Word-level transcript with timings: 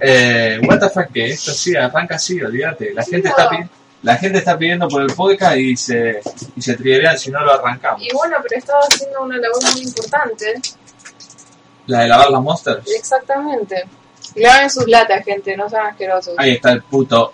Eh, 0.00 0.58
what 0.66 0.78
the 0.78 0.88
fuck, 0.88 1.12
que 1.12 1.30
esto 1.30 1.52
sí, 1.52 1.76
arranca 1.76 2.16
así, 2.16 2.40
olvídate. 2.40 2.94
La 2.94 3.04
gente 3.04 3.28
está 3.28 3.48
pidiendo. 3.48 3.72
La 4.02 4.16
gente 4.16 4.38
está 4.38 4.56
pidiendo 4.56 4.88
por 4.88 5.02
el 5.02 5.12
podcast 5.12 5.58
y 5.58 5.76
se, 5.76 6.20
y 6.56 6.62
se 6.62 6.74
triguerían 6.74 7.18
si 7.18 7.30
no 7.30 7.44
lo 7.44 7.52
arrancamos. 7.52 8.02
Y 8.02 8.08
bueno, 8.14 8.36
pero 8.42 8.58
estaba 8.58 8.80
haciendo 8.80 9.22
una 9.22 9.36
labor 9.36 9.62
muy 9.74 9.82
importante. 9.82 10.54
La 11.86 12.00
de 12.00 12.08
lavar 12.08 12.30
las 12.30 12.40
monsters. 12.40 12.90
Exactamente. 12.90 13.84
Laven 14.36 14.70
sus 14.70 14.86
latas, 14.86 15.22
gente, 15.22 15.54
no 15.54 15.68
sean 15.68 15.88
asquerosos. 15.88 16.34
Ahí 16.38 16.52
está 16.52 16.72
el 16.72 16.82
puto, 16.82 17.32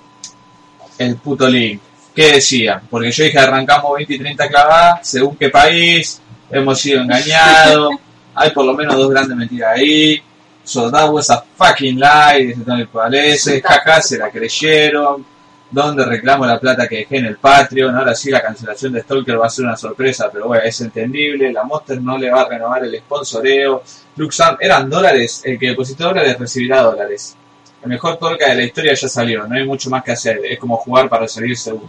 el 0.98 1.16
puto 1.16 1.48
link. 1.48 1.80
¿Qué 2.14 2.32
decía? 2.32 2.82
Porque 2.90 3.12
yo 3.12 3.24
dije 3.24 3.38
arrancamos 3.38 3.94
20 3.94 4.14
y 4.14 4.18
30 4.18 4.48
clavadas, 4.48 5.06
según 5.06 5.36
qué 5.36 5.50
país, 5.50 6.20
hemos 6.50 6.80
sido 6.80 7.02
engañados, 7.02 7.94
hay 8.34 8.50
por 8.50 8.64
lo 8.64 8.72
menos 8.72 8.96
dos 8.96 9.10
grandes 9.10 9.36
mentiras 9.36 9.76
ahí, 9.76 10.22
so 10.66 10.90
that 10.90 11.08
was 11.08 11.30
a 11.30 11.44
fucking 11.56 11.96
lie, 11.96 12.46
dice 12.46 12.64
Tony 12.64 12.86
Palese, 12.86 13.62
jaja, 13.62 14.02
se 14.02 14.18
la 14.18 14.30
creyeron, 14.30 15.24
donde 15.70 16.04
reclamo 16.04 16.44
la 16.44 16.58
plata 16.58 16.88
que 16.88 16.98
dejé 16.98 17.18
en 17.18 17.26
el 17.26 17.36
Patreon, 17.36 17.94
ahora 17.94 18.16
sí 18.16 18.30
la 18.30 18.42
cancelación 18.42 18.92
de 18.92 19.02
Stalker 19.02 19.40
va 19.40 19.46
a 19.46 19.50
ser 19.50 19.64
una 19.64 19.76
sorpresa, 19.76 20.28
pero 20.32 20.48
bueno, 20.48 20.64
es 20.64 20.80
entendible, 20.80 21.52
la 21.52 21.62
Monster 21.62 22.02
no 22.02 22.18
le 22.18 22.30
va 22.30 22.42
a 22.42 22.48
renovar 22.48 22.84
el 22.84 22.98
sponsoreo, 22.98 23.84
Luxam, 24.16 24.56
eran 24.58 24.90
dólares, 24.90 25.42
el 25.44 25.56
que 25.56 25.68
depositó 25.68 26.04
dólares 26.04 26.36
recibirá 26.38 26.82
dólares. 26.82 27.36
El 27.82 27.90
mejor 27.90 28.16
torca 28.16 28.48
de 28.48 28.56
la 28.56 28.62
historia 28.64 28.94
ya 28.94 29.08
salió, 29.08 29.46
no 29.46 29.54
hay 29.54 29.64
mucho 29.64 29.88
más 29.88 30.02
que 30.02 30.12
hacer, 30.12 30.40
es 30.44 30.58
como 30.58 30.76
jugar 30.78 31.08
para 31.08 31.28
salir 31.28 31.56
segundo. 31.56 31.88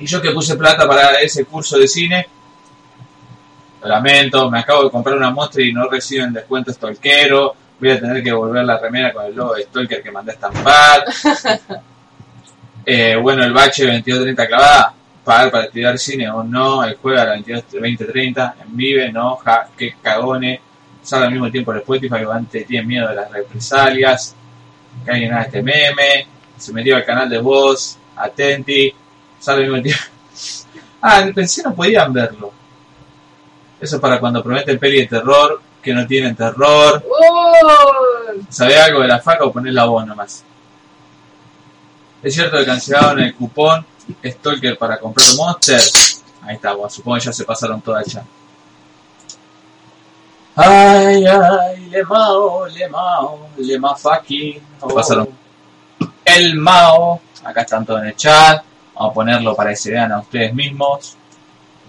Y 0.00 0.06
yo 0.06 0.20
que 0.20 0.32
puse 0.32 0.56
plata 0.56 0.88
para 0.88 1.20
ese 1.20 1.44
curso 1.44 1.78
de 1.78 1.86
cine, 1.86 2.28
lo 3.80 3.88
lamento, 3.88 4.50
me 4.50 4.60
acabo 4.60 4.84
de 4.84 4.90
comprar 4.90 5.16
una 5.16 5.30
Monster 5.30 5.64
y 5.64 5.72
no 5.72 5.88
reciben 5.88 6.32
descuento 6.32 6.72
Stalkero, 6.72 7.54
voy 7.78 7.90
a 7.90 8.00
tener 8.00 8.22
que 8.22 8.32
volver 8.32 8.64
la 8.64 8.78
remera 8.78 9.12
con 9.12 9.26
el 9.26 9.34
logo 9.34 9.54
de 9.54 9.62
Stalker 9.64 10.02
que 10.02 10.10
mandé 10.10 10.32
a 10.32 10.34
estampar. 10.34 11.04
Eh, 12.90 13.16
bueno, 13.16 13.44
el 13.44 13.52
bache 13.52 13.84
22.30 13.84 14.46
clavada, 14.46 14.94
pagar 15.22 15.50
para 15.50 15.64
estudiar 15.64 15.98
cine 15.98 16.30
o 16.30 16.42
no, 16.42 16.82
el 16.82 16.96
juega 16.96 17.20
a 17.20 17.24
la 17.26 17.32
22 17.32 17.64
20.30, 17.72 18.54
en 18.62 18.76
vive, 18.78 19.12
no, 19.12 19.36
ja, 19.36 19.68
que 19.76 19.94
cagone, 20.00 20.58
sale 21.02 21.26
al 21.26 21.32
mismo 21.32 21.50
tiempo 21.50 21.70
en 21.72 21.80
Spotify, 21.80 22.24
antes 22.32 22.66
tiene 22.66 22.86
miedo 22.86 23.08
de 23.08 23.14
las 23.14 23.30
represalias, 23.30 24.34
que 25.04 25.10
alguien 25.10 25.34
haga 25.34 25.42
este 25.42 25.62
meme, 25.62 26.26
se 26.56 26.72
metió 26.72 26.96
al 26.96 27.04
canal 27.04 27.28
de 27.28 27.38
voz, 27.40 27.98
atenti, 28.16 28.90
sale 29.38 29.64
al 29.64 29.70
mismo 29.70 29.82
tiempo. 29.82 30.04
Ah, 31.00 31.24
pensé 31.32 31.62
no 31.62 31.72
podían 31.74 32.12
verlo. 32.12 32.52
Eso 33.80 33.96
es 33.96 34.02
para 34.02 34.18
cuando 34.18 34.42
prometen 34.42 34.78
peli 34.78 35.00
de 35.00 35.06
terror, 35.06 35.60
que 35.82 35.92
no 35.92 36.06
tienen 36.06 36.34
terror. 36.34 37.02
¡Oh! 37.08 37.92
¿Sabés 38.48 38.78
algo 38.80 39.00
de 39.00 39.08
la 39.08 39.20
faca 39.20 39.44
o 39.44 39.52
ponés 39.52 39.72
la 39.72 39.84
voz 39.84 40.06
nomás? 40.06 40.44
Es 42.22 42.34
cierto 42.34 42.58
que 42.58 42.66
cancelaron 42.66 43.20
el 43.20 43.34
cupón 43.34 43.86
Stalker 44.24 44.76
para 44.76 44.98
comprar 44.98 45.26
Monster. 45.36 45.80
Ahí 46.42 46.56
está, 46.56 46.72
bueno, 46.72 46.90
supongo 46.90 47.18
que 47.18 47.24
ya 47.24 47.32
se 47.32 47.44
pasaron 47.44 47.80
toda 47.80 48.02
ya. 48.02 48.24
Ay, 50.56 51.24
ay, 51.24 51.86
le 51.88 52.02
mao, 52.02 52.66
le 52.66 52.88
mao, 52.88 53.48
le 53.58 53.78
ma 53.78 53.94
fucking. 53.94 54.60
Pasaron. 54.92 55.28
El 56.24 56.56
mao. 56.56 57.20
Acá 57.44 57.60
están 57.60 57.86
todos 57.86 58.00
en 58.00 58.08
el 58.08 58.16
chat. 58.16 58.64
Vamos 58.94 59.10
a 59.12 59.14
ponerlo 59.14 59.54
para 59.54 59.70
que 59.70 59.76
se 59.76 59.92
vean 59.92 60.10
a 60.10 60.18
ustedes 60.18 60.52
mismos. 60.52 61.16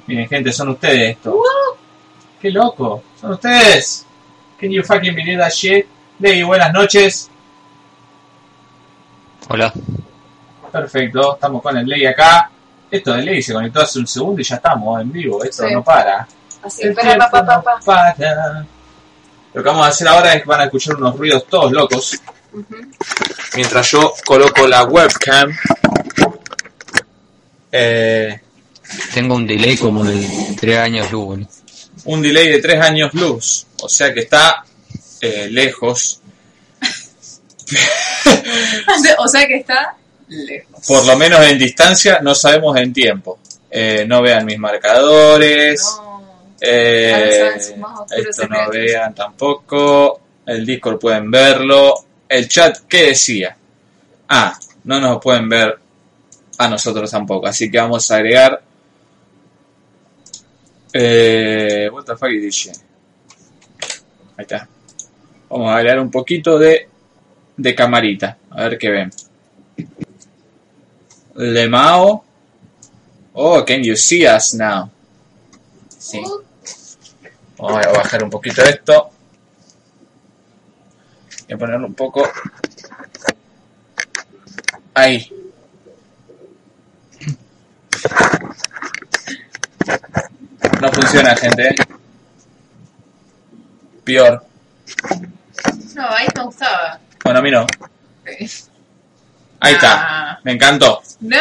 Miren, 0.10 0.28
gente, 0.28 0.52
son 0.52 0.70
ustedes 0.70 1.12
estos. 1.12 1.36
¡Qué 2.42 2.50
loco! 2.50 3.04
¡Son 3.22 3.32
ustedes! 3.34 4.04
Can 4.60 4.72
you 4.72 4.82
fucking 4.84 5.14
believe 5.14 5.38
that 5.38 5.52
shit? 5.52 5.86
Ley, 6.18 6.42
buenas 6.42 6.74
noches. 6.74 7.30
Hola. 9.50 9.72
Perfecto, 10.72 11.36
estamos 11.36 11.62
con 11.62 11.78
el 11.78 11.86
Ley 11.86 12.08
acá. 12.08 12.50
Esto 12.90 13.14
de 13.14 13.22
Ley 13.22 13.44
se 13.44 13.54
conectó 13.54 13.82
hace 13.82 14.00
un 14.00 14.08
segundo 14.08 14.42
y 14.42 14.44
ya 14.44 14.56
estamos 14.56 15.00
en 15.00 15.12
vivo. 15.12 15.44
Esto 15.44 15.68
Sí. 15.68 15.74
no 15.76 15.84
para. 15.84 16.28
Así, 16.64 16.82
El 16.82 16.90
espera, 16.90 17.10
tiempo 17.10 17.26
pa, 17.32 17.46
pa, 17.46 17.62
pa, 17.62 17.78
no 17.78 17.86
para. 17.86 18.66
Lo 19.54 19.62
que 19.64 19.70
vamos 19.70 19.86
a 19.86 19.90
hacer 19.90 20.08
ahora 20.08 20.34
es 20.34 20.42
que 20.42 20.48
van 20.50 20.62
a 20.62 20.64
escuchar 20.64 20.96
unos 20.96 21.16
ruidos 21.18 21.46
todos 21.46 21.72
locos. 21.72 22.20
Mientras 23.56 23.92
yo 23.92 24.12
coloco 24.26 24.68
la 24.68 24.86
webcam. 24.86 25.56
Eh, 27.72 28.40
Tengo 29.14 29.36
un 29.36 29.48
delay 29.48 29.78
como 29.78 30.04
de 30.04 30.28
3 30.60 30.78
años 30.78 31.12
luz. 31.12 31.26
boludo. 31.26 31.48
un 32.06 32.22
delay 32.22 32.50
de 32.50 32.62
3 32.62 32.82
años 32.82 33.14
luz. 33.14 33.66
O 33.82 33.90
sea 33.90 34.14
que 34.14 34.22
está 34.22 34.64
eh, 35.22 35.48
lejos. 35.50 36.22
o 39.18 39.28
sea 39.28 39.48
que 39.48 39.58
está 39.58 39.96
lejos. 40.28 40.86
Por 40.88 41.06
lo 41.06 41.16
menos 41.18 41.42
en 41.46 41.58
distancia, 41.58 42.20
no 42.22 42.36
sabemos 42.36 42.78
en 42.78 42.94
tiempo. 42.94 43.40
Eh, 43.70 44.06
no 44.08 44.22
vean 44.22 44.46
mis 44.46 44.58
marcadores. 44.58 45.84
No. 45.98 46.10
Eh, 46.62 47.52
no 47.78 48.06
esto 48.10 48.48
no 48.48 48.70
vean 48.70 49.14
tampoco. 49.14 50.22
El 50.46 50.66
Discord 50.66 51.00
pueden 51.00 51.30
verlo. 51.30 51.94
El 52.28 52.48
chat, 52.48 52.80
¿qué 52.88 53.08
decía? 53.08 53.56
Ah, 54.30 54.58
no 54.84 55.00
nos 55.00 55.22
pueden 55.22 55.48
ver 55.48 55.78
a 56.58 56.68
nosotros 56.68 57.10
tampoco. 57.10 57.48
Así 57.48 57.70
que 57.70 57.78
vamos 57.78 58.10
a 58.12 58.16
agregar. 58.16 58.62
Eh, 60.92 61.90
what 61.92 62.06
the 62.06 62.16
fuck 62.16 62.30
shit? 62.52 62.76
Ahí 64.38 64.44
está. 64.44 64.68
Vamos 65.50 65.70
a 65.70 65.76
agregar 65.76 66.00
un 66.00 66.10
poquito 66.10 66.58
de, 66.58 66.88
de 67.58 67.76
camarita. 67.76 68.38
A 68.50 68.64
ver 68.64 68.78
qué 68.78 68.90
ven. 68.90 69.12
Lemao. 71.36 72.24
Oh, 73.34 73.64
can 73.66 73.84
you 73.84 73.96
see 73.96 74.26
us 74.28 74.54
now? 74.56 74.90
Sí. 75.98 76.22
Vamos 77.58 77.86
a 77.86 77.92
bajar 77.92 78.24
un 78.24 78.30
poquito 78.30 78.62
esto. 78.64 79.10
Y 81.48 81.54
a 81.54 81.58
ponerlo 81.58 81.88
un 81.88 81.94
poco. 81.94 82.28
Ahí. 84.94 85.32
No 90.82 90.92
funciona, 90.92 91.36
gente. 91.36 91.76
Peor. 94.04 94.44
No, 95.96 96.10
ahí 96.10 96.28
me 96.36 96.44
gustaba. 96.44 97.00
Bueno, 97.24 97.40
a 97.40 97.42
mí 97.42 97.52
no. 97.52 97.68
Ahí 99.62 99.74
está. 99.74 100.32
Ah. 100.32 100.40
Me 100.44 100.54
encantó. 100.54 101.02
No, 101.22 101.38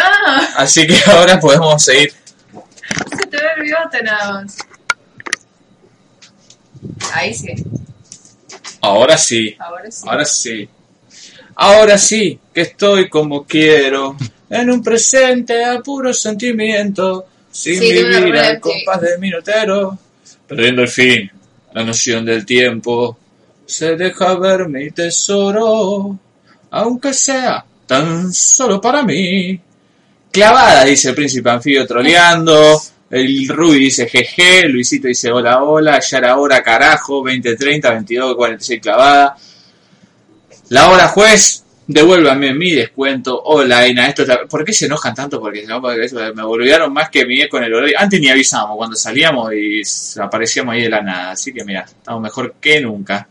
Así 0.56 0.86
que 0.86 0.98
ahora 1.10 1.38
podemos 1.38 1.82
seguir. 1.82 2.12
se 3.10 3.26
te 3.26 3.36
ve 3.36 3.48
el 3.56 3.62
bigote 3.62 4.02
nada 4.02 4.32
más. 4.42 4.56
Ahí 7.12 7.34
sí, 7.34 7.54
Ahora 8.80 9.16
sí. 9.18 9.56
ahora 9.58 9.90
sí. 9.90 10.02
Ahora 10.08 10.24
sí. 10.24 10.68
Ahora 11.56 11.98
sí 11.98 12.40
que 12.54 12.60
estoy 12.62 13.08
como 13.08 13.44
quiero, 13.44 14.16
en 14.48 14.70
un 14.70 14.82
presente 14.82 15.64
a 15.64 15.80
puro 15.80 16.12
sentimiento, 16.14 17.26
sin 17.58 17.80
Sí, 17.80 17.92
vivir 17.92 18.36
al 18.36 18.60
compás 18.60 19.00
del 19.00 19.18
minutero, 19.18 19.98
perdiendo 20.46 20.82
el 20.82 20.88
fin, 20.88 21.28
la 21.72 21.82
noción 21.82 22.24
del 22.24 22.46
tiempo. 22.46 23.18
Se 23.66 23.96
deja 23.96 24.34
ver 24.36 24.68
mi 24.68 24.92
tesoro, 24.92 26.16
aunque 26.70 27.12
sea 27.12 27.64
tan 27.84 28.32
solo 28.32 28.80
para 28.80 29.02
mí. 29.02 29.60
Clavada, 30.30 30.84
dice 30.84 31.08
el 31.08 31.16
príncipe 31.16 31.50
anfibio 31.50 31.84
troleando. 31.84 32.80
El 33.10 33.48
Ruby 33.48 33.80
dice 33.80 34.06
jeje, 34.06 34.68
Luisito 34.68 35.08
dice 35.08 35.32
hola 35.32 35.64
hola, 35.64 35.98
ya 35.98 36.18
era 36.18 36.36
hora 36.36 36.62
carajo, 36.62 37.16
2030, 37.24 37.90
22, 37.90 38.36
46 38.36 38.80
clavada. 38.80 39.36
La 40.68 40.90
hora 40.90 41.08
juez, 41.08 41.64
devuélvame 41.88 42.54
mi 42.54 42.70
descuento. 42.72 43.42
Hola, 43.46 43.78
Aina, 43.80 44.06
esto 44.08 44.22
es 44.22 44.28
la- 44.28 44.44
¿por 44.46 44.64
qué 44.64 44.72
se 44.72 44.86
enojan 44.86 45.14
tanto? 45.14 45.40
Porque 45.40 45.66
porque 45.80 46.04
eso 46.04 46.16
me 46.34 46.44
volvieron 46.44 46.92
más 46.92 47.08
que 47.10 47.26
mi 47.26 47.48
con 47.48 47.64
el 47.64 47.74
horario. 47.74 47.96
Antes 47.98 48.20
ni 48.20 48.28
avisamos 48.28 48.76
cuando 48.76 48.94
salíamos 48.96 49.52
y 49.54 49.82
aparecíamos 50.20 50.74
ahí 50.74 50.82
de 50.82 50.90
la 50.90 51.02
nada. 51.02 51.30
Así 51.32 51.52
que 51.52 51.64
mira, 51.64 51.80
estamos 51.82 52.22
mejor 52.22 52.54
que 52.60 52.80
nunca. 52.80 53.26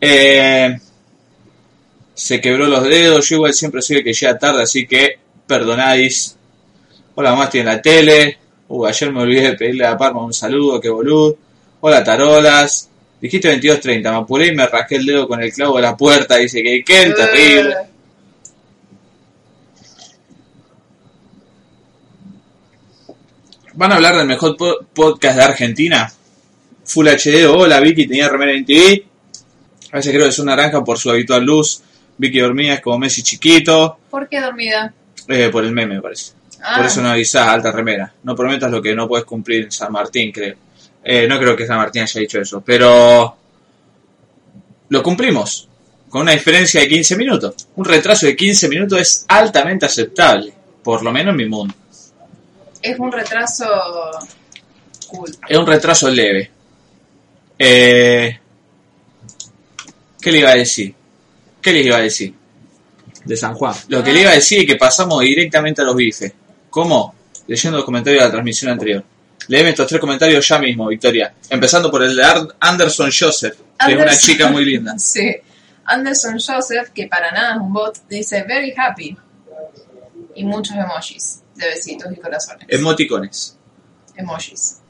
Eh, 0.00 0.76
se 2.14 2.40
quebró 2.40 2.66
los 2.66 2.84
dedos, 2.84 3.28
yo 3.28 3.36
igual 3.36 3.54
siempre 3.54 3.80
soy 3.82 3.98
el 3.98 4.04
que 4.04 4.12
llega 4.12 4.38
tarde, 4.38 4.62
así 4.62 4.86
que 4.86 5.18
perdonadis. 5.46 6.36
Hola, 7.14 7.30
mamá, 7.32 7.44
estoy 7.44 7.60
en 7.60 7.66
la 7.66 7.80
tele. 7.82 8.38
Uh, 8.68 8.86
ayer 8.86 9.12
me 9.12 9.22
olvidé 9.22 9.42
de 9.42 9.54
pedirle 9.54 9.86
a 9.86 9.96
Parma 9.96 10.24
un 10.24 10.32
saludo, 10.34 10.80
qué 10.80 10.88
boludo. 10.90 11.36
Hola, 11.80 12.04
tarolas. 12.04 12.89
Dijiste 13.20 13.60
22.30, 13.60 14.02
me 14.10 14.16
apuré 14.16 14.46
y 14.48 14.54
me 14.54 14.66
rasqué 14.66 14.96
el 14.96 15.06
dedo 15.06 15.28
con 15.28 15.42
el 15.42 15.52
clavo 15.52 15.76
de 15.76 15.82
la 15.82 15.96
puerta. 15.96 16.36
Dice 16.36 16.62
que 16.62 16.82
qué 16.84 17.12
terrible. 17.14 17.74
¿Van 23.74 23.92
a 23.92 23.96
hablar 23.96 24.16
del 24.16 24.26
mejor 24.26 24.56
po- 24.56 24.78
podcast 24.92 25.36
de 25.38 25.44
Argentina? 25.44 26.12
Full 26.84 27.06
HD. 27.08 27.46
Hola, 27.46 27.80
Vicky, 27.80 28.06
tenía 28.06 28.28
remera 28.28 28.52
en 28.52 28.64
TV. 28.64 29.04
A 29.92 29.96
veces 29.96 30.12
creo 30.12 30.24
que 30.24 30.30
es 30.30 30.38
una 30.38 30.56
naranja 30.56 30.82
por 30.82 30.98
su 30.98 31.10
habitual 31.10 31.44
luz. 31.44 31.82
Vicky 32.18 32.40
dormida 32.40 32.74
es 32.74 32.80
como 32.80 32.98
Messi 32.98 33.22
chiquito. 33.22 33.98
¿Por 34.10 34.28
qué 34.28 34.40
dormida? 34.40 34.92
Eh, 35.28 35.48
por 35.50 35.64
el 35.64 35.72
meme, 35.72 35.96
me 35.96 36.02
parece. 36.02 36.32
Ah, 36.62 36.76
Por 36.78 36.86
eso 36.86 37.00
no 37.00 37.08
avisás 37.10 37.46
alta 37.48 37.72
remera. 37.72 38.12
No 38.24 38.34
prometas 38.34 38.70
lo 38.70 38.82
que 38.82 38.94
no 38.94 39.08
puedes 39.08 39.24
cumplir 39.24 39.64
en 39.64 39.72
San 39.72 39.92
Martín, 39.92 40.30
creo. 40.32 40.56
Eh, 41.02 41.26
no 41.26 41.38
creo 41.38 41.56
que 41.56 41.66
San 41.66 41.78
Martín 41.78 42.02
haya 42.02 42.20
dicho 42.20 42.40
eso, 42.40 42.62
pero 42.64 43.36
lo 44.88 45.02
cumplimos. 45.02 45.68
Con 46.08 46.22
una 46.22 46.32
diferencia 46.32 46.80
de 46.80 46.88
15 46.88 47.16
minutos. 47.16 47.68
Un 47.76 47.84
retraso 47.84 48.26
de 48.26 48.34
15 48.34 48.68
minutos 48.68 49.00
es 49.00 49.24
altamente 49.28 49.86
aceptable. 49.86 50.52
Por 50.82 51.02
lo 51.02 51.12
menos 51.12 51.32
en 51.32 51.36
mi 51.36 51.48
mundo. 51.48 51.74
es 52.82 52.98
un 52.98 53.12
retraso 53.12 53.66
cool. 55.06 55.30
Es 55.48 55.56
un 55.56 55.66
retraso 55.66 56.10
leve. 56.10 56.50
Eh, 57.56 58.38
¿Qué 60.20 60.32
le 60.32 60.38
iba 60.38 60.50
a 60.50 60.56
decir? 60.56 60.94
¿Qué 61.62 61.72
les 61.72 61.86
iba 61.86 61.96
a 61.96 62.00
decir? 62.00 62.34
De 63.24 63.36
San 63.36 63.54
Juan. 63.54 63.74
Lo 63.88 64.02
que 64.02 64.12
le 64.12 64.22
iba 64.22 64.30
a 64.30 64.34
decir 64.34 64.60
es 64.60 64.66
que 64.66 64.76
pasamos 64.76 65.20
directamente 65.20 65.82
a 65.82 65.84
los 65.84 65.94
bifes. 65.94 66.32
¿Cómo? 66.70 67.14
Leyendo 67.46 67.78
los 67.78 67.84
comentarios 67.84 68.22
de 68.22 68.26
la 68.26 68.32
transmisión 68.32 68.72
anterior. 68.72 69.04
Leeme 69.48 69.70
estos 69.70 69.86
tres 69.86 70.00
comentarios 70.00 70.46
ya 70.46 70.58
mismo, 70.58 70.88
Victoria. 70.88 71.34
Empezando 71.48 71.90
por 71.90 72.02
el 72.02 72.14
de 72.14 72.22
Anderson 72.60 73.10
Joseph, 73.16 73.58
que 73.84 73.92
es 73.92 73.98
una 73.98 74.16
chica 74.16 74.48
muy 74.48 74.64
linda. 74.64 74.94
Sí. 74.98 75.36
Anderson 75.84 76.38
Joseph, 76.38 76.90
que 76.94 77.08
para 77.08 77.32
nada 77.32 77.54
es 77.54 77.60
un 77.60 77.72
bot, 77.72 78.06
dice 78.08 78.44
very 78.44 78.72
happy. 78.76 79.16
Y 80.36 80.44
muchos 80.44 80.76
emojis 80.76 81.42
de 81.56 81.66
besitos 81.66 82.12
y 82.12 82.16
corazones. 82.16 82.66
Emoticones. 82.68 83.58
emojis. 84.14 84.80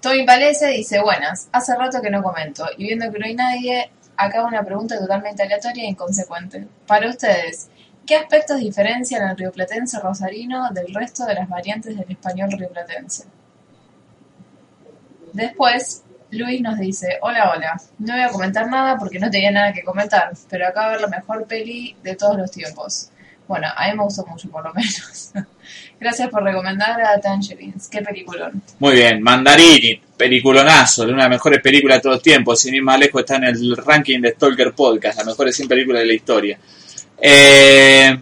Tommy 0.00 0.24
Palese 0.26 0.68
dice, 0.68 1.00
buenas, 1.00 1.48
hace 1.52 1.74
rato 1.74 2.00
que 2.02 2.10
no 2.10 2.22
comento, 2.22 2.66
y 2.76 2.84
viendo 2.84 3.10
que 3.10 3.18
no 3.18 3.26
hay 3.26 3.34
nadie, 3.34 3.90
acaba 4.16 4.46
una 4.46 4.64
pregunta 4.64 4.98
totalmente 4.98 5.42
aleatoria 5.42 5.84
e 5.84 5.88
inconsecuente. 5.88 6.68
Para 6.86 7.08
ustedes, 7.08 7.68
¿qué 8.06 8.16
aspectos 8.16 8.58
diferencian 8.58 9.22
al 9.22 9.36
rioplatense 9.36 9.98
rosarino 10.00 10.70
del 10.70 10.94
resto 10.94 11.26
de 11.26 11.34
las 11.34 11.48
variantes 11.48 11.96
del 11.96 12.10
español 12.10 12.50
rioplatense? 12.52 13.24
Después, 15.32 16.02
Luis 16.30 16.60
nos 16.60 16.78
dice, 16.78 17.18
hola, 17.20 17.52
hola, 17.54 17.80
no 17.98 18.14
voy 18.14 18.22
a 18.22 18.28
comentar 18.28 18.68
nada 18.68 18.96
porque 18.96 19.18
no 19.18 19.30
tenía 19.30 19.50
nada 19.50 19.72
que 19.72 19.82
comentar, 19.82 20.32
pero 20.48 20.66
acabo 20.66 20.86
de 20.86 20.92
ver 20.92 21.00
la 21.02 21.16
mejor 21.16 21.46
peli 21.46 21.96
de 22.02 22.16
todos 22.16 22.36
los 22.36 22.50
tiempos. 22.50 23.10
Bueno, 23.46 23.68
a 23.76 23.88
mí 23.88 23.96
me 23.96 24.02
gustó 24.02 24.26
mucho 24.26 24.50
por 24.50 24.64
lo 24.64 24.74
menos. 24.74 25.32
Gracias 26.00 26.28
por 26.30 26.42
recomendar 26.42 27.00
a 27.00 27.20
Tangerines. 27.20 27.88
Qué 27.88 28.02
peliculón. 28.02 28.60
Muy 28.80 28.94
bien, 28.94 29.22
Mandarini, 29.22 30.00
peliculonazo, 30.16 31.04
de 31.06 31.12
una 31.12 31.24
de 31.24 31.28
las 31.28 31.36
mejores 31.36 31.62
películas 31.62 31.98
de 31.98 32.02
todos 32.02 32.16
los 32.16 32.22
tiempos. 32.22 32.60
Sin 32.60 32.74
ir 32.74 32.82
más 32.82 32.98
lejos, 32.98 33.20
está 33.20 33.36
en 33.36 33.44
el 33.44 33.76
ranking 33.76 34.20
de 34.20 34.32
Stalker 34.32 34.72
Podcast, 34.72 35.18
las 35.18 35.26
mejores 35.26 35.54
100 35.54 35.68
películas 35.68 36.00
de 36.00 36.06
la 36.06 36.14
historia. 36.14 36.58
Eh, 37.20 38.20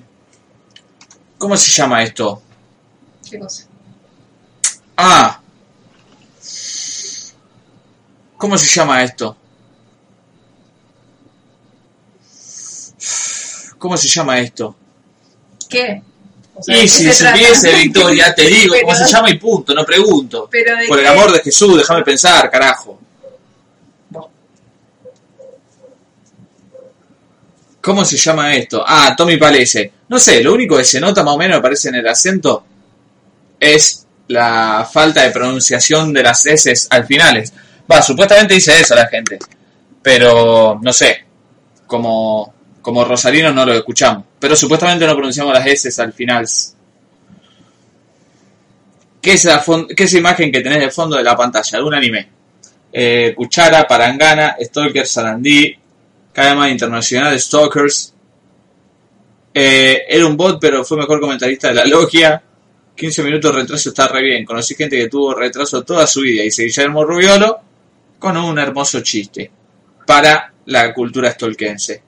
¿Cómo 1.38 1.56
se 1.56 1.70
llama 1.70 2.02
esto? 2.02 2.40
¿Qué 3.28 3.38
cosa? 3.38 3.64
Ah. 4.96 5.40
¿Cómo 8.36 8.56
se 8.58 8.66
llama 8.66 9.02
esto? 9.02 9.36
¿Cómo 13.78 13.96
se 13.96 14.08
llama 14.08 14.38
esto? 14.40 14.74
¿Qué? 15.68 16.02
O 16.54 16.62
sea, 16.62 16.76
¿de 16.76 16.84
Y 16.84 16.88
si 16.88 17.04
se 17.04 17.14
supiese, 17.14 17.74
Victoria, 17.74 18.34
te 18.34 18.42
digo 18.46 18.74
Pero- 18.74 18.86
cómo 18.86 18.98
se 18.98 19.12
llama 19.12 19.30
y 19.30 19.38
punto, 19.38 19.74
no 19.74 19.84
pregunto. 19.84 20.48
Pero 20.50 20.74
Por 20.88 21.00
el 21.00 21.06
amor 21.06 21.32
de 21.32 21.40
Jesús, 21.40 21.76
déjame 21.78 22.02
pensar, 22.02 22.50
carajo. 22.50 22.98
¿Cómo 27.84 28.02
se 28.02 28.16
llama 28.16 28.54
esto? 28.54 28.82
Ah, 28.86 29.14
Tommy 29.14 29.36
Palese. 29.36 29.92
No 30.08 30.18
sé, 30.18 30.42
lo 30.42 30.54
único 30.54 30.74
que 30.74 30.84
se 30.84 30.98
nota 30.98 31.22
más 31.22 31.34
o 31.34 31.36
menos, 31.36 31.58
me 31.58 31.62
parece, 31.62 31.90
en 31.90 31.96
el 31.96 32.08
acento 32.08 32.64
es 33.60 34.06
la 34.28 34.88
falta 34.90 35.22
de 35.22 35.30
pronunciación 35.30 36.10
de 36.10 36.22
las 36.22 36.46
S 36.46 36.72
al 36.88 37.06
finales. 37.06 37.52
Va, 37.90 38.00
supuestamente 38.00 38.54
dice 38.54 38.80
eso 38.80 38.94
la 38.94 39.06
gente. 39.06 39.38
Pero, 40.00 40.80
no 40.80 40.94
sé, 40.94 41.26
como, 41.86 42.54
como 42.80 43.04
rosarinos 43.04 43.54
no 43.54 43.66
lo 43.66 43.74
escuchamos. 43.74 44.24
Pero 44.38 44.56
supuestamente 44.56 45.06
no 45.06 45.14
pronunciamos 45.14 45.52
las 45.52 45.66
S 45.66 46.00
al 46.00 46.14
final. 46.14 46.48
¿Qué 49.20 49.32
es, 49.34 49.44
la 49.44 49.62
¿Qué 49.94 50.04
es 50.04 50.14
imagen 50.14 50.50
que 50.50 50.62
tenés 50.62 50.80
de 50.80 50.90
fondo 50.90 51.18
de 51.18 51.22
la 51.22 51.36
pantalla? 51.36 51.76
De 51.78 51.84
un 51.84 51.94
anime. 51.94 52.28
Eh, 52.90 53.34
Cuchara, 53.36 53.86
Parangana, 53.86 54.56
Stalker, 54.58 55.06
Sarandí, 55.06 55.83
Cadena 56.34 56.68
Internacional, 56.68 57.38
Stalkers. 57.40 58.12
Eh, 59.54 60.02
era 60.08 60.26
un 60.26 60.36
bot, 60.36 60.58
pero 60.60 60.84
fue 60.84 60.98
mejor 60.98 61.20
comentarista 61.20 61.68
de 61.68 61.74
la 61.74 61.84
logia. 61.86 62.42
15 62.96 63.22
minutos 63.22 63.54
de 63.54 63.60
retraso 63.60 63.88
está 63.90 64.08
re 64.08 64.22
bien. 64.22 64.44
Conocí 64.44 64.74
gente 64.74 64.96
que 64.96 65.08
tuvo 65.08 65.32
retraso 65.32 65.84
toda 65.84 66.06
su 66.08 66.22
vida. 66.22 66.42
Dice 66.42 66.64
Guillermo 66.64 67.04
Rubiolo 67.04 67.60
con 68.18 68.36
un 68.36 68.58
hermoso 68.58 69.00
chiste 69.00 69.50
para 70.06 70.52
la 70.66 70.92
cultura 70.92 71.30
stolkense. 71.30 72.02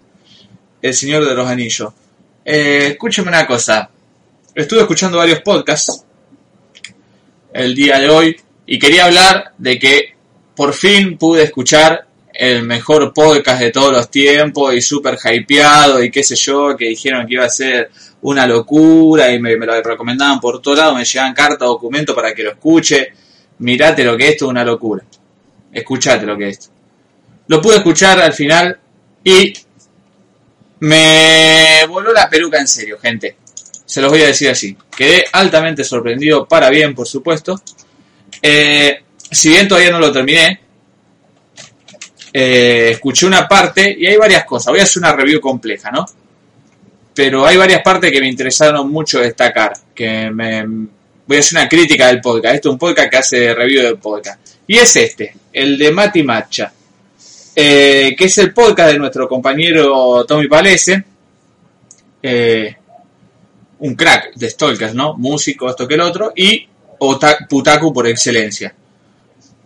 El 0.82 0.93
Señor 0.94 1.25
de 1.25 1.34
los 1.34 1.49
Anillos. 1.49 1.93
Eh, 2.44 2.88
escúcheme 2.90 3.29
una 3.29 3.46
cosa. 3.46 3.88
Estuve 4.55 4.81
escuchando 4.81 5.19
varios 5.19 5.40
podcasts 5.40 6.05
el 7.52 7.75
día 7.75 8.00
de 8.00 8.08
hoy 8.08 8.37
y 8.67 8.79
quería 8.79 9.05
hablar 9.05 9.52
de 9.56 9.79
que 9.79 10.14
por 10.55 10.72
fin 10.72 11.17
pude 11.17 11.44
escuchar 11.44 12.06
el 12.38 12.62
mejor 12.64 13.12
podcast 13.12 13.60
de 13.60 13.70
todos 13.70 13.92
los 13.92 14.10
tiempos 14.10 14.74
y 14.74 14.80
súper 14.80 15.18
hypeado 15.22 16.02
y 16.02 16.10
qué 16.10 16.22
sé 16.22 16.36
yo, 16.36 16.76
que 16.76 16.88
dijeron 16.88 17.26
que 17.26 17.34
iba 17.34 17.44
a 17.44 17.48
ser 17.48 17.90
una 18.22 18.46
locura 18.46 19.30
y 19.32 19.38
me, 19.38 19.56
lo 19.56 19.82
recomendaban 19.82 20.40
por 20.40 20.60
todos 20.60 20.78
lados, 20.78 20.96
me 20.96 21.04
llegaban 21.04 21.34
cartas, 21.34 21.60
documentos 21.60 22.14
para 22.14 22.34
que 22.34 22.42
lo 22.42 22.50
escuche. 22.50 23.12
Mirate 23.58 24.04
lo 24.04 24.16
que 24.16 24.24
es 24.24 24.30
esto, 24.32 24.46
es 24.46 24.50
una 24.50 24.64
locura. 24.64 25.04
Escuchate 25.72 26.26
lo 26.26 26.36
que 26.36 26.48
es 26.48 26.58
esto. 26.58 26.72
Lo 27.48 27.60
pude 27.60 27.76
escuchar 27.76 28.20
al 28.20 28.32
final 28.32 28.78
y 29.24 29.52
me 30.80 31.86
voló 31.88 32.12
la 32.12 32.28
peluca 32.28 32.58
en 32.58 32.68
serio, 32.68 32.98
gente. 32.98 33.36
Se 33.84 34.00
los 34.02 34.10
voy 34.10 34.22
a 34.22 34.26
decir 34.26 34.50
así. 34.50 34.76
Quedé 34.94 35.24
altamente 35.32 35.84
sorprendido, 35.84 36.46
para 36.46 36.68
bien, 36.68 36.94
por 36.94 37.06
supuesto. 37.06 37.60
Eh, 38.42 39.02
si 39.30 39.50
bien 39.50 39.68
todavía 39.68 39.90
no 39.90 40.00
lo 40.00 40.12
terminé, 40.12 40.65
eh, 42.38 42.90
escuché 42.90 43.24
una 43.24 43.48
parte 43.48 43.96
y 43.98 44.05
hay 44.06 44.19
varias 44.19 44.44
cosas. 44.44 44.70
Voy 44.70 44.81
a 44.81 44.82
hacer 44.82 45.00
una 45.02 45.16
review 45.16 45.40
compleja, 45.40 45.90
¿no? 45.90 46.05
Pero 47.14 47.46
hay 47.46 47.56
varias 47.56 47.81
partes 47.81 48.12
que 48.12 48.20
me 48.20 48.28
interesaron 48.28 48.90
mucho 48.90 49.20
destacar. 49.20 49.72
Que 49.94 50.28
me, 50.31 50.66
voy 51.26 51.36
a 51.38 51.40
hacer 51.40 51.58
una 51.58 51.66
crítica 51.66 52.08
del 52.08 52.20
podcast. 52.20 52.56
Esto 52.56 52.69
es 52.69 52.72
un 52.74 52.78
podcast 52.78 53.10
que 53.10 53.16
hace 53.16 53.55
review 53.55 53.82
del 53.82 53.96
podcast. 53.96 54.38
Y 54.66 54.76
es 54.76 54.94
este, 54.96 55.34
el 55.50 55.78
de 55.78 55.90
Mati 55.90 56.22
Macha. 56.22 56.70
eh, 57.55 58.14
que 58.14 58.26
es 58.26 58.36
el 58.36 58.52
podcast 58.52 58.93
de 58.93 58.98
nuestro 58.98 59.26
compañero 59.26 60.26
Tommy 60.26 60.46
Palese. 60.46 61.05
Eh, 62.22 62.76
un 63.78 63.94
crack 63.94 64.34
de 64.34 64.50
Stalkers, 64.50 64.93
¿no? 64.93 65.14
Músico, 65.16 65.70
esto 65.70 65.88
que 65.88 65.94
el 65.94 66.02
otro. 66.02 66.34
Y 66.36 66.69
Putaku 67.48 67.94
por 67.94 68.06
excelencia. 68.06 68.74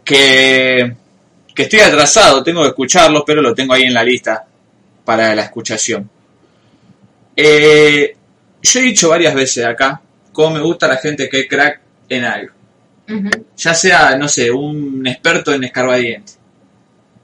Que, 0.05 0.95
que 1.55 1.63
estoy 1.63 1.81
atrasado, 1.81 2.43
tengo 2.43 2.63
que 2.63 2.69
escucharlo, 2.69 3.25
pero 3.25 3.43
lo 3.43 3.55
tengo 3.55 3.75
ahí 3.75 3.85
en 3.85 3.95
la 3.95 4.05
lista 4.05 4.47
para 5.05 5.35
la 5.35 5.43
escuchación. 5.43 6.09
Eh, 7.37 8.17
yo 8.63 8.81
he 8.81 8.83
dicho 8.83 9.09
varias 9.09 9.35
veces 9.35 9.65
acá 9.65 10.01
cómo 10.33 10.57
me 10.57 10.61
gusta 10.61 10.87
la 10.87 10.97
gente 10.97 11.29
que 11.29 11.41
es 11.41 11.49
crack 11.49 11.81
en 12.09 12.25
algo. 12.25 12.55
Ya 13.57 13.75
sea, 13.75 14.17
no 14.17 14.29
sé, 14.29 14.51
un 14.51 15.05
experto 15.07 15.53
en 15.53 15.65
escarbadiente. 15.65 16.33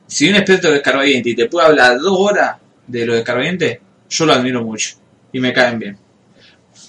Si 0.06 0.28
un 0.28 0.35
experto 0.35 0.68
en 0.68 0.76
escarbadiente 0.76 1.30
y 1.30 1.37
te 1.37 1.47
puede 1.47 1.66
hablar 1.66 1.99
dos 2.00 2.16
horas 2.18 2.56
de 2.87 3.06
los 3.06 3.16
escarbadientes, 3.16 3.78
yo 4.09 4.26
lo 4.26 4.33
admiro 4.33 4.64
mucho 4.64 4.97
y 5.33 5.38
me 5.38 5.52
caen 5.52 5.78
bien. 5.78 5.99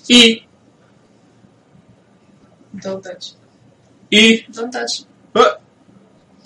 Y, 0.08 0.44
Don't 2.72 3.04
touch. 3.04 3.34
y, 4.10 4.52
Don't 4.52 4.72
touch. 4.72 5.06
¡ah! 5.36 5.60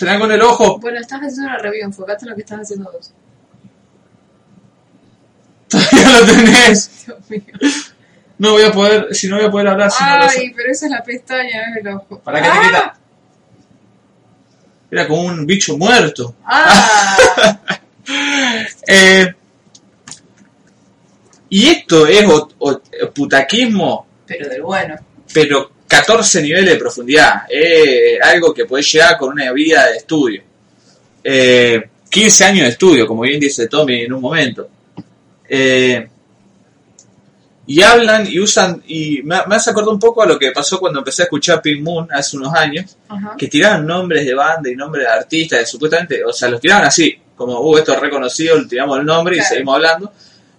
Te 0.05 0.11
dan 0.11 0.19
con 0.19 0.31
el 0.31 0.41
ojo, 0.41 0.79
Bueno, 0.79 0.99
estás 0.99 1.19
haciendo 1.21 1.43
una 1.49 1.57
review, 1.57 1.85
enfocate 1.85 2.25
en 2.25 2.29
lo 2.29 2.35
que 2.35 2.41
estás 2.41 2.59
haciendo 2.61 2.91
vos. 2.91 3.11
todavía 5.69 6.19
lo 6.19 6.25
tenés. 6.25 7.05
Dios 7.05 7.29
mío. 7.29 7.41
No 8.37 8.51
voy 8.53 8.63
a 8.63 8.71
poder, 8.71 9.13
si 9.15 9.27
no 9.27 9.35
voy 9.37 9.45
a 9.45 9.51
poder 9.51 9.67
hablar, 9.67 9.91
si 9.91 10.03
no. 10.03 10.09
Ay, 10.09 10.53
pero 10.55 10.71
esa 10.71 10.85
es 10.87 10.91
la 10.91 11.03
pestaña, 11.03 11.67
no 11.67 11.75
es 11.75 11.85
el 11.85 11.87
ojo. 11.93 12.19
¿Para 12.19 12.41
qué 12.41 12.47
te 12.49 12.53
¡Ah! 12.53 12.61
quita? 12.63 12.97
Era 14.89 15.07
como 15.07 15.21
un 15.21 15.45
bicho 15.45 15.77
muerto. 15.77 16.35
¡Ah! 16.45 17.17
Eh, 18.87 19.33
y 21.49 21.67
esto 21.69 22.07
es 22.07 22.25
putaquismo, 23.13 24.07
pero 24.25 24.49
del 24.49 24.63
bueno. 24.63 24.95
pero 25.31 25.71
14 25.91 26.41
niveles 26.41 26.69
de 26.69 26.75
profundidad. 26.77 27.43
Eh, 27.49 28.17
algo 28.23 28.53
que 28.53 28.63
puede 28.63 28.81
llegar 28.81 29.17
con 29.17 29.33
una 29.33 29.51
vida 29.51 29.87
de 29.87 29.97
estudio. 29.97 30.41
Eh, 31.21 31.83
15 32.09 32.45
años 32.45 32.61
de 32.61 32.69
estudio, 32.69 33.05
como 33.05 33.23
bien 33.23 33.41
dice 33.41 33.67
Tommy 33.67 34.03
en 34.03 34.13
un 34.13 34.21
momento. 34.21 34.69
Eh, 35.49 36.07
y 37.67 37.81
hablan 37.81 38.25
y 38.25 38.39
usan, 38.39 38.81
y 38.87 39.21
me, 39.23 39.35
me 39.47 39.55
hace 39.55 39.71
acordar 39.71 39.93
un 39.93 39.99
poco 39.99 40.23
a 40.23 40.25
lo 40.25 40.39
que 40.39 40.51
pasó 40.51 40.79
cuando 40.79 40.99
empecé 40.99 41.23
a 41.23 41.25
escuchar 41.25 41.61
Pink 41.61 41.81
Moon 41.81 42.07
hace 42.09 42.37
unos 42.37 42.53
años, 42.53 42.97
Ajá. 43.09 43.35
que 43.37 43.47
tiraban 43.47 43.85
nombres 43.85 44.25
de 44.25 44.33
banda 44.33 44.69
y 44.69 44.75
nombres 44.75 45.05
de 45.05 45.11
artistas, 45.11 45.69
supuestamente, 45.69 46.23
o 46.23 46.31
sea, 46.31 46.47
los 46.47 46.61
tiraban 46.61 46.85
así, 46.85 47.17
como, 47.35 47.59
uh, 47.59 47.77
esto 47.77 47.93
es 47.93 47.99
reconocido, 47.99 48.57
le 48.57 48.65
tiramos 48.65 48.97
el 48.97 49.05
nombre 49.05 49.37
y 49.37 49.41
seguimos 49.41 49.75
hablando, 49.75 50.11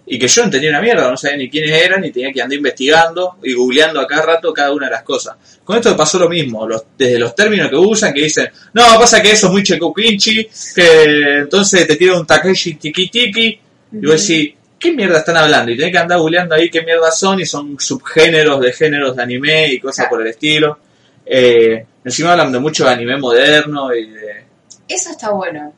y 0.05 0.19
que 0.19 0.27
yo 0.27 0.41
no 0.41 0.45
entendía 0.45 0.69
una 0.69 0.81
mierda, 0.81 1.09
no 1.09 1.17
sabía 1.17 1.37
ni 1.37 1.49
quiénes 1.49 1.71
eran, 1.71 2.03
y 2.03 2.11
tenía 2.11 2.31
que 2.31 2.41
andar 2.41 2.57
investigando 2.57 3.37
y 3.41 3.53
googleando 3.53 4.01
a 4.01 4.07
cada 4.07 4.23
rato 4.23 4.53
cada 4.53 4.73
una 4.73 4.87
de 4.87 4.91
las 4.91 5.03
cosas. 5.03 5.35
Con 5.63 5.77
esto 5.77 5.95
pasó 5.95 6.19
lo 6.19 6.29
mismo, 6.29 6.67
los, 6.67 6.83
desde 6.97 7.17
los 7.17 7.33
términos 7.33 7.69
que 7.69 7.75
usan, 7.75 8.13
que 8.13 8.23
dicen, 8.23 8.49
no, 8.73 8.83
pasa 8.99 9.21
que 9.21 9.31
eso 9.31 9.47
es 9.47 9.53
muy 9.53 9.63
checuquinchi, 9.63 10.49
que 10.75 11.37
entonces 11.39 11.87
te 11.87 11.95
tira 11.95 12.19
un 12.19 12.25
Takeshi 12.25 12.75
tiki 12.75 13.09
tiki, 13.09 13.59
y 13.93 14.05
vos 14.05 14.27
decís, 14.27 14.55
¿qué 14.77 14.91
mierda 14.91 15.19
están 15.19 15.37
hablando? 15.37 15.71
Y 15.71 15.77
tenés 15.77 15.93
que 15.93 15.99
andar 15.99 16.19
googleando 16.19 16.55
ahí 16.55 16.69
qué 16.69 16.81
mierda 16.81 17.09
son, 17.11 17.39
y 17.39 17.45
son 17.45 17.79
subgéneros 17.79 18.59
de 18.59 18.73
géneros 18.73 19.15
de 19.15 19.23
anime 19.23 19.71
y 19.71 19.79
cosas 19.79 20.07
por 20.07 20.21
el 20.21 20.27
estilo. 20.27 20.79
Eh, 21.25 21.85
encima 22.03 22.33
hablan 22.33 22.51
de 22.51 22.59
mucho 22.59 22.83
de 22.83 22.91
anime 22.91 23.17
moderno 23.17 23.93
y 23.93 24.09
de... 24.09 24.43
Eso 24.89 25.11
está 25.11 25.31
bueno. 25.31 25.73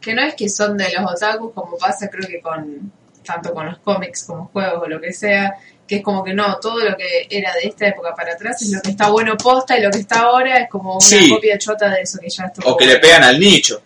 Que 0.00 0.14
no 0.14 0.22
es 0.22 0.34
que 0.34 0.48
son 0.48 0.76
de 0.76 0.86
los 0.92 1.12
otakus 1.12 1.52
como 1.54 1.78
pasa 1.78 2.08
creo 2.08 2.26
que 2.26 2.40
con 2.40 2.90
tanto 3.24 3.52
con 3.54 3.66
los 3.66 3.78
cómics 3.78 4.24
como 4.24 4.46
juegos 4.46 4.82
o 4.84 4.88
lo 4.88 5.00
que 5.00 5.12
sea, 5.12 5.54
que 5.86 5.96
es 5.96 6.02
como 6.02 6.22
que 6.24 6.32
no, 6.34 6.58
todo 6.60 6.78
lo 6.80 6.96
que 6.96 7.26
era 7.28 7.52
de 7.54 7.68
esta 7.68 7.86
época 7.88 8.14
para 8.14 8.32
atrás 8.34 8.62
es 8.62 8.70
lo 8.72 8.80
que 8.80 8.90
está 8.90 9.08
bueno 9.10 9.36
posta 9.36 9.76
y 9.78 9.82
lo 9.82 9.90
que 9.90 9.98
está 9.98 10.20
ahora 10.20 10.58
es 10.58 10.68
como 10.68 10.92
una 10.94 11.00
Sí. 11.00 11.28
copia 11.28 11.58
chota 11.58 11.88
de 11.90 12.02
eso 12.02 12.18
que 12.20 12.28
ya 12.28 12.44
estuvo. 12.44 12.70
O 12.70 12.76
que 12.76 12.86
le 12.86 12.98
pegan 12.98 13.24
al 13.24 13.38
nicho, 13.40 13.82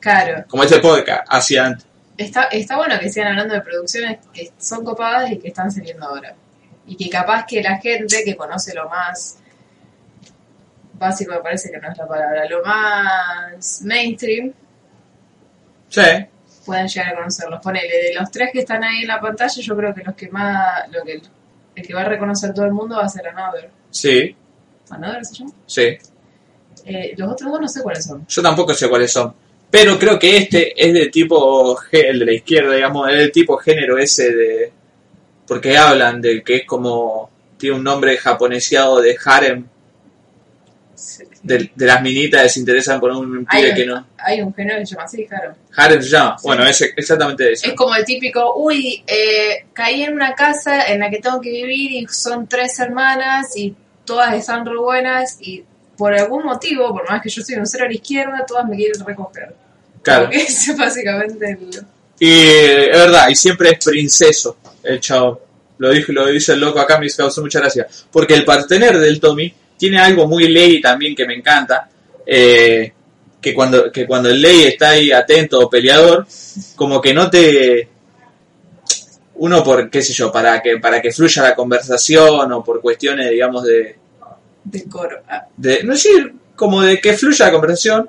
Claro. 0.00 0.44
como 0.48 0.62
este 0.64 0.78
podcast 0.80 1.26
hacía 1.28 1.66
antes. 1.66 1.86
Está, 2.18 2.44
está 2.44 2.76
bueno 2.76 2.98
que 2.98 3.10
sigan 3.10 3.28
hablando 3.28 3.54
de 3.54 3.60
producciones 3.60 4.18
que 4.32 4.50
son 4.58 4.84
copadas 4.84 5.30
y 5.32 5.38
que 5.38 5.48
están 5.48 5.70
saliendo 5.70 6.06
ahora. 6.06 6.34
Y 6.86 6.96
que 6.96 7.10
capaz 7.10 7.44
que 7.46 7.62
la 7.62 7.78
gente 7.78 8.22
que 8.24 8.36
conoce 8.36 8.72
lo 8.74 8.88
más 8.88 9.38
básico, 10.94 11.32
me 11.32 11.40
parece 11.40 11.70
que 11.70 11.78
no 11.78 11.90
es 11.90 11.98
la 11.98 12.06
palabra, 12.06 12.46
lo 12.48 12.62
más 12.64 13.82
mainstream, 13.82 14.52
Sí, 15.88 16.00
puedan 16.66 16.88
llegar 16.88 17.12
a 17.12 17.16
conocerlos. 17.16 17.60
Ponele, 17.62 17.88
de 18.08 18.14
los 18.14 18.30
tres 18.30 18.50
que 18.52 18.58
están 18.58 18.84
ahí 18.84 19.02
en 19.02 19.08
la 19.08 19.20
pantalla, 19.20 19.62
yo 19.62 19.76
creo 19.76 19.94
que 19.94 20.02
los 20.02 20.14
que 20.14 20.28
más, 20.28 20.88
lo 20.90 21.02
que 21.04 21.22
el 21.76 21.86
que 21.86 21.94
va 21.94 22.02
a 22.02 22.06
reconocer 22.06 22.52
todo 22.52 22.64
el 22.66 22.72
mundo 22.72 22.96
va 22.96 23.04
a 23.04 23.08
ser 23.08 23.28
Another. 23.28 23.70
sí, 23.90 24.34
¿Another 24.90 25.24
se 25.24 25.34
llama? 25.36 25.52
sí. 25.66 25.96
Eh, 26.88 27.14
los 27.16 27.32
otros 27.32 27.50
dos 27.50 27.60
no 27.60 27.68
sé 27.68 27.82
cuáles 27.82 28.04
son. 28.04 28.24
Yo 28.28 28.42
tampoco 28.42 28.72
sé 28.72 28.88
cuáles 28.88 29.10
son. 29.12 29.34
Pero 29.68 29.98
creo 29.98 30.18
que 30.18 30.36
este 30.36 30.72
es 30.76 30.94
de 30.94 31.06
tipo, 31.08 31.76
el 31.90 32.20
de 32.20 32.24
la 32.24 32.32
izquierda, 32.32 32.74
digamos, 32.74 33.08
es 33.10 33.16
del 33.16 33.32
tipo 33.32 33.56
género 33.56 33.98
ese 33.98 34.32
de... 34.32 34.72
Porque 35.48 35.76
hablan 35.76 36.20
de 36.20 36.44
que 36.44 36.56
es 36.56 36.64
como... 36.64 37.28
Tiene 37.58 37.76
un 37.76 37.82
nombre 37.82 38.16
japoneseado 38.16 39.00
de 39.00 39.16
harem, 39.24 39.66
de, 41.46 41.70
de 41.74 41.86
las 41.86 42.02
minitas 42.02 42.42
que 42.42 42.48
se 42.48 42.60
interesan 42.60 42.98
por 42.98 43.10
un 43.12 43.46
pibe 43.46 43.74
que 43.74 43.86
no... 43.86 44.04
hay 44.18 44.40
un 44.40 44.52
género 44.52 44.80
que 44.80 44.86
se 44.86 44.94
llama 44.94 45.04
así, 45.04 45.26
claro. 45.26 45.54
Harem 45.76 46.02
se 46.02 46.08
llama. 46.08 46.36
Sí. 46.38 46.46
Bueno, 46.46 46.66
es 46.66 46.80
exactamente 46.96 47.52
eso. 47.52 47.68
Es 47.68 47.74
como 47.74 47.94
el 47.94 48.04
típico, 48.04 48.54
uy, 48.56 49.04
eh, 49.06 49.66
caí 49.72 50.02
en 50.02 50.14
una 50.14 50.34
casa 50.34 50.86
en 50.86 51.00
la 51.00 51.10
que 51.10 51.18
tengo 51.18 51.40
que 51.40 51.50
vivir 51.50 51.92
y 51.92 52.06
son 52.08 52.48
tres 52.48 52.78
hermanas 52.80 53.56
y 53.56 53.74
todas 54.04 54.34
están 54.34 54.66
re 54.66 54.76
buenas 54.76 55.38
y 55.40 55.64
por 55.96 56.14
algún 56.14 56.44
motivo, 56.44 56.92
por 56.92 57.08
más 57.08 57.22
que 57.22 57.28
yo 57.28 57.42
soy 57.42 57.54
un 57.54 57.66
cero 57.66 57.84
a 57.84 57.88
la 57.88 57.94
izquierda, 57.94 58.44
todas 58.46 58.66
me 58.66 58.76
quieren 58.76 59.04
recoger. 59.04 59.54
Claro. 60.02 60.24
Porque 60.24 60.38
es 60.42 60.76
básicamente 60.76 61.50
el... 61.50 61.86
Y 62.18 62.30
eh, 62.30 62.90
es 62.90 62.98
verdad, 62.98 63.28
y 63.28 63.34
siempre 63.34 63.70
es 63.70 63.84
princeso 63.84 64.56
el 64.82 65.00
chavo. 65.00 65.42
Lo 65.78 65.90
dije, 65.90 66.12
lo 66.12 66.26
dice 66.26 66.52
el 66.52 66.60
loco 66.60 66.80
acá, 66.80 66.98
me 66.98 67.08
causó 67.10 67.42
mucha 67.42 67.60
gracia. 67.60 67.86
Porque 68.10 68.34
el 68.34 68.44
partener 68.44 68.98
del 68.98 69.20
Tommy 69.20 69.52
tiene 69.76 69.98
algo 70.00 70.26
muy 70.26 70.48
ley 70.48 70.80
también 70.80 71.14
que 71.14 71.26
me 71.26 71.34
encanta. 71.34 71.88
eh, 72.26 72.92
que 73.40 73.54
cuando, 73.54 73.92
que 73.92 74.06
cuando 74.06 74.28
el 74.28 74.40
ley 74.40 74.64
está 74.64 74.90
ahí 74.90 75.12
atento 75.12 75.60
o 75.60 75.70
peleador, 75.70 76.26
como 76.74 77.00
que 77.00 77.14
no 77.14 77.30
te. 77.30 77.88
Uno 79.36 79.62
por, 79.62 79.88
qué 79.90 80.02
sé 80.02 80.12
yo, 80.14 80.32
para 80.32 80.60
que, 80.62 80.78
para 80.78 81.00
que 81.00 81.12
fluya 81.12 81.42
la 81.42 81.54
conversación 81.54 82.50
o 82.52 82.64
por 82.64 82.80
cuestiones, 82.80 83.30
digamos, 83.30 83.64
de, 83.64 83.96
del 84.64 84.88
coro. 84.88 85.22
Ah, 85.28 85.46
de 85.56 85.84
no 85.84 85.94
sé, 85.96 86.08
como 86.56 86.82
de 86.82 86.98
que 87.00 87.12
fluya 87.12 87.44
la 87.46 87.52
conversación, 87.52 88.08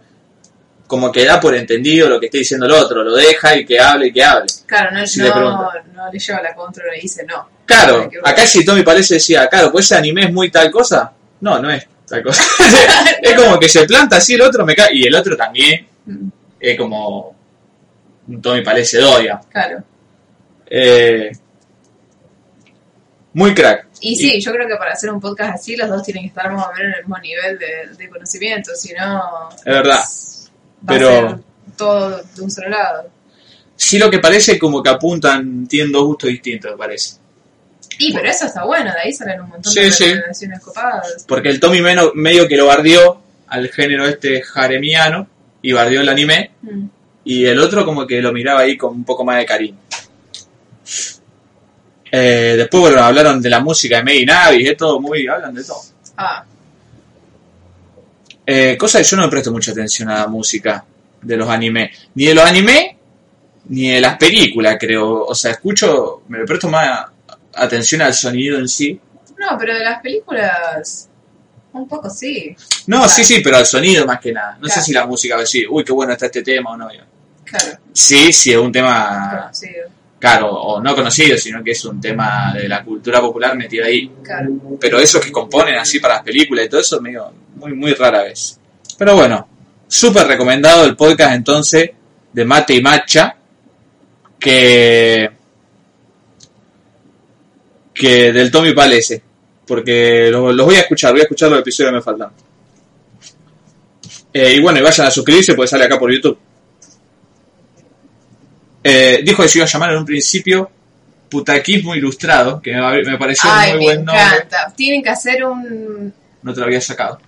como 0.87 1.11
que 1.11 1.25
da 1.25 1.39
por 1.39 1.53
entendido 1.53 2.07
lo 2.09 2.19
que 2.19 2.27
esté 2.27 2.39
diciendo 2.39 2.65
el 2.65 2.71
otro, 2.71 3.03
lo 3.03 3.13
deja 3.13 3.57
y 3.57 3.65
que 3.65 3.77
hable 3.79 4.07
y 4.07 4.13
que 4.13 4.23
hable. 4.23 4.45
claro, 4.65 4.91
no, 4.97 5.05
Si 5.05 5.19
le 5.21 5.27
no, 5.27 5.33
pregunta. 5.35 5.83
no 5.93 6.11
le 6.11 6.17
lleva 6.17 6.41
la 6.41 6.55
contra 6.55 6.85
y 6.87 6.95
le 6.95 7.01
dice 7.01 7.25
no. 7.25 7.47
Claro, 7.65 8.09
acá 8.23 8.47
si 8.47 8.63
Tommy 8.63 8.83
parece 8.83 9.15
decía, 9.15 9.47
claro, 9.49 9.69
pues 9.71 9.85
ese 9.85 9.95
anime 9.97 10.23
es 10.23 10.31
muy 10.33 10.49
tal 10.49 10.71
cosa. 10.71 11.11
No, 11.41 11.59
no 11.59 11.69
es 11.71 11.87
tal 12.07 12.23
cosa. 12.23 12.43
es 13.21 13.35
como 13.35 13.59
que 13.59 13.69
se 13.69 13.85
planta 13.85 14.17
así 14.17 14.33
el 14.33 14.41
otro 14.41 14.65
me 14.65 14.75
cae. 14.75 14.89
Y 14.95 15.07
el 15.07 15.15
otro 15.15 15.35
también 15.35 15.87
es 16.59 16.77
como 16.77 17.35
un 18.27 18.41
Tommy 18.41 18.61
parece 18.61 18.99
doya. 18.99 19.39
Claro. 19.51 19.83
Eh, 20.69 21.31
muy 23.33 23.53
crack. 23.53 23.87
Y 24.01 24.15
sí, 24.15 24.39
yo 24.41 24.51
creo 24.51 24.67
que 24.67 24.75
para 24.75 24.93
hacer 24.93 25.11
un 25.11 25.19
podcast 25.19 25.55
así 25.55 25.75
los 25.75 25.89
dos 25.89 26.03
tienen 26.03 26.23
que 26.23 26.29
estar 26.29 26.51
más 26.51 26.65
o 26.67 26.73
menos 26.73 26.81
en 26.81 26.93
el 26.93 26.99
mismo 27.01 27.17
nivel 27.19 27.57
de, 27.59 27.95
de 27.97 28.09
conocimiento, 28.09 28.75
si 28.75 28.93
no... 28.93 29.49
Es 29.57 29.63
verdad. 29.65 29.99
Va 29.99 30.87
Pero- 30.87 31.09
a 31.09 31.29
ser 31.29 31.39
todo 31.75 32.23
de 32.35 32.41
un 32.41 32.51
solo 32.51 32.69
lado. 32.69 33.09
Sí 33.75 33.99
lo 33.99 34.09
que 34.09 34.17
parece 34.19 34.57
como 34.57 34.81
que 34.81 34.89
apuntan, 34.89 35.67
tienen 35.67 35.91
dos 35.91 36.03
gustos 36.05 36.29
distintos, 36.29 36.71
me 36.71 36.77
parece. 36.77 37.17
Y 37.99 38.13
pero 38.13 38.29
eso 38.29 38.45
está 38.45 38.63
bueno, 38.65 38.91
de 38.93 38.99
ahí 39.01 39.13
salen 39.13 39.41
un 39.41 39.49
montón 39.49 39.71
Sí, 39.71 39.81
de 39.81 39.91
sí. 39.91 40.03
recomendaciones 40.05 40.59
copadas. 40.61 41.25
Porque 41.27 41.49
el 41.49 41.59
Tommy 41.59 41.81
meno- 41.81 42.11
medio 42.15 42.47
que 42.47 42.57
lo 42.57 42.65
bardeó 42.67 43.21
al 43.47 43.69
género 43.69 44.05
este 44.05 44.41
jaremiano 44.41 45.27
y 45.61 45.71
bardeó 45.71 46.01
el 46.01 46.09
anime. 46.09 46.51
Mm. 46.61 46.85
y 47.29 47.45
el 47.45 47.59
otro 47.59 47.83
como 47.83 48.07
que 48.07 48.21
lo 48.21 48.31
miraba 48.31 48.61
ahí 48.61 48.77
con 48.77 48.93
un 48.95 49.03
poco 49.03 49.25
más 49.25 49.37
de 49.37 49.45
cariño. 49.45 49.75
Eh, 52.09 52.53
después 52.57 52.79
bueno, 52.81 53.01
hablaron 53.03 53.41
de 53.41 53.49
la 53.49 53.59
música 53.59 53.97
de 53.97 54.03
Made 54.03 54.17
in 54.19 54.31
Abyss, 54.31 54.69
es 54.69 54.77
todo 54.77 55.01
muy, 55.01 55.27
hablan 55.27 55.53
de 55.53 55.63
todo. 55.63 55.81
Ah, 56.15 56.43
Eh, 58.45 58.77
cosa 58.77 58.99
que 58.99 59.03
yo 59.03 59.17
no 59.17 59.23
me 59.23 59.29
presto 59.29 59.51
mucha 59.51 59.71
atención 59.71 60.09
a 60.09 60.19
la 60.19 60.27
música 60.27 60.85
de 61.21 61.35
los 61.35 61.49
animes, 61.49 62.07
ni 62.15 62.27
de 62.27 62.33
los 62.33 62.45
animes, 62.45 62.95
ni 63.65 63.89
de 63.89 63.99
las 63.99 64.17
películas, 64.17 64.77
creo. 64.79 65.25
O 65.25 65.35
sea, 65.35 65.51
escucho, 65.51 66.21
me 66.29 66.45
presto 66.45 66.69
más 66.69 67.07
atención 67.57 68.01
al 68.01 68.13
sonido 68.13 68.57
en 68.59 68.67
sí. 68.67 68.99
no, 69.37 69.57
pero 69.57 69.73
de 69.75 69.83
las 69.83 70.01
películas, 70.01 71.09
un 71.73 71.87
poco 71.87 72.09
sí. 72.09 72.55
No, 72.87 72.97
Claro. 72.97 73.09
sí, 73.13 73.23
sí, 73.23 73.41
pero 73.43 73.57
al 73.57 73.65
sonido 73.65 74.05
más 74.05 74.19
que 74.19 74.31
nada. 74.31 74.57
No 74.61 74.67
sé 74.67 74.81
si 74.81 74.93
la 74.93 75.05
música 75.05 75.35
va 75.35 75.41
a 75.41 75.43
decir, 75.43 75.67
uy, 75.69 75.83
qué 75.83 75.91
bueno 75.91 76.13
está 76.13 76.25
este 76.27 76.41
tema 76.43 76.71
o 76.71 76.77
no. 76.77 76.87
Claro, 77.43 77.77
Sí, 77.93 78.31
sí, 78.33 78.51
es 78.51 78.57
un 78.57 78.71
tema 78.71 79.29
conocido. 79.41 79.87
claro, 80.19 80.49
o 80.51 80.81
no 80.81 80.95
conocido, 80.95 81.37
sino 81.37 81.63
que 81.63 81.71
es 81.71 81.85
un 81.85 82.01
tema 82.01 82.51
de 82.53 82.67
la 82.67 82.83
cultura 82.83 83.21
popular 83.21 83.55
metido 83.55 83.85
ahí. 83.85 84.11
Claro. 84.23 84.49
Pero 84.79 84.99
esos 84.99 85.23
que 85.23 85.31
componen 85.31 85.75
así 85.75 85.99
para 85.99 86.15
las 86.15 86.23
películas 86.23 86.65
y 86.65 86.69
todo 86.69 86.81
eso, 86.81 86.99
medio, 86.99 87.31
muy, 87.55 87.73
muy 87.73 87.93
rara 87.93 88.23
vez. 88.23 88.59
Pero 88.97 89.15
bueno, 89.15 89.47
súper 89.87 90.27
recomendado 90.27 90.83
el 90.85 90.95
podcast 90.95 91.33
entonces 91.35 91.91
de 92.33 92.43
Mate 92.45 92.73
y 92.73 92.81
Matcha, 92.81 93.35
que, 94.39 95.29
que 97.99 98.31
del 98.31 98.51
Tommy 98.51 98.73
Palese, 98.73 99.21
porque 99.65 100.29
lo- 100.31 100.51
los 100.53 100.65
voy 100.65 100.75
a 100.75 100.81
escuchar, 100.81 101.11
voy 101.11 101.21
a 101.21 101.23
escuchar 101.23 101.49
los 101.49 101.59
episodios 101.59 101.91
que 101.91 101.95
me 101.95 102.01
faltan. 102.01 102.29
Eh, 104.33 104.53
y 104.55 104.59
bueno, 104.61 104.79
y 104.79 104.81
vayan 104.83 105.07
a 105.07 105.11
suscribirse 105.11 105.53
porque 105.53 105.67
sale 105.69 105.85
acá 105.85 105.97
por 105.97 106.11
YouTube. 106.13 106.37
Eh, 108.83 109.21
dijo 109.23 109.41
que 109.43 109.49
se 109.49 109.57
iba 109.57 109.65
a 109.65 109.69
llamar 109.69 109.91
en 109.91 109.97
un 109.97 110.05
principio 110.05 110.69
Putaquismo 111.29 111.95
Ilustrado, 111.95 112.61
que 112.61 112.71
me, 112.73 113.03
me 113.03 113.17
pareció 113.17 113.49
Ay, 113.51 113.71
muy 113.71 113.79
me 113.79 113.85
buen 113.85 114.05
nombre. 114.05 114.23
encanta. 114.23 114.73
Tienen 114.75 115.03
que 115.03 115.09
hacer 115.09 115.43
un... 115.43 116.13
No 116.43 116.53
te 116.53 116.59
lo 116.59 116.65
había 116.67 116.79
sacado. 116.79 117.19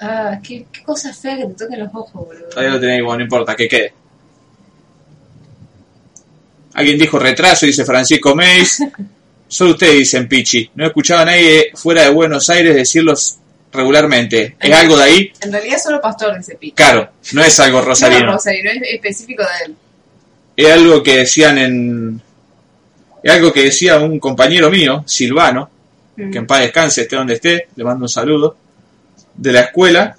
Ah, 0.00 0.38
qué, 0.42 0.66
qué 0.72 0.82
cosa 0.84 1.12
fea 1.12 1.36
que 1.38 1.46
te 1.46 1.54
toquen 1.64 1.80
los 1.80 1.88
ojos, 1.94 2.26
boludo. 2.26 2.48
Todavía 2.50 2.74
lo 2.74 2.80
tenéis, 2.80 3.02
bueno, 3.02 3.18
no 3.18 3.24
importa, 3.24 3.56
que 3.56 3.66
quede. 3.68 3.92
Alguien 6.74 6.98
dijo 6.98 7.18
retraso, 7.18 7.66
dice 7.66 7.84
Francisco 7.84 8.34
Meis. 8.34 8.82
Solo 9.48 9.70
ustedes 9.72 9.94
dicen 9.98 10.28
Pichi. 10.28 10.70
No 10.74 10.84
he 10.84 10.88
escuchado 10.88 11.20
a 11.22 11.24
nadie 11.24 11.70
fuera 11.74 12.02
de 12.02 12.10
Buenos 12.10 12.50
Aires 12.50 12.74
decirlos 12.74 13.38
regularmente. 13.72 14.56
¿Es 14.60 14.72
algo 14.74 14.96
de 14.96 15.04
ahí? 15.04 15.32
En 15.40 15.52
realidad 15.52 15.78
solo 15.82 16.00
Pastor 16.00 16.36
dice 16.36 16.56
pico. 16.56 16.76
Claro, 16.76 17.10
no 17.32 17.42
es 17.42 17.58
algo 17.60 17.78
No, 17.80 17.84
rosarino. 17.86 18.32
Rosarino, 18.32 18.70
es 18.70 18.82
específico 18.94 19.42
de 19.42 19.64
él. 19.66 19.76
Es 20.56 20.68
algo 20.70 21.02
que 21.02 21.18
decían 21.18 21.56
en... 21.58 22.20
Es 23.22 23.32
algo 23.32 23.52
que 23.52 23.64
decía 23.64 23.98
un 23.98 24.18
compañero 24.20 24.70
mío, 24.70 25.02
Silvano, 25.06 25.70
Mm. 26.18 26.32
que 26.32 26.38
en 26.38 26.46
paz 26.48 26.60
descanse, 26.60 27.02
esté 27.02 27.14
donde 27.14 27.34
esté, 27.34 27.68
le 27.76 27.84
mando 27.84 28.04
un 28.04 28.08
saludo, 28.08 28.56
de 29.36 29.52
la 29.52 29.60
escuela, 29.60 30.16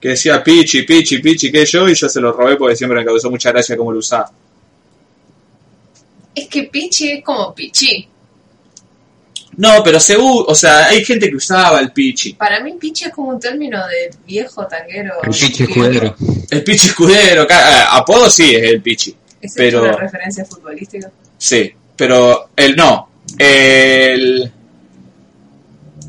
que 0.00 0.08
decía 0.10 0.42
Pichi, 0.42 0.82
Pichi, 0.82 1.18
Pichi, 1.18 1.52
que 1.52 1.66
yo, 1.66 1.86
y 1.88 1.94
yo 1.94 2.08
se 2.08 2.20
lo 2.20 2.32
robé 2.32 2.56
porque 2.56 2.74
siempre 2.74 3.00
me 3.00 3.04
causó 3.04 3.30
mucha 3.30 3.52
gracia 3.52 3.76
cómo 3.76 3.92
lo 3.92 3.98
usaba. 3.98 4.30
Es 6.38 6.48
que 6.48 6.64
Pichi 6.64 7.10
es 7.12 7.24
como 7.24 7.54
Pichi. 7.54 8.08
No, 9.56 9.82
pero 9.82 9.98
se 9.98 10.16
u- 10.16 10.44
o 10.46 10.54
sea, 10.54 10.86
hay 10.86 11.04
gente 11.04 11.28
que 11.28 11.36
usaba 11.36 11.80
el 11.80 11.90
Pichi. 11.92 12.34
Para 12.34 12.60
mí 12.60 12.74
Pichi 12.78 13.06
es 13.06 13.12
como 13.12 13.30
un 13.30 13.40
término 13.40 13.78
de 13.88 14.10
viejo 14.26 14.66
tanguero. 14.66 15.14
El 15.22 15.30
pinche 15.30 15.64
escudero. 15.64 16.16
El 16.50 16.62
Pichi 16.64 16.86
escudero, 16.88 17.46
ca- 17.46 17.88
ah, 17.90 17.96
apodo 17.98 18.30
sí 18.30 18.54
es 18.54 18.62
el 18.62 18.80
Pichi. 18.82 19.14
¿Es 19.40 19.54
Pero- 19.56 19.82
una 19.82 19.92
referencia 19.92 20.44
futbolística? 20.44 21.10
Sí, 21.36 21.72
pero 21.96 22.50
el 22.56 22.76
no. 22.76 23.08
El. 23.38 24.52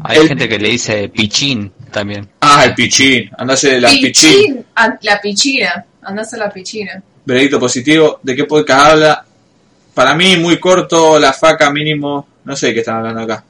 Hay 0.04 0.18
El- 0.18 0.28
gente 0.28 0.48
que 0.48 0.58
le 0.60 0.70
dice 0.70 1.10
pichín 1.10 1.72
también. 1.92 2.28
Ah, 2.42 2.64
el 2.66 2.74
Pichín. 2.76 3.30
Andase 3.38 3.72
de 3.72 3.82
la 3.82 3.90
Pichín. 3.90 4.12
Pichín. 4.12 4.66
Ah, 4.76 4.98
La 5.02 5.20
pichina. 5.20 5.86
Andás 6.04 6.34
a 6.34 6.38
la 6.38 6.50
pichina. 6.52 7.02
Veredicto 7.26 7.60
positivo. 7.60 8.20
¿De 8.24 8.36
qué 8.36 8.46
podcast 8.46 8.92
habla? 8.92 9.26
Para 10.00 10.16
mí, 10.16 10.38
muy 10.38 10.58
corto, 10.62 11.20
la 11.20 11.34
faca 11.34 11.70
mínimo. 11.72 12.26
No 12.46 12.56
sé 12.56 12.68
de 12.68 12.74
qué 12.74 12.80
están 12.80 13.00
hablando 13.00 13.24
acá. 13.24 13.44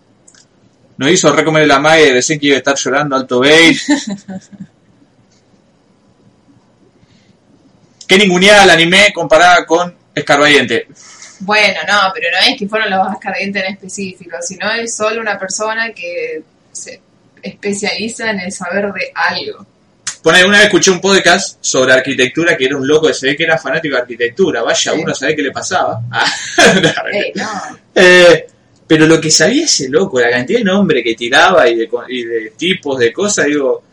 Nos 0.97 1.11
hizo 1.11 1.31
recomer 1.31 1.67
la 1.67 1.77
magia 1.77 2.07
y 2.07 2.11
recién 2.11 2.39
que 2.39 2.47
iba 2.47 2.55
a 2.55 2.57
estar 2.57 2.75
llorando 2.75 3.15
alto 3.15 3.39
bait. 3.39 3.77
¿Qué 8.07 8.17
ninguneada 8.17 8.63
el 8.63 8.71
anime 8.71 9.13
comparada 9.13 9.63
con 9.67 9.95
Escarbadiente? 10.15 10.87
Bueno, 11.41 11.81
no, 11.87 12.11
pero 12.15 12.31
no 12.31 12.39
es 12.39 12.57
que 12.57 12.67
fueron 12.67 12.89
los 12.89 13.05
vascardientes 13.05 13.63
en 13.63 13.73
específico, 13.73 14.37
sino 14.41 14.71
es 14.71 14.95
solo 14.95 15.21
una 15.21 15.37
persona 15.37 15.93
que 15.93 16.41
se 16.71 16.99
especializa 17.43 18.31
en 18.31 18.39
el 18.39 18.51
saber 18.51 18.91
de 18.91 19.11
algo. 19.13 19.67
Pone, 20.21 20.43
una 20.43 20.57
vez 20.57 20.65
escuché 20.65 20.91
un 20.91 20.99
podcast 20.99 21.57
sobre 21.61 21.93
arquitectura 21.93 22.57
que 22.57 22.65
era 22.65 22.75
un 22.75 22.85
loco 22.85 23.07
que 23.07 23.13
se 23.13 23.27
ve 23.27 23.35
que 23.37 23.43
era 23.43 23.57
fanático 23.57 23.95
de 23.95 24.01
arquitectura. 24.01 24.61
Vaya, 24.61 24.93
uno 24.93 25.15
sabe 25.15 25.35
qué 25.35 25.41
le 25.43 25.51
pasaba. 25.51 26.01
Ah. 26.11 26.25
No. 27.35 27.79
Eh, 27.95 28.47
pero 28.85 29.05
lo 29.05 29.21
que 29.21 29.29
sabía 29.31 29.65
ese 29.65 29.87
loco, 29.87 30.19
la 30.19 30.31
cantidad 30.31 30.59
de 30.59 30.65
nombre 30.65 31.03
que 31.03 31.13
tiraba 31.15 31.67
y 31.69 31.75
de, 31.75 31.89
y 32.09 32.23
de 32.23 32.53
tipos 32.57 32.97
de 32.99 33.13
cosas, 33.13 33.45
digo, 33.45 33.83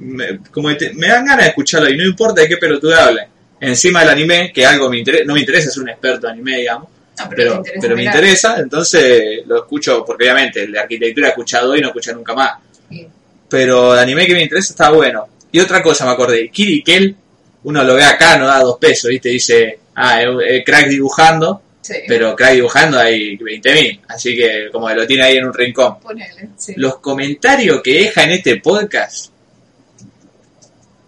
me, 0.00 0.38
como 0.50 0.76
te- 0.76 0.92
me 0.94 1.08
dan 1.08 1.24
ganas 1.24 1.44
de 1.44 1.48
escucharlo 1.48 1.88
y 1.90 1.96
no 1.96 2.04
importa 2.04 2.42
de 2.42 2.48
qué 2.48 2.56
pelotuda 2.58 3.06
hable. 3.06 3.26
Encima 3.60 4.00
del 4.00 4.10
anime, 4.10 4.52
que 4.52 4.64
algo 4.64 4.88
me 4.90 4.98
interesa, 4.98 5.24
no 5.26 5.34
me 5.34 5.40
interesa 5.40 5.70
ser 5.70 5.82
un 5.82 5.88
experto 5.88 6.26
en 6.28 6.34
anime, 6.34 6.58
digamos, 6.58 6.88
No, 7.18 7.28
pero, 7.34 7.62
pero, 7.80 7.96
me 7.96 8.04
interesa, 8.04 8.58
entonces 8.60 9.40
lo 9.46 9.56
escucho, 9.58 10.04
porque 10.04 10.24
obviamente 10.24 10.66
de 10.66 10.78
arquitectura 10.78 11.26
he 11.28 11.30
escuchado 11.30 11.74
y 11.74 11.80
no 11.80 11.88
escuché 11.88 12.12
nunca 12.12 12.34
más. 12.34 12.52
Sí. 12.88 13.08
Pero 13.48 13.94
el 13.94 13.98
anime 13.98 14.26
que 14.26 14.34
me 14.34 14.42
interesa 14.42 14.72
está 14.74 14.90
bueno. 14.90 15.26
Y 15.52 15.60
otra 15.60 15.82
cosa 15.82 16.04
me 16.04 16.12
acordé, 16.12 16.50
Kiri 16.50 16.82
Kel, 16.82 17.16
uno 17.64 17.84
lo 17.84 17.94
ve 17.94 18.04
acá, 18.04 18.36
no 18.36 18.46
da 18.46 18.60
dos 18.60 18.78
pesos, 18.78 19.08
¿viste? 19.10 19.30
Dice, 19.30 19.78
ah, 19.94 20.22
es 20.22 20.64
crack 20.64 20.88
dibujando, 20.88 21.62
Sí. 21.80 21.94
pero 22.06 22.36
crack 22.36 22.52
dibujando 22.54 22.98
hay 22.98 23.36
20.000, 23.38 24.00
así 24.08 24.36
que 24.36 24.68
como 24.70 24.88
que 24.88 24.94
lo 24.94 25.06
tiene 25.06 25.22
ahí 25.22 25.36
en 25.38 25.46
un 25.46 25.54
rincón. 25.54 25.98
Ponele, 26.00 26.50
sí. 26.56 26.74
Los 26.76 26.98
comentarios 26.98 27.80
que 27.82 27.94
deja 27.94 28.24
en 28.24 28.30
este 28.32 28.56
podcast, 28.60 29.30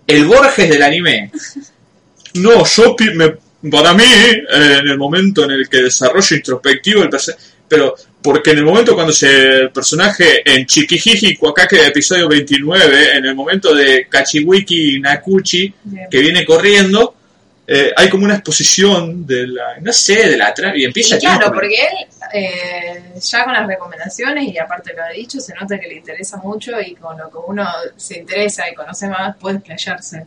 el 0.07 0.25
Borges 0.25 0.69
del 0.69 0.83
anime. 0.83 1.31
No, 2.35 2.65
yo 2.65 2.95
me, 3.17 3.35
para 3.73 3.93
mí, 3.93 4.05
eh, 4.05 4.79
en 4.79 4.87
el 4.89 4.97
momento 4.97 5.43
en 5.45 5.51
el 5.51 5.69
que 5.69 5.79
desarrollo 5.79 6.37
introspectivo 6.37 7.03
el 7.03 7.11
pero 7.67 7.97
porque 8.23 8.51
en 8.51 8.59
el 8.59 8.65
momento 8.65 8.95
cuando 8.95 9.13
se 9.13 9.31
el 9.31 9.71
personaje 9.71 10.43
en 10.45 10.67
Chikijiji 10.67 11.37
Kwakake 11.37 11.77
de 11.77 11.87
episodio 11.87 12.29
29, 12.29 13.17
en 13.17 13.25
el 13.25 13.35
momento 13.35 13.75
de 13.75 14.07
Kachiwiki 14.09 15.01
Nakuchi, 15.01 15.73
Bien. 15.85 16.09
que 16.11 16.19
viene 16.19 16.45
corriendo, 16.45 17.15
eh, 17.67 17.93
hay 17.97 18.11
como 18.11 18.25
una 18.25 18.35
exposición 18.35 19.25
de 19.27 19.47
la, 19.47 19.79
no 19.81 19.93
sé, 19.93 20.29
de 20.29 20.37
la 20.37 20.53
trama, 20.53 20.77
y 20.77 20.85
empieza 20.85 21.15
Y 21.15 21.19
a 21.19 21.21
claro, 21.21 21.53
porque 21.53 21.77
él 21.77 22.09
eh, 22.33 23.13
ya 23.21 23.45
con 23.45 23.53
las 23.53 23.67
recomendaciones 23.67 24.53
y 24.53 24.59
aparte 24.59 24.93
lo 24.93 25.05
ha 25.05 25.11
dicho, 25.11 25.41
se 25.41 25.55
nota 25.55 25.79
que 25.79 25.87
le 25.89 25.95
interesa 25.95 26.37
mucho 26.39 26.81
y 26.81 26.95
con 26.97 27.17
lo 27.17 27.31
que 27.31 27.39
uno 27.47 27.65
se 27.97 28.19
interesa 28.19 28.69
y 28.69 28.75
conoce 28.75 29.09
más 29.09 29.37
puede 29.37 29.59
explayarse. 29.59 30.27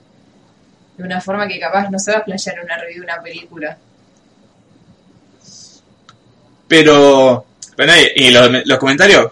De 0.97 1.03
una 1.03 1.19
forma 1.21 1.47
que 1.47 1.59
capaz 1.59 1.89
no 1.89 1.99
se 1.99 2.11
va 2.11 2.17
a 2.17 2.19
explayar 2.21 2.59
en 2.59 2.63
una 2.65 2.77
review 2.77 2.99
de 2.99 3.11
una 3.11 3.21
película. 3.21 3.77
Pero, 6.67 7.45
pero 7.85 7.91
nadie- 7.91 8.11
y 8.15 8.31
los, 8.31 8.49
los 8.65 8.77
comentarios. 8.77 9.31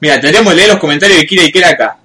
Mira, 0.00 0.20
tendríamos 0.20 0.52
que 0.52 0.56
leer 0.56 0.68
los 0.70 0.78
comentarios 0.78 1.18
de 1.18 1.26
Kira 1.26 1.44
y 1.44 1.52
Kira 1.52 1.68
acá. 1.70 1.96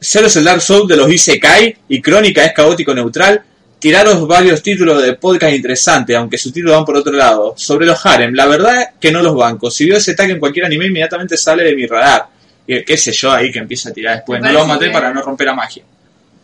Cero 0.00 0.26
es 0.26 0.36
el 0.36 0.44
Dark 0.44 0.60
Souls 0.62 0.88
de 0.88 0.96
los 0.96 1.10
Isekai 1.10 1.76
y 1.88 2.00
Crónica 2.00 2.44
es 2.44 2.52
caótico 2.52 2.94
neutral. 2.94 3.42
Tiraros 3.78 4.26
varios 4.26 4.62
títulos 4.62 5.02
de 5.02 5.14
podcast 5.14 5.54
interesantes, 5.54 6.14
aunque 6.16 6.36
sus 6.36 6.52
títulos 6.52 6.76
van 6.76 6.84
por 6.84 6.96
otro 6.96 7.12
lado. 7.12 7.54
Sobre 7.56 7.86
los 7.86 8.04
harem, 8.04 8.34
la 8.34 8.46
verdad 8.46 8.90
que 9.00 9.10
no 9.10 9.22
los 9.22 9.34
banco. 9.34 9.70
Si 9.70 9.86
veo 9.86 9.96
ese 9.96 10.14
tag 10.14 10.30
en 10.30 10.38
cualquier 10.38 10.66
anime, 10.66 10.86
inmediatamente 10.86 11.36
sale 11.38 11.64
de 11.64 11.74
mi 11.74 11.86
radar. 11.86 12.26
Y 12.66 12.84
qué 12.84 12.96
sé 12.98 13.12
yo 13.12 13.32
ahí 13.32 13.50
que 13.50 13.58
empieza 13.58 13.88
a 13.88 13.92
tirar 13.92 14.16
después. 14.16 14.40
No 14.42 14.52
lo 14.52 14.66
maté 14.66 14.84
bien. 14.86 14.92
para 14.92 15.12
no 15.14 15.22
romper 15.22 15.46
la 15.46 15.54
magia. 15.54 15.82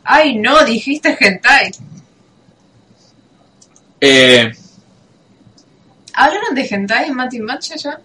¡Ay, 0.05 0.37
no! 0.37 0.64
Dijiste 0.64 1.14
hentai. 1.21 1.71
Eh, 4.01 4.53
¿Hablaron 6.16 6.55
de 6.55 6.66
hentai 6.66 7.09
en 7.09 7.14
Mati 7.14 7.40
Matcha 7.40 7.76
ya? 7.76 8.00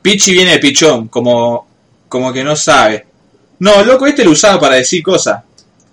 Pichi 0.00 0.32
viene 0.32 0.52
de 0.52 0.58
pichón, 0.60 1.08
como, 1.08 1.66
como 2.08 2.32
que 2.32 2.44
no 2.44 2.54
sabe. 2.54 3.06
No, 3.58 3.84
loco, 3.84 4.06
este 4.06 4.24
lo 4.24 4.30
usaba 4.30 4.60
para 4.60 4.76
decir 4.76 5.02
cosas. 5.02 5.42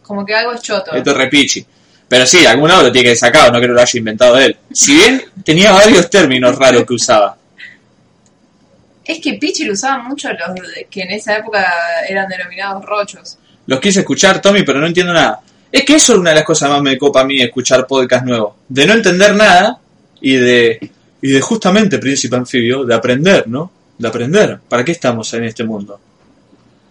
Como 0.04 0.24
que 0.24 0.36
algo 0.36 0.54
es 0.54 0.62
choto. 0.62 0.92
Esto 0.92 1.12
es 1.12 1.18
repichi. 1.18 1.66
Pero 2.08 2.26
sí, 2.28 2.46
algún 2.46 2.70
lado 2.70 2.84
lo 2.84 2.92
tiene 2.92 3.04
que 3.04 3.10
haber 3.10 3.18
sacado, 3.18 3.52
no 3.52 3.58
creo 3.58 3.70
que 3.70 3.76
lo 3.76 3.82
haya 3.82 3.98
inventado 3.98 4.38
él. 4.38 4.58
Si 4.72 4.94
bien 4.94 5.24
tenía 5.44 5.72
varios 5.72 6.10
términos 6.10 6.56
raros 6.58 6.86
que 6.86 6.94
usaba. 6.94 7.36
Es 9.04 9.20
que 9.20 9.34
Pichi 9.34 9.66
lo 9.66 9.74
usaban 9.74 10.06
mucho 10.06 10.30
los 10.32 10.60
que 10.92 11.02
en 11.02 11.12
esa 11.12 11.38
época 11.38 11.66
eran 12.08 12.28
denominados 12.30 12.86
rochos. 12.86 13.40
Los 13.66 13.80
quise 13.80 14.02
escuchar, 14.02 14.42
Tommy, 14.42 14.62
pero 14.62 14.80
no 14.80 14.86
entiendo 14.86 15.14
nada. 15.14 15.42
Es 15.72 15.84
que 15.84 15.96
eso 15.96 16.14
es 16.14 16.20
una 16.20 16.32
de 16.32 16.38
las 16.38 16.46
cosas 16.46 16.70
más 16.70 16.82
me 16.82 16.98
copa 16.98 17.22
a 17.22 17.24
mí, 17.24 17.42
escuchar 17.42 17.88
podcast 17.88 18.26
nuevos. 18.26 18.54
De 18.68 18.86
no 18.86 18.94
entender 18.94 19.36
nada 19.36 19.80
y 20.22 20.36
de, 20.36 20.92
y 21.22 21.32
de 21.32 21.42
justamente, 21.42 21.98
Príncipe 21.98 22.36
Anfibio, 22.36 22.84
de 22.84 22.96
aprender, 22.96 23.48
¿no? 23.48 23.72
De 23.98 24.08
aprender. 24.08 24.60
¿Para 24.68 24.84
qué 24.84 24.94
estamos 24.94 25.34
en 25.34 25.46
este 25.46 25.64
mundo? 25.64 26.00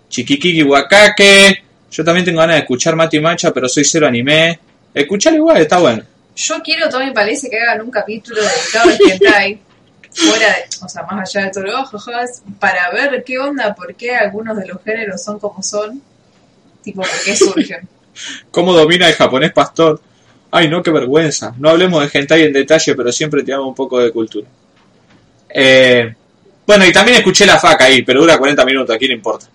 Chiquiquiqui 0.08 0.62
Wakake. 0.62 1.64
Yo 1.90 2.04
también 2.04 2.24
tengo 2.24 2.40
ganas 2.40 2.56
de 2.56 2.60
escuchar 2.60 2.96
Mati 2.96 3.20
Macha, 3.20 3.52
pero 3.52 3.68
soy 3.68 3.84
cero 3.84 4.06
anime. 4.06 4.58
Escuchar 4.92 5.34
igual, 5.34 5.58
está 5.58 5.78
bueno. 5.78 6.02
Yo 6.36 6.56
quiero, 6.62 6.88
Tommy 6.88 7.12
Palese, 7.12 7.50
que 7.50 7.58
hagan 7.58 7.80
un 7.80 7.90
capítulo 7.90 8.40
dedicado 8.40 8.90
al 8.90 9.10
hentai, 9.10 9.60
fuera 10.12 10.48
de, 10.48 10.84
o 10.84 10.88
sea, 10.88 11.02
más 11.02 11.28
allá 11.34 11.46
de 11.46 11.52
todo 11.52 11.64
lo 11.64 11.88
para 12.60 12.90
ver 12.90 13.24
qué 13.24 13.38
onda, 13.38 13.74
por 13.74 13.94
qué 13.94 14.14
algunos 14.14 14.56
de 14.56 14.66
los 14.66 14.82
géneros 14.82 15.22
son 15.22 15.38
como 15.38 15.62
son, 15.62 16.00
tipo, 16.82 17.02
por 17.02 17.22
qué 17.24 17.34
surgen. 17.34 17.88
¿Cómo 18.50 18.72
domina 18.72 19.08
el 19.08 19.14
japonés 19.14 19.52
pastor? 19.52 20.00
Ay, 20.50 20.68
no, 20.68 20.82
qué 20.82 20.90
vergüenza. 20.90 21.54
No 21.58 21.68
hablemos 21.70 22.00
de 22.10 22.18
hentai 22.18 22.42
en 22.44 22.52
detalle, 22.52 22.94
pero 22.94 23.12
siempre 23.12 23.42
te 23.42 23.52
hago 23.52 23.66
un 23.68 23.74
poco 23.74 23.98
de 23.98 24.10
cultura. 24.10 24.46
Eh, 25.50 26.14
bueno, 26.66 26.86
y 26.86 26.92
también 26.92 27.18
escuché 27.18 27.44
la 27.46 27.58
faca 27.58 27.84
ahí, 27.84 28.02
pero 28.02 28.20
dura 28.20 28.38
40 28.38 28.64
minutos, 28.64 28.94
aquí 28.94 29.06
no 29.08 29.14
importa. 29.14 29.46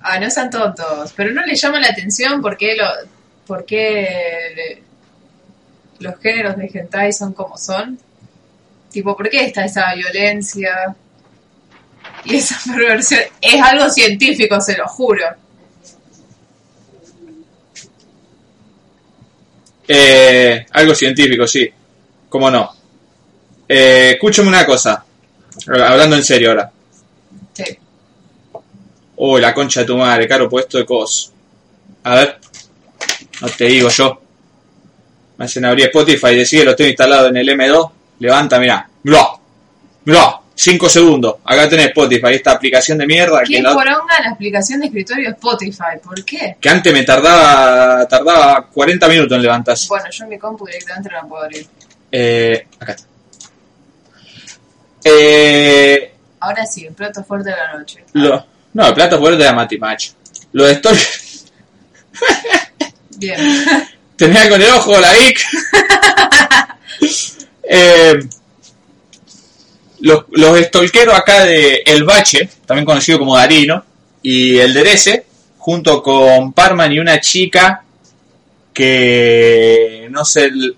Ah, 0.00 0.20
no 0.20 0.30
sean 0.30 0.50
tontos, 0.50 1.12
pero 1.16 1.32
no 1.32 1.44
les 1.44 1.60
llama 1.60 1.80
la 1.80 1.88
atención 1.88 2.40
por 2.40 2.56
qué, 2.56 2.76
lo, 2.76 2.84
por 3.46 3.64
qué 3.64 4.52
le- 4.54 4.82
los 5.98 6.18
géneros 6.20 6.56
de 6.56 6.70
hentai 6.72 7.12
son 7.12 7.32
como 7.32 7.56
son. 7.58 7.98
Tipo, 8.90 9.16
¿por 9.16 9.28
qué 9.28 9.44
está 9.46 9.64
esa 9.64 9.92
violencia 9.94 10.94
y 12.24 12.36
esa 12.36 12.56
perversión? 12.72 13.20
Es 13.40 13.60
algo 13.60 13.88
científico, 13.90 14.60
se 14.60 14.76
lo 14.76 14.86
juro. 14.86 15.24
Eh, 19.88 20.66
algo 20.72 20.94
científico, 20.94 21.46
sí. 21.46 21.70
¿Cómo 22.28 22.50
no? 22.50 22.74
Eh, 23.68 24.12
escúchame 24.14 24.48
una 24.48 24.66
cosa. 24.66 25.04
Hablando 25.68 26.16
en 26.16 26.24
serio 26.24 26.50
ahora. 26.50 26.70
Sí. 27.52 27.64
Oh, 29.16 29.38
la 29.38 29.54
concha 29.54 29.80
de 29.80 29.86
tu 29.86 29.96
madre, 29.96 30.28
caro 30.28 30.48
puesto 30.48 30.78
de 30.78 30.84
cos. 30.84 31.32
A 32.04 32.14
ver. 32.14 32.38
No 33.40 33.48
te 33.48 33.64
digo 33.64 33.88
yo. 33.88 34.20
Me 35.38 35.44
hacen 35.44 35.64
abrir 35.64 35.86
Spotify 35.86 36.28
y 36.28 36.36
decir 36.36 36.64
lo 36.64 36.74
tengo 36.74 36.88
instalado 36.88 37.28
en 37.28 37.36
el 37.36 37.48
M2. 37.48 37.90
Levanta, 38.20 38.58
mirá. 38.58 38.88
Mirá. 39.02 39.26
Mirá. 40.04 40.40
5 40.58 40.88
segundos. 40.88 41.36
Acá 41.44 41.68
tenés 41.68 41.88
Spotify, 41.88 42.28
esta 42.32 42.52
aplicación 42.52 42.96
de 42.98 43.06
mierda 43.06 43.40
que, 43.40 43.44
¿Quién 43.46 43.62
la- 43.62 43.74
poronga 43.74 44.20
la 44.22 44.28
explicación 44.30 44.80
de 44.80 44.86
escritorio 44.86 45.24
de 45.28 45.32
Spotify? 45.34 45.98
¿Por 46.02 46.24
qué? 46.24 46.56
que 46.60 46.68
antes 46.68 46.92
me 46.92 47.02
tardaba 47.02 48.08
tardaba 48.08 48.66
40 48.66 49.06
minutos 49.08 49.36
en 49.36 49.42
levantarse. 49.42 49.86
Bueno, 49.88 50.06
yo 50.10 50.24
en 50.24 50.30
mi 50.30 50.38
compu 50.38 50.64
directamente 50.66 51.10
no 51.10 51.16
la 51.16 51.22
puedo 51.28 51.42
abrir. 51.44 51.66
Eh, 52.10 52.66
acá 52.80 52.92
está. 52.92 53.04
Eh, 55.04 56.12
Ahora 56.40 56.64
sí, 56.66 56.86
el 56.86 56.94
plato 56.94 57.22
fuerte 57.24 57.50
de 57.50 57.56
la 57.56 57.78
noche. 57.78 58.04
lo- 58.14 58.46
no, 58.74 58.86
el 58.86 58.94
plato 58.94 59.18
fuerte 59.18 59.38
de 59.38 59.44
la 59.44 59.52
Mati 59.54 59.78
Match. 59.78 60.10
Los 60.52 60.70
stalkers. 60.72 61.44
Bien. 63.18 63.38
Tenía 64.16 64.48
con 64.48 64.60
el 64.60 64.70
ojo 64.70 64.98
la 64.98 65.12
Vic. 65.12 65.38
Eh, 67.68 68.14
los, 70.00 70.24
los 70.32 70.58
stalkeros 70.60 71.14
acá 71.14 71.44
de 71.44 71.82
El 71.86 72.04
Bache, 72.04 72.48
también 72.66 72.84
conocido 72.84 73.18
como 73.18 73.36
Darino, 73.36 73.84
y 74.22 74.56
el 74.58 74.72
Derece, 74.74 75.24
junto 75.58 76.02
con 76.02 76.52
Parman 76.52 76.92
y 76.92 76.98
una 76.98 77.20
chica 77.20 77.82
que 78.72 80.06
no 80.10 80.24
sé, 80.24 80.44
el- 80.44 80.76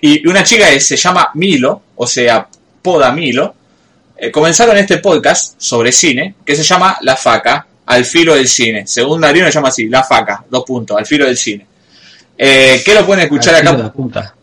y 0.00 0.26
una 0.26 0.42
chica 0.42 0.68
que 0.70 0.80
se 0.80 0.96
llama 0.96 1.30
Milo, 1.34 1.82
o 1.96 2.06
sea, 2.06 2.46
Poda 2.80 3.12
Milo, 3.12 3.54
eh, 4.16 4.30
comenzaron 4.30 4.76
este 4.76 4.98
podcast 4.98 5.54
sobre 5.58 5.92
cine 5.92 6.34
que 6.44 6.56
se 6.56 6.62
llama 6.64 6.96
La 7.02 7.16
Faca, 7.16 7.66
al 7.86 8.04
filo 8.04 8.34
del 8.34 8.48
cine. 8.48 8.86
Según 8.86 9.20
Darino 9.20 9.46
se 9.46 9.52
llama 9.52 9.68
así, 9.68 9.88
La 9.88 10.02
Faca, 10.04 10.44
dos 10.48 10.64
puntos, 10.64 10.96
al 10.96 11.06
filo 11.06 11.26
del 11.26 11.36
cine. 11.36 11.66
Eh, 12.38 12.80
¿Qué 12.84 12.94
lo 12.94 13.04
pueden 13.06 13.24
escuchar 13.24 13.54
Al 13.54 13.60
filo 13.60 13.72
acá? 13.72 13.82
de 13.82 13.90
puta. 13.90 14.34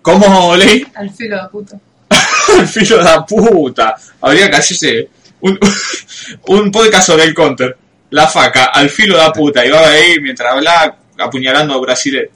¿Cómo 0.00 0.56
leí? 0.56 0.86
Al 0.94 1.10
filo 1.10 1.42
de 1.42 1.48
puta. 1.48 1.78
al 2.58 2.68
filo 2.68 2.98
de 2.98 3.04
la 3.04 3.24
puta. 3.24 3.94
Habría 4.20 4.50
que 4.50 4.56
hacerse 4.56 5.08
un, 5.40 5.58
un 6.48 6.70
podcast 6.70 7.08
sobre 7.08 7.24
el 7.24 7.34
counter. 7.34 7.76
La 8.10 8.26
faca, 8.26 8.66
al 8.66 8.90
filo 8.90 9.16
de 9.16 9.22
la 9.22 9.32
puta. 9.32 9.64
Y 9.64 9.70
va 9.70 9.88
ahí 9.88 10.20
mientras 10.20 10.52
habla 10.52 10.96
apuñalando 11.18 11.74
a 11.74 11.80
Brasil 11.80 12.28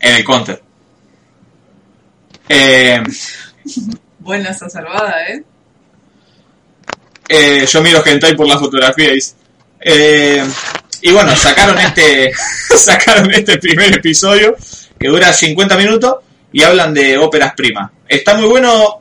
en 0.00 0.14
el 0.14 0.24
counter. 0.24 0.62
Eh, 2.48 3.02
Buena 4.18 4.50
esa 4.50 4.68
salvada, 4.68 5.26
¿eh? 5.28 5.42
eh, 7.28 7.66
yo 7.66 7.82
miro 7.82 8.02
hentai 8.04 8.36
por 8.36 8.46
la 8.46 8.58
fotografía 8.58 9.14
y 9.14 9.18
eh, 9.80 10.44
y 11.02 11.12
bueno, 11.12 11.34
sacaron 11.36 11.78
este 11.78 12.32
sacaron 12.76 13.30
este 13.32 13.58
primer 13.58 13.94
episodio 13.94 14.56
que 14.98 15.08
dura 15.08 15.32
50 15.32 15.76
minutos 15.76 16.16
y 16.54 16.62
hablan 16.62 16.94
de 16.94 17.18
óperas 17.18 17.52
primas. 17.54 17.90
Está 18.08 18.34
muy 18.36 18.48
bueno, 18.48 19.00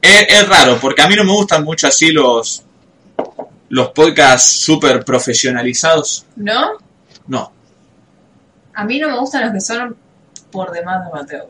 es, 0.00 0.26
es 0.28 0.48
raro 0.48 0.78
porque 0.80 1.02
a 1.02 1.08
mí 1.08 1.16
no 1.16 1.24
me 1.24 1.32
gustan 1.32 1.64
mucho 1.64 1.88
así 1.88 2.12
los 2.12 2.62
los 3.68 3.88
podcasts 3.88 4.60
súper 4.60 5.04
profesionalizados. 5.04 6.24
¿No? 6.36 6.72
No, 7.26 7.52
A 8.74 8.84
mí 8.84 9.00
no 9.00 9.08
me 9.08 9.18
gustan 9.18 9.42
los 9.42 9.52
que 9.52 9.60
son 9.60 9.96
por 10.52 10.70
demás 10.70 11.04
de 11.04 11.10
Mateo. 11.12 11.46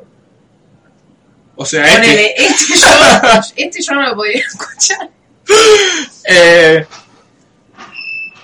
o 1.56 1.66
sea, 1.66 1.84
este, 1.84 1.96
Ponele, 1.98 2.34
este 2.38 2.78
yo, 2.78 2.86
este 3.56 3.82
yo 3.82 3.94
no 3.94 4.02
lo 4.08 4.14
podía 4.16 4.38
escuchar. 4.40 5.10
Eh, 6.24 6.86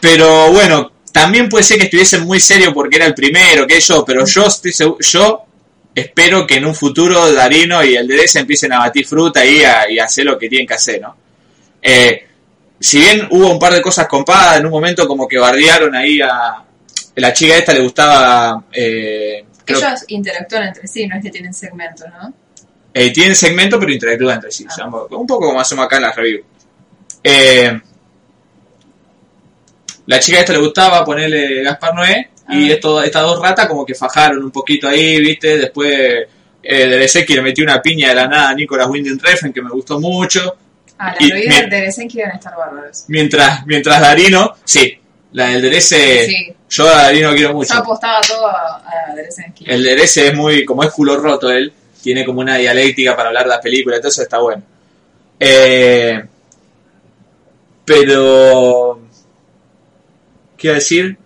pero 0.01 0.53
bueno, 0.53 0.93
también 1.13 1.49
puede 1.49 1.65
ser 1.65 1.79
que 1.79 1.85
estuviese 1.85 2.19
muy 2.19 2.41
serio 2.41 2.75
porque 2.75 2.97
era 2.97 3.07
el 3.07 3.15
primero, 3.15 3.67
que 3.67 3.81
yo, 3.81 4.05
pero 4.05 4.27
yo 4.27 4.47
estoy 4.47 4.73
segu- 4.73 4.99
yo 5.01 5.45
espero 5.95 6.47
que 6.47 6.57
en 6.57 6.65
un 6.67 6.75
futuro 6.75 7.33
Darino 7.33 7.83
y 7.85 7.97
el 7.97 8.07
DDS 8.09 8.37
empiecen 8.37 8.73
a 8.73 8.79
batir 8.79 9.07
fruta 9.07 9.45
y 9.45 9.63
a, 9.63 9.91
y 9.91 9.99
a 9.99 10.05
hacer 10.05 10.25
lo 10.25 10.39
que 10.39 10.49
tienen 10.49 10.67
que 10.67 10.75
hacer, 10.75 11.01
¿no? 11.01 11.17
Eh, 11.83 12.27
si 12.81 12.99
bien 12.99 13.29
hubo 13.31 13.51
un 13.53 13.59
par 13.59 13.73
de 13.73 13.81
cosas 13.83 14.07
compadas, 14.09 14.59
en 14.59 14.67
un 14.67 14.73
momento 14.73 15.07
como 15.07 15.29
que 15.29 15.39
bardearon 15.39 15.95
ahí 15.95 16.21
a... 16.21 16.65
La 17.17 17.33
chica 17.33 17.57
esta 17.57 17.73
le 17.75 17.81
gustaba... 17.83 18.65
Eh, 18.73 19.45
creo- 19.65 19.79
Ellos 19.79 20.05
interactúan 20.09 20.65
entre 20.69 20.87
sí, 20.89 21.07
no 21.07 21.17
es 21.17 21.23
que 21.23 21.31
tienen 21.31 21.53
segmentos, 21.55 22.07
¿no? 22.11 22.33
eh, 22.95 23.11
tienen 23.13 23.35
segmento, 23.37 23.79
pero 23.79 23.93
interactúan 23.93 24.37
entre 24.37 24.51
sí. 24.51 24.67
Ah. 24.69 24.87
un 25.11 25.27
poco 25.27 25.47
como 25.47 25.61
hacemos 25.61 25.85
acá 25.87 25.97
en 25.97 26.03
la 26.03 26.13
review. 26.13 26.43
Eh, 27.23 27.81
la 30.07 30.19
chica 30.19 30.41
esta 30.41 30.53
le 30.53 30.59
gustaba 30.59 31.05
ponerle 31.05 31.63
Gaspar 31.63 31.95
Noé 31.95 32.31
y 32.53 32.71
Ah. 32.71 32.75
esto, 32.75 33.03
estas 33.03 33.23
dos 33.23 33.41
ratas 33.41 33.67
como 33.67 33.85
que 33.87 33.95
fajaron 33.95 34.43
un 34.45 34.51
poquito 34.51 34.89
ahí, 34.89 35.21
¿viste? 35.21 35.59
Después 35.59 36.27
eh, 36.63 36.87
le 36.87 37.43
metió 37.43 37.65
una 37.65 37.83
piña 37.83 38.11
de 38.11 38.15
la 38.15 38.29
nada 38.29 38.51
a 38.51 38.55
Nicolas 38.55 38.87
Winding 38.89 39.19
Refn 39.19 39.53
que 39.53 39.63
me 39.63 39.71
gustó 39.71 39.99
mucho. 39.99 40.57
Ah, 40.99 41.15
Y 41.19 41.27
las 41.29 41.33
bebidas 41.39 41.63
me- 41.63 41.69
de 41.71 41.81
Desenki 41.83 42.19
iban 42.19 42.31
a 42.33 42.35
estar 42.35 42.57
bárbaros. 42.57 43.05
Mientras, 43.09 43.67
mientras 43.67 44.01
Darino, 44.01 44.55
sí, 44.65 44.97
la 45.33 45.47
del 45.49 45.63
Derece, 45.63 46.27
Sí. 46.27 46.55
yo 46.71 46.87
a 46.89 47.03
Darino 47.03 47.33
quiero 47.35 47.55
mucho. 47.55 47.75
Yo 47.75 47.81
apostaba 47.81 48.21
todo 48.21 48.47
a, 48.47 48.77
a. 48.77 49.15
El 49.67 49.83
Derece 49.83 50.29
es 50.29 50.35
muy, 50.35 50.65
como 50.65 50.85
es 50.85 50.91
culo 50.93 51.17
roto 51.17 51.51
él, 51.51 51.73
tiene 52.01 52.25
como 52.25 52.41
una 52.41 52.57
dialéctica 52.57 53.17
para 53.17 53.29
hablar 53.31 53.45
de 53.45 53.51
las 53.51 53.61
películas, 53.61 53.97
entonces 53.99 54.23
está 54.23 54.39
bueno. 54.39 54.63
Eh, 55.41 56.23
pero, 57.85 59.01
¿qué 60.57 60.67
iba 60.69 60.73
a 60.73 60.79
decir? 60.79 61.17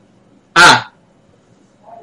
Ah, 0.54 0.92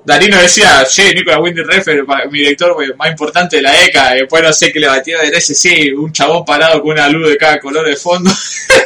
Darino 0.05 0.37
decía, 0.37 0.83
che, 0.89 1.13
Nicolas 1.13 1.39
Winding 1.39 1.65
Refn, 1.65 2.05
pa- 2.05 2.25
mi 2.29 2.39
director 2.39 2.75
más 2.97 3.09
importante 3.09 3.55
de 3.57 3.61
la 3.61 3.85
ECA, 3.85 4.15
y 4.15 4.19
después 4.21 4.43
no 4.43 4.51
sé 4.51 4.71
qué 4.71 4.79
le 4.79 4.87
batía 4.87 5.19
de 5.21 5.29
ese, 5.29 5.55
sí, 5.55 5.91
un 5.91 6.11
chabón 6.11 6.43
parado 6.43 6.81
con 6.81 6.91
una 6.91 7.07
luz 7.07 7.29
de 7.29 7.37
cada 7.37 7.59
color 7.59 7.87
de 7.87 7.95
fondo. 7.95 8.29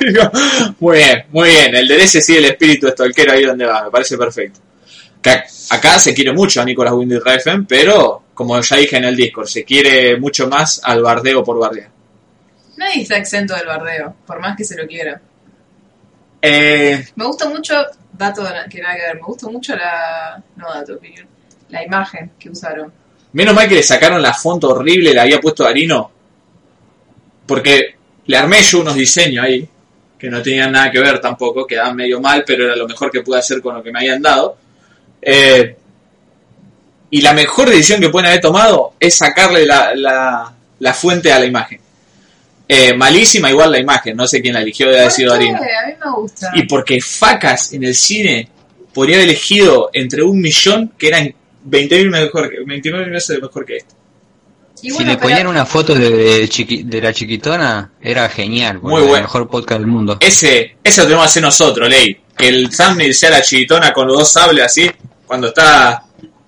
Muy 0.79 0.97
bien, 0.97 1.25
muy 1.31 1.49
bien, 1.49 1.75
el 1.75 1.87
de 1.87 2.07
sí 2.07 2.35
el 2.35 2.45
espíritu 2.45 2.87
estolquero 2.87 3.33
ahí 3.33 3.43
donde 3.45 3.65
va, 3.65 3.85
me 3.85 3.91
parece 3.91 4.17
perfecto. 4.17 4.59
Acá 5.69 5.99
se 5.99 6.13
quiere 6.13 6.31
mucho 6.31 6.61
a 6.61 6.65
Nicolas 6.65 6.93
Winding 6.93 7.21
Refn, 7.23 7.65
pero, 7.65 8.23
como 8.33 8.59
ya 8.61 8.75
dije 8.77 8.97
en 8.97 9.05
el 9.05 9.15
Discord, 9.15 9.47
se 9.47 9.63
quiere 9.65 10.17
mucho 10.17 10.47
más 10.47 10.79
al 10.83 11.01
bardeo 11.01 11.43
por 11.43 11.59
bardear. 11.59 11.89
Nadie 12.77 13.01
está 13.01 13.17
exento 13.17 13.55
del 13.55 13.65
bardeo, 13.65 14.15
por 14.25 14.39
más 14.39 14.55
que 14.55 14.63
se 14.63 14.77
lo 14.77 14.87
quiera. 14.87 15.19
Eh, 16.49 17.05
Me 17.15 17.25
gusta 17.25 17.49
mucho, 17.49 17.73
dato 18.13 18.43
que 18.69 18.79
nada 18.81 18.95
que 18.95 19.01
ver, 19.01 19.15
me 19.15 19.21
gusta 19.21 19.47
mucho 19.49 19.75
la. 19.75 20.41
No 20.55 20.67
dato, 20.73 20.93
opinión. 20.95 21.27
La 21.69 21.83
imagen 21.83 22.31
que 22.39 22.49
usaron. 22.49 22.91
Menos 23.33 23.53
mal 23.53 23.67
que 23.67 23.75
le 23.75 23.83
sacaron 23.83 24.21
la 24.21 24.33
foto 24.33 24.69
horrible, 24.69 25.13
le 25.13 25.19
había 25.19 25.39
puesto 25.39 25.63
Darino. 25.63 26.11
Porque 27.45 27.95
le 28.25 28.37
armé 28.37 28.61
yo 28.61 28.79
unos 28.81 28.95
diseños 28.95 29.43
ahí, 29.45 29.67
que 30.17 30.29
no 30.29 30.41
tenían 30.41 30.71
nada 30.71 30.91
que 30.91 30.99
ver 30.99 31.19
tampoco, 31.19 31.65
quedaban 31.67 31.95
medio 31.95 32.19
mal, 32.19 32.43
pero 32.45 32.65
era 32.65 32.75
lo 32.75 32.87
mejor 32.87 33.11
que 33.11 33.21
pude 33.21 33.39
hacer 33.39 33.61
con 33.61 33.75
lo 33.75 33.83
que 33.83 33.91
me 33.91 33.99
habían 33.99 34.21
dado. 34.21 34.57
Eh, 35.21 35.75
y 37.09 37.21
la 37.21 37.33
mejor 37.33 37.69
decisión 37.69 38.01
que 38.01 38.09
pueden 38.09 38.27
haber 38.27 38.41
tomado 38.41 38.93
es 38.99 39.15
sacarle 39.15 39.65
la, 39.65 39.93
la- 39.95 40.53
la 40.79 40.93
fuente 40.93 41.31
a 41.31 41.39
la 41.39 41.45
imagen. 41.45 41.79
Eh, 42.69 42.93
malísima 42.93 43.49
igual 43.49 43.71
la 43.71 43.79
imagen, 43.79 44.15
no 44.17 44.27
sé 44.27 44.41
quién 44.41 44.53
la 44.53 44.61
eligió, 44.61 44.87
debe 44.87 44.99
haber 44.99 45.11
sido. 45.11 45.31
Darino. 45.31 45.57
A 45.57 45.61
mí 45.61 45.93
me 46.03 46.11
gusta. 46.19 46.51
Y 46.53 46.63
porque 46.63 46.99
Facas 47.01 47.71
en 47.73 47.83
el 47.85 47.95
cine 47.95 48.49
podría 48.93 49.17
haber 49.17 49.29
elegido 49.29 49.89
entre 49.93 50.21
un 50.23 50.39
millón 50.41 50.91
que 50.97 51.07
eran 51.07 51.33
20.000 51.69 52.09
mejor, 52.09 52.49
que- 52.49 52.57
29 52.65 53.09
veces 53.09 53.41
mejor 53.41 53.65
que 53.65 53.77
este. 53.77 53.95
Y 54.81 54.89
si 54.89 54.95
bueno, 54.95 55.11
le 55.11 55.17
pero- 55.17 55.29
ponían 55.29 55.47
una 55.47 55.65
foto 55.65 55.95
de, 55.95 56.09
de 56.11 56.49
chiqui- 56.49 56.83
de 56.83 57.01
la 57.01 57.13
chiquitona, 57.13 57.91
era 58.01 58.27
genial. 58.29 58.79
Muy 58.81 58.93
era 58.95 59.01
el 59.01 59.07
bueno. 59.09 59.23
mejor 59.23 59.47
podcast 59.49 59.79
del 59.79 59.87
mundo. 59.87 60.17
Ese, 60.19 60.77
ese 60.83 61.01
lo 61.01 61.07
tenemos 61.07 61.23
que 61.25 61.29
hacer 61.29 61.43
nosotros, 61.43 61.89
Ley. 61.89 62.17
Que 62.37 62.47
el 62.49 62.69
thumbnail 62.69 63.13
sea 63.15 63.29
la 63.31 63.41
chiquitona 63.41 63.91
con 63.93 64.07
los 64.07 64.17
dos 64.19 64.31
sables 64.31 64.63
así, 64.65 64.91
cuando 65.25 65.47
está 65.47 66.03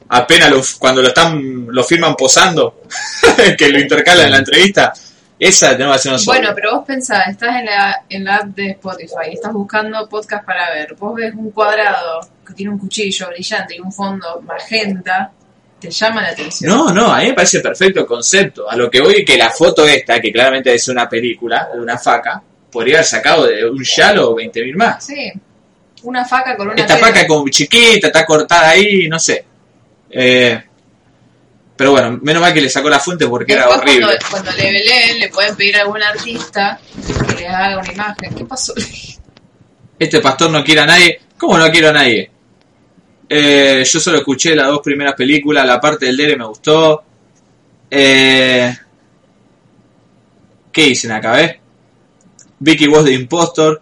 apenas 0.10 0.50
lo, 0.52 0.62
cuando 0.78 1.02
lo 1.02 1.08
están 1.08 1.68
lo 1.70 1.84
firman 1.84 2.16
posando, 2.16 2.82
que 3.58 3.70
lo 3.70 3.80
intercalan 3.80 4.26
en 4.26 4.32
la 4.32 4.38
entrevista. 4.40 4.94
Esa 5.40 5.72
tenemos 5.72 5.96
que 5.96 6.00
hacer 6.00 6.12
nosotros. 6.12 6.38
Bueno, 6.38 6.52
pero 6.54 6.76
vos 6.76 6.86
pensás, 6.86 7.28
estás 7.30 7.56
en 7.60 7.66
la, 7.66 8.04
en 8.10 8.24
la 8.26 8.36
app 8.36 8.48
de 8.48 8.72
Spotify, 8.72 9.32
estás 9.34 9.54
buscando 9.54 10.08
podcast 10.10 10.46
para 10.46 10.70
ver, 10.72 10.94
vos 10.96 11.16
ves 11.16 11.34
un 11.34 11.52
cuadrado 11.52 12.20
que 12.46 12.54
tiene 12.54 12.72
un 12.74 12.78
cuchillo 12.78 13.28
brillante 13.30 13.76
y 13.76 13.80
un 13.80 13.92
fondo 13.92 14.42
magenta, 14.42 15.32
te 15.80 15.90
llama 15.90 16.22
la 16.24 16.30
atención. 16.30 16.70
No, 16.70 16.92
no, 16.94 17.14
a 17.14 17.20
mí 17.20 17.28
me 17.28 17.34
parece 17.34 17.62
perfecto 17.62 18.02
el 18.02 18.06
concepto. 18.06 18.70
A 18.70 18.76
lo 18.76 18.92
que 18.92 19.00
voy 19.00 19.24
que 19.24 19.38
la 19.38 19.50
foto 19.50 19.88
esta, 19.88 20.20
que 20.20 20.32
claramente 20.32 20.74
es 20.74 20.88
una 20.90 21.08
película, 21.08 21.70
de 21.74 21.80
una 21.80 21.98
faca, 21.98 22.42
podría 22.70 22.96
haber 22.96 23.06
sacado 23.06 23.48
de 23.48 23.66
un 23.66 23.82
yalo 23.82 24.36
20.000 24.36 24.76
más. 24.76 25.06
Sí, 25.06 25.32
una 26.04 26.26
faca 26.26 26.58
con 26.58 26.68
una 26.68 26.82
Esta 26.82 26.96
tela. 26.96 27.08
faca 27.08 27.22
es 27.22 27.28
como 27.28 27.48
chiquita, 27.48 28.08
está 28.08 28.26
cortada 28.26 28.72
ahí, 28.72 29.08
no 29.08 29.18
sé. 29.18 29.46
Eh, 30.10 30.64
pero 31.80 31.92
bueno, 31.92 32.20
menos 32.22 32.42
mal 32.42 32.54
que 32.54 32.60
le 32.60 32.70
sacó 32.70 32.90
la 32.90 33.00
fuente 33.00 33.26
porque 33.26 33.54
era 33.54 33.70
horrible. 33.70 34.02
Cuando, 34.02 34.26
cuando 34.30 34.52
le 34.52 34.64
veleen, 34.70 35.18
le 35.18 35.30
pueden 35.30 35.56
pedir 35.56 35.78
a 35.78 35.84
algún 35.84 36.04
artista 36.04 36.78
que 37.26 37.36
les 37.36 37.48
haga 37.48 37.78
una 37.78 37.94
imagen. 37.94 38.36
¿Qué 38.36 38.44
pasó? 38.44 38.74
Este 39.98 40.20
pastor 40.20 40.52
no 40.52 40.62
quiere 40.62 40.82
a 40.82 40.86
nadie. 40.86 41.22
¿Cómo 41.38 41.58
no 41.58 41.72
quiero 41.72 41.88
a 41.88 41.94
nadie? 41.94 42.30
Eh, 43.30 43.86
yo 43.86 44.00
solo 44.02 44.18
escuché 44.18 44.58
las 44.58 44.68
dos 44.68 44.82
primeras 44.84 45.14
películas, 45.14 45.66
la 45.66 45.80
parte 45.80 46.08
del 46.08 46.18
Dere 46.18 46.36
me 46.36 46.48
gustó. 46.48 47.02
Eh, 47.90 48.76
¿Qué 50.74 50.84
dicen 50.84 51.14
acá, 51.14 51.32
ves? 51.32 51.56
Vicky 52.60 52.88
voz 52.88 53.06
de 53.06 53.14
impostor. 53.14 53.82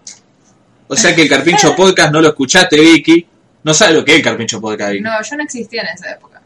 O 0.88 0.96
sea 0.96 1.16
que 1.16 1.24
el 1.24 1.30
Carpincho 1.30 1.76
Podcast 1.76 2.14
no 2.14 2.22
lo 2.22 2.28
escuchaste, 2.28 2.80
Vicky. 2.80 3.28
No 3.64 3.74
sabes 3.74 3.96
lo 3.96 4.06
que 4.06 4.12
es 4.12 4.18
el 4.18 4.24
Carpincho 4.24 4.62
Podcast, 4.62 4.92
Vicky. 4.92 5.04
No, 5.04 5.20
yo 5.20 5.36
no 5.36 5.44
existía 5.44 5.82
en 5.82 5.88
esa 5.96 6.12
época. 6.12 6.37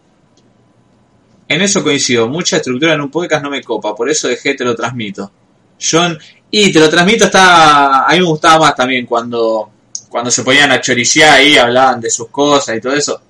En 1.53 1.61
eso 1.61 1.83
coincido. 1.83 2.27
Mucha 2.29 2.57
estructura 2.57 2.93
en 2.93 3.01
un 3.01 3.11
podcast 3.11 3.43
no 3.43 3.49
me 3.49 3.61
copa. 3.61 3.93
Por 3.93 4.09
eso 4.09 4.27
dejé 4.27 4.53
Te 4.53 4.63
lo 4.63 4.73
transmito. 4.75 5.31
John. 5.79 6.17
Y 6.49 6.71
Te 6.71 6.79
lo 6.79 6.89
transmito 6.89 7.25
está. 7.25 8.05
A 8.05 8.11
mí 8.13 8.19
me 8.19 8.25
gustaba 8.25 8.65
más 8.67 8.75
también 8.75 9.05
cuando. 9.05 9.69
Cuando 10.09 10.29
se 10.31 10.43
ponían 10.43 10.71
a 10.71 10.81
choriciar 10.81 11.31
ahí, 11.33 11.57
hablaban 11.57 11.99
de 12.01 12.09
sus 12.09 12.27
cosas 12.29 12.77
y 12.77 12.81
todo 12.81 12.93
eso. 12.93 13.21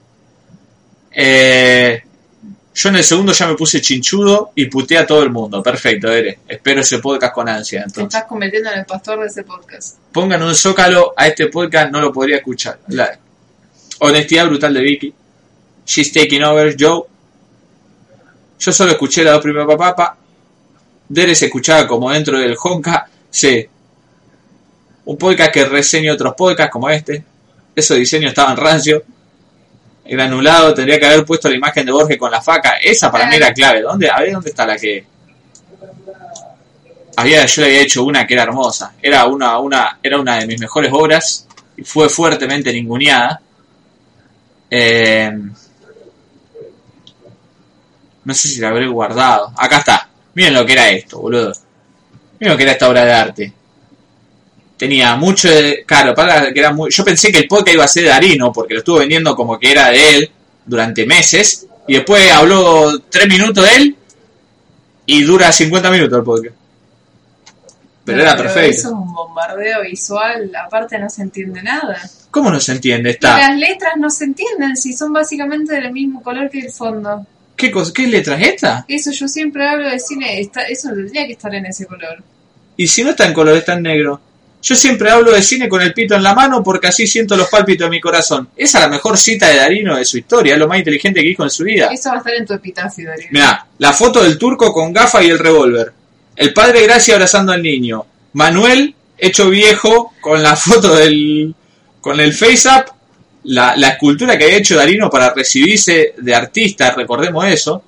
Eh, 1.11 2.01
yo 2.73 2.89
en 2.89 2.95
el 2.95 3.03
segundo 3.03 3.33
ya 3.33 3.47
me 3.47 3.55
puse 3.55 3.81
chinchudo 3.81 4.51
y 4.55 4.65
puteé 4.65 4.99
a 4.99 5.05
todo 5.05 5.21
el 5.23 5.29
mundo. 5.29 5.61
Perfecto, 5.61 6.11
Ere. 6.11 6.39
Espero 6.47 6.81
ese 6.81 6.99
podcast 6.99 7.33
con 7.33 7.47
ansia. 7.49 7.81
Te 7.81 7.85
Entonces. 7.85 8.03
estás 8.15 8.23
convirtiendo 8.25 8.71
en 8.71 8.79
el 8.79 8.85
pastor 8.85 9.19
de 9.19 9.27
ese 9.27 9.43
podcast. 9.43 9.97
pongan 10.11 10.41
un 10.41 10.55
zócalo 10.55 11.13
a 11.15 11.27
este 11.27 11.47
podcast, 11.47 11.91
no 11.91 12.01
lo 12.01 12.11
podría 12.11 12.37
escuchar. 12.37 12.79
La 12.87 13.17
honestidad 13.99 14.47
brutal 14.47 14.73
de 14.73 14.81
Vicky. 14.81 15.13
She's 15.85 16.11
taking 16.11 16.43
over, 16.43 16.75
Joe. 16.79 17.05
Yo 18.61 18.71
solo 18.71 18.91
escuché 18.91 19.23
la 19.23 19.31
dos 19.31 19.41
primeras 19.41 19.75
papá. 19.75 20.15
Dere 21.09 21.33
se 21.33 21.45
escuchaba 21.47 21.87
como 21.87 22.11
dentro 22.11 22.37
del 22.37 22.55
Honka. 22.61 23.07
Sí. 23.29 23.67
Un 25.05 25.17
podcast 25.17 25.51
que 25.51 25.65
reseña 25.65 26.13
otros 26.13 26.35
podcasts 26.35 26.71
como 26.71 26.87
este. 26.87 27.23
Esos 27.75 27.97
diseños 27.97 28.29
estaban 28.29 28.55
rancios. 28.55 29.01
Granulado, 30.05 30.75
tendría 30.75 30.99
que 30.99 31.07
haber 31.07 31.25
puesto 31.25 31.49
la 31.49 31.55
imagen 31.55 31.87
de 31.87 31.91
Borges 31.91 32.19
con 32.19 32.29
la 32.29 32.39
faca. 32.39 32.75
Esa 32.77 33.11
para 33.11 33.25
mí 33.25 33.35
era 33.35 33.51
clave. 33.51 33.81
¿Dónde? 33.81 34.07
A 34.09 34.19
ver 34.19 34.33
dónde 34.33 34.49
está 34.51 34.65
la 34.67 34.77
que 34.77 35.05
había 37.15 37.45
yo 37.45 37.61
le 37.61 37.67
había 37.67 37.81
hecho 37.81 38.03
una 38.03 38.25
que 38.25 38.33
era 38.33 38.43
hermosa 38.43 38.93
era 39.01 39.25
una 39.25 39.59
una 39.59 39.99
era 40.01 40.17
una 40.17 40.39
de 40.39 40.47
mis 40.47 40.59
mejores 40.59 40.91
obras 40.93 41.45
y 41.75 41.83
fue 41.83 42.07
fuertemente 42.09 42.71
ninguneada 42.71 43.41
Eh, 44.73 45.29
no 48.23 48.33
sé 48.33 48.47
si 48.47 48.59
la 48.59 48.69
habré 48.69 48.87
guardado 48.87 49.53
acá 49.57 49.77
está 49.77 50.09
miren 50.33 50.53
lo 50.53 50.65
que 50.65 50.73
era 50.73 50.89
esto 50.89 51.19
boludo 51.19 51.51
miren 52.39 52.53
lo 52.53 52.57
que 52.57 52.63
era 52.63 52.71
esta 52.73 52.89
obra 52.89 53.05
de 53.05 53.13
arte 53.13 53.53
tenía 54.77 55.15
mucho 55.15 55.49
de, 55.49 55.83
claro 55.85 56.13
para 56.15 56.51
que 56.51 56.59
era 56.59 56.71
muy, 56.71 56.89
yo 56.91 57.03
pensé 57.03 57.31
que 57.31 57.39
el 57.39 57.47
podcast 57.47 57.75
iba 57.75 57.83
a 57.83 57.87
ser 57.87 58.03
de 58.03 58.09
Darino 58.09 58.51
porque 58.51 58.73
lo 58.73 58.79
estuvo 58.79 58.99
vendiendo 58.99 59.35
como 59.35 59.59
que 59.59 59.71
era 59.71 59.89
de 59.89 60.17
él 60.17 60.31
durante 60.65 61.05
meses 61.05 61.67
y 61.87 61.95
después 61.95 62.31
habló 62.31 62.99
tres 63.09 63.27
minutos 63.27 63.65
de 63.65 63.75
él 63.75 63.95
y 65.05 65.23
dura 65.23 65.51
50 65.51 65.91
minutos 65.91 66.17
el 66.17 66.23
podcast 66.23 66.61
pero 68.03 68.21
era 68.21 68.35
perfecto. 68.35 68.77
Eso 68.77 68.87
es 68.87 68.93
un 68.93 69.13
bombardeo 69.13 69.81
visual. 69.83 70.51
Aparte, 70.55 70.97
no 70.97 71.09
se 71.09 71.21
entiende 71.21 71.61
nada. 71.61 71.97
¿Cómo 72.29 72.49
no 72.49 72.59
se 72.59 72.73
entiende? 72.73 73.09
Y 73.09 73.13
Está. 73.13 73.37
las 73.37 73.57
letras 73.57 73.93
no 73.97 74.09
se 74.09 74.25
entienden 74.25 74.75
si 74.75 74.93
son 74.93 75.13
básicamente 75.13 75.75
del 75.75 75.91
mismo 75.91 76.23
color 76.23 76.49
que 76.49 76.59
el 76.59 76.71
fondo. 76.71 77.25
¿Qué, 77.61 77.69
cosa, 77.69 77.91
¿Qué 77.93 78.07
letra 78.07 78.41
es 78.41 78.47
esta? 78.55 78.85
Eso 78.87 79.11
yo 79.11 79.27
siempre 79.27 79.67
hablo 79.67 79.87
de 79.87 79.99
cine. 79.99 80.41
Está, 80.41 80.63
eso 80.63 80.89
tendría 80.89 81.27
que 81.27 81.33
estar 81.33 81.53
en 81.53 81.67
ese 81.67 81.85
color. 81.85 82.23
Y 82.75 82.87
si 82.87 83.03
no 83.03 83.11
está 83.11 83.27
en 83.27 83.33
color, 83.33 83.55
está 83.55 83.73
en 83.73 83.83
negro. 83.83 84.19
Yo 84.63 84.75
siempre 84.75 85.11
hablo 85.11 85.31
de 85.31 85.43
cine 85.43 85.69
con 85.69 85.79
el 85.79 85.93
pito 85.93 86.15
en 86.15 86.23
la 86.23 86.33
mano 86.33 86.63
porque 86.63 86.87
así 86.87 87.05
siento 87.05 87.37
los 87.37 87.49
pálpitos 87.49 87.85
de 87.85 87.91
mi 87.91 88.01
corazón. 88.01 88.49
Esa 88.57 88.79
es 88.79 88.83
la 88.85 88.89
mejor 88.89 89.15
cita 89.15 89.47
de 89.47 89.57
Darino 89.57 89.95
de 89.95 90.05
su 90.05 90.17
historia, 90.17 90.53
es 90.53 90.59
lo 90.59 90.67
más 90.67 90.79
inteligente 90.79 91.21
que 91.21 91.27
dijo 91.27 91.43
en 91.43 91.51
su 91.51 91.63
vida. 91.63 91.89
Eso 91.91 92.09
va 92.09 92.15
a 92.15 92.17
estar 92.17 92.33
en 92.33 92.47
tu 92.47 92.53
epitafio, 92.55 93.09
Darío. 93.09 93.27
Mirá, 93.29 93.67
la 93.77 93.93
foto 93.93 94.23
del 94.23 94.39
turco 94.39 94.73
con 94.73 94.91
gafa 94.91 95.23
y 95.23 95.29
el 95.29 95.37
revólver. 95.37 95.93
El 96.35 96.53
padre 96.53 96.81
Gracia 96.81 97.13
abrazando 97.13 97.51
al 97.51 97.61
niño. 97.61 98.07
Manuel, 98.33 98.95
hecho 99.19 99.51
viejo, 99.51 100.15
con 100.19 100.41
la 100.41 100.55
foto 100.55 100.95
del. 100.95 101.53
con 101.99 102.19
el 102.19 102.33
face 102.33 102.67
up. 102.67 102.85
La, 103.43 103.73
escultura 103.73 104.37
que 104.37 104.45
había 104.45 104.57
hecho 104.57 104.75
Darino 104.75 105.09
para 105.09 105.33
recibirse 105.33 106.13
de 106.17 106.35
artista, 106.35 106.91
recordemos 106.91 107.45
eso. 107.45 107.83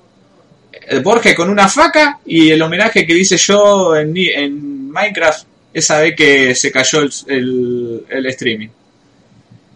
El 0.72 1.00
Borges 1.00 1.34
con 1.34 1.48
una 1.48 1.68
faca 1.68 2.18
y 2.26 2.50
el 2.50 2.60
homenaje 2.60 3.06
que 3.06 3.14
dice 3.14 3.36
yo 3.36 3.96
en, 3.96 4.14
en 4.16 4.90
Minecraft 4.90 5.46
esa 5.74 6.00
vez 6.00 6.14
que 6.14 6.54
se 6.54 6.70
cayó 6.70 7.00
el, 7.02 8.26
streaming. 8.26 8.68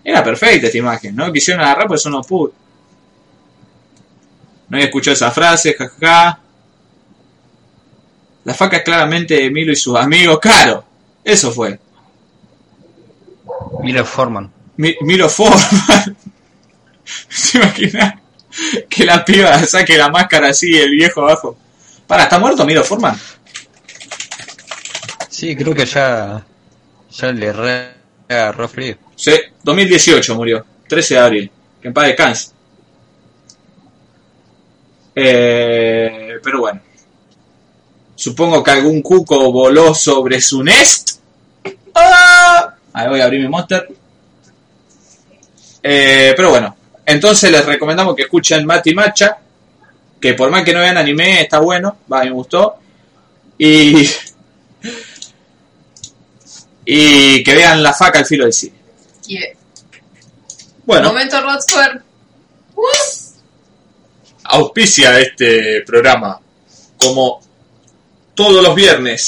Era 0.05 0.23
perfecta 0.23 0.67
esta 0.67 0.79
imagen, 0.79 1.14
¿no? 1.14 1.33
Quisieron 1.33 1.62
agarrar, 1.62 1.88
pues 1.88 2.07
unos 2.07 2.27
putos. 2.27 2.57
No 4.69 4.77
había 4.77 4.87
escuchado 4.87 5.14
esa 5.14 5.31
frase, 5.33 5.75
jajaja. 5.75 6.41
La 8.45 8.55
faca 8.55 8.79
es 8.79 8.83
claramente 8.85 9.35
de 9.35 9.51
Milo 9.51 9.73
y 9.73 9.77
sus 9.77 9.97
amigos. 9.97 10.38
Claro, 10.41 10.85
eso 11.25 11.51
fue. 11.51 11.79
Mira 13.83 14.05
Forman. 14.05 14.58
Mi- 14.79 14.97
Milo 15.03 15.29
Forman. 15.29 15.59
¿Se 17.29 17.59
imagina 17.59 18.21
que 18.88 19.05
la 19.05 19.25
piba 19.25 19.59
saque 19.64 19.97
la 19.97 20.09
máscara 20.09 20.49
así 20.49 20.77
el 20.77 20.91
viejo 20.93 21.21
abajo? 21.23 21.57
Para, 22.07 22.23
¿está 22.25 22.38
muerto 22.38 22.64
Milo 22.64 22.83
Forman? 22.83 23.19
Sí, 25.29 25.55
creo 25.55 25.75
que 25.75 25.85
ya, 25.87 26.45
ya 27.11 27.33
le 27.33 27.53
re 27.53 27.93
agarró 28.29 28.69
frío. 28.69 28.97
Sí, 29.14 29.33
2018 29.62 30.35
murió. 30.35 30.64
13 30.88 31.14
de 31.14 31.21
abril. 31.21 31.51
Que 31.81 31.88
en 31.88 31.95
paz 31.95 32.07
descanse. 32.07 32.51
Eh, 35.14 36.38
pero 36.43 36.61
bueno. 36.61 36.81
Supongo 38.14 38.62
que 38.64 38.71
algún 38.73 39.01
cuco 39.03 39.53
voló 39.53 39.95
sobre 39.95 40.41
su 40.41 40.62
nest. 40.62 41.21
¡Ah! 41.95 42.75
Ahí 42.93 43.09
voy 43.09 43.21
a 43.21 43.25
abrir 43.25 43.41
mi 43.43 43.49
monster. 43.49 43.88
Eh, 45.90 46.35
pero 46.37 46.51
bueno. 46.51 46.77
Entonces 47.07 47.51
les 47.51 47.64
recomendamos 47.64 48.14
que 48.14 48.22
escuchen 48.22 48.66
Mati 48.66 48.94
Macha. 48.94 49.38
Que 50.20 50.35
por 50.35 50.51
más 50.51 50.62
que 50.62 50.74
no 50.74 50.81
vean 50.81 50.98
anime, 50.98 51.40
está 51.40 51.61
bueno. 51.61 52.01
Va, 52.12 52.24
me 52.24 52.31
gustó. 52.31 52.77
Y. 53.57 54.09
Y 56.90 57.44
que 57.44 57.55
vean 57.55 57.83
la 57.83 57.92
faca 57.92 58.18
al 58.18 58.24
filo 58.24 58.44
del 58.44 58.53
cine. 58.55 58.74
Yeah. 59.27 59.48
Bueno. 60.87 61.09
Momento 61.09 61.38
Rod 61.38 61.61
Square. 61.61 62.01
Auspicia 64.44 65.20
este 65.20 65.83
programa 65.83 66.40
como 66.96 67.42
todos 68.35 68.62
los 68.62 68.74
viernes. 68.74 69.27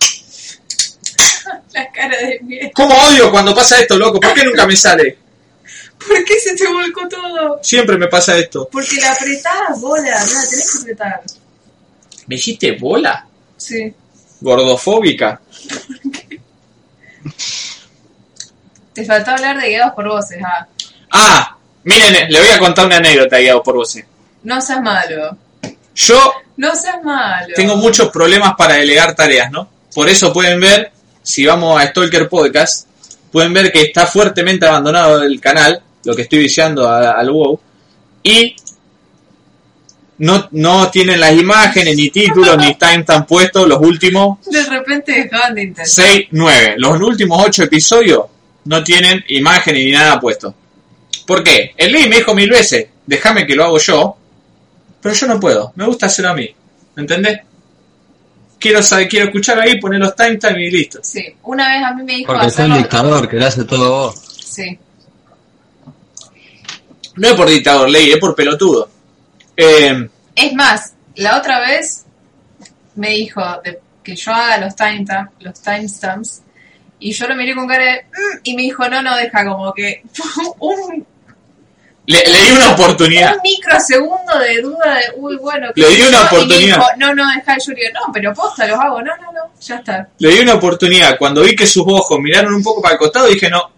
La 1.74 1.92
cara 1.92 2.16
de 2.16 2.40
miedo. 2.40 2.70
¿Cómo 2.74 2.94
odio 2.94 3.30
cuando 3.30 3.54
pasa 3.54 3.78
esto, 3.78 3.98
loco? 3.98 4.18
¿Por 4.18 4.32
qué 4.32 4.42
nunca 4.42 4.66
me 4.66 4.74
sale? 4.74 5.18
¿Por 6.06 6.24
qué 6.24 6.38
se 6.40 6.54
te 6.56 6.66
volcó 6.66 7.08
todo? 7.08 7.60
Siempre 7.62 7.96
me 7.98 8.06
pasa 8.08 8.36
esto. 8.38 8.68
Porque 8.70 8.96
la 9.00 9.12
apretás, 9.12 9.80
bola. 9.80 10.24
No 10.24 10.32
la 10.34 10.48
tenés 10.48 10.70
que 10.72 10.78
apretar. 10.80 11.20
¿Me 12.26 12.36
dijiste 12.36 12.72
bola? 12.72 13.26
Sí. 13.56 13.92
Gordofóbica. 14.40 15.40
Te 18.94 19.04
faltó 19.04 19.30
hablar 19.32 19.60
de 19.60 19.68
guiados 19.68 19.92
por 19.94 20.08
voces, 20.08 20.38
ah. 20.44 20.66
Ah, 21.12 21.56
miren, 21.84 22.30
le 22.30 22.40
voy 22.40 22.48
a 22.48 22.58
contar 22.58 22.86
una 22.86 22.96
anécdota 22.96 23.38
guiado 23.38 23.62
por 23.62 23.76
vos. 23.76 23.98
No 24.42 24.60
seas 24.60 24.80
malo. 24.80 25.36
Yo 25.94 26.32
No 26.56 26.74
seas 26.74 27.02
malo. 27.02 27.52
tengo 27.54 27.76
muchos 27.76 28.08
problemas 28.10 28.54
para 28.56 28.74
delegar 28.74 29.14
tareas, 29.14 29.50
¿no? 29.50 29.68
Por 29.94 30.08
eso 30.08 30.32
pueden 30.32 30.60
ver, 30.60 30.92
si 31.22 31.44
vamos 31.44 31.80
a 31.80 31.86
Stalker 31.88 32.28
Podcast, 32.28 32.86
pueden 33.30 33.52
ver 33.52 33.70
que 33.72 33.82
está 33.82 34.06
fuertemente 34.06 34.66
abandonado 34.66 35.22
el 35.22 35.40
canal, 35.40 35.82
lo 36.04 36.14
que 36.14 36.22
estoy 36.22 36.38
viciando 36.40 36.88
a- 36.88 37.12
al 37.12 37.30
WoW, 37.30 37.60
y 38.22 38.54
no, 40.18 40.48
no 40.52 40.90
tienen 40.90 41.18
las 41.20 41.32
imágenes, 41.32 41.96
ni 41.96 42.10
títulos, 42.10 42.56
ni 42.58 42.74
timestamp 42.74 43.26
puestos, 43.26 43.66
los 43.66 43.78
últimos 43.80 44.38
De 44.50 44.62
repente 44.66 45.12
dejaban 45.12 45.54
de 45.54 45.62
intentar. 45.62 45.86
6, 45.86 46.28
9. 46.32 46.74
Los 46.76 47.00
últimos 47.00 47.42
8 47.46 47.62
episodios 47.64 48.24
no 48.64 48.84
tienen 48.84 49.24
imágenes 49.28 49.84
ni 49.84 49.92
nada 49.92 50.20
puesto. 50.20 50.54
¿Por 51.26 51.42
qué? 51.42 51.72
El 51.76 51.92
Lee 51.92 52.08
me 52.08 52.16
dijo 52.16 52.34
mil 52.34 52.50
veces, 52.50 52.86
déjame 53.06 53.46
que 53.46 53.54
lo 53.54 53.64
hago 53.64 53.78
yo, 53.78 54.16
pero 55.00 55.14
yo 55.14 55.26
no 55.26 55.40
puedo, 55.40 55.72
me 55.76 55.86
gusta 55.86 56.06
hacerlo 56.06 56.32
a 56.32 56.34
mí, 56.34 56.48
¿me 56.96 57.00
entendés? 57.02 57.40
Quiero 58.58 58.82
saber, 58.82 59.08
quiero 59.08 59.26
escuchar 59.26 59.58
ahí, 59.58 59.80
poner 59.80 60.00
los 60.00 60.14
timestamps 60.14 60.58
y 60.60 60.70
listo. 60.70 60.98
Sí. 61.02 61.34
Una 61.44 61.66
vez 61.72 61.82
a 61.82 61.94
mí 61.94 62.02
me 62.02 62.12
dijo 62.16 62.30
Porque 62.30 62.50
soy 62.50 62.66
un 62.70 62.76
dictador 62.76 63.26
que 63.26 63.36
lo 63.38 63.46
hace 63.46 63.64
todo 63.64 63.90
vos. 63.90 64.14
Sí. 64.44 64.78
No 67.20 67.28
es 67.28 67.34
por 67.34 67.48
dictador, 67.50 67.88
ley, 67.90 68.10
es 68.10 68.18
por 68.18 68.34
pelotudo. 68.34 68.88
Eh, 69.56 70.08
Es 70.34 70.52
más, 70.54 70.94
la 71.16 71.36
otra 71.36 71.60
vez 71.60 72.06
me 72.94 73.10
dijo 73.10 73.42
de- 73.62 73.78
que 74.02 74.16
yo 74.16 74.32
haga 74.32 74.56
los 74.58 74.74
timestamps, 74.74 75.32
los 75.40 75.60
timestamps, 75.60 76.40
y 76.98 77.12
yo 77.12 77.26
lo 77.28 77.34
miré 77.36 77.54
con 77.54 77.66
cara 77.68 77.84
de 77.84 78.02
"Mm", 78.04 78.38
y 78.44 78.56
me 78.56 78.62
dijo, 78.62 78.88
no, 78.88 79.02
no, 79.02 79.14
deja 79.16 79.44
como 79.44 79.72
que 79.74 80.02
un, 80.60 81.06
le, 82.06 82.18
le 82.24 82.38
di 82.46 82.52
una 82.56 82.70
oportunidad. 82.72 83.34
un 83.36 83.42
microsegundo 83.42 84.38
de 84.38 84.62
duda 84.62 84.94
de, 84.94 85.02
uy, 85.16 85.36
bueno, 85.36 85.68
Le 85.74 85.88
di 85.90 86.00
una 86.02 86.10
yo", 86.10 86.16
y 86.16 86.20
me 86.22 86.26
oportunidad. 86.26 86.76
dijo, 86.78 86.86
no, 86.96 87.14
no, 87.14 87.24
deja 87.36 87.56
yo 87.58 87.72
digo, 87.74 87.88
no, 87.94 88.12
pero 88.14 88.32
posta, 88.32 88.66
los 88.66 88.78
hago, 88.78 89.02
no, 89.02 89.14
no, 89.18 89.30
no, 89.32 89.60
ya 89.60 89.76
está. 89.76 90.08
Le 90.18 90.30
di 90.30 90.40
una 90.40 90.54
oportunidad. 90.54 91.18
Cuando 91.18 91.42
vi 91.42 91.54
que 91.54 91.66
sus 91.66 91.84
ojos 91.86 92.18
miraron 92.18 92.54
un 92.54 92.62
poco 92.62 92.80
para 92.80 92.94
el 92.94 92.98
costado, 92.98 93.26
dije, 93.26 93.50
no, 93.50 93.70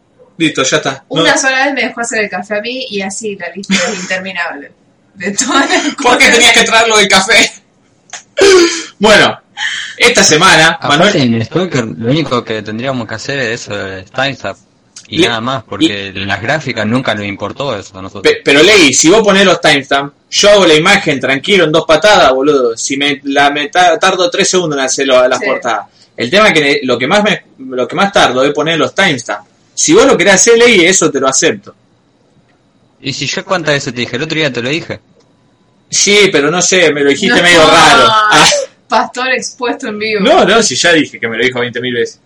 listo, 0.42 0.62
ya 0.62 0.76
está. 0.78 1.04
No, 1.10 1.22
Una 1.22 1.36
sola 1.36 1.64
vez 1.66 1.74
me 1.74 1.82
dejó 1.82 2.00
hacer 2.00 2.24
el 2.24 2.30
café 2.30 2.58
a 2.58 2.60
mí 2.60 2.86
y 2.90 3.00
así 3.02 3.36
la 3.36 3.48
lista 3.50 3.74
es 3.74 4.00
interminable. 4.00 4.72
de 5.14 5.30
todas 5.32 5.68
las 5.70 5.94
¿Por 6.02 6.18
qué 6.18 6.28
tenías 6.30 6.52
que 6.52 6.64
traerlo 6.64 6.96
del 6.98 7.08
café? 7.08 7.52
Bueno, 8.98 9.38
esta 9.96 10.22
semana, 10.24 10.78
Aparte 10.80 11.04
Manuel. 11.18 11.34
en 11.34 11.44
Stalker 11.44 11.84
lo 11.84 12.10
único 12.10 12.44
que 12.44 12.62
tendríamos 12.62 13.06
que 13.08 13.14
hacer 13.14 13.38
es 13.40 13.62
eso, 13.62 13.86
es 13.88 14.10
timestamp. 14.10 14.58
Y 15.08 15.18
Le- 15.18 15.26
nada 15.28 15.40
más, 15.40 15.64
porque 15.64 16.06
en 16.08 16.26
las 16.26 16.40
gráficas 16.40 16.86
nunca 16.86 17.14
nos 17.14 17.26
importó 17.26 17.76
eso 17.76 17.98
a 17.98 18.02
nosotros. 18.02 18.22
Pe- 18.32 18.40
Pero 18.44 18.62
Ley, 18.62 18.94
si 18.94 19.10
vos 19.10 19.22
ponés 19.22 19.44
los 19.44 19.60
timestamps, 19.60 20.12
yo 20.30 20.50
hago 20.50 20.66
la 20.66 20.74
imagen 20.74 21.20
tranquilo 21.20 21.64
en 21.64 21.72
dos 21.72 21.84
patadas, 21.86 22.32
boludo. 22.32 22.76
Si 22.76 22.96
me 22.96 23.20
la 23.24 23.50
me 23.50 23.68
ta- 23.68 23.98
tardo 23.98 24.30
tres 24.30 24.48
segundos 24.48 24.78
en 24.78 24.84
hacer 24.84 25.06
lo- 25.06 25.26
las 25.28 25.38
Sí. 25.40 25.46
portadas. 25.46 25.86
El 26.16 26.30
tema 26.30 26.48
es 26.48 26.54
que 26.54 26.80
lo 26.84 26.96
que 26.98 27.06
más 27.06 27.22
me, 27.24 27.42
lo 27.58 27.86
que 27.88 27.96
más 27.96 28.12
tardo 28.12 28.44
es 28.44 28.52
poner 28.52 28.78
los 28.78 28.94
timestamps. 28.94 29.48
Si 29.74 29.92
vos 29.94 30.06
lo 30.06 30.16
querés 30.16 30.34
hacer, 30.34 30.58
Ley, 30.58 30.84
eso 30.84 31.10
te 31.10 31.20
lo 31.20 31.28
acepto. 31.28 31.74
Y 33.00 33.12
si 33.12 33.26
yo 33.26 33.44
cuántas 33.44 33.74
veces 33.74 33.92
te 33.94 34.00
dije, 34.00 34.16
el 34.16 34.22
otro 34.22 34.36
día 34.38 34.52
te 34.52 34.62
lo 34.62 34.68
dije. 34.68 35.00
Sí, 35.90 36.28
pero 36.32 36.50
no 36.50 36.62
sé, 36.62 36.92
me 36.92 37.02
lo 37.02 37.10
dijiste 37.10 37.36
No. 37.36 37.42
medio 37.42 37.66
raro. 37.66 38.06
Ah, 38.32 38.48
Pastor 38.88 39.30
expuesto 39.30 39.88
en 39.88 39.98
vivo. 39.98 40.20
no, 40.20 40.44
no, 40.44 40.62
si 40.62 40.74
ya 40.76 40.92
dije 40.92 41.18
que 41.18 41.26
me 41.26 41.38
lo 41.38 41.44
dijo 41.44 41.58
20.000 41.60 41.94
veces. 41.94 42.20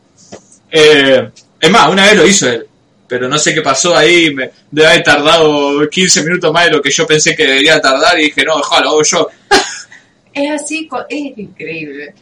Eh, 0.71 1.31
es 1.61 1.71
más, 1.71 1.89
una 1.89 2.05
vez 2.07 2.17
lo 2.17 2.27
hizo 2.27 2.49
él. 2.51 2.67
Pero 3.09 3.29
no 3.29 3.39
sé 3.39 3.55
qué 3.55 3.63
pasó 3.63 3.97
ahí, 3.97 4.35
me, 4.35 4.51
debe 4.71 4.89
haber 4.89 5.03
tardado 5.05 5.89
15 5.89 6.25
minutos 6.25 6.53
más 6.53 6.65
de 6.65 6.73
lo 6.73 6.83
que 6.83 6.91
yo 6.91 7.07
pensé 7.07 7.37
que 7.37 7.45
debería 7.47 7.81
tardar 7.81 8.19
y 8.19 8.25
dije, 8.25 8.45
no, 8.45 8.57
déjalo, 8.57 8.89
hago 8.91 9.03
yo. 9.03 9.29
Es 10.35 10.51
así, 10.63 10.87
es 11.09 11.39
increíble. 11.39 12.15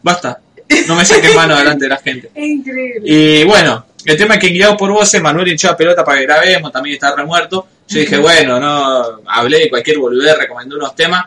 Basta, 0.00 0.38
no 0.86 0.94
me 0.94 1.04
saques 1.04 1.34
mano 1.34 1.56
delante 1.56 1.86
de 1.86 1.88
la 1.88 1.96
gente. 1.96 2.30
Es 2.34 2.46
increíble. 2.46 3.00
Y 3.04 3.44
bueno, 3.44 3.86
el 4.06 4.16
tema 4.16 4.34
es 4.34 4.40
que 4.40 4.48
guiado 4.48 4.76
por 4.76 4.92
voces, 4.92 5.20
Manuel 5.20 5.48
hinchó 5.48 5.68
a 5.68 5.76
pelota 5.76 6.04
para 6.04 6.18
que 6.18 6.26
grabemos, 6.26 6.70
también 6.70 6.94
está 6.94 7.14
remuerto. 7.16 7.66
Yo 7.88 7.98
dije, 7.98 8.18
bueno, 8.18 8.60
no, 8.60 9.20
hablé 9.26 9.58
de 9.58 9.68
cualquier 9.68 9.98
boludez, 9.98 10.38
recomendé 10.38 10.76
unos 10.76 10.94
temas. 10.94 11.24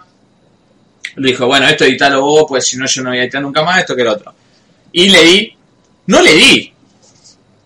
Le 1.18 1.32
dijo, 1.32 1.46
bueno, 1.46 1.68
esto 1.68 1.84
editalo 1.84 2.22
vos, 2.22 2.46
pues 2.48 2.66
si 2.66 2.78
no 2.78 2.86
yo 2.86 3.04
no 3.04 3.10
voy 3.10 3.20
a 3.20 3.24
editar 3.24 3.42
nunca 3.42 3.64
más, 3.64 3.80
esto 3.80 3.96
que 3.98 4.02
el 4.02 4.08
otro. 4.08 4.34
Y 4.94 5.10
le 5.10 5.24
di, 5.24 5.58
no 6.06 6.22
le 6.22 6.34
di. 6.34 6.74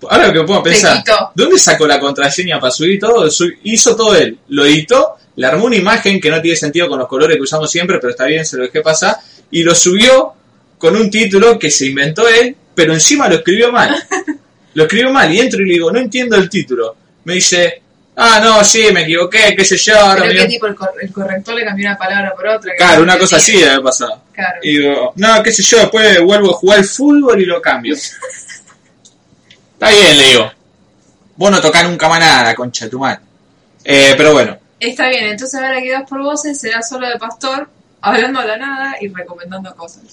Ahora 0.09 0.27
lo 0.27 0.33
que 0.33 0.39
me 0.39 0.45
puedo 0.45 0.63
pensar, 0.63 0.97
quitó. 0.97 1.31
¿de 1.35 1.43
dónde 1.43 1.59
sacó 1.59 1.85
la 1.85 1.99
contraseña 1.99 2.59
para 2.59 2.71
subir 2.71 2.99
todo? 2.99 3.29
Hizo 3.63 3.95
todo 3.95 4.15
él, 4.15 4.39
lo 4.49 4.65
editó, 4.65 5.17
le 5.35 5.45
armó 5.45 5.65
una 5.65 5.75
imagen 5.75 6.19
que 6.19 6.31
no 6.31 6.41
tiene 6.41 6.57
sentido 6.57 6.89
con 6.89 6.97
los 6.97 7.07
colores 7.07 7.37
que 7.37 7.43
usamos 7.43 7.69
siempre, 7.69 7.99
pero 7.99 8.09
está 8.09 8.25
bien, 8.25 8.45
se 8.45 8.57
lo 8.57 8.63
dejé 8.63 8.81
pasar, 8.81 9.17
y 9.51 9.61
lo 9.61 9.75
subió 9.75 10.33
con 10.79 10.95
un 10.95 11.11
título 11.11 11.59
que 11.59 11.69
se 11.69 11.85
inventó 11.85 12.27
él, 12.27 12.55
pero 12.73 12.93
encima 12.93 13.29
lo 13.29 13.35
escribió 13.35 13.71
mal. 13.71 13.95
Lo 14.75 14.83
escribió 14.83 15.11
mal 15.11 15.31
y 15.33 15.39
entro 15.39 15.61
y 15.61 15.65
le 15.67 15.73
digo, 15.73 15.91
no 15.91 15.99
entiendo 15.99 16.35
el 16.35 16.49
título. 16.49 16.95
Me 17.25 17.33
dice, 17.35 17.81
ah, 18.15 18.39
no, 18.43 18.63
sí, 18.63 18.85
me 18.91 19.03
equivoqué, 19.03 19.55
qué 19.55 19.63
sé 19.65 19.77
yo, 19.77 19.93
qué 20.21 20.45
tipo, 20.47 20.65
el, 20.67 20.75
cor- 20.75 20.93
el 21.01 21.11
corrector 21.11 21.55
le 21.55 21.63
cambió 21.65 21.87
una 21.87 21.97
palabra 21.97 22.33
por 22.35 22.47
otra. 22.47 22.73
Claro, 22.77 22.97
no 22.97 23.03
una 23.03 23.17
cosa 23.17 23.37
así 23.37 23.57
debe 23.57 23.81
pasado. 23.81 24.23
Claro. 24.33 24.59
Y 24.63 24.77
digo, 24.77 25.13
no, 25.15 25.43
qué 25.43 25.51
sé 25.51 25.61
yo, 25.63 25.77
después 25.79 26.21
vuelvo 26.21 26.51
a 26.51 26.53
jugar 26.53 26.79
al 26.79 26.85
fútbol 26.85 27.41
y 27.41 27.45
lo 27.45 27.61
cambio. 27.61 27.95
Está 29.73 29.89
bien, 29.89 30.17
le 30.17 30.23
digo. 30.29 30.51
Vos 31.35 31.51
no 31.51 31.59
tocás 31.61 31.83
nunca 31.83 32.07
más 32.07 32.19
nada, 32.19 32.53
concha 32.55 32.85
de 32.85 32.91
tu 32.91 32.99
madre. 32.99 33.19
Eh, 33.83 34.13
pero 34.15 34.33
bueno, 34.33 34.57
Está 34.79 35.07
bien, 35.09 35.25
entonces 35.25 35.59
ahora 35.61 35.81
que 35.81 35.91
das 35.91 36.03
por 36.09 36.21
voces 36.21 36.59
será 36.59 36.81
solo 36.81 37.07
de 37.07 37.17
pastor, 37.17 37.69
hablando 38.01 38.39
a 38.39 38.45
la 38.45 38.57
nada 38.57 38.95
y 38.99 39.07
recomendando 39.07 39.73
cosas. 39.75 40.03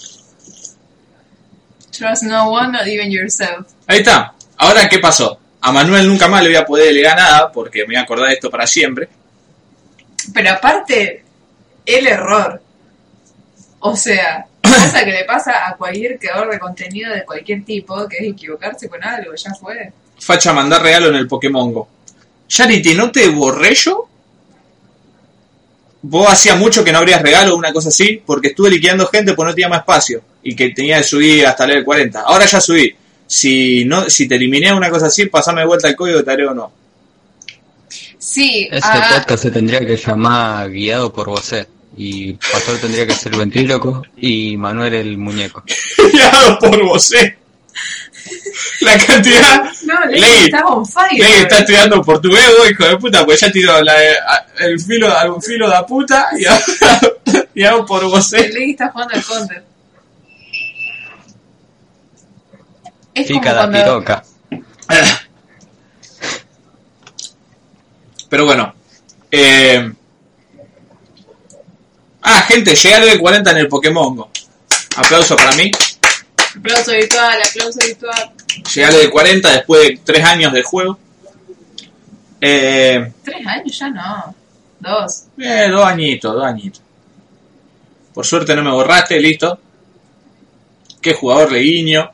Trust 1.90 2.22
no 2.22 2.50
one, 2.50 2.72
not 2.72 2.86
even 2.86 3.10
yourself. 3.10 3.66
ahí 3.86 3.98
está. 3.98 4.32
Ahora, 4.60 4.88
¿qué 4.90 4.98
pasó? 4.98 5.38
A 5.62 5.72
Manuel 5.72 6.06
nunca 6.06 6.28
más 6.28 6.42
le 6.42 6.50
voy 6.50 6.56
a 6.56 6.66
poder 6.66 6.88
delegar 6.88 7.16
nada 7.16 7.50
porque 7.50 7.80
me 7.80 7.86
voy 7.86 7.96
a 7.96 8.02
acordar 8.02 8.28
de 8.28 8.34
esto 8.34 8.50
para 8.50 8.66
siempre. 8.66 9.08
Pero 10.34 10.50
aparte, 10.50 11.24
el 11.86 12.06
error. 12.06 12.60
O 13.80 13.96
sea, 13.96 14.46
cosa 14.62 15.02
que 15.02 15.12
le 15.12 15.24
pasa 15.24 15.66
a 15.66 15.76
cualquier 15.76 16.18
creador 16.18 16.50
de 16.50 16.58
contenido 16.58 17.10
de 17.14 17.24
cualquier 17.24 17.64
tipo, 17.64 18.06
que 18.06 18.18
es 18.18 18.32
equivocarse 18.32 18.86
con 18.90 19.02
algo, 19.02 19.34
ya 19.34 19.54
fue. 19.54 19.92
Facha 20.18 20.52
mandar 20.52 20.82
regalo 20.82 21.08
en 21.08 21.16
el 21.16 21.26
Pokémon 21.26 21.72
Go. 21.72 21.88
Charity, 22.46 22.94
¿no 22.94 23.10
te 23.10 23.30
borré 23.30 23.74
yo? 23.74 24.08
Vos 26.02 26.30
hacía 26.30 26.54
mucho 26.56 26.84
que 26.84 26.92
no 26.92 26.98
abrías 26.98 27.22
regalo 27.22 27.54
o 27.54 27.56
una 27.56 27.72
cosa 27.72 27.88
así, 27.88 28.22
porque 28.26 28.48
estuve 28.48 28.68
liquidando 28.68 29.06
gente 29.06 29.32
porque 29.32 29.48
no 29.48 29.54
tenía 29.54 29.68
más 29.70 29.80
espacio 29.80 30.20
y 30.42 30.54
que 30.54 30.68
tenía 30.70 30.98
que 30.98 31.04
subir 31.04 31.46
hasta 31.46 31.66
level 31.66 31.84
40. 31.84 32.20
Ahora 32.20 32.44
ya 32.44 32.60
subí. 32.60 32.94
Si 33.30 33.84
no, 33.84 34.10
si 34.10 34.26
te 34.26 34.34
eliminé 34.34 34.72
una 34.74 34.90
cosa 34.90 35.06
así, 35.06 35.26
pasame 35.26 35.60
de 35.60 35.68
vuelta 35.68 35.88
el 35.88 35.94
código, 35.94 36.24
te 36.24 36.32
haré 36.32 36.48
o 36.48 36.52
no. 36.52 36.72
Sí, 38.18 38.68
Ese 38.68 38.80
ah, 38.82 39.20
podcast 39.20 39.44
se 39.44 39.52
tendría 39.52 39.78
que 39.86 39.96
llamar 39.96 40.68
Guiado 40.68 41.12
por 41.12 41.28
Vosé. 41.28 41.68
Y 41.96 42.32
Pastor 42.32 42.78
tendría 42.78 43.06
que 43.06 43.14
ser 43.14 43.32
el 43.32 43.38
ventríloco 43.38 44.02
y 44.16 44.56
Manuel 44.56 44.94
el 44.94 45.16
muñeco. 45.16 45.62
Guiado 46.12 46.58
por 46.58 46.82
vos, 46.82 47.12
eh. 47.12 47.38
La 48.80 48.98
cantidad. 48.98 49.62
no, 49.84 50.06
Ley 50.06 50.20
Ley, 50.20 50.44
está 50.46 50.66
on 50.66 50.84
fire. 50.84 51.20
Ley 51.20 51.32
está 51.42 51.60
estudiando 51.60 52.02
portugués, 52.02 52.50
vos, 52.58 52.68
hijo 52.68 52.84
de 52.84 52.96
puta, 52.96 53.24
pues 53.24 53.38
ya 53.38 53.52
tiró 53.52 53.80
la, 53.80 53.94
el 54.58 54.80
filo, 54.80 55.16
algún 55.16 55.40
filo 55.40 55.70
de 55.70 55.76
puta 55.86 56.30
y 56.36 56.46
ahora 56.46 56.64
guiado 57.54 57.86
por 57.86 58.04
vos, 58.06 58.32
eh. 58.32 58.50
Ley 58.52 58.72
está 58.72 58.88
jugando 58.88 59.14
al 59.14 59.24
counter. 59.24 59.69
Es 63.20 63.28
como 63.28 63.40
Pica 63.40 63.52
da 63.54 63.60
cuando... 63.60 63.78
piroca. 63.78 64.24
Pero 68.28 68.44
bueno. 68.44 68.74
Eh... 69.30 69.92
Ah, 72.22 72.42
gente, 72.42 72.74
llegué 72.74 72.94
al 72.94 73.04
level 73.06 73.20
40 73.20 73.50
en 73.50 73.56
el 73.56 73.68
Pokémon 73.68 74.14
Go. 74.16 74.30
Aplauso 74.96 75.36
para 75.36 75.52
mí. 75.56 75.70
Aplauso 76.58 76.92
virtual, 76.92 77.38
aplauso 77.48 77.78
virtual. 77.84 78.32
Llegué 78.74 78.84
al 78.84 78.92
level 78.92 79.10
40 79.10 79.52
después 79.52 79.82
de 79.88 80.00
3 80.04 80.24
años 80.24 80.52
de 80.52 80.62
juego. 80.62 80.98
Eh, 82.40 83.12
Tres 83.24 83.46
años 83.46 83.78
ya 83.78 83.88
no. 83.90 84.34
Dos. 84.80 85.24
eh, 85.38 85.68
dos 85.70 85.84
añitos, 85.84 86.34
dos 86.34 86.44
añitos. 86.44 86.82
Por 88.14 88.24
suerte 88.26 88.54
no 88.56 88.62
me 88.62 88.70
borraste, 88.70 89.20
listo. 89.20 89.58
Qué 91.00 91.14
jugador 91.14 91.50
de 91.50 91.60
guiño. 91.60 92.10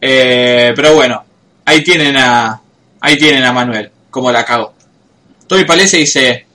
Eh, 0.00 0.72
pero 0.74 0.94
bueno, 0.94 1.24
ahí 1.64 1.82
tienen 1.82 2.16
a. 2.16 2.60
Ahí 3.00 3.16
tienen 3.16 3.44
a 3.44 3.52
Manuel, 3.52 3.90
como 4.10 4.32
la 4.32 4.44
cago. 4.44 4.74
Toby 5.46 5.64
Palese 5.64 5.98
dice. 5.98 6.46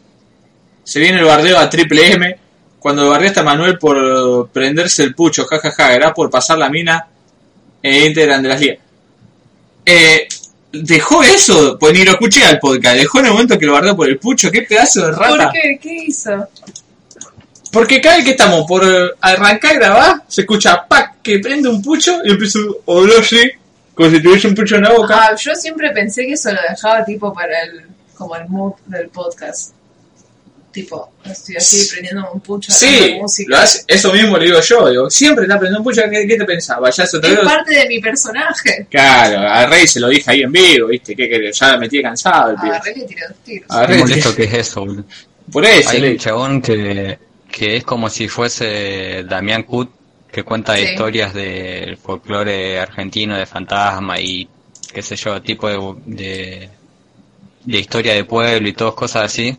Se 0.84 1.00
viene 1.00 1.20
el 1.20 1.26
bardeo 1.26 1.58
a 1.58 1.70
triple 1.70 2.12
M. 2.12 2.38
Cuando 2.80 3.10
bardeaste 3.10 3.40
a 3.40 3.44
Manuel 3.44 3.78
por 3.78 4.50
prenderse 4.50 5.04
el 5.04 5.16
pucho, 5.16 5.46
jajaja, 5.46 5.94
era 5.94 6.14
por 6.14 6.30
pasar 6.30 6.58
la 6.58 6.70
mina 6.70 7.08
e 7.82 8.06
integran 8.06 8.44
de 8.44 8.50
las 8.50 8.60
ligas. 8.60 8.80
Eh, 9.86 10.28
dejó 10.74 11.24
eso, 11.24 11.78
pues 11.80 11.94
ni 11.94 12.04
lo 12.04 12.12
escuché 12.12 12.44
al 12.44 12.60
podcast. 12.60 12.98
Dejó 12.98 13.20
en 13.20 13.28
el 13.28 13.32
momento 13.32 13.58
que 13.58 13.66
lo 13.66 13.74
bardeó 13.74 13.96
por 13.96 14.10
el 14.10 14.20
pucho. 14.20 14.52
Qué 14.52 14.64
pedazo 14.64 15.06
de 15.06 15.12
rata. 15.14 15.46
¿Por 15.46 15.52
qué? 15.54 15.80
¿Qué 15.82 15.94
hizo? 16.08 16.48
Porque 17.72 18.02
cada 18.02 18.18
vez 18.18 18.26
que 18.26 18.32
estamos 18.32 18.66
por 18.68 18.84
arrancar 19.22 19.74
y 19.74 19.78
grabar, 19.78 20.24
se 20.28 20.42
escucha 20.42 20.86
pac 20.88 21.13
que 21.24 21.40
prende 21.40 21.70
un 21.70 21.82
pucho 21.82 22.20
y 22.24 22.32
empieza 22.32 22.60
a 22.60 23.20
así, 23.20 23.52
como 23.96 24.10
si 24.12 24.22
tuviese 24.22 24.48
un 24.48 24.56
pucho 24.56 24.76
en 24.76 24.82
la 24.84 24.92
boca. 24.94 25.16
Ah, 25.30 25.36
yo 25.36 25.56
siempre 25.56 25.90
pensé 25.92 26.26
que 26.26 26.34
eso 26.34 26.52
lo 26.52 26.60
dejaba 26.70 27.04
tipo 27.06 27.34
para 27.34 27.64
el 27.64 27.86
como 28.16 28.36
el 28.36 28.48
mood 28.50 28.74
del 28.86 29.08
podcast. 29.10 29.72
Tipo, 30.72 31.12
estoy 31.24 31.56
así 31.58 31.88
prendiendo 31.92 32.32
un 32.34 32.40
pucho 32.42 32.72
sí, 32.72 33.16
música. 33.22 33.56
lo 33.56 33.58
hace- 33.62 33.84
eso 33.88 34.12
mismo 34.12 34.40
le 34.40 34.46
digo 34.46 34.60
yo. 34.60 34.90
Digo, 34.90 35.08
siempre 35.10 35.44
está 35.46 35.60
prendiendo 35.60 35.80
un 35.82 35.84
pucho, 35.84 36.02
¿qué, 36.10 36.26
qué 36.28 36.36
te 36.36 36.46
pensaba? 36.46 36.90
Ya 36.90 37.04
Es 37.04 37.12
parte 37.46 37.76
de 37.76 37.88
mi 37.88 38.00
personaje. 38.00 38.88
Claro, 38.90 39.48
a 39.48 39.68
Rey 39.68 39.86
se 39.88 40.00
lo 40.00 40.08
dije 40.10 40.32
ahí 40.32 40.42
en 40.42 40.52
vivo, 40.52 40.88
¿viste? 40.88 41.16
Que, 41.16 41.30
que 41.30 41.52
ya 41.54 41.74
me 41.74 41.78
metí 41.82 42.02
cansado 42.02 42.50
el 42.52 42.56
pibe. 42.58 42.70
Agarré 42.76 42.94
que 42.96 43.02
tiré 43.04 43.22
dos 43.28 43.38
tiros. 43.46 43.68
A 43.70 43.82
Qué 43.82 43.88
Rey, 43.88 44.00
molesto 44.00 44.36
que 44.36 44.44
es 44.46 44.54
eso, 44.54 44.80
boludo. 44.80 45.04
por 45.52 45.64
eso, 45.64 45.90
Hay 45.92 46.02
le- 46.02 46.12
un 46.14 46.18
chabón 46.18 46.60
que, 46.64 47.20
que 47.52 47.78
es 47.78 47.84
como 47.84 48.10
si 48.10 48.28
fuese 48.28 49.24
Damián 49.30 49.62
Kut, 49.62 49.92
que 50.34 50.44
cuenta 50.44 50.76
Sí. 50.76 50.82
historias 50.84 51.34
del 51.34 51.96
folclore 51.98 52.80
argentino, 52.80 53.38
de 53.38 53.46
fantasma 53.46 54.20
y 54.20 54.48
qué 54.92 55.02
sé 55.02 55.16
yo, 55.16 55.42
tipo 55.42 55.70
de, 55.70 55.78
de, 56.06 56.70
de 57.64 57.80
historia 57.80 58.14
de 58.16 58.26
pueblo 58.26 58.68
y 58.68 58.74
todas 58.74 58.96
cosas 58.96 59.26
así. 59.26 59.56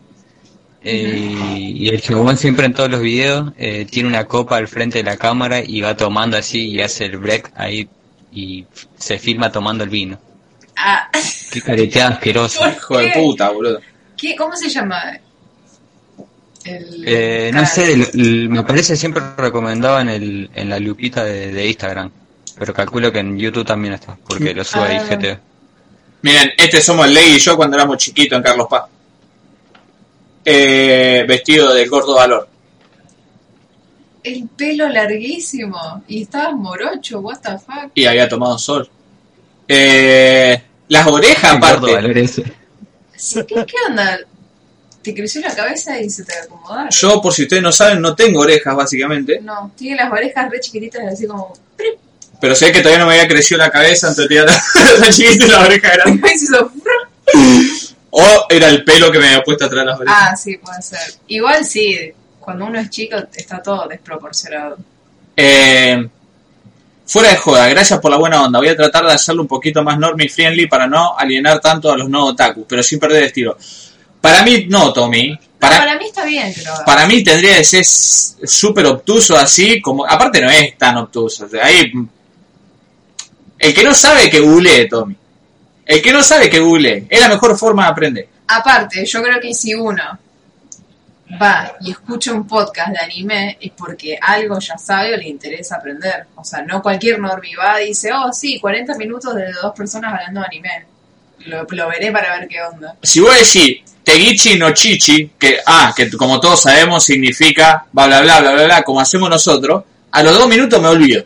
Eh, 0.83 1.71
y 1.75 1.87
el 1.89 1.99
chabón 2.01 2.37
siempre 2.37 2.67
en 2.67 2.73
todos 2.73 2.91
los 2.91 3.01
videos 3.01 3.53
eh, 3.57 3.87
tiene 3.89 4.07
una 4.09 4.25
copa 4.25 4.57
al 4.57 4.67
frente 4.67 4.99
de 4.99 5.03
la 5.03 5.17
cámara 5.17 5.59
y 5.65 5.81
va 5.81 5.97
tomando 5.97 6.37
así 6.37 6.67
y 6.69 6.81
hace 6.81 7.05
el 7.05 7.17
break 7.17 7.51
ahí 7.55 7.87
y 8.31 8.65
se 8.97 9.17
filma 9.17 9.51
tomando 9.51 9.83
el 9.83 9.89
vino. 9.89 10.19
Ah, 10.77 11.09
Qué 11.51 11.61
careteada 11.61 12.11
asquerosa. 12.15 12.69
hijo 12.77 12.97
de 12.99 13.11
puta, 13.13 13.49
boludo. 13.49 13.79
¿qué, 14.17 14.35
¿Cómo 14.35 14.55
se 14.55 14.69
llama? 14.69 15.17
Eh, 16.65 17.51
no 17.53 17.65
sé, 17.65 17.95
me 18.15 18.63
parece 18.63 18.95
siempre 18.95 19.21
recomendado 19.37 19.99
en, 19.99 20.09
el, 20.09 20.49
en 20.55 20.69
la 20.69 20.79
lupita 20.79 21.23
de, 21.23 21.67
Instagram, 21.67 22.11
pero 22.57 22.73
calculo 22.73 23.11
que 23.11 23.19
en 23.19 23.37
YouTube 23.37 23.65
también 23.65 23.93
está, 23.93 24.17
porque 24.27 24.53
lo 24.53 24.63
sube 24.63 24.83
a 24.83 24.93
IGTV. 25.03 25.31
Ah, 25.31 25.39
Miren, 26.23 26.51
este 26.57 26.81
somos 26.81 27.07
Ley 27.07 27.35
y 27.35 27.39
yo 27.39 27.55
cuando 27.55 27.77
éramos 27.77 27.97
chiquitos 27.97 28.35
en 28.35 28.43
Carlos 28.43 28.67
Paz. 28.67 28.85
Eh, 30.43 31.23
vestido 31.27 31.71
de 31.71 31.85
gordo 31.87 32.15
valor. 32.15 32.49
El 34.23 34.47
pelo 34.47 34.89
larguísimo 34.89 36.03
y 36.07 36.23
estaba 36.23 36.51
morocho, 36.51 37.19
what 37.19 37.37
the 37.41 37.59
fuck. 37.59 37.91
Y 37.93 38.05
había 38.05 38.27
tomado 38.27 38.57
sol. 38.57 38.89
Eh, 39.67 40.63
las 40.87 41.05
orejas, 41.05 41.53
aparte. 41.53 41.95
¿qué, 43.13 43.45
¿Qué 43.45 43.75
onda? 43.87 44.19
¿Te 45.05 45.13
creció 45.13 45.39
la 45.39 45.53
cabeza 45.53 45.99
y 46.01 46.09
se 46.09 46.23
te 46.25 46.33
acomodaron? 46.33 46.89
Yo, 46.89 47.21
por 47.21 47.31
si 47.31 47.43
ustedes 47.43 47.61
no 47.61 47.71
saben, 47.71 48.01
no 48.01 48.15
tengo 48.15 48.39
orejas, 48.39 48.75
básicamente. 48.75 49.39
No, 49.39 49.71
tiene 49.77 49.97
las 49.97 50.11
orejas 50.11 50.49
re 50.49 50.59
chiquititas, 50.59 51.03
así 51.05 51.27
como... 51.27 51.53
Pero 52.41 52.55
sé 52.55 52.71
que 52.71 52.79
todavía 52.79 53.03
no 53.03 53.05
me 53.05 53.13
había 53.13 53.27
crecido 53.27 53.59
la 53.59 53.69
cabeza, 53.69 54.07
entonces 54.07 54.27
tenía 54.27 54.45
la 54.99 55.09
chiquita 55.11 55.45
y 55.45 55.49
la 55.49 55.59
oreja 55.61 55.91
grande. 55.93 56.27
O 58.17 58.45
era 58.49 58.69
el 58.69 58.85
pelo 58.85 59.11
que 59.11 59.19
me 59.19 59.27
había 59.27 59.43
puesto 59.43 59.65
atrás 59.65 59.81
de 59.81 59.91
las 59.91 59.99
orejas. 59.99 60.17
Ah, 60.21 60.35
sí, 60.37 60.57
puede 60.57 60.81
ser. 60.81 60.99
Igual 61.27 61.65
sí, 61.65 62.13
cuando 62.39 62.65
uno 62.65 62.79
es 62.79 62.89
chico 62.89 63.17
está 63.35 63.61
todo 63.61 63.89
desproporcionado. 63.89 64.77
Eh, 65.35 66.07
fuera 67.05 67.29
de 67.31 67.35
joda, 67.35 67.67
gracias 67.67 67.99
por 67.99 68.09
la 68.09 68.17
buena 68.17 68.41
onda. 68.41 68.59
Voy 68.59 68.69
a 68.69 68.77
tratar 68.77 69.05
de 69.05 69.11
hacerlo 69.11 69.41
un 69.41 69.49
poquito 69.49 69.83
más 69.83 69.99
normie 69.99 70.29
friendly 70.29 70.65
para 70.65 70.87
no 70.87 71.15
alienar 71.17 71.59
tanto 71.59 71.91
a 71.91 71.97
los 71.97 72.09
no 72.09 72.27
otaku, 72.27 72.65
pero 72.65 72.81
sin 72.81 72.99
perder 72.99 73.17
el 73.17 73.27
estilo. 73.27 73.57
Para 74.25 74.41
mí, 74.41 74.65
no, 74.67 74.91
Tommy. 74.91 75.37
Para, 75.59 75.97
mí 75.99 76.05
está 76.05 76.25
bien 76.25 76.51
hagas. 76.67 76.81
para 76.83 77.05
mí 77.05 77.23
tendría 77.23 77.57
que 77.57 77.63
ser 77.63 77.85
súper 77.85 78.87
obtuso 78.87 79.37
así, 79.37 79.79
como. 79.79 80.03
Aparte, 80.03 80.41
no 80.41 80.49
es 80.49 80.75
tan 80.79 80.97
obtuso. 80.97 81.47
ahí. 81.61 81.91
El 83.59 83.73
que 83.73 83.83
no 83.83 83.93
sabe 83.93 84.27
que 84.27 84.39
googlee, 84.39 84.87
Tommy. 84.89 85.15
El 85.85 86.01
que 86.01 86.11
no 86.11 86.23
sabe 86.23 86.49
que 86.49 86.59
googlee. 86.59 87.05
Es 87.07 87.19
la 87.19 87.29
mejor 87.29 87.55
forma 87.55 87.83
de 87.83 87.89
aprender. 87.89 88.29
Aparte, 88.47 89.05
yo 89.05 89.21
creo 89.21 89.39
que 89.39 89.53
si 89.53 89.75
uno 89.75 90.17
va 91.39 91.73
y 91.81 91.91
escucha 91.91 92.33
un 92.33 92.47
podcast 92.47 92.89
de 92.89 92.99
anime 92.99 93.57
es 93.61 93.71
porque 93.77 94.17
algo 94.19 94.57
ya 94.57 94.79
sabe 94.79 95.13
o 95.13 95.17
le 95.17 95.27
interesa 95.27 95.75
aprender. 95.75 96.25
O 96.35 96.43
sea, 96.43 96.63
no 96.63 96.81
cualquier 96.81 97.19
normie 97.19 97.55
va 97.55 97.79
y 97.79 97.89
dice, 97.89 98.11
oh 98.11 98.33
sí, 98.33 98.59
40 98.59 98.95
minutos 98.97 99.35
de 99.35 99.51
dos 99.51 99.71
personas 99.75 100.13
hablando 100.13 100.39
de 100.39 100.47
anime. 100.47 100.94
Lo, 101.45 101.65
lo 101.69 101.89
veré 101.89 102.11
para 102.11 102.39
ver 102.39 102.47
qué 102.47 102.61
onda. 102.61 102.95
Si 103.03 103.19
vos 103.19 103.33
decís 103.37 103.81
Tegichi 104.03 104.55
no 104.57 104.71
Chichi, 104.71 105.31
que, 105.37 105.57
ah, 105.65 105.93
que 105.95 106.09
como 106.11 106.39
todos 106.39 106.61
sabemos 106.61 107.03
significa 107.03 107.85
bla 107.91 108.07
bla 108.07 108.21
bla 108.21 108.39
bla 108.41 108.51
bla 108.53 108.63
bla, 108.65 108.83
como 108.83 108.99
hacemos 109.01 109.29
nosotros, 109.29 109.83
a 110.11 110.23
los 110.23 110.33
dos 110.37 110.47
minutos 110.47 110.81
me 110.81 110.87
olvido. 110.87 111.23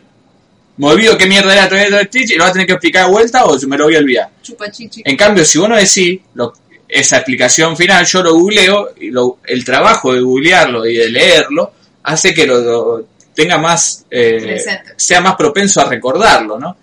Me 0.76 0.86
olvido 0.86 1.18
qué 1.18 1.26
mierda 1.26 1.52
era 1.54 1.98
el 2.00 2.08
Chichi 2.08 2.34
y 2.34 2.36
lo 2.36 2.44
vas 2.44 2.50
a 2.50 2.52
tener 2.54 2.66
que 2.66 2.72
explicar 2.74 3.04
de 3.06 3.10
vuelta 3.12 3.44
o 3.44 3.58
me 3.66 3.76
lo 3.76 3.84
voy 3.84 3.96
a 3.96 3.98
olvidar. 3.98 4.28
Chupa 4.42 4.70
chichi. 4.70 5.02
En 5.04 5.16
cambio, 5.16 5.44
si 5.44 5.58
vos 5.58 5.68
no 5.68 5.76
decís 5.76 6.20
lo- 6.34 6.54
esa 6.88 7.16
explicación 7.18 7.76
final, 7.76 8.04
yo 8.06 8.22
lo 8.22 8.34
googleo 8.34 8.94
y 8.98 9.10
lo- 9.10 9.38
el 9.44 9.64
trabajo 9.64 10.12
de 10.14 10.20
googlearlo 10.20 10.86
y 10.86 10.96
de 10.96 11.08
leerlo 11.10 11.72
hace 12.02 12.32
que 12.34 12.46
lo, 12.46 12.60
lo 12.60 13.06
tenga 13.34 13.58
más, 13.58 14.06
eh, 14.10 14.56
sea 14.96 15.20
más 15.20 15.36
propenso 15.36 15.80
a 15.82 15.84
recordarlo, 15.84 16.58
¿no? 16.58 16.76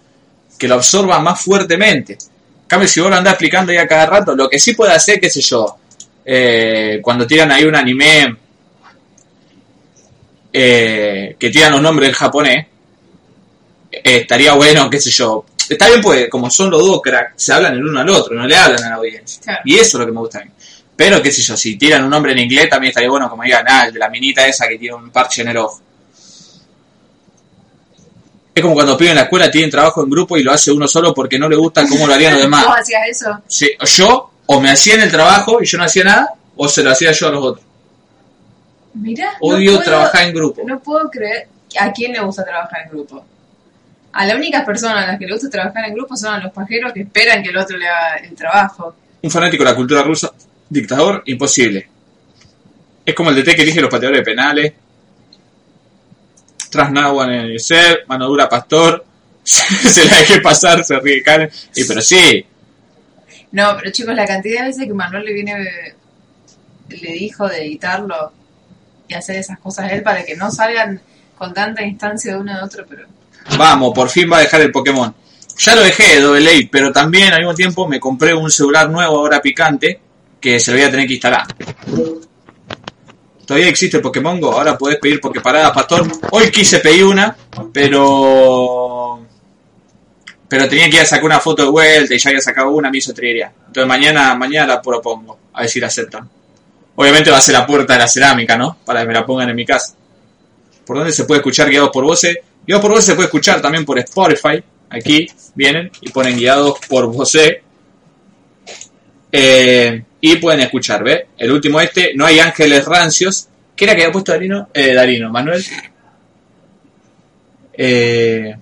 Que 0.57 0.67
lo 0.67 0.75
absorba 0.75 1.19
más 1.19 1.41
fuertemente. 1.41 2.17
Cambio, 2.67 2.87
si 2.87 2.99
vos 2.99 3.09
lo 3.09 3.15
andás 3.15 3.33
explicando 3.33 3.71
ya 3.71 3.87
cada 3.87 4.05
rato, 4.05 4.35
lo 4.35 4.49
que 4.49 4.59
sí 4.59 4.73
puede 4.73 4.91
hacer, 4.91 5.19
qué 5.19 5.29
sé 5.29 5.41
yo, 5.41 5.77
eh, 6.25 6.99
cuando 7.01 7.25
tiran 7.25 7.51
ahí 7.51 7.63
un 7.63 7.75
anime 7.75 8.35
eh, 10.51 11.35
que 11.39 11.49
tiran 11.49 11.71
los 11.71 11.81
nombres 11.81 12.09
en 12.09 12.15
japonés, 12.15 12.65
eh, 13.91 14.01
estaría 14.03 14.53
bueno, 14.53 14.89
qué 14.89 14.99
sé 14.99 15.09
yo. 15.09 15.45
Está 15.69 15.87
bien, 15.87 16.01
pues, 16.01 16.29
como 16.29 16.49
son 16.49 16.69
los 16.69 16.85
dos 16.85 17.01
cracks, 17.01 17.33
se 17.41 17.53
hablan 17.53 17.73
el 17.73 17.85
uno 17.85 17.99
al 17.99 18.09
otro, 18.09 18.35
no 18.35 18.45
le 18.45 18.55
hablan 18.55 18.83
a 18.83 18.89
la 18.89 18.95
audiencia. 18.95 19.41
Claro. 19.41 19.61
Y 19.65 19.75
eso 19.75 19.83
es 19.83 19.93
lo 19.95 20.05
que 20.05 20.11
me 20.11 20.19
gusta 20.19 20.39
a 20.39 20.43
mí. 20.43 20.51
Pero, 20.95 21.21
qué 21.21 21.31
sé 21.31 21.41
yo, 21.41 21.55
si 21.55 21.77
tiran 21.77 22.03
un 22.03 22.09
nombre 22.09 22.31
en 22.31 22.39
inglés, 22.39 22.69
también 22.69 22.89
estaría 22.89 23.09
bueno, 23.09 23.29
como 23.29 23.43
digan, 23.43 23.65
ah, 23.67 23.85
el 23.85 23.93
de 23.93 23.99
la 23.99 24.09
minita 24.09 24.47
esa 24.47 24.67
que 24.67 24.77
tiene 24.77 24.95
un 24.95 25.11
parche 25.11 25.43
en 25.43 25.49
el 25.49 25.57
ojo. 25.57 25.81
Es 28.57 28.61
como 28.63 28.73
cuando 28.73 28.97
piden 28.97 29.11
en 29.11 29.17
la 29.17 29.21
escuela 29.25 29.51
tienen 29.51 29.69
trabajo 29.69 30.03
en 30.03 30.09
grupo 30.09 30.35
y 30.35 30.41
lo 30.41 30.51
hace 30.51 30.71
uno 30.71 30.87
solo 30.87 31.13
porque 31.13 31.37
no 31.37 31.47
le 31.47 31.55
gusta 31.55 31.85
cómo 31.87 32.07
lo 32.07 32.13
harían 32.15 32.33
los 32.33 32.41
demás. 32.41 32.65
¿Vos 32.67 32.75
hacías 32.79 33.01
eso? 33.07 33.39
Sí, 33.45 33.69
yo, 33.85 34.31
o 34.47 34.59
me 34.59 34.71
hacían 34.71 34.99
el 35.01 35.11
trabajo 35.11 35.61
y 35.61 35.65
yo 35.67 35.77
no 35.77 35.83
hacía 35.83 36.03
nada, 36.03 36.33
o 36.55 36.67
se 36.67 36.81
lo 36.81 36.89
hacía 36.89 37.11
yo 37.11 37.27
a 37.27 37.31
los 37.31 37.43
otros. 37.43 37.65
Mirá, 38.95 39.33
Odio 39.41 39.73
no 39.73 39.77
puedo- 39.77 39.83
trabajar 39.91 40.23
en 40.23 40.33
grupo. 40.33 40.61
No 40.65 40.79
puedo 40.79 41.07
creer 41.11 41.47
a 41.79 41.91
quién 41.91 42.13
le 42.13 42.19
gusta 42.21 42.43
trabajar 42.43 42.81
en 42.85 42.89
grupo. 42.89 43.23
A 44.13 44.25
las 44.25 44.35
únicas 44.35 44.65
personas 44.65 45.03
a 45.03 45.07
las 45.11 45.19
que 45.19 45.27
le 45.27 45.33
gusta 45.33 45.49
trabajar 45.51 45.85
en 45.85 45.93
grupo 45.93 46.15
son 46.17 46.33
a 46.33 46.39
los 46.39 46.51
pajeros 46.51 46.91
que 46.93 47.01
esperan 47.01 47.43
que 47.43 47.49
el 47.49 47.57
otro 47.57 47.77
le 47.77 47.87
haga 47.87 48.15
el 48.23 48.33
trabajo. 48.35 48.95
Un 49.21 49.29
fanático 49.29 49.63
de 49.63 49.69
la 49.69 49.75
cultura 49.75 50.01
rusa, 50.01 50.31
dictador, 50.67 51.21
imposible. 51.27 51.87
Es 53.05 53.13
como 53.13 53.29
el 53.29 53.35
DT 53.35 53.55
que 53.55 53.61
elige 53.61 53.81
los 53.81 53.91
pateadores 53.91 54.21
de 54.21 54.25
penales. 54.25 54.73
Trasnahuan 56.77 57.31
en 57.31 57.45
el 57.51 57.59
ser, 57.59 58.05
mano 58.07 58.27
dura 58.27 58.47
pastor. 58.47 59.05
se 59.43 60.05
la 60.05 60.17
dejé 60.17 60.41
pasar, 60.41 60.83
se 60.83 60.99
ríe 60.99 61.21
Karen. 61.21 61.49
Y 61.75 61.83
pero 61.85 62.01
sí, 62.01 62.45
No, 63.51 63.75
pero 63.77 63.91
chicos, 63.91 64.15
la 64.15 64.25
cantidad 64.25 64.61
de 64.61 64.67
veces 64.67 64.85
que 64.85 64.93
Manuel 64.93 65.25
le 65.25 65.33
viene 65.33 65.53
le 66.89 67.13
dijo 67.13 67.47
de 67.47 67.65
editarlo 67.65 68.31
y 69.07 69.13
hacer 69.13 69.37
esas 69.37 69.59
cosas 69.59 69.85
a 69.85 69.89
él 69.93 70.03
para 70.03 70.23
que 70.23 70.35
no 70.35 70.51
salgan 70.51 71.01
con 71.37 71.53
tanta 71.53 71.83
instancia 71.83 72.33
de 72.33 72.39
uno 72.39 72.55
de 72.55 72.63
otro, 72.63 72.85
pero 72.87 73.05
vamos, 73.57 73.93
por 73.93 74.09
fin 74.09 74.31
va 74.31 74.37
a 74.37 74.41
dejar 74.41 74.61
el 74.61 74.71
Pokémon. 74.71 75.13
Ya 75.57 75.75
lo 75.75 75.81
dejé 75.81 76.15
de 76.15 76.21
Double 76.21 76.49
Eight, 76.49 76.69
pero 76.71 76.91
también 76.91 77.33
al 77.33 77.39
mismo 77.39 77.55
tiempo 77.55 77.87
me 77.87 77.99
compré 77.99 78.33
un 78.33 78.51
celular 78.51 78.89
nuevo 78.89 79.17
ahora 79.17 79.41
picante 79.41 79.99
que 80.39 80.59
se 80.59 80.71
lo 80.71 80.77
voy 80.77 80.85
a 80.85 80.91
tener 80.91 81.07
que 81.07 81.13
instalar. 81.13 81.45
Todavía 83.47 83.69
existe 83.69 83.99
Pokémon 83.99 84.41
Go, 84.41 84.51
ahora 84.51 84.77
podés 84.77 84.99
pedir 84.99 85.21
Poképarada 85.21 85.71
Pastor. 85.71 86.05
Hoy 86.31 86.51
quise 86.51 86.79
pedir 86.79 87.05
una, 87.05 87.33
pero 87.71 89.21
pero 90.49 90.67
tenía 90.67 90.89
que 90.89 90.97
ir 90.97 91.01
a 91.01 91.05
sacar 91.05 91.23
una 91.23 91.39
foto 91.39 91.63
de 91.63 91.69
vuelta 91.69 92.13
y 92.13 92.19
ya 92.19 92.29
había 92.29 92.41
sacado 92.41 92.71
una, 92.71 92.91
me 92.91 92.97
hizo 92.97 93.13
trillería. 93.13 93.53
Entonces 93.67 93.87
mañana, 93.87 94.35
mañana 94.35 94.67
la 94.67 94.81
propongo, 94.81 95.39
a 95.53 95.61
ver 95.61 95.69
si 95.69 95.79
la 95.79 95.87
aceptan. 95.87 96.29
Obviamente 96.97 97.31
va 97.31 97.37
a 97.37 97.41
ser 97.41 97.53
la 97.53 97.65
puerta 97.65 97.93
de 97.93 97.99
la 97.99 98.07
cerámica, 98.09 98.57
¿no? 98.57 98.79
Para 98.83 99.01
que 99.01 99.07
me 99.07 99.13
la 99.13 99.25
pongan 99.25 99.49
en 99.49 99.55
mi 99.55 99.65
casa. 99.65 99.95
¿Por 100.85 100.97
dónde 100.97 101.13
se 101.13 101.23
puede 101.23 101.39
escuchar 101.39 101.69
Guiados 101.69 101.91
por 101.91 102.03
Voces? 102.03 102.37
Guiados 102.65 102.81
por 102.81 102.91
Voces 102.91 103.05
se 103.05 103.15
puede 103.15 103.27
escuchar 103.27 103.61
también 103.61 103.85
por 103.85 103.97
Spotify. 103.99 104.61
Aquí 104.89 105.31
vienen 105.55 105.89
y 106.01 106.09
ponen 106.09 106.35
Guiados 106.35 106.79
por 106.89 107.07
Voces. 107.07 107.59
Eh, 109.31 110.03
y 110.21 110.35
pueden 110.37 110.61
escuchar, 110.61 111.03
¿ve? 111.03 111.27
El 111.37 111.51
último 111.51 111.79
este, 111.79 112.11
No 112.15 112.25
hay 112.25 112.39
ángeles 112.39 112.85
rancios. 112.85 113.47
¿Qué 113.75 113.85
era 113.85 113.95
que 113.95 114.01
había 114.01 114.11
puesto 114.11 114.31
Darino? 114.31 114.69
Eh, 114.73 114.93
Darino, 114.93 115.29
Manuel. 115.29 115.63
Eh, 117.73 118.55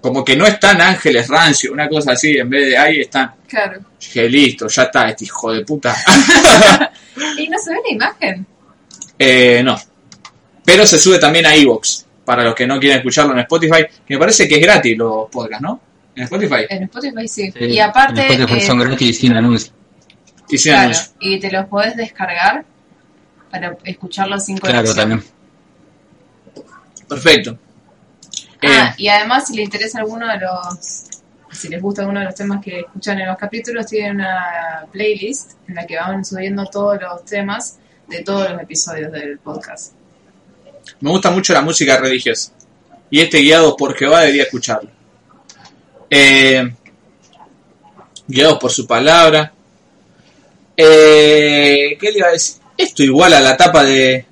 como 0.00 0.24
que 0.24 0.36
no 0.36 0.46
están 0.46 0.80
ángeles 0.80 1.28
rancios, 1.28 1.72
una 1.72 1.88
cosa 1.88 2.12
así, 2.12 2.36
en 2.36 2.48
vez 2.48 2.66
de 2.68 2.78
ahí 2.78 3.00
están. 3.00 3.32
claro. 3.48 3.80
Dije, 3.98 4.28
listo, 4.28 4.68
ya 4.68 4.84
está, 4.84 5.08
este 5.08 5.24
hijo 5.24 5.52
de 5.52 5.64
puta. 5.64 5.96
Y 7.38 7.48
no 7.48 7.58
se 7.58 7.70
ve 7.70 7.80
la 7.82 7.94
imagen. 7.94 8.46
Eh, 9.18 9.62
no. 9.64 9.76
Pero 10.64 10.86
se 10.86 10.98
sube 10.98 11.18
también 11.18 11.46
a 11.46 11.54
Evox. 11.54 12.04
Para 12.24 12.44
los 12.44 12.54
que 12.54 12.66
no 12.66 12.78
quieren 12.78 12.98
escucharlo 12.98 13.32
en 13.32 13.38
Spotify. 13.40 13.86
Que 14.06 14.14
me 14.14 14.18
parece 14.18 14.46
que 14.46 14.56
es 14.56 14.60
gratis 14.60 14.98
los 14.98 15.30
podcasts, 15.30 15.62
¿no? 15.62 15.80
En 16.16 16.22
Spotify. 16.24 16.64
En 16.68 16.82
Spotify 16.84 17.28
sí. 17.28 17.52
Sí, 17.52 17.64
y 17.64 17.78
aparte, 17.78 18.20
en 18.26 18.32
Spotify 18.40 18.58
eh, 18.58 18.66
son 18.66 18.78
gratis 18.78 19.08
y 19.08 19.12
sin 19.12 19.34
anuncios. 19.36 19.72
Y 20.48 20.58
sin 20.58 20.72
claro, 20.72 20.84
anuncio. 20.90 21.12
y 21.20 21.40
te 21.40 21.50
los 21.50 21.66
podés 21.66 21.96
descargar 21.96 22.64
para 23.50 23.76
escucharlos 23.84 24.44
sin 24.44 24.56
Claro, 24.58 24.78
conexión. 24.78 24.96
también. 24.96 25.22
Perfecto. 27.08 27.58
Ah, 28.62 28.90
Eh, 28.90 28.94
y 28.98 29.08
además 29.08 29.46
si 29.46 29.54
les 29.56 29.64
interesa 29.66 29.98
alguno 30.00 30.26
de 30.26 30.38
los, 30.38 31.04
si 31.52 31.68
les 31.68 31.80
gusta 31.80 32.02
alguno 32.02 32.20
de 32.20 32.26
los 32.26 32.34
temas 32.34 32.62
que 32.64 32.80
escuchan 32.80 33.20
en 33.20 33.26
los 33.28 33.36
capítulos, 33.36 33.86
tienen 33.86 34.16
una 34.16 34.86
playlist 34.90 35.52
en 35.68 35.74
la 35.74 35.86
que 35.86 35.96
van 35.96 36.24
subiendo 36.24 36.64
todos 36.66 37.00
los 37.00 37.24
temas 37.24 37.78
de 38.08 38.22
todos 38.22 38.50
los 38.50 38.62
episodios 38.62 39.12
del 39.12 39.38
podcast. 39.38 39.92
me 41.00 41.10
gusta 41.10 41.30
mucho 41.30 41.52
la 41.52 41.60
música 41.62 41.98
religiosa. 41.98 42.52
Y 43.10 43.20
este 43.20 43.38
Guiados 43.38 43.74
por 43.78 43.94
Jehová 43.96 44.20
debería 44.22 44.44
escucharlo. 44.44 44.90
Eh, 46.10 46.72
guiados 48.26 48.58
por 48.58 48.70
su 48.70 48.86
palabra. 48.86 49.52
Eh, 50.76 51.96
¿Qué 51.98 52.10
le 52.10 52.18
iba 52.18 52.28
a 52.28 52.32
decir? 52.32 52.62
Esto 52.76 53.02
igual 53.02 53.32
a 53.34 53.40
la 53.40 53.56
tapa 53.56 53.84
de... 53.84 54.26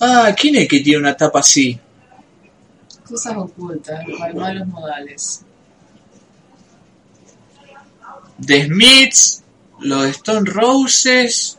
Ah, 0.00 0.34
¿quién 0.36 0.56
es 0.56 0.68
que 0.68 0.80
tiene 0.80 0.98
una 0.98 1.16
tapa 1.16 1.38
así? 1.38 1.78
Cosas 3.08 3.36
ocultas, 3.36 4.04
cual 4.18 4.34
malos 4.34 4.66
modales. 4.68 5.44
The 8.44 8.66
Smiths, 8.66 9.42
los 9.80 10.06
Stone 10.06 10.50
Roses, 10.50 11.58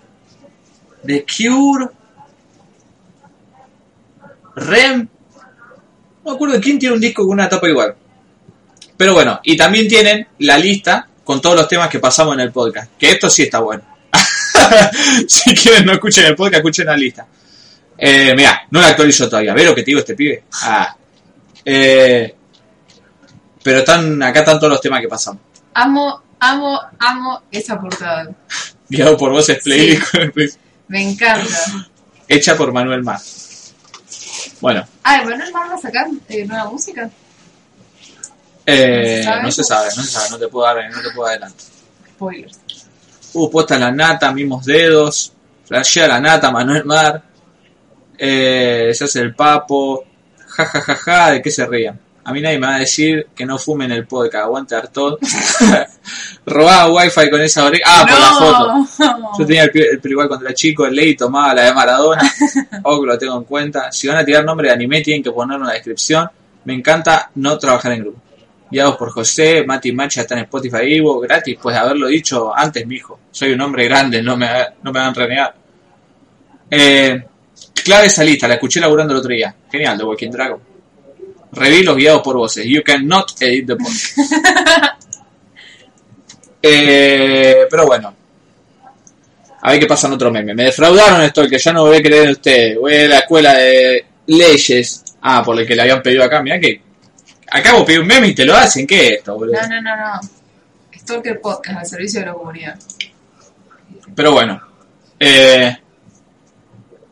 The 1.05 1.26
Cure, 1.26 1.88
Rem. 4.55 5.09
No 6.24 6.32
me 6.32 6.36
acuerdo 6.36 6.61
quién 6.61 6.80
tiene 6.80 6.95
un 6.95 7.01
disco 7.01 7.24
con 7.24 7.34
una 7.34 7.49
tapa 7.49 7.67
igual. 7.67 7.95
Pero 8.95 9.13
bueno, 9.13 9.39
y 9.43 9.57
también 9.57 9.88
tienen 9.88 10.28
la 10.39 10.57
lista 10.57 11.07
con 11.24 11.41
todos 11.41 11.55
los 11.55 11.67
temas 11.67 11.89
que 11.89 11.99
pasamos 11.99 12.36
en 12.36 12.41
el 12.41 12.51
podcast. 12.51 12.91
Que 12.97 13.11
esto 13.11 13.30
sí 13.30 13.43
está 13.43 13.59
bueno. 13.59 13.84
si 15.28 15.53
quieren 15.55 15.86
no 15.86 15.93
escuchen 15.93 16.26
el 16.26 16.36
podcast, 16.36 16.57
escuchen 16.57 16.86
la 16.86 16.95
lista. 16.97 17.28
Eh, 17.97 18.34
mira, 18.36 18.63
no 18.71 18.80
la 18.80 18.88
actualizo 18.88 19.28
todavía. 19.28 19.53
¿Ves 19.53 19.65
lo 19.65 19.76
que 19.76 19.82
te 19.82 19.88
digo 19.88 19.99
este 19.99 20.15
pibe? 20.15 20.43
Ah. 20.61 20.95
Eh, 21.65 22.36
pero 23.61 23.80
están, 23.80 24.21
acá 24.21 24.39
están 24.39 24.59
todos 24.59 24.71
los 24.71 24.82
temas 24.82 25.01
que 25.01 25.07
pasamos. 25.07 25.41
Amo, 25.74 26.21
amo, 26.39 26.80
amo 26.99 27.43
esa 27.51 27.80
portada. 27.80 28.30
Guiado 28.89 29.17
por 29.17 29.32
voces 29.32 29.61
playlist. 29.63 30.57
Me 30.88 31.01
encanta. 31.01 31.47
Hecha 32.28 32.55
por 32.55 32.71
Manuel 32.71 33.03
Mar. 33.03 33.19
Bueno, 34.64 34.88
Ah, 35.03 35.22
Manuel 35.26 35.51
Mar 35.51 35.70
va 35.72 35.76
a 35.76 35.78
sacar 35.78 36.07
eh, 36.30 36.45
nueva 36.45 36.70
música. 36.72 37.09
eh, 38.66 39.22
¿No 39.26 39.26
se 39.26 39.26
sabe? 39.26 39.41
no 39.43 39.51
se 39.51 39.64
sabe, 39.66 39.89
no 39.97 40.03
se 40.03 40.09
sabe, 40.11 40.30
no 40.30 40.39
te 40.39 40.47
puedo 40.47 40.66
dar, 40.66 40.89
no 40.89 41.01
te 41.01 41.09
puedo 41.11 41.28
adelantar. 41.28 41.59
Spoilers. 42.16 42.59
Uh, 43.34 43.49
puesta 43.51 43.78
la 43.78 43.91
nata, 43.91 44.32
mismos 44.32 44.64
dedos. 44.66 45.34
Flashea 45.66 46.07
la 46.07 46.22
nata, 46.22 46.49
Manuel 46.49 46.86
Mar. 46.86 47.22
Eh, 48.18 48.91
se 48.93 49.03
hace 49.03 49.20
el 49.20 49.36
papo. 49.36 50.05
Ja, 50.47 50.66
ja, 50.66 50.82
ja, 50.82 50.95
ja, 50.95 51.32
¿de 51.32 51.41
qué 51.41 51.51
se 51.51 51.66
rían? 51.66 51.99
A 52.26 52.32
mí 52.32 52.39
nadie 52.39 52.57
me 52.57 52.67
va 52.67 52.76
a 52.76 52.80
decir 52.80 53.28
que 53.36 53.45
no 53.45 53.57
fumen 53.57 53.91
el 53.91 54.07
podcast. 54.07 54.45
Aguante 54.45 54.76
Artol. 54.76 55.17
Robaba 56.45 56.93
wifi 56.93 57.30
con 57.30 57.41
esa 57.41 57.65
oreja. 57.65 57.84
Ah, 57.86 58.05
por 58.07 58.19
la 58.19 58.88
foto. 58.88 59.30
Yo 59.39 59.45
tenía 59.45 59.63
el, 59.63 59.71
el 59.76 60.11
igual 60.11 60.28
cuando 60.30 60.45
era 60.45 60.55
chico, 60.55 60.86
el 60.86 60.95
ley 60.95 61.15
tomaba 61.15 61.53
la 61.53 61.63
de 61.65 61.74
Maradona. 61.74 62.21
Que 62.84 63.07
lo 63.07 63.17
tengo 63.17 63.38
en 63.38 63.43
cuenta. 63.43 63.91
Si 63.91 64.07
van 64.07 64.17
a 64.17 64.26
tirar 64.26 64.45
nombre 64.45 64.67
de 64.67 64.74
anime, 64.74 65.01
tienen 65.01 65.21
que 65.21 65.32
ponerlo 65.32 65.63
en 65.63 65.67
la 65.67 65.74
descripción. 65.74 66.30
Me 66.65 66.74
encanta 66.74 67.30
no 67.36 67.57
trabajar 67.57 67.91
en 67.91 67.99
grupo. 67.99 68.21
Guiados 68.71 68.95
por 68.95 69.11
José, 69.11 69.65
Mati 69.67 69.91
Macha 69.91 70.21
está 70.21 70.36
en 70.36 70.45
Spotify 70.45 70.84
Ivo, 70.84 71.19
gratis, 71.19 71.57
pues 71.61 71.76
haberlo 71.76 72.07
dicho 72.07 72.55
antes, 72.55 72.88
mijo. 72.88 73.19
Soy 73.30 73.51
un 73.51 73.61
hombre 73.61 73.86
grande, 73.86 74.21
no 74.21 74.36
me, 74.36 74.47
no 74.82 74.91
me 74.91 74.99
van 74.99 75.09
a 75.09 75.13
renegar. 75.13 75.55
Eh, 76.71 77.24
clave 77.84 78.07
esa 78.07 78.24
lista, 78.24 78.47
la 78.47 78.55
escuché 78.55 78.80
laburando 78.80 79.13
el 79.13 79.19
otro 79.19 79.32
día. 79.32 79.53
Genial, 79.69 79.97
The 79.97 80.03
Walking 80.03 80.32
Dragon. 80.32 80.72
Reví 81.53 81.83
los 81.83 81.95
guiados 81.95 82.21
por 82.21 82.35
voces. 82.37 82.65
You 82.65 82.81
cannot 82.83 83.31
edit 83.41 83.67
the 83.67 83.75
podcast. 83.75 84.17
Eh, 86.65 87.67
pero 87.69 87.85
bueno, 87.85 88.15
a 89.61 89.71
ver 89.71 89.79
qué 89.81 89.85
pasa 89.85 90.07
en 90.07 90.13
otro 90.13 90.31
meme. 90.31 90.53
Me 90.53 90.63
defraudaron 90.63 91.21
esto, 91.21 91.41
el 91.41 91.49
que 91.49 91.57
ya 91.59 91.73
no 91.73 91.83
voy 91.85 91.97
a 91.97 92.01
creer 92.01 92.23
en 92.23 92.31
ustedes. 92.31 92.79
Voy 92.79 92.95
a 92.95 93.07
la 93.09 93.17
escuela 93.19 93.53
de 93.53 94.05
leyes. 94.27 95.03
Ah, 95.21 95.43
por 95.43 95.59
el 95.59 95.67
que 95.67 95.75
le 95.75 95.81
habían 95.81 96.01
pedido 96.01 96.23
acá. 96.23 96.41
Mirá 96.41 96.59
que. 96.59 96.81
Acabo 97.51 97.83
de 97.83 97.99
un 97.99 98.07
meme 98.07 98.27
y 98.29 98.33
te 98.35 98.45
lo 98.45 98.55
hacen. 98.55 98.87
¿Qué 98.87 99.07
es 99.07 99.11
esto, 99.17 99.35
boludo? 99.35 99.61
No, 99.61 99.67
no, 99.67 99.81
no, 99.81 99.95
no. 99.97 100.21
Stalker 100.97 101.41
Podcast 101.41 101.79
al 101.79 101.85
servicio 101.85 102.21
de 102.21 102.25
la 102.27 102.33
comunidad. 102.33 102.79
Pero 104.15 104.31
bueno. 104.31 104.61
eh, 105.19 105.77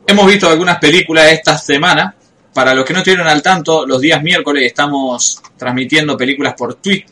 hemos 0.08 0.28
visto 0.28 0.48
algunas 0.48 0.80
películas 0.80 1.30
esta 1.32 1.58
semana. 1.58 2.16
Para 2.54 2.74
los 2.74 2.86
que 2.86 2.94
no 2.94 3.00
estuvieron 3.00 3.28
al 3.28 3.42
tanto, 3.42 3.86
los 3.86 4.02
días 4.02 4.22
miércoles 4.22 4.64
estamos 4.64 5.42
transmitiendo 5.58 6.18
películas 6.18 6.54
por 6.54 6.76
Twitch. 6.76 7.06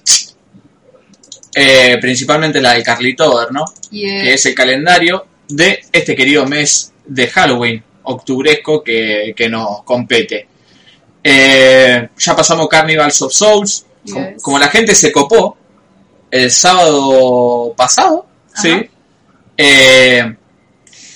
Eh, 1.56 1.98
principalmente 2.00 2.62
la 2.62 2.74
de 2.74 2.84
Carlitover, 2.84 3.52
¿no? 3.52 3.66
Que 3.90 4.34
es 4.34 4.46
el 4.46 4.54
calendario 4.54 5.26
de 5.48 5.82
este 5.92 6.16
querido 6.16 6.46
mes 6.46 6.94
de 7.06 7.28
Halloween, 7.28 7.84
octubresco, 8.04 8.84
que, 8.84 9.34
que 9.36 9.50
nos 9.50 9.84
compete. 9.84 10.48
Eh, 11.24 12.10
ya 12.18 12.36
pasamos 12.36 12.68
Carnivals 12.68 13.22
of 13.22 13.34
Souls. 13.34 13.86
Yes. 14.04 14.14
Como, 14.14 14.36
como 14.42 14.60
la 14.60 14.68
gente 14.68 14.94
se 14.94 15.12
copó 15.12 15.58
el 16.32 16.52
sábado 16.52 17.74
pasado, 17.76 18.26
Ajá. 18.54 18.62
¿sí? 18.62 18.90
Eh, 19.58 20.36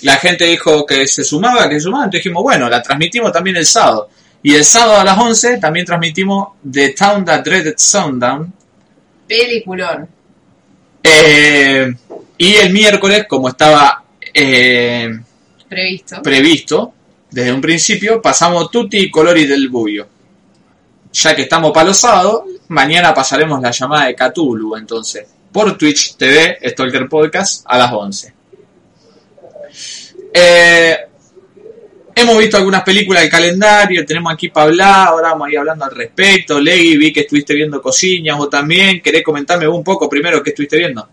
la 0.04 0.18
gente 0.18 0.46
dijo 0.46 0.86
que 0.86 1.08
se 1.08 1.24
sumaba, 1.24 1.68
que 1.68 1.76
se 1.76 1.82
sumaba, 1.82 2.06
entonces 2.06 2.24
dijimos, 2.24 2.44
bueno, 2.44 2.70
la 2.70 2.82
transmitimos 2.82 3.32
también 3.32 3.56
el 3.58 3.66
sábado. 3.66 4.10
Y 4.42 4.54
el 4.54 4.66
sábado 4.66 5.00
a 5.00 5.04
las 5.04 5.18
11 5.18 5.58
también 5.58 5.86
transmitimos 5.86 6.50
The 6.70 6.90
Town 6.90 7.24
That 7.24 7.44
Dreaded 7.44 7.76
Sundown, 7.78 8.54
peliculón. 9.28 10.08
Eh, 11.02 11.94
y 12.38 12.56
el 12.56 12.74
miércoles, 12.74 13.26
como 13.28 13.50
estaba 13.50 14.04
eh, 14.34 15.10
Previsto. 15.68 16.22
previsto 16.22 16.94
desde 17.30 17.52
un 17.52 17.62
principio, 17.62 18.22
pasamos 18.22 18.70
Tutti 18.70 18.98
y 18.98 19.12
Colori 19.12 19.46
del 19.46 19.70
Buio. 19.70 20.08
Ya 21.14 21.36
que 21.36 21.44
estamos 21.44 21.72
para 21.72 21.88
los 21.88 21.98
sábados, 21.98 22.44
mañana 22.68 23.14
pasaremos 23.14 23.62
la 23.62 23.72
llamada 23.72 24.06
de 24.06 24.16
Cthulhu, 24.16 24.76
entonces, 24.76 25.26
por 25.52 25.78
Twitch 25.78 26.16
TV, 26.16 26.58
Stalker 26.70 27.08
Podcast, 27.08 27.66
a 27.68 27.78
las 27.78 27.92
11. 27.92 28.33
Eh, 30.34 30.98
hemos 32.16 32.38
visto 32.38 32.58
algunas 32.58 32.84
películas 32.84 33.22
del 33.22 33.32
calendario, 33.32 34.06
tenemos 34.06 34.34
aquí 34.34 34.50
para 34.50 34.66
hablar, 34.68 35.08
ahora 35.10 35.30
vamos 35.30 35.48
a 35.48 35.52
ir 35.52 35.58
hablando 35.60 35.86
al 35.86 35.92
respecto. 35.96 36.60
Legui, 36.60 36.98
vi 36.98 37.14
que 37.14 37.22
estuviste 37.22 37.54
viendo 37.54 37.82
cosillas, 37.82 38.38
vos 38.38 38.50
también. 38.50 39.02
¿Querés 39.02 39.24
comentarme 39.24 39.68
un 39.68 39.84
poco 39.84 40.10
primero 40.10 40.42
qué 40.42 40.50
estuviste 40.52 40.78
viendo? 40.78 41.08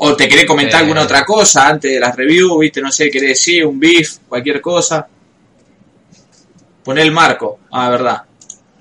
¿O 0.00 0.14
te 0.14 0.28
querés 0.28 0.46
comentar 0.46 0.80
Eh. 0.80 0.82
alguna 0.84 1.02
otra 1.02 1.24
cosa 1.24 1.66
antes 1.68 1.92
de 1.92 1.98
las 1.98 2.14
reviews? 2.14 2.60
¿Viste? 2.60 2.80
No 2.80 2.92
sé, 2.92 3.10
querés 3.10 3.30
decir 3.30 3.66
un 3.66 3.80
beef, 3.80 4.18
cualquier 4.28 4.60
cosa. 4.60 5.08
Poné 6.84 7.02
el 7.02 7.10
marco. 7.10 7.58
Ah, 7.72 7.90
verdad. 7.90 8.22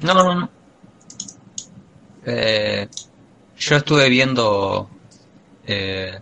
No, 0.01 0.13
no, 0.13 0.35
no. 0.35 0.49
Eh, 2.25 2.87
yo 3.57 3.75
estuve 3.77 4.09
viendo 4.09 4.89
eh, 5.65 6.19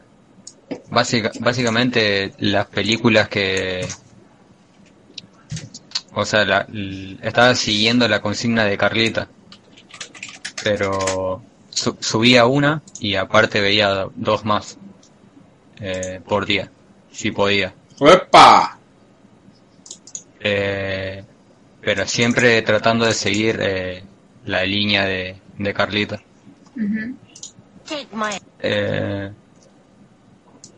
básica- 0.90 1.32
básicamente 1.40 2.34
las 2.40 2.68
películas 2.68 3.28
que... 3.30 3.88
O 6.14 6.26
sea, 6.26 6.46
la- 6.46 6.68
estaba 7.22 7.56
siguiendo 7.56 8.08
la 8.08 8.22
consigna 8.22 8.64
de 8.66 8.78
Carlita. 8.78 9.28
Pero 10.64 11.44
su- 11.70 11.98
subía 12.00 12.46
una 12.46 12.82
y 13.00 13.16
aparte 13.16 13.60
veía 13.62 14.08
dos 14.16 14.46
más 14.46 14.78
eh, 15.80 16.22
por 16.26 16.46
día, 16.46 16.72
si 17.12 17.32
podía. 17.32 17.74
¡Epa! 18.00 18.80
Eh, 20.40 21.24
pero 21.82 22.08
siempre 22.08 22.62
tratando 22.62 23.06
de 23.06 23.14
seguir 23.14 23.60
eh, 23.62 24.04
la 24.46 24.64
línea 24.64 25.06
de, 25.06 25.36
de 25.58 25.74
Carlita. 25.74 26.22
Ujú. 26.76 27.16
Eh, 28.60 29.32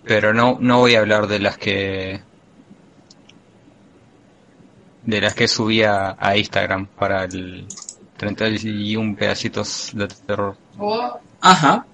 pero 0.08 0.34
no, 0.34 0.58
no 0.60 0.80
voy 0.80 0.96
a 0.96 1.00
hablar 1.00 1.28
de 1.28 1.40
las 1.40 1.58
que 1.58 2.22
de 5.04 5.22
las 5.22 5.34
que 5.34 5.48
subía 5.48 6.18
a 6.20 6.36
Instagram 6.36 6.88
para 6.88 7.24
el 7.24 7.66
31 8.18 9.16
pedacitos 9.16 9.92
de 9.94 10.08
terror. 10.08 10.58
O 10.78 11.20
Ajá. 11.42 11.86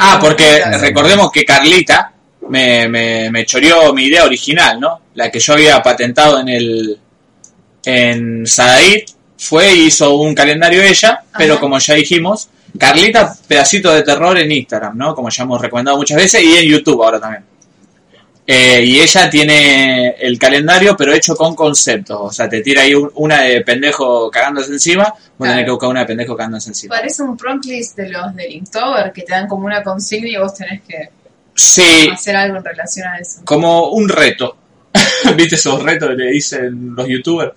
Ah, 0.00 0.18
porque 0.20 0.62
recordemos 0.80 1.30
que 1.32 1.44
Carlita 1.44 2.12
me, 2.48 2.88
me, 2.88 3.30
me 3.30 3.44
choreó 3.44 3.92
mi 3.92 4.04
idea 4.04 4.24
original, 4.24 4.78
¿no? 4.80 5.00
La 5.14 5.30
que 5.30 5.38
yo 5.38 5.54
había 5.54 5.82
patentado 5.82 6.40
en 6.40 6.48
el 6.48 6.98
en 7.84 8.46
Sadaid 8.46 9.04
fue 9.36 9.74
y 9.74 9.86
hizo 9.86 10.14
un 10.16 10.34
calendario 10.34 10.82
ella, 10.82 11.22
pero 11.36 11.60
como 11.60 11.78
ya 11.78 11.94
dijimos, 11.94 12.48
Carlita 12.78 13.36
pedacito 13.46 13.92
de 13.94 14.02
terror 14.02 14.36
en 14.38 14.50
Instagram, 14.50 14.96
¿no? 14.96 15.14
Como 15.14 15.28
ya 15.30 15.42
hemos 15.44 15.60
recomendado 15.60 15.96
muchas 15.96 16.16
veces 16.16 16.42
y 16.42 16.56
en 16.56 16.68
YouTube 16.70 17.02
ahora 17.02 17.20
también. 17.20 17.44
Eh, 18.46 18.82
y 18.84 19.00
ella 19.00 19.30
tiene 19.30 20.10
el 20.20 20.38
calendario, 20.38 20.94
pero 20.96 21.14
hecho 21.14 21.34
con 21.34 21.54
conceptos. 21.54 22.18
O 22.20 22.30
sea, 22.30 22.46
te 22.48 22.60
tira 22.60 22.82
ahí 22.82 22.94
un- 22.94 23.10
una 23.14 23.40
de 23.42 23.62
pendejo 23.62 24.30
cagándose 24.30 24.70
encima, 24.72 25.14
vos 25.38 25.48
tenés 25.48 25.64
que 25.64 25.70
buscar 25.70 25.88
una 25.88 26.00
de 26.00 26.06
pendejo 26.06 26.36
cagándose 26.36 26.68
encima. 26.68 26.94
Parece 26.96 27.22
un 27.22 27.36
prompt 27.38 27.64
list 27.64 27.96
de 27.96 28.10
los 28.10 28.34
de 28.34 28.48
Linktober 28.48 29.12
que 29.12 29.22
te 29.22 29.32
dan 29.32 29.48
como 29.48 29.64
una 29.64 29.82
consigna 29.82 30.28
y 30.28 30.36
vos 30.36 30.52
tenés 30.54 30.82
que 30.86 31.08
Sí, 31.54 32.08
hacer 32.12 32.36
algo 32.36 32.58
en 32.58 32.64
relación 32.64 33.06
a 33.08 33.16
eso. 33.18 33.40
como 33.44 33.88
un 33.90 34.08
reto. 34.10 34.56
¿Viste 35.36 35.54
esos 35.54 35.82
retos 35.82 36.10
que 36.10 36.14
le 36.16 36.30
dicen 36.32 36.94
los 36.94 37.08
youtubers? 37.08 37.52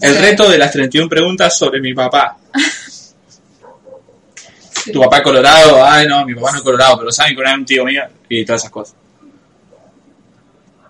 El 0.00 0.14
Sí. 0.14 0.20
reto 0.20 0.48
de 0.48 0.58
las 0.58 0.70
31 0.70 1.08
preguntas 1.08 1.56
sobre 1.58 1.80
mi 1.80 1.94
papá. 1.94 2.36
Tu 4.92 5.00
papá 5.00 5.18
es 5.18 5.22
colorado, 5.22 5.84
ay 5.84 6.06
no, 6.06 6.24
mi 6.24 6.34
papá 6.34 6.52
no 6.52 6.58
es 6.58 6.62
colorado, 6.62 6.98
pero 6.98 7.12
saben 7.12 7.34
que 7.34 7.40
era 7.42 7.54
un 7.54 7.64
tío 7.64 7.84
mío 7.84 8.02
y 8.28 8.44
todas 8.44 8.62
esas 8.62 8.70
cosas. 8.70 8.96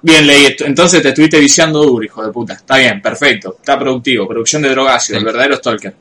Bien, 0.03 0.27
leí 0.27 0.47
esto. 0.47 0.65
Entonces 0.67 1.03
te 1.03 1.09
estuviste 1.09 1.39
viciando 1.41 1.83
duro, 1.83 2.05
hijo 2.05 2.25
de 2.25 2.31
puta. 2.31 2.53
Está 2.53 2.77
bien, 2.77 3.03
perfecto. 3.03 3.57
Está 3.59 3.77
productivo. 3.79 4.29
Producción 4.29 4.63
de 4.63 4.69
drogácido, 4.69 5.19
Sí. 5.19 5.21
el 5.21 5.25
verdadero 5.25 5.57
stalker. 5.57 5.95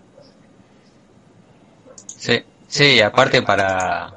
Sí, 2.18 2.44
sí, 2.68 3.02
aparte 3.02 3.42
para 3.42 4.14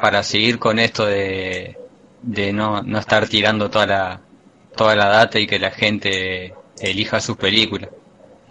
para 0.00 0.22
seguir 0.22 0.58
con 0.58 0.78
esto 0.78 1.06
de, 1.06 1.76
de 2.22 2.52
no, 2.52 2.82
no 2.82 2.98
estar 2.98 3.28
tirando 3.28 3.70
toda 3.70 3.86
la 3.86 4.20
toda 4.76 4.96
la 4.96 5.06
data 5.06 5.38
y 5.38 5.46
que 5.46 5.58
la 5.58 5.70
gente 5.70 6.54
elija 6.80 7.20
sus 7.20 7.36
películas 7.36 7.90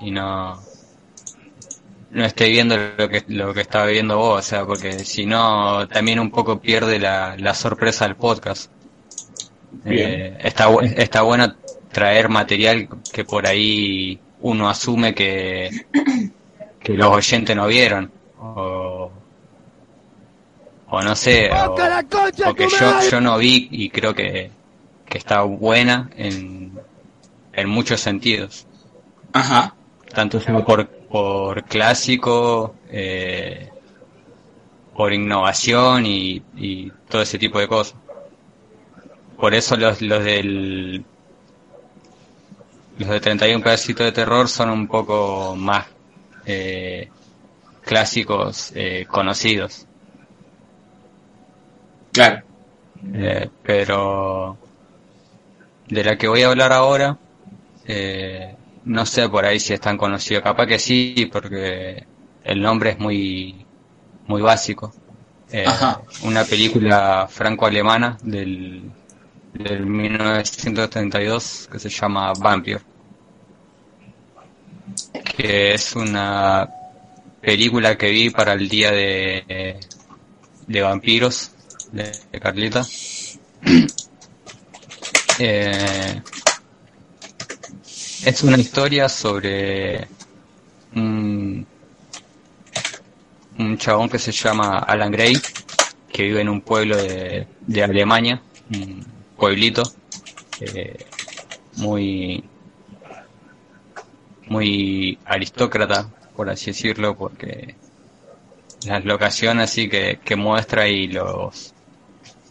y 0.02 0.12
no 0.12 0.62
no 2.14 2.26
esté 2.26 2.50
viendo 2.50 2.78
lo 2.78 3.10
que 3.10 3.24
lo 3.28 3.54
que 3.54 3.62
estaba 3.62 3.88
viendo 3.88 4.18
vos, 4.18 4.40
o 4.40 4.42
sea, 4.42 4.66
porque 4.66 5.00
si 5.00 5.26
no 5.26 5.88
también 5.88 6.20
un 6.20 6.30
poco 6.30 6.60
pierde 6.60 7.00
la, 7.00 7.36
la 7.38 7.54
sorpresa 7.54 8.06
del 8.06 8.16
podcast. 8.16 8.72
Bien. 9.84 10.10
Eh, 10.10 10.38
está 10.42 10.70
está 10.96 11.24
bueno 11.24 11.56
traer 11.92 12.30
material 12.30 12.88
que 13.12 13.26
por 13.26 13.48
ahí 13.48 14.20
uno 14.42 14.70
asume 14.70 15.16
que 15.16 15.86
que 16.80 16.94
los 16.94 17.08
oyentes 17.08 17.56
no 17.56 17.68
vieron 17.68 18.12
o 18.40 19.12
o 20.90 21.02
no 21.02 21.16
sé 21.16 21.50
o, 21.52 21.74
o 21.74 22.54
que 22.54 22.68
yo 22.70 23.10
yo 23.10 23.22
no 23.22 23.38
vi 23.40 23.68
y 23.72 23.90
creo 23.90 24.14
que 24.14 24.52
que 25.08 25.18
está 25.18 25.42
buena 25.42 26.12
en 26.16 26.74
en 27.54 27.70
muchos 27.70 28.00
sentidos 28.00 28.68
Ajá. 29.34 29.74
tanto 30.14 30.40
por, 30.64 30.88
por 31.14 31.66
clásico, 31.66 32.74
eh, 32.90 33.70
por 34.96 35.14
innovación 35.14 36.08
y, 36.08 36.42
y 36.58 36.90
todo 37.08 37.22
ese 37.22 37.38
tipo 37.38 37.60
de 37.60 37.68
cosas. 37.68 37.96
Por 39.38 39.54
eso 39.54 39.78
los, 39.78 40.02
los 40.02 40.24
del 40.24 41.06
los 42.98 43.10
de 43.10 43.20
31 43.20 43.64
pedacitos 43.64 44.08
de 44.08 44.12
terror 44.12 44.50
son 44.50 44.72
un 44.72 44.88
poco 44.88 45.56
más 45.56 45.86
eh, 46.48 47.08
clásicos 47.84 48.72
eh, 48.74 49.06
conocidos. 49.08 49.86
Claro. 52.12 52.42
Eh, 53.14 53.50
pero 53.62 54.58
de 55.90 56.04
la 56.04 56.18
que 56.18 56.28
voy 56.28 56.42
a 56.42 56.48
hablar 56.48 56.74
ahora, 56.74 57.20
eh, 57.86 58.56
no 58.86 59.06
sé 59.06 59.30
por 59.30 59.46
ahí 59.46 59.60
si 59.60 59.74
es 59.74 59.80
tan 59.82 59.98
conocido. 59.98 60.42
Capaz 60.42 60.68
que 60.68 60.80
sí, 60.80 61.30
porque 61.32 62.06
el 62.44 62.62
nombre 62.62 62.92
es 62.92 63.00
muy, 63.00 63.66
muy 64.28 64.42
básico. 64.42 64.94
Eh, 65.52 65.66
Ajá. 65.68 66.02
una 66.24 66.46
película 66.46 67.28
franco-alemana 67.30 68.18
del, 68.24 68.92
del 69.54 69.86
1932 69.86 71.70
que 71.72 71.80
se 71.80 71.90
llama 71.90 72.34
Vampire. 72.40 72.82
Que 75.24 75.74
es 75.74 75.96
una 75.96 76.68
película 77.42 77.98
que 77.98 78.10
vi 78.10 78.30
para 78.30 78.54
el 78.54 78.70
día 78.70 78.92
de, 78.92 79.80
de 80.68 80.82
vampiros 80.82 81.52
de, 81.92 82.12
de 82.32 82.40
Carlita. 82.40 82.86
Eh, 85.40 86.22
es 88.26 88.44
una 88.44 88.58
historia 88.58 89.10
sobre 89.10 90.08
un, 90.96 91.66
chabón 93.78 94.10
que 94.10 94.20
se 94.20 94.32
llama 94.32 94.80
Alan 94.80 95.12
Gray, 95.12 95.36
que 96.12 96.24
vive 96.24 96.42
en 96.42 96.50
un 96.50 96.62
pueblo 96.62 96.96
de, 96.96 97.48
Alemania, 97.84 98.42
un 98.74 99.06
pueblito 99.38 99.84
eh, 100.62 101.06
muy 101.78 102.44
muy 104.48 105.18
aristócrata, 105.26 106.10
por 106.36 106.50
así 106.50 106.68
decirlo, 106.68 107.18
porque 107.18 107.76
las 108.86 109.04
locaciones 109.06 109.72
así 109.72 109.90
que 109.90 110.36
muestra 110.36 110.88
y 110.88 111.08
los 111.08 111.74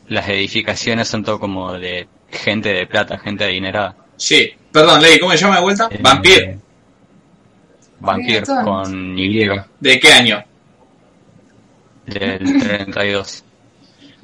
las 0.09 0.29
edificaciones 0.29 1.09
son 1.09 1.25
todo 1.25 1.39
como 1.41 1.73
de 1.75 2.09
gente 2.31 2.71
de 2.71 2.87
plata, 2.87 3.19
gente 3.19 3.45
adinerada. 3.45 4.02
Sí. 4.17 4.51
Perdón, 4.71 5.03
Ley, 5.03 5.19
¿cómo 5.19 5.33
se 5.33 5.39
llama 5.39 5.57
de 5.57 5.63
vuelta? 5.63 5.89
Eh, 5.91 5.99
Vampir. 6.01 6.59
Vampir 8.01 8.43
con 8.45 9.19
Y 9.19 9.47
¿De 9.81 10.01
qué 10.01 10.13
año? 10.13 10.43
del 12.07 12.39
32. 12.61 13.45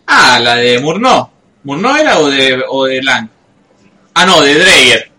Ah, 0.07 0.39
la 0.43 0.57
de 0.57 0.79
Murnau. 0.81 1.31
¿Murnau 1.65 1.97
era 1.97 2.19
o 2.19 2.29
de, 2.29 2.63
o 2.69 2.85
de 2.87 3.03
Lang? 3.03 3.29
Ah, 4.15 4.27
no, 4.27 4.41
de 4.41 4.55
Dreyer. 4.55 5.11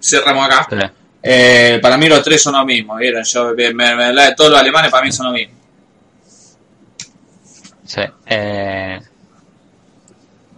Cerramos 0.00 0.46
acá. 0.46 0.66
Sí. 0.70 0.76
Eh, 1.22 1.78
para 1.80 1.96
mí 1.96 2.08
los 2.08 2.22
tres 2.22 2.42
son 2.42 2.54
lo 2.54 2.64
mismo, 2.64 2.96
¿vieron? 2.96 3.22
Yo, 3.24 3.54
me, 3.54 3.72
me- 3.72 3.94
me- 3.94 4.12
la 4.12 4.24
de 4.30 4.34
todos 4.34 4.50
los 4.50 4.60
alemanes 4.60 4.90
para 4.90 5.04
mí 5.04 5.12
son 5.12 5.26
lo 5.26 5.32
mismo. 5.32 5.54
Sí. 7.84 8.00
Eh, 8.26 9.00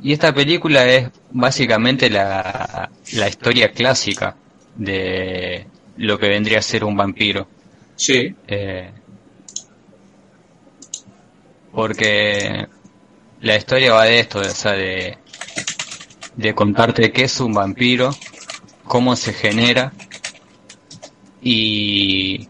y 0.03 0.13
esta 0.13 0.33
película 0.33 0.87
es 0.87 1.09
básicamente 1.31 2.11
la, 2.11 2.91
la 3.15 3.29
historia 3.29 3.71
clásica 3.73 4.37
de 4.77 5.67
lo 5.97 6.19
que 6.19 6.29
vendría 6.29 6.59
a 6.59 6.63
ser 6.63 6.85
un 6.85 6.97
vampiro. 6.97 7.49
Sí. 7.97 8.35
Eh, 8.47 8.91
porque 11.73 12.67
la 13.41 13.57
historia 13.57 13.93
va 13.95 14.05
de 14.05 14.21
esto, 14.21 14.41
o 14.41 14.45
sea, 14.45 14.73
de, 14.73 15.19
de 16.37 16.55
contarte 16.55 17.13
qué 17.13 17.25
es 17.25 17.41
un 17.41 17.53
vampiro, 17.53 18.15
cómo 18.85 19.17
se 19.17 19.33
genera 19.33 19.93
y 21.43 22.49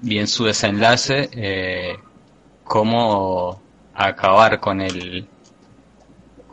bien 0.00 0.26
su 0.26 0.44
desenlace, 0.44 1.28
eh, 1.32 1.96
cómo 2.64 3.62
acabar 3.94 4.60
con 4.60 4.80
el 4.80 5.28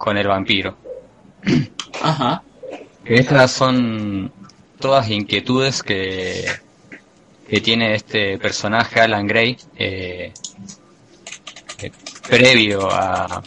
con 0.02 0.18
el 0.18 0.28
vampiro. 0.28 0.76
Ajá. 2.02 2.41
Estas 3.06 3.52
son 3.52 4.32
todas 4.80 5.08
inquietudes 5.10 5.84
que, 5.84 6.43
que 7.47 7.62
tiene 7.62 7.93
este 7.93 8.39
personaje 8.39 8.99
Alan 8.99 9.28
Gray 9.28 9.56
eh, 9.78 10.34
eh, 11.80 11.91
previo 12.28 12.89
a 12.91 13.43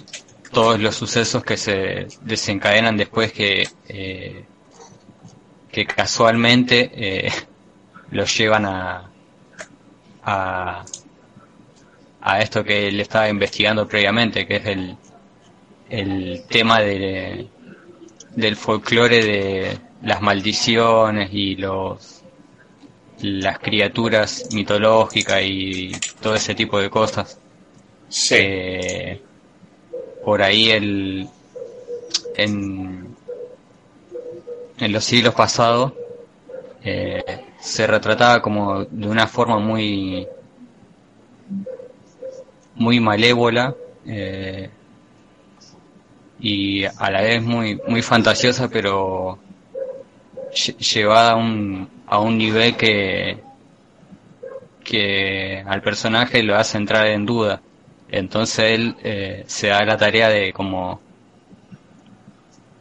todos 0.53 0.79
los 0.79 0.95
sucesos 0.95 1.43
que 1.43 1.57
se 1.57 2.07
desencadenan 2.21 2.97
después 2.97 3.33
que 3.33 3.67
eh, 3.89 4.45
que 5.73 5.87
casualmente 5.87 6.93
eh, 6.95 7.33
los 8.13 8.37
llevan 8.39 8.65
a, 8.65 9.11
a 10.23 10.85
a 12.21 12.41
esto 12.41 12.63
que 12.63 12.87
él 12.87 13.01
estaba 13.01 13.29
investigando 13.29 13.89
previamente 13.89 14.47
que 14.47 14.57
es 14.57 14.67
el 14.67 14.97
el 15.91 16.45
tema 16.49 16.81
de 16.81 17.49
del 18.37 18.57
folclore 18.57 19.25
de 19.25 19.79
las 20.03 20.21
maldiciones 20.21 21.31
y 21.33 21.57
los 21.57 22.23
las 23.21 23.59
criaturas 23.59 24.49
mitológicas 24.53 25.41
y 25.45 25.93
todo 26.21 26.35
ese 26.35 26.55
tipo 26.55 26.79
de 26.81 26.91
cosas. 26.91 27.39
Sí. 28.09 28.35
Eh, 28.39 29.21
por 30.25 30.43
ahí 30.43 30.71
el 30.71 31.29
en 32.37 33.15
en 34.79 34.93
los 34.93 35.05
siglos 35.05 35.35
pasados 35.35 35.93
eh, 36.83 37.23
se 37.61 37.87
retrataba 37.87 38.43
como 38.43 38.85
de 38.85 39.09
una 39.09 39.27
forma 39.27 39.59
muy 39.59 40.27
muy 42.75 43.01
malévola 43.01 43.75
eh, 44.07 44.69
y 46.45 46.85
a 46.85 47.11
la 47.11 47.23
vez 47.23 47.43
muy 47.43 47.81
muy 47.87 48.03
fantasiosa 48.03 48.69
pero 48.69 49.39
lle- 50.53 50.77
llevada 50.93 51.33
a 51.33 51.37
un 51.37 51.89
a 52.07 52.19
un 52.21 52.37
nivel 52.37 52.77
que 52.77 53.39
que 54.85 55.65
al 55.67 55.81
personaje 55.83 56.43
lo 56.43 56.57
hace 56.57 56.77
entrar 56.77 57.07
en 57.07 57.25
duda. 57.25 57.61
Entonces 58.11 58.59
él 58.77 58.95
eh, 59.03 59.45
se 59.47 59.69
da 59.69 59.85
la 59.85 59.97
tarea 59.97 60.29
de 60.29 60.53
como 60.53 61.01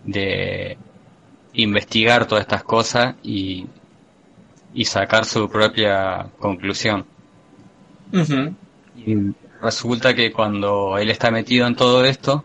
de 0.03 0.77
investigar 1.53 2.25
todas 2.27 2.41
estas 2.43 2.63
cosas 2.63 3.15
y 3.23 3.65
y 4.75 4.85
sacar 4.85 5.23
su 5.25 5.47
propia 5.49 6.27
conclusión. 6.39 7.05
Y 8.97 9.15
resulta 9.61 10.13
que 10.15 10.31
cuando 10.31 10.97
él 10.97 11.09
está 11.11 11.29
metido 11.31 11.67
en 11.67 11.75
todo 11.75 12.03
esto, 12.05 12.43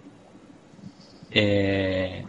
eh, 1.30 2.24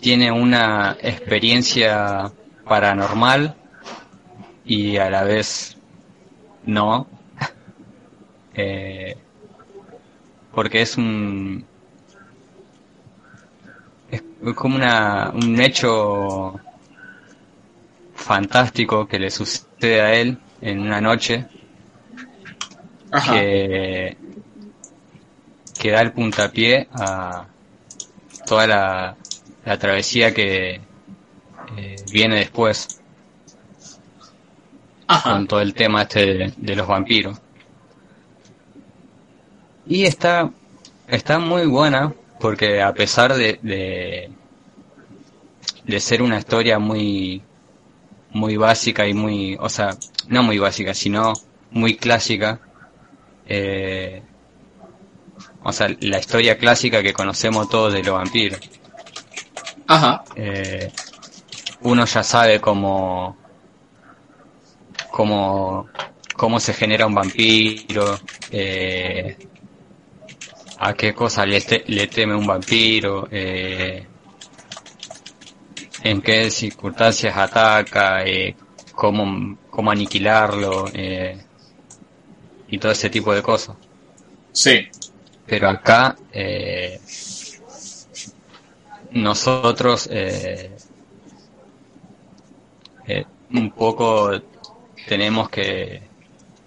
tiene 0.00 0.32
una 0.32 0.96
experiencia 1.00 2.30
paranormal 2.64 3.54
y 4.64 4.96
a 4.96 5.10
la 5.10 5.24
vez 5.24 5.76
no, 6.64 7.06
Eh, 8.54 9.16
porque 10.54 10.82
es 10.82 10.98
un 10.98 11.64
es 14.10 14.22
como 14.54 14.76
una, 14.76 15.30
un 15.34 15.58
hecho 15.58 16.60
fantástico 18.14 19.06
que 19.06 19.18
le 19.18 19.30
sucede 19.30 20.00
a 20.02 20.12
él 20.14 20.38
en 20.60 20.80
una 20.80 21.00
noche 21.00 21.46
Ajá. 23.10 23.32
que, 23.40 24.16
que 25.82 25.90
da 25.90 26.00
el 26.00 26.12
puntapié 26.12 26.86
a 26.92 27.44
toda 28.46 28.68
la, 28.68 29.16
la 29.64 29.78
travesía 29.80 30.32
que 30.32 30.80
eh, 31.76 31.96
viene 32.12 32.36
después. 32.36 33.00
Ajá. 35.08 35.32
con 35.32 35.48
todo 35.48 35.60
el 35.60 35.74
tema 35.74 36.02
este 36.02 36.20
de, 36.24 36.52
de 36.56 36.76
los 36.76 36.86
vampiros. 36.86 37.36
Y 39.84 40.04
está, 40.04 40.52
está 41.08 41.40
muy 41.40 41.66
buena 41.66 42.14
porque 42.38 42.80
a 42.80 42.94
pesar 42.94 43.34
de, 43.34 43.58
de, 43.60 44.30
de 45.84 46.00
ser 46.00 46.22
una 46.22 46.38
historia 46.38 46.78
muy, 46.78 47.42
muy 48.30 48.56
básica 48.56 49.04
y 49.08 49.14
muy, 49.14 49.56
o 49.58 49.68
sea, 49.68 49.96
no 50.28 50.44
muy 50.44 50.58
básica, 50.58 50.94
sino 50.94 51.32
muy 51.72 51.96
clásica, 51.96 52.60
eh, 53.48 54.22
o 55.64 55.72
sea, 55.72 55.88
la 56.00 56.18
historia 56.18 56.58
clásica 56.58 57.02
que 57.02 57.12
conocemos 57.12 57.68
todos 57.68 57.92
de 57.92 58.02
los 58.02 58.14
vampiros. 58.14 58.60
Ajá. 59.86 60.24
Eh, 60.36 60.90
uno 61.82 62.04
ya 62.04 62.22
sabe 62.22 62.60
cómo, 62.60 63.36
cómo, 65.10 65.88
cómo 66.36 66.60
se 66.60 66.74
genera 66.74 67.06
un 67.06 67.14
vampiro, 67.14 68.18
eh, 68.50 69.36
a 70.78 70.94
qué 70.94 71.14
cosa 71.14 71.46
le, 71.46 71.60
te- 71.60 71.84
le 71.86 72.06
teme 72.08 72.34
un 72.34 72.46
vampiro, 72.46 73.28
eh, 73.30 74.06
en 76.02 76.20
qué 76.20 76.50
circunstancias 76.50 77.36
ataca, 77.36 78.24
eh, 78.24 78.56
cómo, 78.92 79.56
cómo 79.70 79.90
aniquilarlo, 79.90 80.88
eh, 80.92 81.38
y 82.68 82.78
todo 82.78 82.92
ese 82.92 83.10
tipo 83.10 83.34
de 83.34 83.42
cosas. 83.42 83.76
Sí. 84.52 84.88
Pero 85.52 85.68
acá 85.68 86.16
eh, 86.32 86.98
nosotros 89.10 90.08
eh, 90.10 90.74
eh, 93.06 93.26
un 93.52 93.70
poco 93.72 94.30
tenemos 95.06 95.50
que, 95.50 96.04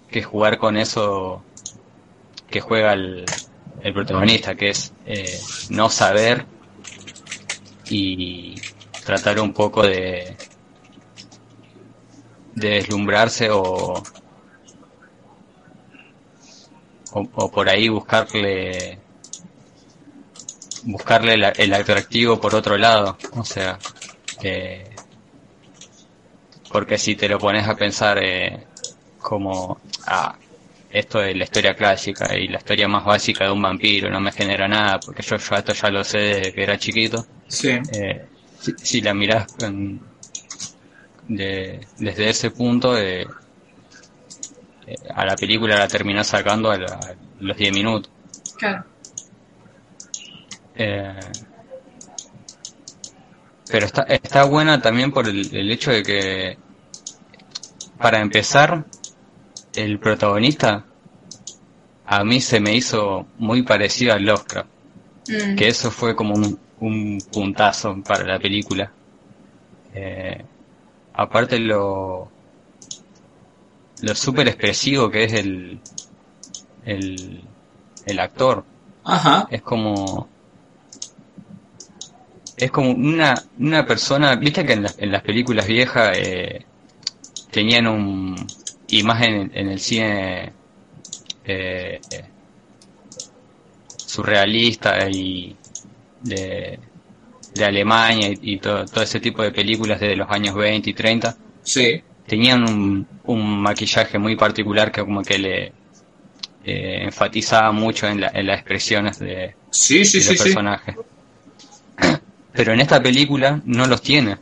que 0.08 0.22
jugar 0.22 0.58
con 0.58 0.76
eso 0.76 1.42
que 2.48 2.60
juega 2.60 2.92
el, 2.92 3.24
el 3.82 3.92
protagonista, 3.92 4.54
que 4.54 4.68
es 4.68 4.92
eh, 5.04 5.36
no 5.70 5.90
saber 5.90 6.46
y 7.90 8.54
tratar 9.04 9.40
un 9.40 9.52
poco 9.52 9.82
de, 9.82 10.36
de 12.54 12.68
deslumbrarse 12.68 13.50
o, 13.50 14.00
o, 17.12 17.20
o 17.34 17.50
por 17.50 17.68
ahí 17.68 17.88
buscarle 17.88 18.98
buscarle 20.82 21.34
el, 21.34 21.44
el 21.56 21.74
atractivo 21.74 22.40
por 22.40 22.54
otro 22.54 22.76
lado 22.76 23.16
o 23.34 23.44
sea 23.44 23.78
eh, 24.42 24.84
porque 26.70 26.98
si 26.98 27.14
te 27.16 27.28
lo 27.28 27.38
pones 27.38 27.66
a 27.66 27.74
pensar 27.76 28.18
eh, 28.22 28.66
como 29.20 29.80
ah, 30.06 30.34
esto 30.90 31.22
es 31.22 31.36
la 31.36 31.44
historia 31.44 31.74
clásica 31.74 32.36
y 32.36 32.48
la 32.48 32.58
historia 32.58 32.88
más 32.88 33.04
básica 33.04 33.44
de 33.44 33.50
un 33.52 33.62
vampiro 33.62 34.10
no 34.10 34.20
me 34.20 34.32
genera 34.32 34.68
nada 34.68 35.00
porque 35.00 35.22
yo, 35.22 35.36
yo 35.36 35.56
esto 35.56 35.72
ya 35.72 35.90
lo 35.90 36.04
sé 36.04 36.18
desde 36.18 36.52
que 36.52 36.62
era 36.62 36.78
chiquito 36.78 37.24
Sí. 37.48 37.70
eh, 37.92 38.26
si, 38.60 38.72
si 38.82 39.00
la 39.00 39.14
miras 39.14 39.48
con- 39.48 40.00
de, 41.28 41.80
desde 41.98 42.28
ese 42.30 42.50
punto, 42.50 42.96
eh, 42.96 43.26
a 45.14 45.24
la 45.26 45.36
película 45.36 45.76
la 45.78 45.88
terminás 45.88 46.28
sacando 46.28 46.70
a, 46.70 46.78
la- 46.78 46.86
a 46.94 47.14
los 47.40 47.56
10 47.56 47.72
minutos. 47.72 48.10
Claro. 48.58 48.84
Eh, 50.74 51.14
pero 53.70 53.86
está, 53.86 54.02
está 54.02 54.44
buena 54.44 54.80
también 54.80 55.10
por 55.12 55.28
el, 55.28 55.54
el 55.54 55.70
hecho 55.70 55.90
de 55.90 56.02
que, 56.02 56.58
para 57.98 58.20
empezar, 58.20 58.84
el 59.74 59.98
protagonista 59.98 60.84
a 62.06 62.22
mí 62.24 62.40
se 62.40 62.60
me 62.60 62.74
hizo 62.74 63.26
muy 63.38 63.62
parecido 63.62 64.14
a 64.14 64.18
Lovecraft. 64.18 64.68
Mm. 65.28 65.56
que 65.56 65.66
eso 65.66 65.90
fue 65.90 66.14
como 66.14 66.34
un, 66.36 66.56
un 66.78 67.18
puntazo 67.32 68.00
para 68.06 68.22
la 68.24 68.38
película. 68.38 68.92
Eh, 69.92 70.44
aparte 71.14 71.58
lo 71.58 72.30
lo 74.02 74.14
súper 74.14 74.48
expresivo 74.48 75.10
que 75.10 75.24
es 75.24 75.32
el, 75.34 75.78
el 76.84 77.40
el 78.06 78.18
actor 78.20 78.64
Ajá. 79.04 79.48
es 79.50 79.62
como 79.62 80.28
es 82.56 82.70
como 82.70 82.90
una 82.90 83.34
una 83.58 83.86
persona 83.86 84.34
viste 84.36 84.64
que 84.64 84.72
en, 84.74 84.82
las- 84.84 84.98
en 84.98 85.12
las 85.12 85.22
películas 85.22 85.66
viejas 85.66 86.16
eh, 86.16 86.64
tenían 87.50 87.86
un 87.86 88.36
y 88.88 89.02
más 89.02 89.22
en, 89.24 89.50
en 89.54 89.68
el 89.70 89.80
cine 89.80 90.52
eh, 91.46 92.00
eh, 92.12 92.24
surrealista 93.96 95.08
y 95.10 95.54
de, 96.22 96.78
de 97.54 97.64
Alemania 97.64 98.28
y, 98.30 98.38
y 98.54 98.58
todo, 98.58 98.84
todo 98.86 99.04
ese 99.04 99.20
tipo 99.20 99.42
de 99.42 99.52
películas 99.52 100.00
de 100.00 100.16
los 100.16 100.30
años 100.30 100.54
20 100.54 100.90
y 100.90 100.94
30 100.94 101.36
Sí. 101.62 102.02
Tenían 102.26 102.64
un, 102.68 103.06
un 103.24 103.60
maquillaje 103.62 104.18
muy 104.18 104.36
particular 104.36 104.92
que 104.92 105.02
como 105.02 105.22
que 105.22 105.38
le 105.38 105.72
eh, 106.64 107.02
enfatizaba 107.04 107.72
mucho 107.72 108.06
en, 108.08 108.20
la- 108.22 108.30
en 108.34 108.46
las 108.46 108.58
expresiones 108.60 109.18
de, 109.18 109.54
Sí, 109.70 110.04
sí, 110.04 110.20
de 110.20 110.24
sí, 110.24 110.26
los 110.26 110.36
sí. 110.36 110.38
personajes. 110.38 110.96
Pero 112.52 112.72
en 112.72 112.80
esta 112.80 113.02
película 113.02 113.60
no 113.64 113.86
los 113.86 114.02
tiene. 114.02 114.38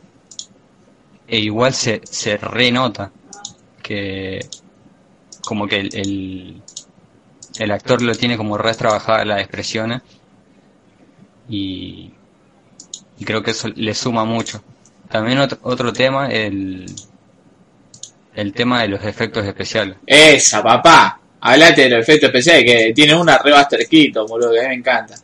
E 1.27 1.37
igual 1.39 1.73
se, 1.73 2.01
se 2.03 2.37
renota 2.37 3.11
que 3.83 4.39
como 5.45 5.67
que 5.67 5.77
el, 5.79 5.95
el, 5.95 6.61
el 7.59 7.71
actor 7.71 8.01
lo 8.01 8.15
tiene 8.15 8.37
como 8.37 8.57
re 8.57 8.73
trabajadas 8.75 9.27
las 9.27 9.39
expresiones 9.41 10.01
y, 11.49 12.11
y 13.17 13.25
creo 13.25 13.43
que 13.43 13.51
eso 13.51 13.67
le 13.69 13.93
suma 13.93 14.25
mucho. 14.25 14.61
También 15.09 15.39
otro, 15.39 15.57
otro 15.61 15.93
tema, 15.93 16.27
el, 16.27 16.85
el 18.35 18.53
tema 18.53 18.81
de 18.81 18.89
los 18.89 19.03
efectos 19.03 19.45
especiales. 19.45 19.97
Esa, 20.05 20.61
papá. 20.61 21.19
Hablate 21.41 21.83
de 21.83 21.89
los 21.89 21.99
efectos 21.99 22.27
especiales 22.29 22.63
que 22.65 22.93
tiene 22.93 23.15
una 23.15 23.37
re 23.37 23.51
Keaton, 23.89 24.25
boludo, 24.27 24.51
que 24.51 24.59
a 24.59 24.63
mí 24.63 24.67
me 24.69 24.75
encanta. 24.75 25.15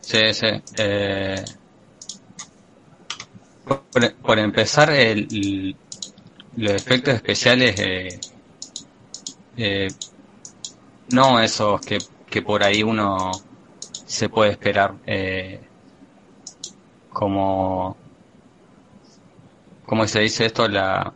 Sí, 0.00 0.32
sí. 0.32 0.46
Eh, 0.78 1.44
por, 3.64 4.14
por 4.14 4.38
empezar, 4.38 4.90
el, 4.90 5.28
el- 5.30 5.76
los 6.56 6.72
efectos 6.72 7.14
especiales, 7.14 7.78
eh, 7.78 8.20
eh, 9.56 9.88
no 11.12 11.40
esos 11.40 11.80
que, 11.80 11.98
que 12.28 12.42
por 12.42 12.62
ahí 12.64 12.82
uno 12.82 13.30
se 14.06 14.28
puede 14.28 14.50
esperar, 14.52 14.94
eh, 15.06 15.60
como, 17.10 17.96
¿cómo 19.86 20.06
se 20.06 20.20
dice 20.20 20.46
esto? 20.46 20.68
La 20.68 21.12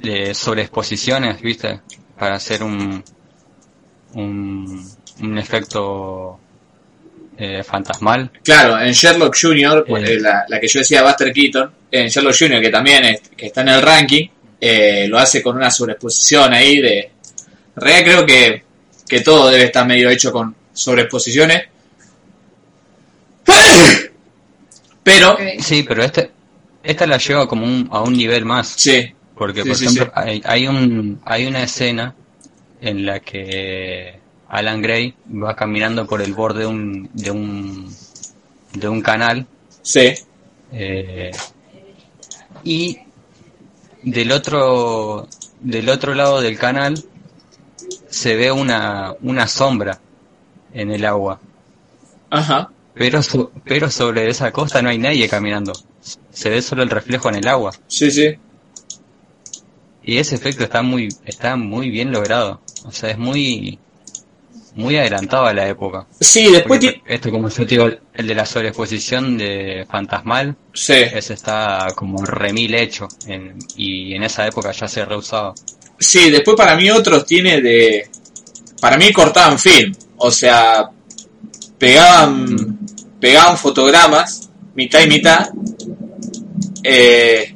de 0.00 0.34
sobreexposiciones, 0.34 1.40
¿viste? 1.40 1.80
Para 2.18 2.36
hacer 2.36 2.62
un, 2.62 3.02
un, 4.14 4.88
un 5.20 5.38
efecto 5.38 6.38
eh, 7.36 7.62
fantasmal. 7.62 8.30
Claro, 8.42 8.80
en 8.80 8.92
Sherlock 8.92 9.36
Jr., 9.40 9.84
Eh. 9.88 9.92
eh, 10.14 10.20
la, 10.20 10.44
la 10.48 10.60
que 10.60 10.68
yo 10.68 10.80
decía 10.80 11.02
Buster 11.02 11.32
Keaton, 11.32 11.70
en 11.90 12.08
Sherlock 12.08 12.34
Jr., 12.38 12.60
que 12.60 12.70
también 12.70 13.04
es- 13.04 13.22
que 13.36 13.46
está 13.46 13.60
en 13.62 13.68
el 13.68 13.82
ranking, 13.82 14.28
eh, 14.60 15.06
lo 15.08 15.18
hace 15.18 15.42
con 15.42 15.56
una 15.56 15.70
sobreexposición 15.70 16.52
ahí 16.52 16.80
de... 16.80 16.98
En 17.00 17.10
realidad 17.82 18.04
creo 18.04 18.26
que, 18.26 18.62
que 19.08 19.20
todo 19.20 19.50
debe 19.50 19.64
estar 19.64 19.86
medio 19.86 20.10
hecho 20.10 20.32
con 20.32 20.54
sobreexposiciones. 20.72 21.62
Pero. 25.02 25.36
Sí, 25.60 25.84
pero 25.86 26.02
este, 26.02 26.30
esta 26.82 27.06
la 27.06 27.18
lleva 27.18 27.48
como 27.48 27.64
un, 27.64 27.88
a 27.92 28.02
un 28.02 28.12
nivel 28.14 28.44
más. 28.44 28.68
sí, 28.76 29.14
Porque, 29.38 29.64
Sí, 29.64 29.68
por 29.68 29.76
sí, 29.76 29.88
ejemplo, 29.88 30.04
sí. 30.04 30.12
Hay, 30.14 30.42
hay, 30.44 30.66
un, 30.66 31.20
hay 31.24 31.46
una 31.46 31.62
escena 31.62 32.14
en 32.80 33.06
la 33.06 33.20
que 33.20 34.20
Alan 34.48 34.82
Gray 34.82 35.14
va 35.42 35.56
caminando 35.56 36.06
por 36.06 36.22
el 36.22 36.34
borde 36.34 36.60
de 36.60 36.66
un, 36.66 37.10
de 37.12 37.30
un, 37.30 37.96
de 38.74 38.88
un 38.88 39.02
canal 39.02 39.46
sí, 39.82 40.14
eh, 40.72 41.30
y 42.64 42.98
del 44.02 44.32
otro, 44.32 45.28
del 45.60 45.88
otro 45.88 46.14
lado 46.14 46.40
del 46.40 46.58
canal 46.58 47.04
se 48.10 48.36
ve 48.36 48.50
una, 48.52 49.14
una 49.22 49.46
sombra 49.46 49.98
en 50.72 50.92
el 50.92 51.04
agua. 51.04 51.40
ajá, 52.30 52.70
Pero, 52.92 53.22
so- 53.22 53.50
pero 53.64 53.88
sobre 53.90 54.28
esa 54.28 54.52
costa 54.52 54.82
no 54.82 54.90
hay 54.90 54.98
nadie 54.98 55.26
caminando. 55.26 55.72
Se 56.30 56.50
ve 56.50 56.60
solo 56.60 56.82
el 56.82 56.90
reflejo 56.90 57.30
en 57.30 57.36
el 57.36 57.48
agua. 57.48 57.72
sí, 57.86 58.10
sí. 58.10 58.38
Y 60.08 60.16
ese 60.16 60.36
efecto 60.36 60.64
está 60.64 60.80
muy, 60.80 61.08
está 61.26 61.54
muy 61.56 61.90
bien 61.90 62.10
logrado. 62.10 62.62
O 62.86 62.90
sea, 62.92 63.10
es 63.10 63.18
muy, 63.18 63.78
muy 64.74 64.96
adelantado 64.96 65.44
a 65.44 65.52
la 65.52 65.68
época. 65.68 66.06
Sí, 66.18 66.50
después 66.50 66.80
Porque 66.82 67.02
esto, 67.06 67.30
como 67.30 67.50
yo 67.50 67.56
te 67.66 67.74
digo, 67.74 67.90
el 68.14 68.26
de 68.26 68.34
la 68.34 68.46
sobreexposición 68.46 69.36
de 69.36 69.86
Fantasmal, 69.90 70.56
Sí, 70.72 70.94
ese 70.94 71.34
está 71.34 71.88
como 71.94 72.24
remil 72.24 72.74
hecho. 72.74 73.06
en- 73.26 73.58
y 73.76 74.14
en 74.14 74.22
esa 74.22 74.46
época 74.46 74.72
ya 74.72 74.88
se 74.88 75.04
reusaba. 75.04 75.52
sí, 75.98 76.30
después 76.30 76.56
para 76.56 76.74
mí 76.74 76.90
otros 76.90 77.26
tiene 77.26 77.60
de... 77.60 78.08
Para 78.80 78.96
mí 78.96 79.12
cortaban 79.12 79.58
film, 79.58 79.92
o 80.16 80.30
sea, 80.30 80.88
pegaban, 81.76 82.78
pegaban 83.20 83.58
fotogramas, 83.58 84.48
mitad 84.74 85.00
y 85.02 85.06
mitad, 85.08 85.50
eh, 86.82 87.54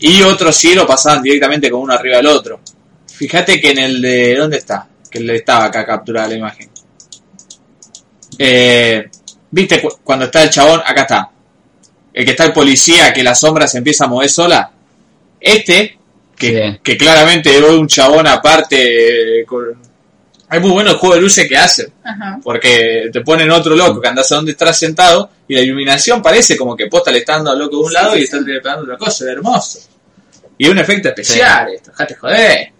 y 0.00 0.22
otros 0.22 0.56
sí 0.56 0.74
lo 0.74 0.86
pasaban 0.86 1.22
directamente 1.22 1.70
con 1.70 1.80
uno 1.82 1.92
arriba 1.94 2.16
del 2.18 2.26
otro. 2.26 2.60
Fíjate 3.06 3.60
que 3.60 3.70
en 3.70 3.78
el 3.78 4.00
de... 4.02 4.34
¿Dónde 4.36 4.56
está? 4.58 4.88
Que 5.10 5.20
le 5.20 5.36
estaba 5.36 5.66
acá 5.66 5.84
capturada 5.84 6.28
la 6.28 6.34
imagen. 6.36 6.70
Eh, 8.38 9.08
¿Viste 9.50 9.80
cu- 9.82 9.98
cuando 10.02 10.26
está 10.26 10.42
el 10.42 10.50
chabón? 10.50 10.80
Acá 10.84 11.02
está. 11.02 11.30
El 12.12 12.24
que 12.24 12.30
está 12.32 12.44
el 12.44 12.52
policía, 12.52 13.12
que 13.12 13.22
la 13.22 13.34
sombra 13.34 13.66
se 13.66 13.78
empieza 13.78 14.04
a 14.04 14.08
mover 14.08 14.30
sola. 14.30 14.70
Este, 15.40 15.98
que, 16.36 16.70
Sí. 16.72 16.80
que 16.82 16.96
claramente 16.96 17.56
es 17.56 17.62
un 17.62 17.86
chabón 17.86 18.26
aparte. 18.26 19.40
eh, 19.40 19.44
con- 19.44 19.89
Es 20.50 20.60
muy 20.60 20.70
bueno 20.70 20.90
el 20.90 20.96
juego 20.96 21.14
de 21.14 21.20
luces 21.20 21.48
que 21.48 21.56
hace. 21.56 21.92
Ajá. 22.02 22.38
Porque 22.42 23.08
te 23.12 23.20
ponen 23.20 23.50
otro 23.50 23.74
loco 23.76 24.00
que 24.00 24.08
andas 24.08 24.30
a 24.32 24.36
donde 24.36 24.52
estás 24.52 24.78
sentado 24.78 25.30
y 25.46 25.54
la 25.54 25.60
iluminación 25.60 26.20
parece 26.22 26.56
como 26.56 26.76
que 26.76 26.86
posta 26.86 27.10
le 27.12 27.18
está 27.18 27.34
dando 27.34 27.50
al 27.52 27.58
loco 27.58 27.76
de 27.78 27.82
un 27.84 27.92
lado 27.92 28.16
y 28.16 28.22
está 28.24 28.38
pegando 28.44 28.82
otra 28.82 28.96
cosa. 28.96 29.24
Es 29.24 29.30
hermoso. 29.30 29.78
Y 30.58 30.64
es 30.64 30.70
un 30.70 30.78
efecto 30.78 31.08
especial 31.08 31.68
esto. 31.72 31.90
Dejate 31.92 32.14
joder. 32.16 32.72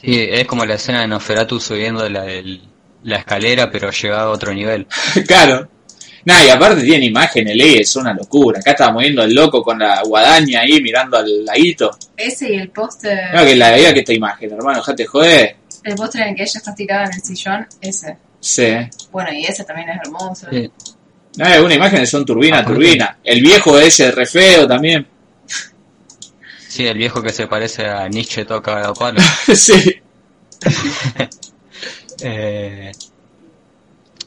Sí, 0.00 0.26
es 0.30 0.46
como 0.46 0.64
la 0.66 0.74
escena 0.74 1.00
de 1.02 1.08
Nosferatu 1.08 1.60
subiendo 1.60 2.08
la, 2.08 2.26
el- 2.26 2.62
la 3.04 3.16
escalera, 3.16 3.70
pero 3.70 3.90
llegado 3.90 4.30
a 4.30 4.32
otro 4.32 4.52
nivel. 4.54 4.86
claro. 5.26 5.68
Nada, 6.26 6.42
y 6.42 6.48
aparte 6.48 6.82
tiene 6.82 7.04
imágenes, 7.04 7.54
lee, 7.54 7.80
es 7.80 7.94
una 7.96 8.14
locura. 8.14 8.58
Acá 8.58 8.70
está 8.70 8.90
moviendo 8.90 9.22
el 9.22 9.34
loco 9.34 9.62
con 9.62 9.78
la 9.78 10.02
guadaña 10.04 10.60
ahí 10.62 10.80
mirando 10.80 11.18
al 11.18 11.44
laguito. 11.44 11.90
Ese 12.16 12.50
y 12.50 12.56
el 12.56 12.70
póster. 12.70 13.34
No, 13.34 13.44
que 13.44 13.54
la 13.54 13.72
veía 13.72 13.92
que 13.92 14.00
esta 14.00 14.14
imagen, 14.14 14.50
hermano, 14.54 14.78
dejate 14.78 15.04
joder. 15.04 15.56
El 15.84 15.94
póster 15.94 16.22
en 16.22 16.28
el 16.30 16.34
que 16.34 16.42
ella 16.42 16.52
está 16.58 16.74
tirada 16.74 17.04
en 17.06 17.12
el 17.14 17.22
sillón, 17.22 17.66
ese. 17.80 18.16
Sí. 18.40 18.72
Bueno, 19.12 19.32
y 19.32 19.44
ese 19.44 19.64
también 19.64 19.90
es 19.90 19.98
hermoso. 20.04 20.46
Sí. 20.50 20.70
No, 21.36 21.46
es 21.46 21.60
una 21.60 21.74
imagen 21.74 22.06
son 22.06 22.24
turbina, 22.24 22.58
Aparte- 22.60 22.74
turbina. 22.74 23.18
El 23.24 23.40
viejo 23.42 23.78
ese 23.78 24.10
re 24.10 24.26
feo 24.26 24.66
también. 24.66 25.06
Sí, 26.68 26.86
el 26.86 26.96
viejo 26.98 27.22
que 27.22 27.30
se 27.32 27.46
parece 27.46 27.86
a 27.86 28.08
Nietzsche 28.08 28.44
toca 28.44 28.80
la 28.80 28.92
palo. 28.94 29.20
sí. 29.54 30.00
Eh, 32.22 32.92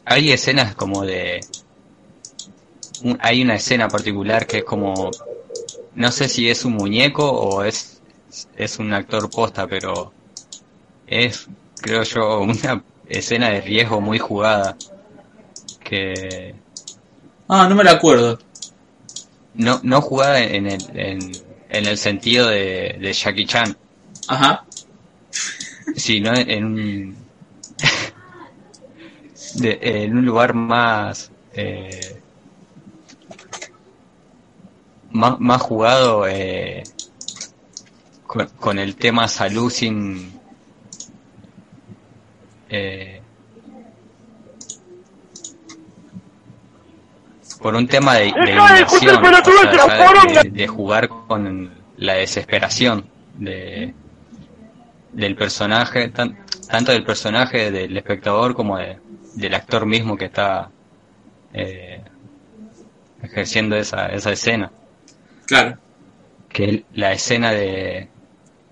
hay 0.06 0.32
escenas 0.32 0.76
como 0.76 1.04
de... 1.06 1.40
un- 3.04 3.18
hay 3.22 3.42
una 3.42 3.56
escena 3.56 3.88
particular 3.88 4.46
que 4.46 4.58
es 4.60 4.64
como... 4.64 5.10
No 5.96 6.12
sé 6.12 6.28
si 6.28 6.50
es 6.50 6.64
un 6.66 6.74
muñeco 6.74 7.28
o 7.30 7.64
es, 7.64 8.02
es 8.56 8.78
un 8.78 8.94
actor 8.94 9.30
posta, 9.30 9.66
pero 9.68 10.14
es, 11.08 11.48
creo 11.82 12.04
yo, 12.04 12.40
una 12.42 12.84
escena 13.08 13.50
de 13.50 13.62
riesgo 13.62 14.02
muy 14.02 14.20
jugada. 14.20 14.76
Que 15.84 16.56
Ah, 17.48 17.68
no 17.70 17.76
me 17.76 17.84
la 17.84 17.92
acuerdo. 17.92 18.40
no, 19.54 19.80
no 19.84 20.02
jugada 20.02 20.44
en 20.44 20.68
el, 20.68 20.82
en, 20.94 21.32
en 21.70 21.86
el 21.86 21.98
sentido 21.98 22.48
de, 22.50 22.98
de 23.00 23.14
Jackie 23.14 23.46
Chan, 23.46 23.76
Ajá. 24.28 24.66
sino 25.96 26.34
en 26.36 26.66
un, 26.66 27.18
de- 29.56 29.80
en 29.82 30.18
un 30.18 30.26
lugar 30.26 30.54
más, 30.54 31.32
eh, 31.54 32.20
más, 35.12 35.40
más 35.40 35.62
jugado 35.62 36.28
eh, 36.28 36.84
con, 38.26 38.48
con 38.60 38.80
el 38.80 38.96
tema 38.96 39.28
salud 39.28 39.72
sin... 39.72 40.37
eh, 42.70 43.22
por 47.62 47.76
un 47.76 47.88
tema 47.88 48.16
de, 48.16 48.32
de 50.52 50.68
jugar 50.68 51.08
con 51.10 51.72
la 51.98 52.14
desesperación 52.14 53.06
de, 53.36 53.94
del 55.14 55.36
personaje, 55.36 56.10
tan- 56.10 56.38
tanto 56.70 56.92
del 56.92 57.04
personaje 57.04 57.72
del 57.72 57.96
espectador 57.98 58.54
como 58.54 58.78
de- 58.78 59.00
del 59.36 59.54
actor 59.56 59.86
mismo 59.86 60.18
que 60.18 60.26
está 60.26 60.70
eh, 61.54 62.02
ejerciendo 63.24 63.76
esa, 63.76 64.08
esa 64.08 64.32
escena. 64.32 64.72
Claro. 65.46 65.78
Que 66.50 66.86
la 66.94 67.12
escena 67.14 67.52
de, 67.52 68.10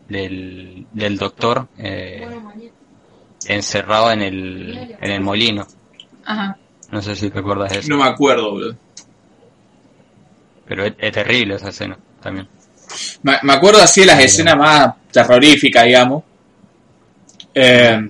del, 0.07 0.85
del 0.91 1.17
doctor 1.17 1.67
eh, 1.77 2.27
encerrado 3.47 4.11
en 4.11 4.21
el, 4.21 4.95
en 5.01 5.11
el 5.11 5.21
molino. 5.21 5.67
Ajá. 6.25 6.57
No 6.91 7.01
sé 7.01 7.15
si 7.15 7.29
te 7.29 7.39
acuerdas 7.39 7.71
de 7.71 7.79
eso. 7.79 7.89
No 7.89 7.97
me 7.97 8.05
acuerdo, 8.09 8.51
boludo. 8.51 8.75
Pero 10.67 10.85
es, 10.85 10.93
es 10.97 11.11
terrible 11.11 11.55
esa 11.55 11.69
escena 11.69 11.97
también. 12.21 12.47
Me, 13.23 13.37
me 13.43 13.53
acuerdo 13.53 13.81
así 13.81 14.01
de 14.01 14.07
las 14.07 14.19
escenas 14.19 14.57
más 14.57 14.93
terroríficas, 15.11 15.85
digamos. 15.85 16.23
Eh, 17.53 18.09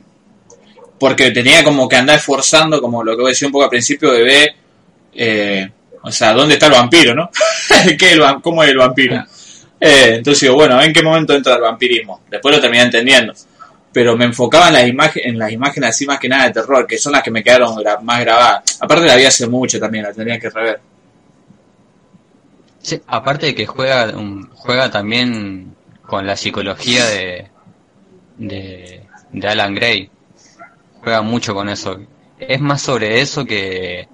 porque 1.00 1.32
tenía 1.32 1.64
como 1.64 1.88
que 1.90 1.96
andar 1.98 2.18
esforzando, 2.18 2.82
como 2.82 3.04
lo 3.04 3.12
que 3.16 3.22
voy 3.22 3.30
a 3.30 3.34
decir 3.34 3.48
un 3.48 3.52
poco 3.52 3.66
al 3.66 3.70
principio, 3.70 4.12
de 4.12 4.24
ver, 4.24 4.56
eh, 5.14 5.70
o 6.02 6.12
sea, 6.12 6.34
¿dónde 6.34 6.54
está 6.56 6.68
el 6.68 6.72
vampiro, 6.74 7.14
no? 7.14 7.30
¿Qué 8.00 8.14
el 8.14 8.22
va- 8.22 8.40
¿Cómo 8.42 8.64
es 8.64 8.70
el 8.70 8.78
vampiro? 8.78 9.18
Eh, 9.80 10.16
entonces 10.16 10.42
digo, 10.42 10.56
bueno, 10.56 10.82
¿en 10.82 10.94
qué 10.94 11.04
momento 11.04 11.34
entra 11.36 11.56
el 11.56 11.62
vampirismo? 11.62 12.22
Después 12.30 12.56
lo 12.56 12.62
terminé 12.62 12.84
entendiendo. 12.84 13.34
Pero 13.96 14.18
me 14.18 14.26
enfocaba 14.26 14.68
en 14.68 14.74
las, 14.74 14.88
imágenes 14.90 15.26
en 15.28 15.40
las 15.40 15.52
imágenes 15.54 15.90
así 15.92 16.06
más 16.06 16.20
que 16.20 16.28
nada 16.28 16.48
de 16.48 16.52
terror, 16.52 16.86
que 16.86 16.98
son 16.98 17.14
las 17.14 17.24
que 17.24 17.32
me 17.32 17.42
quedaron 17.42 17.76
gra- 17.78 18.02
más 18.02 18.20
grabadas. 18.20 18.78
Aparte 18.82 19.06
la 19.06 19.16
vi 19.16 19.24
hace 19.24 19.48
mucho 19.48 19.80
también, 19.80 20.04
la 20.04 20.12
tendría 20.12 20.38
que 20.38 20.50
rever. 20.50 20.82
Sí, 22.82 23.02
aparte 23.08 23.46
de 23.48 23.56
que 23.56 23.66
juega, 23.66 24.16
um, 24.18 24.48
juega 24.54 24.92
también 24.92 25.74
con 26.06 26.28
la 26.28 26.36
psicología 26.36 27.06
de, 27.06 27.48
de, 28.38 29.02
de 29.32 29.48
Alan 29.48 29.74
Gray. 29.74 30.10
Juega 31.02 31.22
mucho 31.22 31.54
con 31.54 31.70
eso. 31.70 31.98
Es 32.38 32.60
más 32.60 32.82
sobre 32.82 33.22
eso 33.22 33.46
que, 33.46 34.10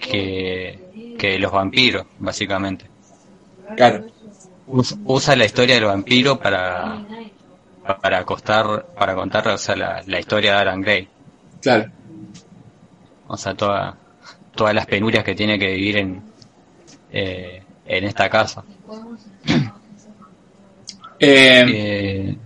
que, 0.00 1.14
que 1.18 1.38
los 1.38 1.52
vampiros, 1.52 2.06
básicamente. 2.18 2.86
Claro. 3.76 4.06
Us- 4.66 4.96
Usa 5.04 5.36
la 5.36 5.44
historia 5.44 5.74
del 5.76 5.84
vampiro 5.84 6.38
para, 6.38 7.04
para 7.86 8.18
acostar, 8.18 8.86
para 8.98 9.14
contar 9.14 9.46
o 9.48 9.58
sea, 9.58 9.76
la, 9.76 10.02
la 10.06 10.18
historia 10.20 10.52
de 10.54 10.58
Alan 10.58 10.80
Gray. 10.80 11.08
Claro. 11.62 11.90
O 13.28 13.36
sea, 13.36 13.54
toda, 13.54 13.96
todas 14.54 14.74
las 14.74 14.86
penurias 14.86 15.24
que 15.24 15.34
tiene 15.34 15.58
que 15.58 15.72
vivir 15.72 15.96
en, 15.98 16.22
eh, 17.12 17.62
en 17.86 18.04
esta 18.04 18.28
casa. 18.28 18.64
Eh, 21.18 21.64
Eh, 21.68 22.36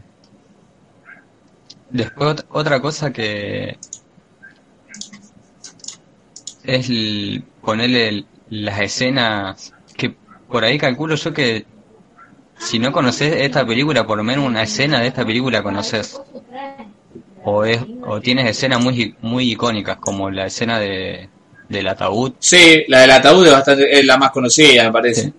después 1.90 2.36
ot- 2.36 2.44
otra 2.50 2.80
cosa 2.80 3.12
que 3.12 3.76
es 6.64 6.88
el- 6.90 7.44
ponerle 7.62 8.24
las 8.48 8.80
escenas 8.80 9.72
que 9.96 10.10
por 10.48 10.64
ahí 10.64 10.78
calculo 10.78 11.14
yo 11.14 11.32
que 11.32 11.66
si 12.60 12.78
no 12.78 12.92
conoces 12.92 13.34
esta 13.36 13.66
película, 13.66 14.06
por 14.06 14.18
lo 14.18 14.24
menos 14.24 14.46
una 14.46 14.62
escena 14.62 15.00
de 15.00 15.08
esta 15.08 15.24
película 15.24 15.62
conoces. 15.62 16.20
O 17.42 17.64
es, 17.64 17.80
o 18.06 18.20
tienes 18.20 18.46
escenas 18.46 18.82
muy 18.82 19.16
muy 19.22 19.52
icónicas 19.52 19.96
como 19.96 20.30
la 20.30 20.46
escena 20.46 20.78
de 20.78 21.28
del 21.68 21.88
ataúd. 21.88 22.32
sí, 22.38 22.84
la 22.88 23.00
del 23.00 23.12
ataúd 23.12 23.46
es, 23.46 23.52
bastante, 23.52 23.98
es 23.98 24.04
la 24.04 24.18
más 24.18 24.30
conocida, 24.30 24.84
me 24.84 24.92
parece. 24.92 25.22
Sí. 25.22 25.32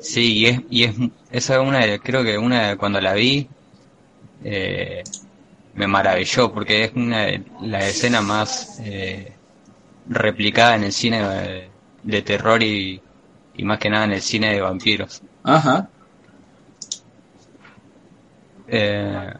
Sí, 0.00 0.38
y 0.38 0.46
es, 0.46 0.60
y 0.70 0.84
es, 0.84 0.94
esa 1.30 1.54
es 1.56 1.60
una 1.60 1.80
de, 1.80 2.00
creo 2.00 2.24
que 2.24 2.38
una 2.38 2.76
cuando 2.76 3.00
la 3.02 3.12
vi, 3.12 3.46
eh, 4.42 5.04
me 5.74 5.86
maravilló, 5.86 6.50
porque 6.52 6.84
es 6.84 6.92
una 6.94 7.26
de 7.26 7.44
la 7.60 7.86
escena 7.86 8.22
más 8.22 8.80
eh, 8.82 9.32
replicada 10.08 10.76
en 10.76 10.84
el 10.84 10.92
cine 10.92 11.22
de, 11.22 11.68
de 12.02 12.22
terror 12.22 12.62
y, 12.62 13.00
y 13.54 13.64
más 13.64 13.78
que 13.78 13.90
nada 13.90 14.06
en 14.06 14.12
el 14.12 14.22
cine 14.22 14.54
de 14.54 14.60
vampiros. 14.62 15.22
Ajá. 15.44 15.90
Eh, 18.72 19.32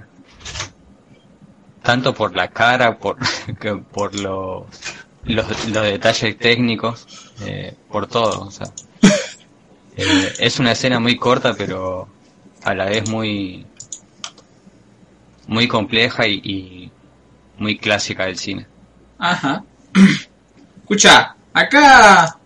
tanto 1.83 2.13
por 2.15 2.35
la 2.35 2.49
cara, 2.49 2.99
por, 2.99 3.17
que 3.61 3.77
por 3.77 4.15
los, 4.15 4.65
los, 5.25 5.73
detalles 5.73 6.37
técnicos, 6.39 7.07
eh, 7.43 7.75
por 7.89 8.07
todo. 8.07 8.47
O 8.47 8.51
sea, 8.51 8.67
Eh, 9.97 10.33
es 10.39 10.59
una 10.59 10.73
escena 10.73 10.99
muy 10.99 11.17
corta, 11.17 11.55
pero 11.55 12.09
a 12.63 12.75
la 12.75 12.87
vez 12.87 13.09
muy 13.09 13.67
muy 15.47 15.67
compleja 15.69 16.27
y, 16.27 16.91
muy 17.59 17.77
clásica 17.77 18.25
del 18.25 18.39
cine. 18.39 18.67
Ajá. 19.19 19.63
Escucha, 20.81 21.37
acá. 21.53 22.39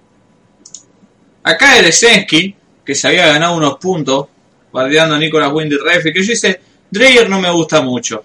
Acá 1.45 1.79
Eresensky, 1.79 2.57
que 2.85 2.95
se 2.95 3.07
había 3.07 3.27
ganado 3.29 3.57
unos 3.57 3.79
puntos, 3.79 4.27
guardiando 4.73 5.15
a 5.15 5.19
Nicolas 5.19 5.53
Windy 5.53 5.77
Refn, 5.77 6.13
que 6.13 6.23
yo 6.23 6.31
dice, 6.31 6.61
Dreyer 6.91 7.29
no 7.29 7.41
me 7.41 7.51
gusta 7.51 7.81
mucho. 7.83 8.25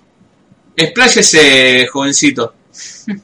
Expláyese, 0.76 1.88
jovencito. 1.88 2.54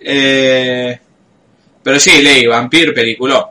eh, 0.00 1.00
pero 1.82 1.98
sí, 1.98 2.22
Ley, 2.22 2.46
Vampir, 2.46 2.92
peliculó. 2.94 3.50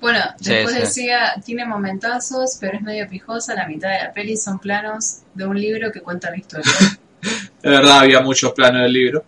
Bueno, 0.00 0.20
Sí, 0.40 0.50
después 0.52 0.74
sí. 0.74 0.80
decía, 0.82 1.34
tiene 1.44 1.64
momentazos, 1.64 2.58
pero 2.60 2.76
es 2.76 2.82
medio 2.82 3.08
pijosa. 3.08 3.54
La 3.54 3.66
mitad 3.66 3.90
de 3.90 4.04
la 4.04 4.12
peli 4.12 4.36
son 4.36 4.58
planos 4.58 5.18
de 5.34 5.46
un 5.46 5.58
libro 5.60 5.90
que 5.90 6.00
cuenta 6.00 6.30
la 6.30 6.36
historia. 6.36 6.70
De 7.62 7.70
verdad, 7.70 8.00
había 8.00 8.20
muchos 8.20 8.52
planos 8.52 8.82
del 8.82 8.92
libro. 8.92 9.24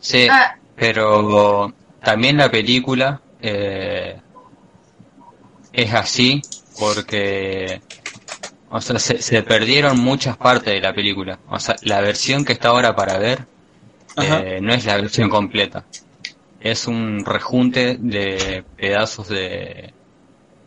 Sí, 0.00 0.26
Ah. 0.30 0.56
pero 0.76 1.72
también 2.02 2.36
la 2.36 2.50
película 2.50 3.20
eh, 3.40 4.20
es 5.72 5.94
así 5.94 6.42
porque 6.78 7.80
o 8.70 8.80
sea, 8.80 8.98
se, 8.98 9.22
se 9.22 9.42
perdieron 9.42 9.98
muchas 9.98 10.36
partes 10.36 10.74
de 10.74 10.80
la 10.80 10.92
película. 10.94 11.38
O 11.48 11.58
sea, 11.58 11.76
la 11.82 12.00
versión 12.00 12.44
que 12.44 12.52
está 12.52 12.68
ahora 12.68 12.94
para 12.94 13.18
ver 13.18 13.46
eh, 14.16 14.58
no 14.60 14.74
es 14.74 14.84
la 14.84 14.96
versión 14.96 15.30
completa. 15.30 15.84
Es 16.60 16.86
un 16.86 17.24
rejunte 17.24 17.96
de 17.98 18.64
pedazos 18.76 19.28
de 19.28 19.92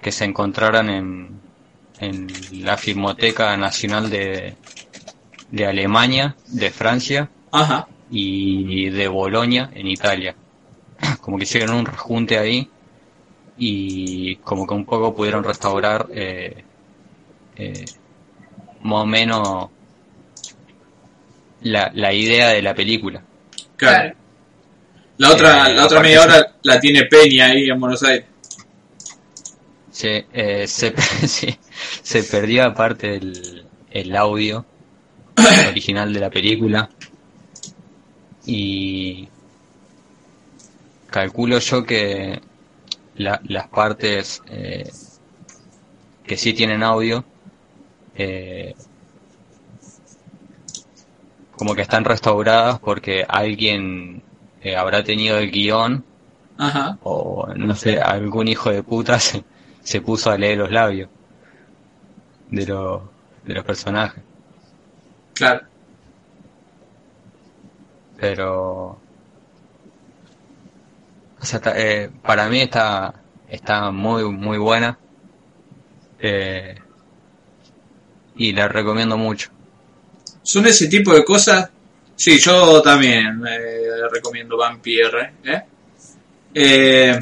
que 0.01 0.11
se 0.11 0.25
encontraron 0.25 0.89
en, 0.89 1.41
en 1.99 2.27
la 2.63 2.77
Filmoteca 2.77 3.55
Nacional 3.57 4.09
de, 4.09 4.55
de 5.51 5.65
Alemania, 5.65 6.35
de 6.47 6.71
Francia 6.71 7.29
Ajá. 7.51 7.87
y 8.09 8.89
de 8.89 9.07
Bolonia 9.07 9.69
en 9.73 9.87
Italia. 9.87 10.35
Como 11.21 11.37
que 11.37 11.43
hicieron 11.43 11.75
un 11.75 11.85
rejunte 11.85 12.39
ahí 12.39 12.69
y 13.57 14.37
como 14.37 14.65
que 14.65 14.73
un 14.73 14.85
poco 14.85 15.13
pudieron 15.13 15.43
restaurar 15.43 16.07
eh, 16.11 16.63
eh, 17.62 17.86
más 18.84 19.03
o 19.03 19.05
menos 19.05 19.70
la, 21.62 21.91
la 21.93 22.14
idea 22.14 22.49
de 22.49 22.62
la 22.62 22.74
película. 22.74 23.22
Claro. 23.76 24.16
La 25.18 25.30
otra, 25.32 25.70
Eh, 25.70 25.76
la 25.76 25.86
otra 25.86 25.99
media 26.01 26.22
hora 26.24 26.55
la 26.64 26.80
tiene 26.80 27.05
Peña 27.05 27.47
ahí 27.47 27.70
en 27.70 27.80
Buenos 27.80 28.01
Aires. 28.03 28.26
Sí, 29.91 30.24
eh, 30.34 30.66
se, 30.68 30.93
sí, 31.28 31.55
se 32.01 32.24
perdió 32.24 32.66
aparte 32.66 33.16
el, 33.16 33.66
el 33.91 34.16
audio 34.16 34.66
original 35.70 36.12
de 36.14 36.20
la 36.20 36.30
película 36.30 36.89
y 38.45 39.28
calculo 41.09 41.59
yo 41.59 41.84
que 41.84 42.41
la- 43.18 43.41
las 43.45 43.68
partes 43.68 44.41
eh, 44.47 44.89
que 46.26 46.38
sí 46.38 46.53
tienen 46.53 46.82
audio 46.84 47.24
eh, 48.16 48.76
como 51.55 51.76
que 51.76 51.82
están 51.82 52.05
restauradas 52.05 52.80
porque 52.80 53.26
alguien 53.28 54.24
eh, 54.62 54.76
habrá 54.76 55.03
tenido 55.03 55.38
el 55.38 55.51
guion 55.51 56.03
Ajá. 56.57 56.97
o 57.03 57.47
no 57.55 57.76
sé, 57.76 57.99
algún 57.99 58.47
hijo 58.47 58.72
de 58.72 58.84
puta 58.84 59.20
se, 59.20 59.43
se 59.84 60.01
puso 60.01 60.32
a 60.32 60.38
leer 60.38 60.57
los 60.57 60.72
labios 60.72 61.09
de, 62.49 62.66
los 62.68 63.01
de 63.45 63.53
los 63.53 63.64
personajes. 63.64 64.24
Claro. 65.34 65.66
Pero, 68.20 68.99
o 71.39 71.45
sea, 71.45 71.59
eh, 71.76 72.12
para 72.22 72.47
mí 72.49 72.62
está, 72.62 73.16
está 73.49 73.89
muy, 73.89 74.24
muy 74.26 74.59
buena. 74.59 74.99
Eh, 76.20 76.76
y 78.36 78.53
la 78.53 78.67
recomiendo 78.67 79.17
mucho. 79.17 79.49
Son 80.41 80.65
ese 80.65 80.88
tipo 80.88 81.13
de 81.13 81.23
cosas. 81.23 81.69
Sí, 82.15 82.39
yo 82.39 82.82
también 82.82 83.41
eh, 83.47 84.07
recomiendo 84.11 84.57
Vampire. 84.57 85.34
¿eh? 85.43 85.63
Eh, 86.53 87.19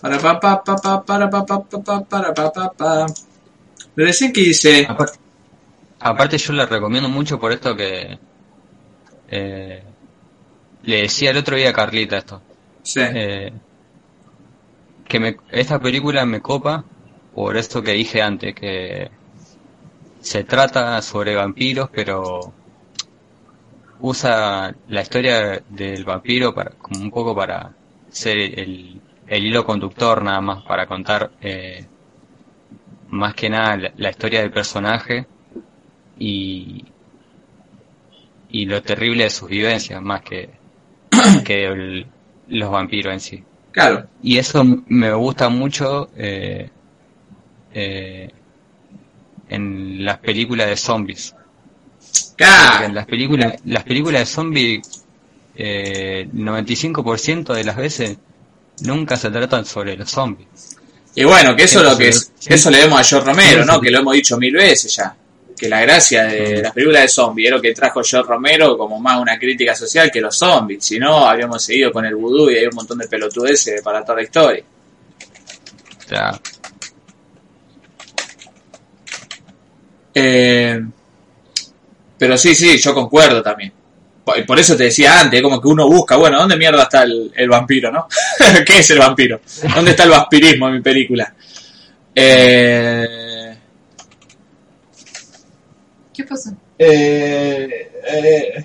para 0.00 0.18
pa 0.18 0.38
pa 0.38 0.62
pa 0.62 0.76
pa 0.76 1.04
para 1.04 1.28
pa 1.28 1.44
pa 1.44 1.60
pa 1.60 1.82
pa 1.82 2.04
para 2.04 2.34
pa 2.34 2.52
pa 2.52 2.72
pa. 2.72 3.06
Recién 3.96 4.32
que 4.32 4.42
dice. 4.42 4.86
Aparte, 4.88 5.18
aparte 6.00 6.38
yo 6.38 6.52
la 6.52 6.66
recomiendo 6.66 7.08
mucho 7.08 7.40
por 7.40 7.52
esto 7.52 7.74
que 7.74 8.18
eh, 9.28 9.82
le 10.82 11.02
decía 11.02 11.30
el 11.30 11.38
otro 11.38 11.56
día 11.56 11.70
a 11.70 11.72
Carlita 11.72 12.18
esto. 12.18 12.42
Sí. 12.82 13.00
Eh, 13.02 13.52
que 15.08 15.20
me, 15.20 15.36
esta 15.50 15.78
película 15.80 16.24
me 16.24 16.40
copa 16.40 16.84
por 17.36 17.56
esto 17.56 17.82
que 17.84 17.92
dije 17.92 18.20
antes, 18.22 18.54
que 18.54 19.10
se 20.20 20.44
trata 20.44 21.00
sobre 21.00 21.34
vampiros, 21.36 21.88
pero 21.90 22.54
usa 23.98 24.74
la 24.88 25.00
historia 25.02 25.62
del 25.68 26.04
vampiro 26.04 26.54
para, 26.54 26.70
como 26.76 27.00
un 27.00 27.10
poco 27.10 27.34
para 27.34 27.74
ser 28.08 28.38
el, 28.38 29.00
el 29.26 29.46
hilo 29.46 29.64
conductor 29.64 30.22
nada 30.22 30.40
más, 30.40 30.62
para 30.64 30.86
contar 30.86 31.32
eh, 31.40 31.86
más 33.08 33.34
que 33.34 33.48
nada 33.48 33.76
la, 33.76 33.92
la 33.96 34.10
historia 34.10 34.40
del 34.40 34.50
personaje 34.52 35.26
y, 36.18 36.84
y 38.48 38.66
lo 38.66 38.82
terrible 38.82 39.24
de 39.24 39.30
sus 39.30 39.48
vivencias, 39.48 40.00
más 40.02 40.22
que, 40.22 40.50
que 41.44 41.66
el- 41.66 42.06
los 42.48 42.70
vampiros 42.70 43.12
en 43.12 43.20
sí. 43.20 43.44
Claro. 43.72 44.06
Y 44.22 44.38
eso 44.38 44.64
me 44.86 45.12
gusta 45.14 45.48
mucho 45.48 46.10
eh, 46.16 46.70
eh, 47.78 48.30
en 49.50 50.02
las 50.02 50.18
películas 50.18 50.68
de 50.68 50.76
zombies. 50.78 51.34
En 52.82 52.94
las 52.94 53.04
películas, 53.04 53.56
las 53.66 53.84
películas 53.84 54.22
de 54.22 54.26
zombies, 54.26 55.04
eh, 55.54 56.26
95% 56.32 57.52
de 57.52 57.64
las 57.64 57.76
veces 57.76 58.16
nunca 58.80 59.18
se 59.18 59.30
tratan 59.30 59.66
sobre 59.66 59.94
los 59.94 60.10
zombies. 60.10 60.48
Y 61.14 61.24
bueno, 61.24 61.54
que 61.54 61.64
eso 61.64 61.82
lo 61.82 61.98
que 61.98 62.08
es, 62.08 62.32
eso 62.46 62.70
le 62.70 62.78
demos 62.78 62.98
a 62.98 63.04
George 63.04 63.26
Romero, 63.26 63.64
¿no? 63.66 63.78
Que 63.78 63.90
lo 63.90 63.98
hemos 63.98 64.14
dicho 64.14 64.38
mil 64.38 64.54
veces 64.54 64.96
ya. 64.96 65.14
Que 65.54 65.68
la 65.68 65.82
gracia 65.82 66.24
de 66.24 66.62
las 66.62 66.72
películas 66.72 67.02
de 67.02 67.08
zombies 67.08 67.48
era 67.48 67.56
lo 67.56 67.62
que 67.62 67.74
trajo 67.74 68.02
George 68.02 68.26
Romero 68.26 68.78
como 68.78 68.98
más 68.98 69.20
una 69.20 69.38
crítica 69.38 69.74
social 69.74 70.10
que 70.10 70.22
los 70.22 70.34
zombies. 70.34 70.82
Si 70.82 70.98
no, 70.98 71.26
habríamos 71.26 71.62
seguido 71.62 71.92
con 71.92 72.06
el 72.06 72.16
vudú 72.16 72.50
y 72.50 72.56
hay 72.56 72.64
un 72.64 72.74
montón 72.74 72.98
de 72.98 73.06
pelotudeces 73.06 73.82
para 73.82 74.02
toda 74.02 74.16
la 74.16 74.22
historia. 74.22 74.64
O 76.04 76.08
Eh, 80.18 80.80
pero 82.18 82.38
sí, 82.38 82.54
sí, 82.54 82.78
yo 82.78 82.94
concuerdo 82.94 83.42
también. 83.42 83.70
Por, 84.24 84.46
por 84.46 84.58
eso 84.58 84.74
te 84.74 84.84
decía 84.84 85.20
antes, 85.20 85.42
como 85.42 85.60
que 85.60 85.68
uno 85.68 85.86
busca, 85.86 86.16
bueno, 86.16 86.38
¿dónde 86.38 86.56
mierda 86.56 86.84
está 86.84 87.02
el, 87.02 87.30
el 87.36 87.48
vampiro, 87.50 87.92
no? 87.92 88.08
¿Qué 88.66 88.78
es 88.78 88.90
el 88.90 88.98
vampiro? 88.98 89.42
¿Dónde 89.74 89.90
está 89.90 90.04
el 90.04 90.10
vampirismo 90.10 90.68
en 90.68 90.74
mi 90.74 90.80
película? 90.80 91.34
Eh, 92.14 93.56
¿Qué 96.14 96.24
pasó? 96.24 96.50
eh, 96.78 97.92
eh, 98.10 98.64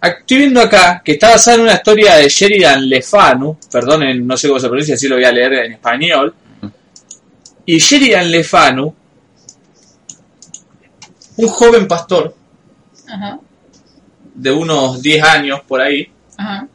estoy 0.00 0.38
viendo 0.38 0.60
acá 0.60 1.02
que 1.04 1.12
está 1.12 1.30
basada 1.30 1.56
en 1.56 1.62
una 1.64 1.74
historia 1.74 2.14
de 2.16 2.28
Sheridan 2.28 2.88
Lefanu, 2.88 3.58
perdonen, 3.70 4.24
no 4.24 4.36
sé 4.36 4.46
cómo 4.46 4.60
se 4.60 4.68
pronuncia, 4.68 4.94
así 4.94 5.08
lo 5.08 5.16
voy 5.16 5.24
a 5.24 5.32
leer 5.32 5.54
en 5.54 5.72
español. 5.72 6.32
Y 7.66 7.78
Sheridan 7.78 8.30
Lefanu, 8.30 8.94
un 11.36 11.48
joven 11.48 11.88
pastor 11.88 12.34
Ajá, 13.08 13.38
de 14.34 14.50
unos 14.50 15.02
10 15.02 15.22
años 15.24 15.60
por 15.66 15.80
ahí, 15.80 16.10
ajá. 16.36 16.68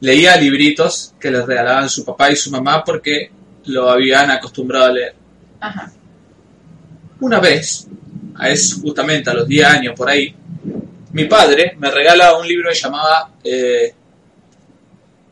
leía 0.00 0.36
libritos 0.36 1.14
que 1.18 1.30
les 1.30 1.46
regalaban 1.46 1.88
su 1.88 2.04
papá 2.04 2.30
y 2.30 2.36
su 2.36 2.50
mamá 2.50 2.84
porque 2.84 3.30
lo 3.66 3.90
habían 3.90 4.30
acostumbrado 4.30 4.86
a 4.86 4.92
leer. 4.92 5.14
Ajá. 5.60 5.92
Una 7.20 7.40
vez, 7.40 7.88
a 8.34 8.50
es 8.50 8.74
justamente 8.82 9.30
a 9.30 9.34
los 9.34 9.48
10 9.48 9.66
años 9.66 9.94
por 9.96 10.08
ahí, 10.10 10.34
mi 11.12 11.24
padre 11.24 11.74
me 11.78 11.90
regala 11.90 12.36
un 12.36 12.46
libro 12.46 12.68
que 12.70 12.76
llamaba 12.76 13.30
eh, 13.42 13.94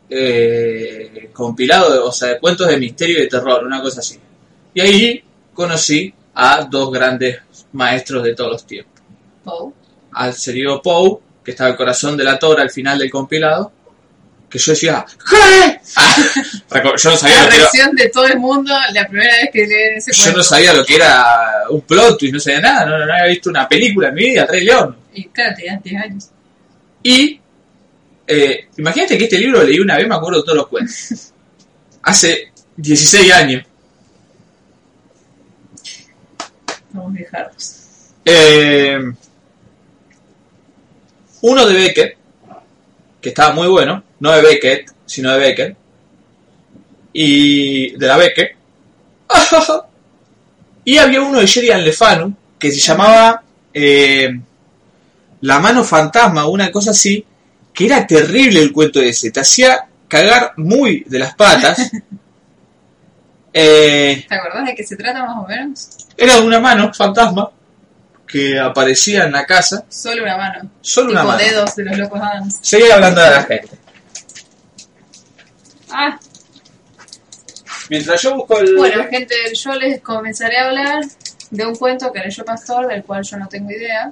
eh, 0.09 1.31
compilado, 1.33 1.93
de, 1.93 1.99
o 1.99 2.13
sea, 2.13 2.29
de 2.29 2.39
cuentos 2.39 2.69
de 2.69 2.79
misterio 2.79 3.19
y 3.19 3.23
de 3.23 3.27
terror, 3.27 3.65
una 3.65 3.83
cosa 3.83 4.01
así. 4.01 4.19
Y 4.73 4.81
ahí 4.81 5.25
conocí 5.53 6.13
a 6.35 6.65
dos 6.65 6.91
grandes 6.91 7.39
maestros 7.75 8.23
de 8.25 8.35
todos 8.35 8.51
los 8.53 8.67
tiempos. 8.67 9.01
Poe. 9.45 9.73
Al 10.13 10.33
serido 10.35 10.81
Poe, 10.81 11.19
que 11.45 11.51
estaba 11.53 11.71
el 11.71 11.77
corazón 11.77 12.17
de 12.17 12.25
la 12.25 12.39
tora 12.39 12.63
al 12.63 12.71
final 12.71 12.99
del 12.99 13.11
compilado, 13.11 13.71
que 14.49 14.59
yo 14.59 14.73
decía. 14.73 15.05
Reco- 16.71 16.97
Yo 16.97 17.11
no 17.11 17.17
sabía 17.17 17.37
La 17.37 17.43
lo 17.45 17.49
que 17.51 17.55
era, 17.57 17.59
reacción 17.65 17.97
de 17.97 18.09
todo 18.09 18.27
el 18.27 18.39
mundo 18.39 18.73
la 18.93 19.07
primera 19.09 19.35
vez 19.37 19.51
que 19.53 19.67
leen 19.67 19.97
ese 19.99 20.13
yo 20.13 20.23
cuento. 20.23 20.39
no 20.39 20.45
sabía 20.45 20.73
lo 20.73 20.85
que 20.85 20.95
era 20.97 21.25
un 21.71 21.81
plot 21.83 22.19
twist, 22.19 22.35
no 22.35 22.41
sabía 22.41 22.61
nada, 22.61 22.87
no, 22.87 22.99
no 23.05 23.13
había 23.13 23.27
visto 23.27 23.51
una 23.51 23.69
película 23.69 24.09
en 24.09 24.15
mi 24.15 24.23
vida, 24.27 24.47
Rey 24.47 24.65
León. 24.65 24.97
Y 25.13 25.25
claro, 25.29 25.55
tenías 25.57 25.83
10 25.83 26.03
años. 26.03 26.29
Y 27.03 27.41
eh, 28.27 28.69
imagínate 28.79 29.19
que 29.19 29.25
este 29.25 29.39
libro 29.39 29.59
lo 29.61 29.65
leí 29.65 29.79
una 29.81 29.97
vez, 29.97 30.09
me 30.09 30.15
acuerdo 30.15 30.39
de 30.41 30.45
todos 30.45 30.57
los 30.59 30.69
cuentos. 30.69 31.33
Hace 32.03 32.53
16 32.77 33.33
años. 33.33 33.65
Vamos 36.95 37.15
dejarlos. 37.15 37.75
Eh, 38.25 38.99
uno 41.41 41.67
de 41.67 41.75
Beckett, 41.75 42.17
que 43.21 43.29
estaba 43.31 43.53
muy 43.53 43.67
bueno, 43.67 44.03
no 44.21 44.31
de 44.31 44.43
Beckett, 44.43 44.93
sino 45.05 45.33
de 45.33 45.39
Beckett, 45.41 45.77
y 47.13 47.97
de 47.97 48.07
la 48.07 48.17
Beckett. 48.17 48.57
y 50.85 50.97
había 50.97 51.21
uno 51.21 51.41
de 51.41 51.47
Sheridan 51.47 51.85
Lefanu 51.85 52.35
que 52.59 52.71
se 52.71 52.79
llamaba 52.79 53.43
eh, 53.73 54.31
La 55.41 55.59
mano 55.59 55.83
fantasma, 55.83 56.47
una 56.47 56.71
cosa 56.71 56.93
así, 56.93 57.25
que 57.73 57.87
era 57.87 58.07
terrible 58.07 58.61
el 58.61 58.73
cuento 58.73 59.01
ese, 59.01 59.33
te 59.33 59.41
hacía 59.41 59.85
cagar 60.07 60.53
muy 60.59 61.05
de 61.09 61.19
las 61.19 61.35
patas. 61.35 61.91
Eh, 63.57 64.27
¿Te 64.29 64.35
acordás 64.35 64.67
de 64.67 64.75
qué 64.75 64.83
se 64.85 64.97
trata 64.97 65.25
más 65.25 65.37
o 65.39 65.47
menos? 65.47 65.89
era 66.17 66.37
de 66.37 66.43
una 66.43 66.59
mano 66.61 66.93
fantasma 66.93 67.51
que 68.27 68.59
aparecía 68.59 69.25
en 69.25 69.33
la 69.33 69.47
casa, 69.47 69.85
Solo 69.89 70.23
una 70.25 70.37
mano. 70.37 70.71
solo 70.81 71.11
una 71.13 71.23
mano. 71.23 71.39
dedos 71.39 71.77
de 71.77 71.85
los 71.85 71.99
locos 71.99 72.21
Adams. 72.21 72.59
Seguí 72.63 72.91
hablando 72.91 73.21
de 73.21 73.31
la 73.31 73.43
gente. 73.45 73.79
Ah, 75.91 76.19
Mientras 77.91 78.21
yo 78.23 78.35
busco 78.37 78.59
el. 78.59 78.77
bueno, 78.77 79.05
gente, 79.11 79.35
yo 79.55 79.75
les 79.75 80.01
comenzaré 80.01 80.57
a 80.59 80.67
hablar 80.69 81.05
de 81.51 81.67
un 81.67 81.77
cuento 81.77 82.11
que 82.13 82.21
leyó 82.21 82.45
Pastor, 82.45 82.89
del 82.89 83.05
cual 83.05 83.23
yo 83.23 83.37
no 83.37 83.47
tengo 83.47 83.71
idea, 83.71 84.11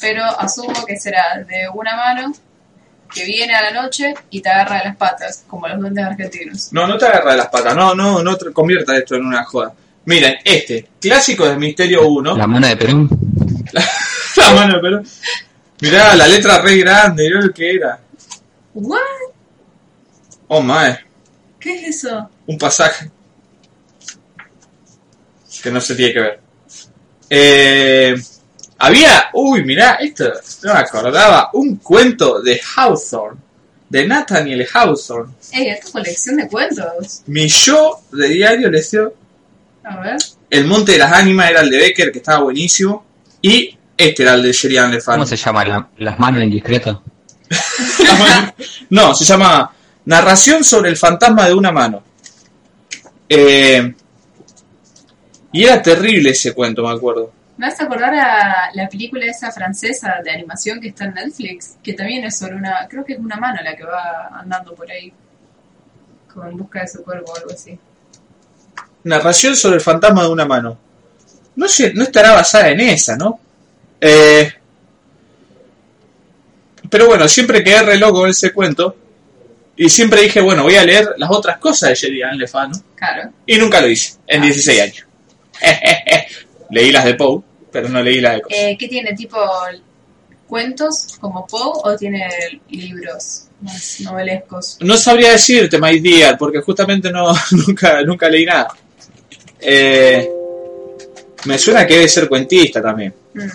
pero 0.00 0.24
asumo 0.24 0.84
que 0.84 0.98
será 0.98 1.38
de 1.38 1.68
una 1.72 1.96
mano 1.96 2.32
que 3.12 3.24
viene 3.24 3.54
a 3.54 3.62
la 3.62 3.82
noche 3.82 4.14
y 4.30 4.40
te 4.40 4.48
agarra 4.48 4.78
de 4.78 4.84
las 4.84 4.96
patas, 4.96 5.44
como 5.46 5.66
los 5.68 5.80
duendes 5.80 6.04
argentinos. 6.04 6.72
No, 6.72 6.86
no 6.86 6.96
te 6.96 7.06
agarra 7.06 7.32
de 7.32 7.38
las 7.38 7.48
patas, 7.48 7.74
no, 7.74 7.94
no, 7.94 8.22
no 8.22 8.36
te 8.36 8.52
convierta 8.52 8.96
esto 8.96 9.16
en 9.16 9.26
una 9.26 9.44
joda. 9.44 9.72
Miren, 10.04 10.36
este, 10.44 10.88
clásico 11.00 11.48
de 11.48 11.56
Misterio 11.56 12.06
1. 12.08 12.36
La 12.36 12.46
mano 12.46 12.66
de 12.66 12.76
Perú. 12.76 13.08
La 14.36 14.50
mano, 14.52 14.78
pero. 14.80 15.02
Mirá, 15.80 16.14
la 16.14 16.26
letra 16.26 16.60
re 16.60 16.76
grande, 16.78 17.24
mirá 17.24 17.40
lo 17.40 17.52
que 17.52 17.70
era. 17.74 18.00
¿What? 18.74 19.00
Oh, 20.48 20.60
mae, 20.60 20.98
¿Qué 21.58 21.74
es 21.74 22.04
eso? 22.04 22.28
un 22.46 22.58
pasaje. 22.58 23.10
Que 25.62 25.70
no 25.70 25.80
se 25.80 25.94
tiene 25.94 26.12
que 26.12 26.20
ver. 26.20 26.40
Eh, 27.28 28.14
había, 28.80 29.26
uy, 29.34 29.62
mirá, 29.64 29.94
esto 30.00 30.24
no 30.64 30.72
me 30.74 30.80
acordaba, 30.80 31.50
un 31.52 31.76
cuento 31.76 32.40
de 32.40 32.60
Hawthorne, 32.76 33.38
de 33.88 34.06
Nathaniel 34.08 34.66
Hawthorne. 34.72 35.34
Ey, 35.52 35.68
esta 35.68 35.90
colección 35.92 36.36
de 36.36 36.48
cuentos. 36.48 37.22
Mi 37.26 37.46
yo 37.48 38.00
de 38.12 38.28
diario 38.28 38.70
le 38.70 38.82
dio 38.82 39.14
A 39.84 39.96
ver. 40.00 40.16
El 40.48 40.64
Monte 40.64 40.92
de 40.92 40.98
las 40.98 41.12
Ánimas 41.12 41.50
era 41.50 41.60
el 41.60 41.70
de 41.70 41.78
Becker, 41.78 42.10
que 42.10 42.18
estaba 42.18 42.40
buenísimo. 42.44 43.04
Y 43.42 43.76
este 43.96 44.22
era 44.22 44.34
el 44.34 44.42
de 44.42 44.52
Sheridan 44.52 44.90
Lefano. 44.90 45.18
¿Cómo 45.18 45.26
se 45.26 45.36
llama? 45.36 45.64
La- 45.64 45.88
las 45.98 46.18
manos 46.18 46.42
indiscretas. 46.42 46.96
no, 48.90 49.14
se 49.14 49.24
llama 49.24 49.72
Narración 50.06 50.64
sobre 50.64 50.90
el 50.90 50.96
fantasma 50.96 51.46
de 51.46 51.54
una 51.54 51.70
mano. 51.70 52.02
Eh, 53.28 53.94
y 55.52 55.64
era 55.64 55.82
terrible 55.82 56.30
ese 56.30 56.52
cuento, 56.52 56.82
me 56.82 56.92
acuerdo. 56.94 57.32
Me 57.60 57.66
hace 57.66 57.82
acordar 57.82 58.14
a 58.14 58.70
la 58.72 58.88
película 58.88 59.26
esa 59.26 59.52
francesa 59.52 60.14
de 60.24 60.30
animación 60.30 60.80
que 60.80 60.88
está 60.88 61.04
en 61.04 61.12
Netflix, 61.12 61.76
que 61.82 61.92
también 61.92 62.24
es 62.24 62.38
sobre 62.38 62.54
una, 62.56 62.88
creo 62.88 63.04
que 63.04 63.12
es 63.12 63.18
una 63.18 63.36
mano 63.36 63.60
la 63.62 63.76
que 63.76 63.84
va 63.84 64.28
andando 64.32 64.74
por 64.74 64.90
ahí, 64.90 65.12
como 66.32 66.46
en 66.46 66.56
busca 66.56 66.80
de 66.80 66.88
su 66.88 67.02
cuerpo 67.04 67.32
o 67.32 67.36
algo 67.36 67.50
así. 67.52 67.78
Narración 69.04 69.54
sobre 69.56 69.74
el 69.74 69.82
fantasma 69.82 70.22
de 70.22 70.30
una 70.30 70.46
mano. 70.46 70.78
No 71.56 71.68
sé, 71.68 71.92
no 71.92 72.04
estará 72.04 72.32
basada 72.32 72.70
en 72.70 72.80
esa, 72.80 73.18
¿no? 73.18 73.38
Eh, 74.00 74.50
pero 76.88 77.08
bueno, 77.08 77.28
siempre 77.28 77.62
quedé 77.62 77.82
re 77.82 77.98
loco 77.98 78.20
con 78.20 78.30
ese 78.30 78.54
cuento. 78.54 78.96
Y 79.76 79.90
siempre 79.90 80.22
dije, 80.22 80.40
bueno, 80.40 80.62
voy 80.62 80.76
a 80.76 80.82
leer 80.82 81.10
las 81.18 81.30
otras 81.30 81.58
cosas 81.58 81.90
de 81.90 81.94
Sheridan 81.94 82.38
Lefano. 82.38 82.72
Claro. 82.94 83.30
Y 83.44 83.58
nunca 83.58 83.82
lo 83.82 83.88
hice, 83.88 84.14
en 84.26 84.40
Ah. 84.40 84.44
16 84.46 84.80
años. 84.80 85.06
leí 86.70 86.90
las 86.90 87.04
de 87.04 87.14
Poe, 87.14 87.49
pero 87.72 87.88
no 87.88 88.02
leí 88.02 88.20
las 88.20 88.36
de 88.36 88.40
cosas. 88.42 88.58
Eh, 88.58 88.76
¿Qué 88.78 88.88
tiene? 88.88 89.12
¿Tipo 89.14 89.38
cuentos 90.46 91.16
como 91.20 91.46
Poe 91.46 91.72
o 91.92 91.96
tiene 91.96 92.28
libros 92.70 93.44
más 93.60 94.00
novelescos? 94.00 94.78
No 94.80 94.96
sabría 94.96 95.32
decirte, 95.32 95.78
my 95.78 95.98
dear, 96.00 96.36
porque 96.38 96.60
justamente 96.60 97.10
no, 97.10 97.32
nunca, 97.66 98.02
nunca 98.02 98.28
leí 98.28 98.44
nada. 98.46 98.68
Eh, 99.60 100.28
me 101.44 101.58
suena 101.58 101.86
que 101.86 101.94
debe 101.94 102.08
ser 102.08 102.28
cuentista 102.28 102.82
también, 102.82 103.14
Mm. 103.32 103.48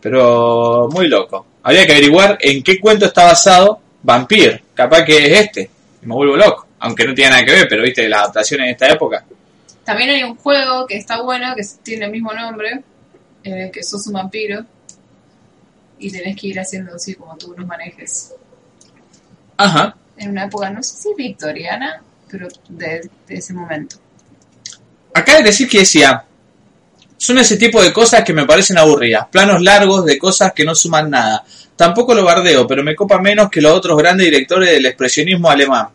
pero 0.00 0.88
muy 0.90 1.08
loco. 1.08 1.46
Habría 1.62 1.86
que 1.86 1.92
averiguar 1.92 2.36
en 2.40 2.62
qué 2.62 2.78
cuento 2.80 3.06
está 3.06 3.24
basado 3.24 3.80
Vampire. 4.02 4.62
Capaz 4.74 5.04
que 5.04 5.16
es 5.16 5.40
este. 5.40 5.70
Y 6.02 6.06
me 6.06 6.14
vuelvo 6.14 6.36
loco. 6.36 6.66
Aunque 6.80 7.06
no 7.06 7.14
tiene 7.14 7.30
nada 7.30 7.44
que 7.44 7.52
ver, 7.52 7.68
pero 7.68 7.82
viste, 7.82 8.08
la 8.08 8.18
adaptación 8.22 8.62
en 8.62 8.70
esta 8.70 8.88
época. 8.88 9.24
También 9.84 10.10
hay 10.10 10.22
un 10.22 10.36
juego 10.36 10.86
que 10.86 10.96
está 10.96 11.20
bueno, 11.22 11.54
que 11.56 11.62
tiene 11.82 12.06
el 12.06 12.12
mismo 12.12 12.32
nombre, 12.32 12.82
en 13.42 13.58
el 13.58 13.70
que 13.70 13.82
sos 13.82 14.06
un 14.06 14.14
vampiro 14.14 14.64
y 15.98 16.10
tenés 16.10 16.36
que 16.36 16.48
ir 16.48 16.60
haciendo 16.60 16.94
así 16.94 17.14
como 17.14 17.36
tú 17.36 17.54
los 17.56 17.66
manejes. 17.66 18.34
Ajá. 19.56 19.96
En 20.16 20.30
una 20.30 20.44
época, 20.44 20.70
no 20.70 20.82
sé 20.82 20.96
si 20.96 21.08
victoriana, 21.16 22.02
pero 22.30 22.48
de, 22.68 23.08
de 23.26 23.34
ese 23.34 23.52
momento. 23.52 23.96
Acá 25.14 25.38
es 25.38 25.44
decir 25.44 25.68
que 25.68 25.80
decía, 25.80 26.24
son 27.16 27.38
ese 27.38 27.56
tipo 27.56 27.82
de 27.82 27.92
cosas 27.92 28.24
que 28.24 28.32
me 28.32 28.46
parecen 28.46 28.78
aburridas, 28.78 29.28
planos 29.30 29.62
largos 29.62 30.04
de 30.04 30.18
cosas 30.18 30.52
que 30.52 30.64
no 30.64 30.74
suman 30.74 31.10
nada. 31.10 31.44
Tampoco 31.76 32.14
lo 32.14 32.24
bardeo, 32.24 32.66
pero 32.66 32.82
me 32.82 32.96
copa 32.96 33.20
menos 33.20 33.48
que 33.48 33.60
los 33.60 33.72
otros 33.72 33.96
grandes 33.96 34.26
directores 34.26 34.70
del 34.70 34.86
expresionismo 34.86 35.48
alemán. 35.48 35.88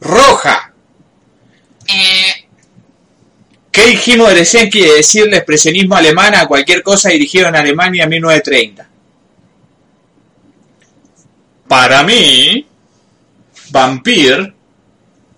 Roja. 0.00 0.69
Eh, 1.92 2.46
¿Qué 3.70 3.86
dijimos 3.86 4.28
de 4.28 4.34
Lesenki 4.36 4.80
de 4.80 5.36
expresionismo 5.36 5.96
alemán 5.96 6.34
a 6.34 6.46
cualquier 6.46 6.82
cosa 6.82 7.08
dirigido 7.08 7.48
en 7.48 7.56
Alemania 7.56 8.04
en 8.04 8.10
1930? 8.10 8.88
Para 11.68 12.02
mí, 12.02 12.66
Vampir, 13.70 14.54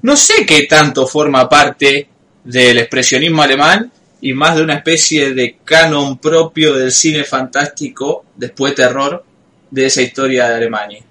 no 0.03 0.16
sé 0.16 0.47
qué 0.47 0.62
tanto 0.62 1.07
forma 1.07 1.49
parte 1.49 2.09
del 2.43 2.79
expresionismo 2.79 3.43
alemán 3.43 3.93
y 4.23 4.33
más 4.33 4.57
de 4.57 4.62
una 4.62 4.77
especie 4.77 5.35
de 5.35 5.59
canon 5.62 6.19
propio 6.19 6.74
del 6.74 6.91
cine 6.91 7.24
fantástico, 7.24 8.24
después 8.35 8.74
terror, 8.74 9.24
de 9.70 9.87
esa 9.87 10.01
historia 10.01 10.49
de 10.49 10.55
Alemania. 10.55 11.05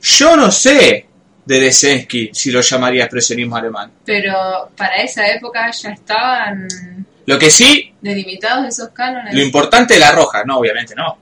Yo 0.00 0.36
no 0.36 0.50
sé 0.50 1.06
de 1.44 1.60
Lesensky 1.60 2.30
si 2.32 2.50
lo 2.50 2.60
llamaría 2.60 3.04
expresionismo 3.04 3.56
alemán. 3.56 3.90
pero 4.04 4.70
para 4.76 4.96
esa 4.96 5.28
época 5.28 5.70
ya 5.70 5.90
estaban 5.90 6.68
Lo 7.26 7.38
que 7.38 7.50
sí 7.50 7.92
delimitados 8.00 8.66
esos 8.68 8.90
cánones. 8.90 9.34
Lo 9.34 9.42
importante 9.42 9.94
es 9.94 10.00
la 10.00 10.12
roja, 10.12 10.44
no, 10.44 10.58
obviamente 10.58 10.94
no. 10.94 11.18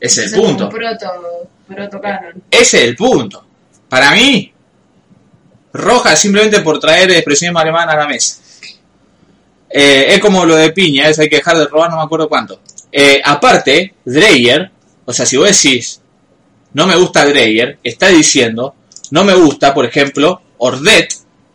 Es 0.00 0.18
el 0.18 0.32
punto. 0.32 0.64
Un 0.64 0.70
proto, 0.70 1.48
proto 1.66 2.00
canon. 2.00 2.42
Ese 2.50 2.78
es 2.78 2.88
el 2.88 2.96
punto. 2.96 3.46
Para 3.88 4.10
mí, 4.10 4.52
roja 5.72 6.14
simplemente 6.16 6.60
por 6.60 6.78
traer 6.78 7.10
expresionismo 7.12 7.58
alemán 7.58 7.88
a 7.88 7.96
la 7.96 8.06
mesa. 8.06 8.40
Eh, 9.70 10.14
es 10.14 10.20
como 10.20 10.44
lo 10.44 10.56
de 10.56 10.70
piña, 10.70 11.08
es 11.08 11.18
hay 11.18 11.28
que 11.28 11.36
dejar 11.36 11.56
de 11.56 11.66
robar 11.66 11.90
no 11.90 11.96
me 11.96 12.02
acuerdo 12.02 12.28
cuánto. 12.28 12.60
Eh, 12.92 13.20
aparte, 13.24 13.94
Dreyer, 14.04 14.70
o 15.04 15.12
sea, 15.12 15.26
si 15.26 15.36
vos 15.36 15.48
decís, 15.48 16.00
no 16.74 16.86
me 16.86 16.94
gusta 16.94 17.24
Dreyer, 17.24 17.78
está 17.82 18.08
diciendo, 18.08 18.74
no 19.10 19.24
me 19.24 19.34
gusta, 19.34 19.72
por 19.74 19.84
ejemplo, 19.84 20.40
Ordet, 20.58 21.08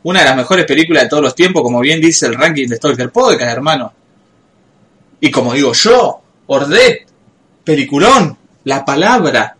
una 0.03 0.19
de 0.19 0.25
las 0.25 0.35
mejores 0.37 0.65
películas 0.65 1.03
de 1.03 1.09
todos 1.09 1.23
los 1.23 1.35
tiempos, 1.35 1.61
como 1.61 1.79
bien 1.79 1.99
dice 2.01 2.25
el 2.27 2.35
ranking 2.35 2.67
de 2.67 2.75
Stalker 2.77 3.11
Podcast, 3.11 3.51
hermano. 3.51 3.93
Y 5.19 5.29
como 5.31 5.53
digo 5.53 5.73
yo, 5.73 6.21
Ordet, 6.47 7.05
peliculón, 7.63 8.37
la 8.63 8.85
palabra. 8.85 9.55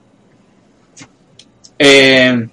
Eh, 1.78 2.48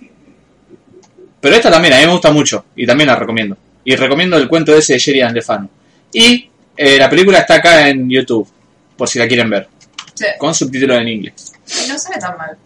pero 1.40 1.54
esta 1.56 1.70
también 1.70 1.94
a 1.94 1.98
mí 1.98 2.06
me 2.06 2.12
gusta 2.12 2.30
mucho 2.32 2.64
y 2.74 2.86
también 2.86 3.08
la 3.08 3.16
recomiendo. 3.16 3.56
Y 3.84 3.94
recomiendo 3.94 4.36
el 4.36 4.48
cuento 4.48 4.74
ese 4.76 4.94
de 4.94 4.98
Sheridan 4.98 5.34
Lefano. 5.34 5.68
Y 6.12 6.50
eh, 6.76 6.98
la 6.98 7.08
película 7.08 7.38
está 7.38 7.54
acá 7.56 7.88
en 7.88 8.08
YouTube, 8.10 8.48
por 8.96 9.08
si 9.08 9.18
la 9.18 9.28
quieren 9.28 9.48
ver, 9.50 9.68
Sí, 10.14 10.24
con 10.38 10.54
subtítulos 10.54 10.98
en 10.98 11.08
inglés. 11.08 11.52
y 11.84 11.88
no 11.88 11.98
sale 11.98 12.18
tan 12.18 12.36
mal. 12.36 12.56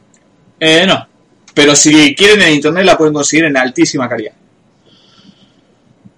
Eh, 0.59 0.85
no, 0.87 1.07
Pero 1.55 1.75
si 1.75 2.15
quieren 2.15 2.43
en 2.43 2.55
internet 2.55 2.85
la 2.85 2.97
pueden 2.97 3.15
conseguir 3.15 3.45
en 3.47 3.57
altísima 3.57 4.09
calidad. 4.09 4.33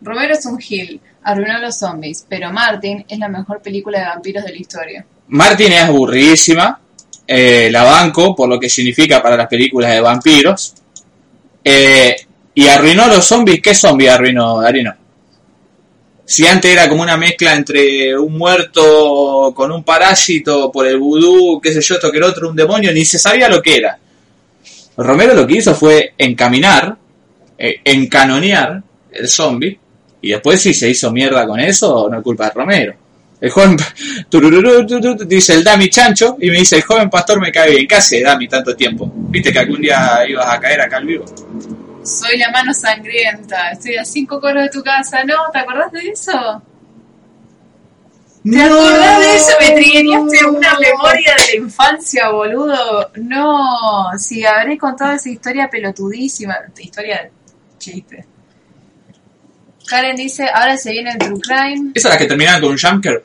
Romero 0.00 0.34
es 0.34 0.44
un 0.46 0.58
gil, 0.58 1.00
arruinó 1.22 1.56
a 1.56 1.60
los 1.60 1.78
zombies, 1.78 2.26
pero 2.28 2.52
Martin 2.52 3.04
es 3.08 3.18
la 3.18 3.28
mejor 3.28 3.62
película 3.62 4.00
de 4.00 4.06
vampiros 4.06 4.44
de 4.44 4.50
la 4.50 4.58
historia. 4.58 5.06
Martin 5.28 5.72
es 5.72 5.82
aburridísima. 5.82 6.78
eh, 7.26 7.70
la 7.70 7.84
banco 7.84 8.34
por 8.34 8.48
lo 8.48 8.58
que 8.58 8.68
significa 8.68 9.22
para 9.22 9.36
las 9.36 9.46
películas 9.46 9.92
de 9.92 10.00
vampiros. 10.00 10.74
Eh, 11.64 12.16
y 12.54 12.66
arruinó 12.66 13.04
a 13.04 13.08
los 13.08 13.24
zombies. 13.24 13.62
¿Qué 13.62 13.74
zombie 13.74 14.10
arruinó, 14.10 14.60
Darino? 14.60 14.94
Si 16.24 16.46
antes 16.46 16.70
era 16.72 16.88
como 16.88 17.02
una 17.02 17.16
mezcla 17.16 17.54
entre 17.54 18.18
un 18.18 18.36
muerto 18.36 19.52
con 19.54 19.70
un 19.72 19.82
parásito 19.84 20.70
por 20.70 20.86
el 20.86 20.98
vudú, 20.98 21.60
qué 21.60 21.72
sé 21.72 21.80
yo, 21.80 21.94
esto 21.94 22.10
que 22.10 22.18
el 22.18 22.24
otro, 22.24 22.48
un 22.48 22.56
demonio, 22.56 22.92
ni 22.92 23.04
se 23.04 23.18
sabía 23.18 23.48
lo 23.48 23.62
que 23.62 23.76
era. 23.76 23.98
Romero 24.96 25.34
lo 25.34 25.46
que 25.46 25.56
hizo 25.56 25.74
fue 25.74 26.14
encaminar, 26.18 26.96
eh, 27.58 27.80
encanonear 27.84 28.82
el 29.10 29.28
zombie, 29.28 29.78
y 30.20 30.30
después 30.30 30.60
si 30.60 30.74
se 30.74 30.90
hizo 30.90 31.10
mierda 31.10 31.46
con 31.46 31.58
eso, 31.60 32.08
no 32.10 32.18
es 32.18 32.22
culpa 32.22 32.46
de 32.46 32.50
Romero. 32.52 32.94
El 33.40 33.50
joven, 33.50 33.76
dice 35.26 35.54
el 35.54 35.64
Dami 35.64 35.88
chancho, 35.88 36.36
y 36.40 36.48
me 36.48 36.58
dice, 36.58 36.76
el 36.76 36.82
joven 36.82 37.10
pastor 37.10 37.40
me 37.40 37.50
cae 37.50 37.70
bien. 37.70 37.88
¿Qué 37.88 37.96
hace 37.96 38.22
Dami 38.22 38.46
tanto 38.46 38.76
tiempo? 38.76 39.10
¿Viste 39.12 39.52
que 39.52 39.58
algún 39.58 39.80
día 39.80 40.20
ibas 40.28 40.46
a 40.46 40.60
caer 40.60 40.80
acá 40.80 40.98
al 40.98 41.06
vivo? 41.06 41.24
Soy 42.04 42.38
la 42.38 42.50
mano 42.52 42.72
sangrienta, 42.72 43.72
estoy 43.72 43.96
a 43.96 44.04
cinco 44.04 44.40
coros 44.40 44.62
de 44.62 44.68
tu 44.68 44.80
casa. 44.82 45.24
¿No? 45.24 45.34
¿Te 45.52 45.58
acordás 45.58 45.90
de 45.90 46.08
eso? 46.08 46.62
¿Te 48.44 48.60
acordás 48.60 49.20
de 49.20 49.36
eso? 49.36 49.52
Me 49.60 49.70
trigueñaste 49.70 50.46
una 50.46 50.78
memoria 50.78 51.34
de 51.38 51.58
la 51.58 51.64
infancia, 51.64 52.30
boludo. 52.30 53.10
No, 53.16 54.10
si 54.18 54.44
habré 54.44 54.76
contado 54.76 55.12
esa 55.12 55.30
historia 55.30 55.68
pelotudísima. 55.70 56.56
Historia 56.76 57.30
chiste. 57.78 58.26
Karen 59.86 60.16
dice, 60.16 60.48
ahora 60.52 60.76
se 60.76 60.90
viene 60.90 61.12
el 61.12 61.18
True 61.18 61.40
Crime. 61.40 61.92
¿Esa 61.94 62.08
es 62.08 62.14
la 62.14 62.18
que 62.18 62.26
terminaban 62.26 62.60
con 62.60 62.70
un 62.70 62.78
jumper? 62.78 63.24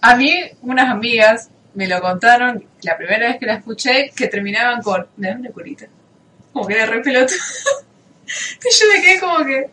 A 0.00 0.16
mí, 0.16 0.34
unas 0.62 0.90
amigas 0.90 1.50
me 1.74 1.86
lo 1.86 2.00
contaron 2.00 2.66
la 2.82 2.96
primera 2.96 3.28
vez 3.28 3.38
que 3.38 3.46
la 3.46 3.54
escuché, 3.54 4.10
que 4.14 4.26
terminaban 4.28 4.82
con, 4.82 5.06
¿de 5.16 5.28
dónde 5.28 5.50
curita? 5.50 5.86
Como 6.52 6.66
que 6.66 6.74
era 6.74 6.86
re 6.86 7.00
pelotudo. 7.00 7.36
y 8.26 8.74
yo 8.74 8.86
me 8.92 9.02
quedé 9.02 9.20
como 9.20 9.44
que... 9.44 9.70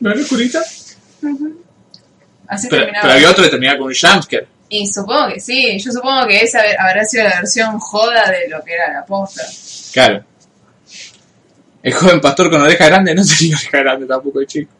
¿No 0.00 0.10
era 0.10 0.20
Así 2.48 2.68
Pero, 2.68 2.92
había 3.02 3.30
otro 3.30 3.44
que 3.44 3.50
terminaba 3.50 3.78
con 3.78 3.88
un 3.88 3.94
jumpscare. 3.94 4.46
Y 4.68 4.86
supongo 4.86 5.28
que 5.28 5.40
sí, 5.40 5.78
yo 5.78 5.92
supongo 5.92 6.26
que 6.26 6.40
esa 6.40 6.60
habrá 6.78 7.04
sido 7.04 7.24
la 7.24 7.36
versión 7.36 7.78
joda 7.78 8.30
de 8.30 8.48
lo 8.48 8.62
que 8.64 8.72
era 8.72 8.92
la 8.92 9.04
posta. 9.04 9.42
Claro. 9.92 10.24
El 11.82 11.92
joven 11.92 12.20
pastor 12.20 12.50
con 12.50 12.60
oreja 12.60 12.86
grande 12.86 13.14
no 13.14 13.22
tenía 13.38 13.56
oreja 13.56 13.78
grande 13.78 14.06
tampoco 14.06 14.40
el 14.40 14.46
chico. 14.46 14.72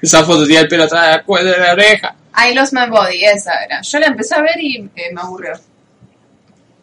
Esa 0.00 0.24
foto 0.24 0.44
tenía 0.44 0.60
el 0.60 0.68
pelo 0.68 0.84
atrás 0.84 1.22
de 1.26 1.34
la 1.34 1.42
de 1.42 1.58
la 1.58 1.72
oreja. 1.72 2.16
I 2.36 2.54
Lost 2.54 2.72
My 2.72 2.88
Body, 2.88 3.24
esa 3.24 3.52
era. 3.64 3.80
Yo 3.82 3.98
la 3.98 4.06
empecé 4.06 4.34
a 4.34 4.42
ver 4.42 4.60
y 4.60 4.90
eh, 4.94 5.12
me 5.12 5.20
aburrió. 5.20 5.52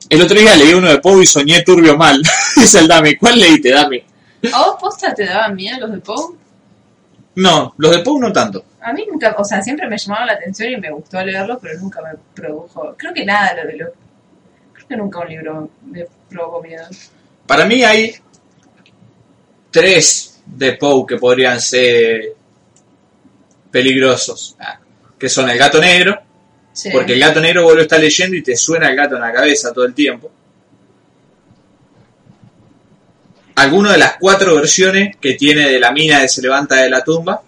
El 0.09 0.21
otro 0.21 0.39
día 0.39 0.55
leí 0.55 0.73
uno 0.73 0.89
de 0.89 0.99
Poe 0.99 1.23
y 1.23 1.25
soñé 1.25 1.63
turbio 1.63 1.97
mal. 1.97 2.21
Dice 2.55 2.79
el 2.79 2.87
Dami. 2.87 3.15
¿Cuál 3.15 3.39
leíste, 3.39 3.71
Dami? 3.71 4.03
¿A 4.51 4.59
vos 4.59 4.75
posta 4.79 5.13
te 5.13 5.25
daban 5.25 5.55
miedo 5.55 5.79
los 5.81 5.91
de 5.91 5.99
Poe? 5.99 6.35
No, 7.35 7.73
los 7.77 7.91
de 7.91 7.99
Poe 8.03 8.19
no 8.19 8.31
tanto. 8.31 8.63
A 8.81 8.93
mí 8.93 9.05
nunca, 9.09 9.35
o 9.37 9.43
sea, 9.43 9.61
siempre 9.61 9.87
me 9.87 9.97
llamaban 9.97 10.27
la 10.27 10.33
atención 10.33 10.69
y 10.71 10.77
me 10.77 10.91
gustó 10.91 11.23
leerlos, 11.23 11.57
pero 11.61 11.79
nunca 11.79 12.01
me 12.01 12.09
produjo. 12.35 12.95
Creo 12.97 13.13
que 13.13 13.25
nada 13.25 13.55
lo 13.55 13.67
de 13.67 13.77
lo. 13.77 13.85
Creo 14.73 14.87
que 14.87 14.97
nunca 14.97 15.19
un 15.19 15.27
libro 15.29 15.69
me 15.85 16.05
provocó 16.29 16.61
miedo. 16.61 16.83
Para 17.47 17.65
mí 17.65 17.83
hay 17.83 18.13
tres 19.71 20.41
de 20.45 20.73
Poe 20.73 21.05
que 21.07 21.17
podrían 21.17 21.59
ser 21.59 22.33
peligrosos. 23.71 24.55
Ah, 24.59 24.79
Que 25.17 25.29
son 25.29 25.49
el 25.49 25.57
gato 25.57 25.79
negro, 25.79 26.19
Sí. 26.73 26.89
porque 26.91 27.13
el 27.13 27.19
gato 27.19 27.39
negro 27.39 27.63
vos 27.63 27.75
lo 27.75 27.81
estás 27.83 27.99
leyendo 28.01 28.35
y 28.35 28.43
te 28.43 28.55
suena 28.57 28.89
el 28.89 28.95
gato 28.95 29.15
en 29.15 29.21
la 29.21 29.31
cabeza 29.31 29.71
todo 29.71 29.85
el 29.85 29.93
tiempo. 29.93 30.29
Alguno 33.63 33.91
de 33.91 33.97
las 33.97 34.17
cuatro 34.19 34.55
versiones 34.55 35.15
que 35.21 35.35
tiene 35.35 35.69
de 35.69 35.79
la 35.79 35.91
mina 35.91 36.19
que 36.19 36.27
se 36.27 36.41
levanta 36.41 36.75
de 36.75 36.89
la 36.89 37.01
tumba, 37.01 37.41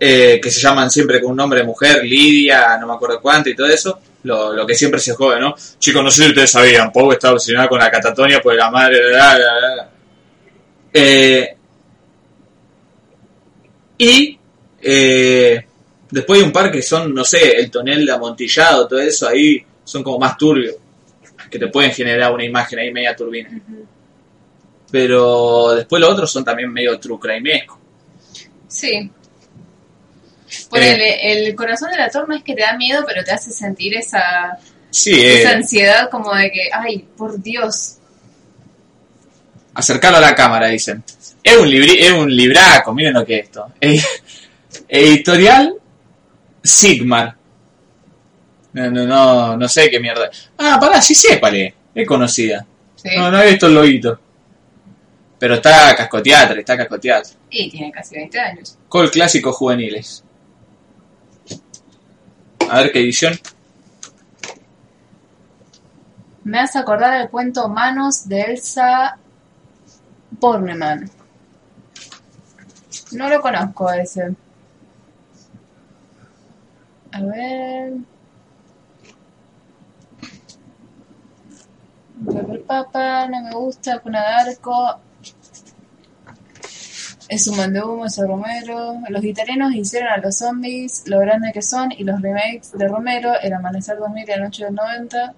eh, 0.00 0.40
que 0.42 0.50
se 0.50 0.60
llaman 0.60 0.90
siempre 0.90 1.20
con 1.20 1.30
un 1.30 1.36
nombre 1.36 1.60
de 1.60 1.66
mujer, 1.66 2.02
Lidia, 2.04 2.76
no 2.78 2.88
me 2.88 2.94
acuerdo 2.94 3.20
cuánto 3.20 3.48
y 3.48 3.54
todo 3.54 3.68
eso, 3.68 4.00
lo, 4.24 4.66
que 4.66 4.74
siempre 4.74 4.98
se 4.98 5.14
jode, 5.14 5.38
¿no? 5.38 5.54
Chicos, 5.78 6.02
no 6.02 6.10
sé 6.10 6.24
si 6.24 6.28
ustedes 6.30 6.50
sabían, 6.50 6.90
Poe 6.90 7.14
estaba 7.14 7.34
obsesionado 7.34 7.68
con 7.68 7.78
la 7.78 7.90
catatonia 7.90 8.40
por 8.40 8.56
la 8.56 8.70
madre 8.72 8.98
de 8.98 9.12
la... 9.12 9.38
la, 9.38 9.76
la. 9.76 9.90
Eh, 10.92 11.56
y 13.98 14.38
eh, 14.82 15.66
después 16.10 16.40
hay 16.40 16.44
un 16.44 16.52
par 16.52 16.72
que 16.72 16.82
son, 16.82 17.14
no 17.14 17.24
sé, 17.24 17.52
el 17.56 17.70
tonel 17.70 18.04
de 18.04 18.12
amontillado, 18.12 18.88
todo 18.88 18.98
eso 19.00 19.28
ahí, 19.28 19.64
son 19.84 20.02
como 20.02 20.18
más 20.18 20.36
turbios, 20.36 20.74
que 21.54 21.60
te 21.60 21.68
pueden 21.68 21.92
generar 21.92 22.32
una 22.32 22.44
imagen 22.44 22.80
ahí 22.80 22.92
media 22.92 23.14
turbina. 23.14 23.48
Pero 24.90 25.76
después 25.76 26.00
los 26.00 26.10
otros 26.10 26.32
son 26.32 26.44
también 26.44 26.72
medio 26.72 26.98
true 26.98 27.16
crimeesco. 27.20 27.78
Sí. 28.66 29.08
Ponele, 30.68 31.46
el 31.46 31.54
corazón 31.54 31.92
de 31.92 31.96
la 31.96 32.10
torna 32.10 32.38
es 32.38 32.42
que 32.42 32.56
te 32.56 32.62
da 32.62 32.76
miedo, 32.76 33.04
pero 33.06 33.22
te 33.22 33.30
hace 33.30 33.52
sentir 33.52 33.96
esa, 33.96 34.58
Sí, 34.90 35.12
esa 35.12 35.52
eh, 35.52 35.54
ansiedad 35.54 36.10
como 36.10 36.34
de 36.34 36.50
que, 36.50 36.70
ay, 36.72 37.06
por 37.16 37.40
Dios. 37.40 37.98
acercarlo 39.74 40.18
a 40.18 40.20
la 40.20 40.34
cámara, 40.34 40.66
dicen. 40.66 41.04
Es 41.40 41.56
un, 41.56 41.70
libri 41.70 41.98
es 42.00 42.10
un 42.10 42.34
libraco, 42.34 42.92
miren 42.92 43.14
lo 43.14 43.24
que 43.24 43.38
es 43.38 43.44
esto. 43.44 43.72
Eh, 43.80 44.02
editorial 44.88 45.74
Sigmar. 46.64 47.36
No, 48.74 48.90
no, 48.90 49.06
no, 49.06 49.56
no 49.56 49.68
sé 49.68 49.88
qué 49.88 50.00
mierda. 50.00 50.28
Ah, 50.58 50.78
pará, 50.80 51.00
sí 51.00 51.14
sé 51.14 51.38
cuál 51.38 51.54
es. 51.56 52.06
Conocida. 52.06 52.66
Sí. 52.96 53.10
No, 53.16 53.30
no 53.30 53.40
he 53.40 53.50
visto 53.50 53.66
el 53.68 53.74
loguito. 53.74 54.18
Pero 55.38 55.54
está 55.54 55.94
cascoteatre, 55.94 56.60
está 56.60 56.76
cascoteatre. 56.76 57.32
Y 57.50 57.70
tiene 57.70 57.92
casi 57.92 58.16
20 58.16 58.40
años. 58.40 58.78
Col 58.88 59.10
clásicos 59.10 59.54
juveniles. 59.56 60.24
A 62.68 62.78
ver 62.78 62.92
qué 62.92 63.00
edición. 63.00 63.38
Me 66.42 66.58
hace 66.58 66.78
acordar 66.78 67.20
el 67.20 67.28
cuento 67.28 67.68
Manos 67.68 68.28
de 68.28 68.42
Elsa 68.42 69.16
Bornemann. 70.32 71.08
No 73.12 73.28
lo 73.28 73.40
conozco 73.40 73.92
ese. 73.92 74.34
A 77.12 77.20
ver. 77.22 77.92
Papa, 82.66 83.28
no 83.28 83.42
me 83.42 83.52
gusta. 83.52 83.98
Cuna 84.00 84.20
de 84.20 84.50
Arco. 84.50 85.00
Es 87.28 87.46
un 87.46 87.56
de 87.56 87.80
es 88.06 88.18
Romero. 88.18 88.96
Los 89.08 89.24
italianos 89.24 89.74
hicieron 89.74 90.10
a 90.10 90.18
los 90.18 90.36
zombies 90.36 91.04
lo 91.06 91.18
grande 91.20 91.52
que 91.52 91.62
son 91.62 91.90
y 91.92 92.04
los 92.04 92.20
remakes 92.20 92.72
de 92.72 92.86
Romero, 92.86 93.32
El 93.40 93.54
Amanecer 93.54 93.96
2000 93.98 94.24
y 94.24 94.26
La 94.26 94.36
Noche 94.36 94.64
del 94.64 94.74
90. 94.74 95.34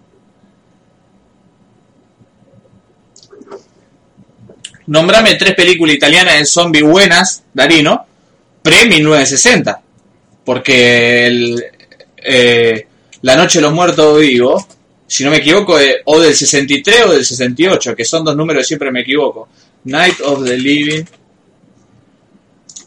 Nombrame 4.89 5.35
tres 5.35 5.55
películas 5.55 5.97
italianas 5.97 6.39
de 6.39 6.45
zombie 6.45 6.83
buenas, 6.83 7.45
Darino, 7.53 8.07
pre-1960. 8.63 9.81
Porque 10.45 11.27
el, 11.27 11.65
eh, 12.17 12.87
La 13.23 13.37
Noche 13.37 13.59
de 13.59 13.63
los 13.63 13.73
Muertos 13.73 14.21
Vivos, 14.21 14.67
si 15.07 15.25
no 15.25 15.31
me 15.31 15.37
equivoco, 15.37 15.79
es 15.79 15.97
o 16.05 16.21
del 16.21 16.35
63 16.35 17.07
o 17.07 17.13
del 17.13 17.25
68, 17.25 17.95
que 17.95 18.05
son 18.05 18.25
dos 18.25 18.37
números 18.37 18.67
siempre 18.67 18.91
me 18.91 19.01
equivoco. 19.01 19.49
Night 19.85 20.21
of 20.21 20.45
the 20.45 20.57
Living 20.57 21.05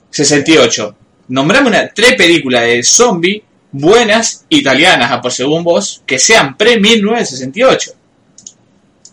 68. 0.10 0.96
Nombrame 1.30 1.70
una, 1.70 1.88
tres 1.90 2.16
películas 2.16 2.64
de 2.64 2.84
zombie 2.84 3.44
buenas 3.72 4.46
italianas, 4.50 5.12
a 5.12 5.22
por 5.22 5.32
según 5.32 5.64
vos, 5.64 6.02
que 6.06 6.20
sean 6.20 6.58
pre-1968. 6.58 7.94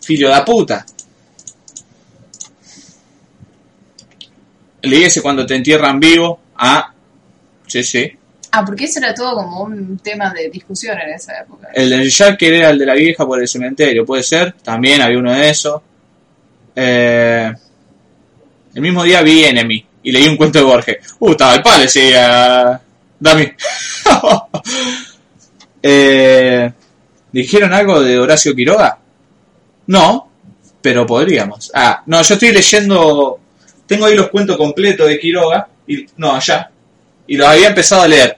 Filio 0.01 0.29
da 0.29 0.43
puta. 0.43 0.85
Leí 4.81 5.03
ese 5.03 5.21
cuando 5.21 5.45
te 5.45 5.55
entierran 5.55 5.99
vivo. 5.99 6.39
Ah, 6.55 6.93
sí, 7.67 7.83
sí. 7.83 8.11
Ah, 8.57 8.65
porque 8.65 8.85
eso 8.85 8.97
era 8.97 9.13
todo 9.13 9.35
como 9.35 9.61
un 9.61 9.99
tema 9.99 10.33
de 10.33 10.49
discusión 10.49 10.97
en 10.99 11.13
esa 11.13 11.41
época. 11.41 11.67
El 11.75 11.91
de 11.91 12.09
Jack 12.09 12.41
era 12.41 12.71
el 12.71 12.79
de 12.79 12.87
la 12.87 12.95
vieja 12.95 13.23
por 13.23 13.39
el 13.39 13.47
cementerio, 13.47 14.03
puede 14.03 14.23
ser. 14.23 14.53
También 14.63 14.99
había 14.99 15.19
uno 15.19 15.31
de 15.31 15.47
esos. 15.47 15.79
Eh, 16.75 17.53
el 18.73 18.81
mismo 18.81 19.03
día 19.03 19.21
vi 19.21 19.43
Enemy 19.43 19.85
y 20.01 20.11
leí 20.11 20.27
un 20.27 20.37
cuento 20.37 20.57
de 20.57 20.65
Borges. 20.65 20.97
Uh, 21.19 21.31
estaba 21.31 21.53
el 21.53 21.61
padre, 21.61 21.83
decía 21.83 22.81
Dami. 23.19 23.45
eh, 25.83 26.71
¿Dijeron 27.31 27.73
algo 27.73 28.01
de 28.01 28.17
Horacio 28.17 28.55
Quiroga? 28.55 28.97
No, 29.85 30.31
pero 30.81 31.05
podríamos. 31.05 31.69
Ah, 31.75 32.01
no, 32.07 32.23
yo 32.23 32.33
estoy 32.33 32.51
leyendo. 32.51 33.39
Tengo 33.85 34.07
ahí 34.07 34.15
los 34.15 34.29
cuentos 34.29 34.57
completos 34.57 35.07
de 35.07 35.19
Quiroga. 35.19 35.67
Y, 35.85 36.07
no, 36.17 36.33
allá. 36.33 36.71
Y 37.27 37.37
los 37.37 37.47
había 37.47 37.67
empezado 37.67 38.03
a 38.03 38.07
leer. 38.07 38.37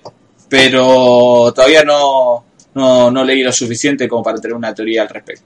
Pero 0.50 1.54
todavía 1.56 1.84
no, 1.84 2.44
no, 2.74 3.12
no 3.12 3.24
leí 3.24 3.44
lo 3.44 3.52
suficiente 3.52 4.08
como 4.08 4.24
para 4.24 4.40
tener 4.40 4.56
una 4.56 4.74
teoría 4.74 5.04
al 5.04 5.10
respecto. 5.10 5.46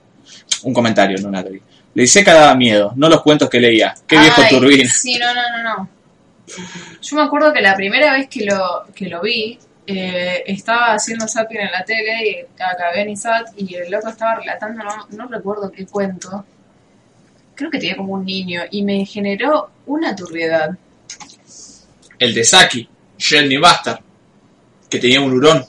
Un 0.63 0.73
comentario, 0.73 1.17
no 1.21 1.27
una 1.27 1.43
teoría. 1.43 1.61
Le 1.93 2.03
hice 2.03 2.23
daba 2.23 2.55
miedo, 2.55 2.93
no 2.95 3.09
los 3.09 3.21
cuentos 3.21 3.49
que 3.49 3.59
leía. 3.59 3.93
Qué 4.07 4.17
viejo 4.17 4.41
Ay, 4.41 4.49
turbina. 4.49 4.89
Sí, 4.89 5.19
no, 5.19 5.33
no, 5.33 5.41
no, 5.57 5.63
no. 5.63 5.89
Yo 7.01 7.15
me 7.15 7.21
acuerdo 7.21 7.53
que 7.53 7.61
la 7.61 7.75
primera 7.75 8.13
vez 8.13 8.27
que 8.29 8.45
lo, 8.45 8.85
que 8.95 9.07
lo 9.07 9.21
vi, 9.21 9.59
eh, 9.85 10.43
estaba 10.45 10.93
haciendo 10.93 11.27
zapping 11.27 11.59
en 11.59 11.71
la 11.71 11.83
tele 11.83 12.29
y 12.29 12.61
acabé 12.61 13.01
en 13.01 13.09
ISAT 13.09 13.47
y 13.57 13.75
el 13.75 13.91
loco 13.91 14.09
estaba 14.09 14.35
relatando, 14.35 14.83
no, 14.83 15.07
no 15.09 15.27
recuerdo 15.27 15.71
qué 15.71 15.85
cuento. 15.85 16.45
Creo 17.55 17.69
que 17.69 17.79
tenía 17.79 17.97
como 17.97 18.13
un 18.13 18.25
niño 18.25 18.63
y 18.71 18.81
me 18.83 19.05
generó 19.05 19.69
una 19.85 20.15
turbiedad. 20.15 20.71
El 22.17 22.33
de 22.33 22.43
Saki, 22.43 22.89
Jenny 23.25 23.57
Bastard, 23.57 23.99
que 24.89 24.99
tenía 24.99 25.21
un 25.21 25.33
hurón. 25.33 25.63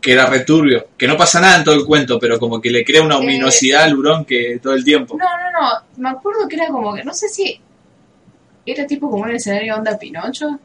Que 0.00 0.12
era 0.12 0.26
returbio. 0.26 0.88
Que 0.96 1.08
no 1.08 1.16
pasa 1.16 1.40
nada 1.40 1.56
en 1.58 1.64
todo 1.64 1.74
el 1.74 1.84
cuento, 1.84 2.18
pero 2.20 2.38
como 2.38 2.60
que 2.60 2.70
le 2.70 2.84
crea 2.84 3.02
una 3.02 3.16
Eh, 3.16 3.18
ominosidad 3.18 3.82
al 3.84 3.98
hurón 3.98 4.24
que 4.24 4.60
todo 4.62 4.72
el 4.74 4.84
tiempo. 4.84 5.16
No, 5.18 5.24
no, 5.24 5.50
no. 5.60 5.68
Me 5.96 6.08
acuerdo 6.10 6.46
que 6.48 6.54
era 6.56 6.68
como 6.68 6.94
que, 6.94 7.02
no 7.04 7.12
sé 7.12 7.28
si 7.28 7.60
era 8.64 8.86
tipo 8.86 9.10
como 9.10 9.24
un 9.24 9.30
escenario 9.32 9.74
onda 9.74 9.98
Pinocho, 9.98 10.58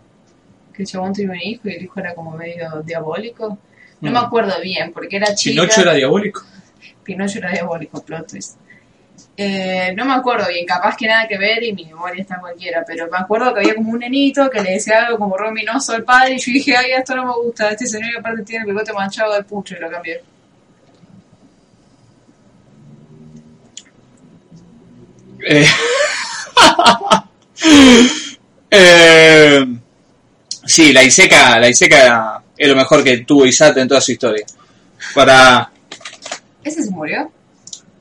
que 0.74 0.84
el 0.84 0.88
chabón 0.88 1.14
tuvo 1.14 1.32
un 1.32 1.42
hijo 1.42 1.68
y 1.68 1.74
el 1.76 1.84
hijo 1.84 2.00
era 2.00 2.14
como 2.14 2.32
medio 2.38 2.82
diabólico. 2.86 3.58
No 4.02 4.10
Mm. 4.10 4.14
me 4.14 4.20
acuerdo 4.20 4.54
bien, 4.62 4.92
porque 4.94 5.16
era 5.18 5.34
chica. 5.34 5.62
Pinocho 5.62 5.82
era 5.82 5.94
diabólico. 5.94 6.44
Pinocho 7.04 7.40
era 7.40 7.52
diabólico, 7.52 8.04
plot 8.04 8.28
twist. 8.30 8.58
Eh, 9.36 9.94
no 9.96 10.06
me 10.06 10.14
acuerdo 10.14 10.48
bien, 10.48 10.64
capaz 10.64 10.96
que 10.96 11.08
nada 11.08 11.28
que 11.28 11.40
ver 11.40 11.64
y 11.64 11.74
mi 11.74 11.86
memoria 11.86 12.22
está 12.22 12.40
cualquiera, 12.40 12.84
pero 12.86 13.10
me 13.10 13.18
acuerdo 13.18 13.52
que 13.52 13.62
había 13.62 13.74
como 13.74 13.92
un 13.92 14.00
nenito 14.00 14.48
que 14.50 14.62
le 14.62 14.74
decía 14.74 15.06
algo 15.06 15.18
como 15.18 15.36
rominoso 15.36 15.94
al 15.94 16.04
padre 16.04 16.36
y 16.36 16.40
yo 16.40 16.52
dije, 16.52 16.78
ay, 16.78 16.92
esto 16.92 17.16
no 17.16 17.26
me 17.26 17.34
gusta, 17.34 17.72
este 17.72 17.88
señor 17.88 18.20
aparte 18.20 18.44
tiene 18.44 18.64
el 18.64 18.72
bigote 18.72 18.94
manchado 18.94 19.34
del 19.34 19.46
pucho 19.46 19.76
y 19.76 19.80
lo 19.80 19.90
cambié. 19.90 20.22
Eh, 25.46 25.66
eh, 28.70 29.66
sí, 30.64 30.94
la 30.94 31.04
Iseca, 31.04 31.60
la 31.60 31.70
Iseca 31.70 32.44
es 32.56 32.70
lo 32.70 32.76
mejor 32.76 33.04
que 33.04 33.18
tuvo 33.20 33.48
Isate 33.48 33.82
en 33.82 33.88
toda 33.88 34.00
su 34.00 34.12
historia. 34.12 34.46
Para. 35.16 35.72
¿Ese 36.64 36.84
se 36.84 36.92
murió? 36.92 37.33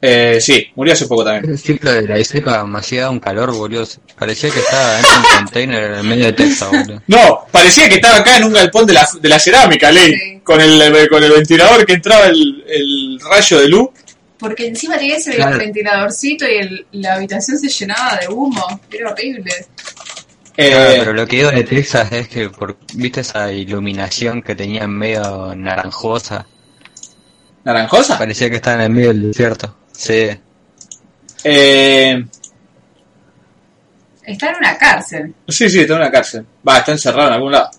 Eh, 0.04 0.38
sí, 0.40 0.66
murió 0.74 0.94
hace 0.94 1.06
poco 1.06 1.24
también. 1.24 1.52
El 1.52 1.58
ciclo 1.58 1.92
de 1.92 2.02
la 2.02 2.18
Iseca 2.18 2.64
me 2.64 2.80
hacía 2.80 3.08
un 3.08 3.20
calor, 3.20 3.52
boludo. 3.54 3.86
Parecía 4.18 4.50
que 4.50 4.58
estaba 4.58 4.96
de 4.96 5.02
un 5.02 5.24
container 5.44 5.94
en 5.94 6.08
medio 6.08 6.24
de 6.26 6.32
Texas, 6.32 6.70
boludo. 6.72 7.02
No, 7.06 7.46
parecía 7.52 7.88
que 7.88 7.94
estaba 7.94 8.16
acá 8.16 8.36
en 8.38 8.44
un 8.44 8.52
galpón 8.52 8.84
de 8.84 8.94
la, 8.94 9.08
de 9.20 9.28
la 9.28 9.38
cerámica, 9.38 9.92
Ley. 9.92 10.12
Sí. 10.12 10.40
Con, 10.42 10.60
el, 10.60 11.08
con 11.08 11.22
el 11.22 11.30
ventilador 11.30 11.86
que 11.86 11.92
entraba 11.92 12.26
el, 12.26 12.64
el 12.66 13.20
rayo 13.30 13.60
de 13.60 13.68
luz. 13.68 13.90
Porque 14.38 14.66
encima 14.66 14.98
tenía 14.98 15.16
ese 15.18 15.36
Claro. 15.36 15.56
ventiladorcito 15.56 16.48
y 16.48 16.56
el- 16.56 16.86
la 16.92 17.14
habitación 17.14 17.56
se 17.60 17.68
llenaba 17.68 18.16
de 18.20 18.26
humo. 18.26 18.80
Era 18.90 19.10
horrible. 19.12 19.52
Eh, 20.56 20.68
Claro, 20.70 20.94
pero 20.98 21.12
lo 21.12 21.26
que 21.28 21.36
digo 21.36 21.50
de 21.52 21.62
Texas 21.62 22.10
es 22.10 22.26
que, 22.26 22.50
por, 22.50 22.76
viste 22.94 23.20
esa 23.20 23.52
iluminación 23.52 24.42
que 24.42 24.56
tenía 24.56 24.82
en 24.82 24.90
medio 24.98 25.54
naranjosa, 25.54 26.44
¿Naranjosa? 27.64 28.18
parecía 28.18 28.50
que 28.50 28.56
estaba 28.56 28.76
en 28.76 28.82
el 28.82 28.90
medio 28.90 29.08
del 29.08 29.28
desierto. 29.28 29.76
Sí. 29.92 30.28
Eh, 31.44 32.24
Está 34.24 34.50
en 34.50 34.56
una 34.56 34.78
cárcel. 34.78 35.34
sí, 35.48 35.68
sí, 35.68 35.80
está 35.80 35.94
en 35.94 36.00
una 36.00 36.10
cárcel. 36.10 36.46
Va, 36.66 36.78
está 36.78 36.92
encerrado 36.92 37.28
en 37.28 37.34
algún 37.34 37.52
lado. 37.52 37.70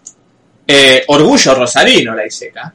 Eh, 0.67 1.03
Orgullo 1.07 1.55
Rosarino, 1.55 2.13
la 2.13 2.25
Iseca. 2.25 2.73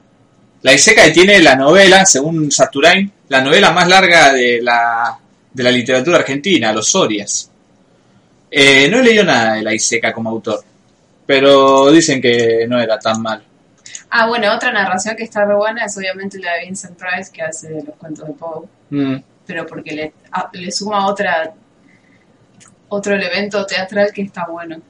La 0.63 0.73
Iseca 0.73 1.05
que 1.05 1.11
tiene 1.11 1.39
la 1.41 1.55
novela, 1.55 2.05
según 2.07 2.51
Saturain, 2.51 3.11
la 3.29 3.41
novela 3.43 3.71
más 3.71 3.87
larga 3.87 4.33
de 4.33 4.61
la, 4.63 5.19
de 5.53 5.63
la 5.63 5.71
literatura 5.71 6.19
argentina, 6.19 6.73
Los 6.73 6.95
Orias. 6.95 7.51
Eh, 8.51 8.89
no 8.91 9.01
he 9.01 9.03
leído 9.03 9.25
nada 9.25 9.55
de 9.55 9.63
la 9.63 9.75
Iseca 9.75 10.13
como 10.13 10.31
autor, 10.31 10.65
pero 11.27 11.91
dicen 11.91 12.21
que 12.23 12.67
no 12.67 12.81
era 12.81 12.99
tan 12.99 13.21
mal. 13.21 13.45
Ah, 14.11 14.27
bueno, 14.27 14.53
otra 14.55 14.73
narración 14.73 15.15
que 15.15 15.25
está 15.25 15.45
re 15.45 15.55
buena 15.55 15.85
es 15.85 15.97
obviamente 15.99 16.39
la 16.39 16.55
de 16.55 16.65
Vincent 16.65 16.99
Price 16.99 17.31
que 17.31 17.43
hace 17.43 17.71
los 17.87 17.95
cuentos 17.97 18.27
de 18.27 18.33
Poe. 18.33 18.67
Mm. 18.91 19.17
pero 19.47 19.67
porque 19.67 19.93
le, 19.93 20.13
a- 20.33 20.49
le 20.53 20.71
suma 20.71 21.07
otra 21.07 21.53
otro 22.91 23.15
elemento 23.15 23.65
teatral 23.67 24.11
que 24.13 24.23
está 24.23 24.47
bueno. 24.47 24.81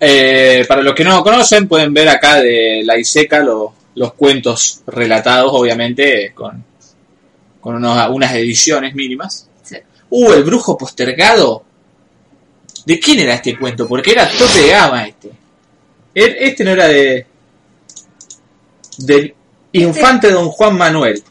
Eh, 0.00 0.64
para 0.68 0.82
los 0.82 0.94
que 0.94 1.02
no 1.04 1.16
lo 1.16 1.22
conocen, 1.24 1.66
pueden 1.66 1.92
ver 1.92 2.08
acá 2.08 2.36
de 2.40 2.82
la 2.84 2.96
Iseca 2.96 3.40
lo- 3.40 3.74
los 3.96 4.12
cuentos 4.14 4.82
relatados, 4.86 5.50
obviamente, 5.52 6.32
con, 6.34 6.64
con 7.60 7.74
unos- 7.76 8.08
unas 8.10 8.32
ediciones 8.34 8.94
mínimas. 8.94 9.48
Sí. 9.62 9.76
Uh, 10.10 10.32
el 10.32 10.44
brujo 10.44 10.78
postergado. 10.78 11.64
¿De 12.86 12.98
quién 13.00 13.18
era 13.20 13.34
este 13.34 13.58
cuento? 13.58 13.86
Porque 13.88 14.12
era 14.12 14.28
tope 14.30 14.60
de 14.60 14.68
gama 14.68 15.04
este. 15.08 15.28
Er- 16.14 16.36
Este 16.38 16.64
no 16.64 16.70
era 16.70 16.86
de. 16.86 17.26
del 18.98 19.34
infante 19.72 20.30
don 20.30 20.48
Juan 20.48 20.76
Manuel. 20.76 21.22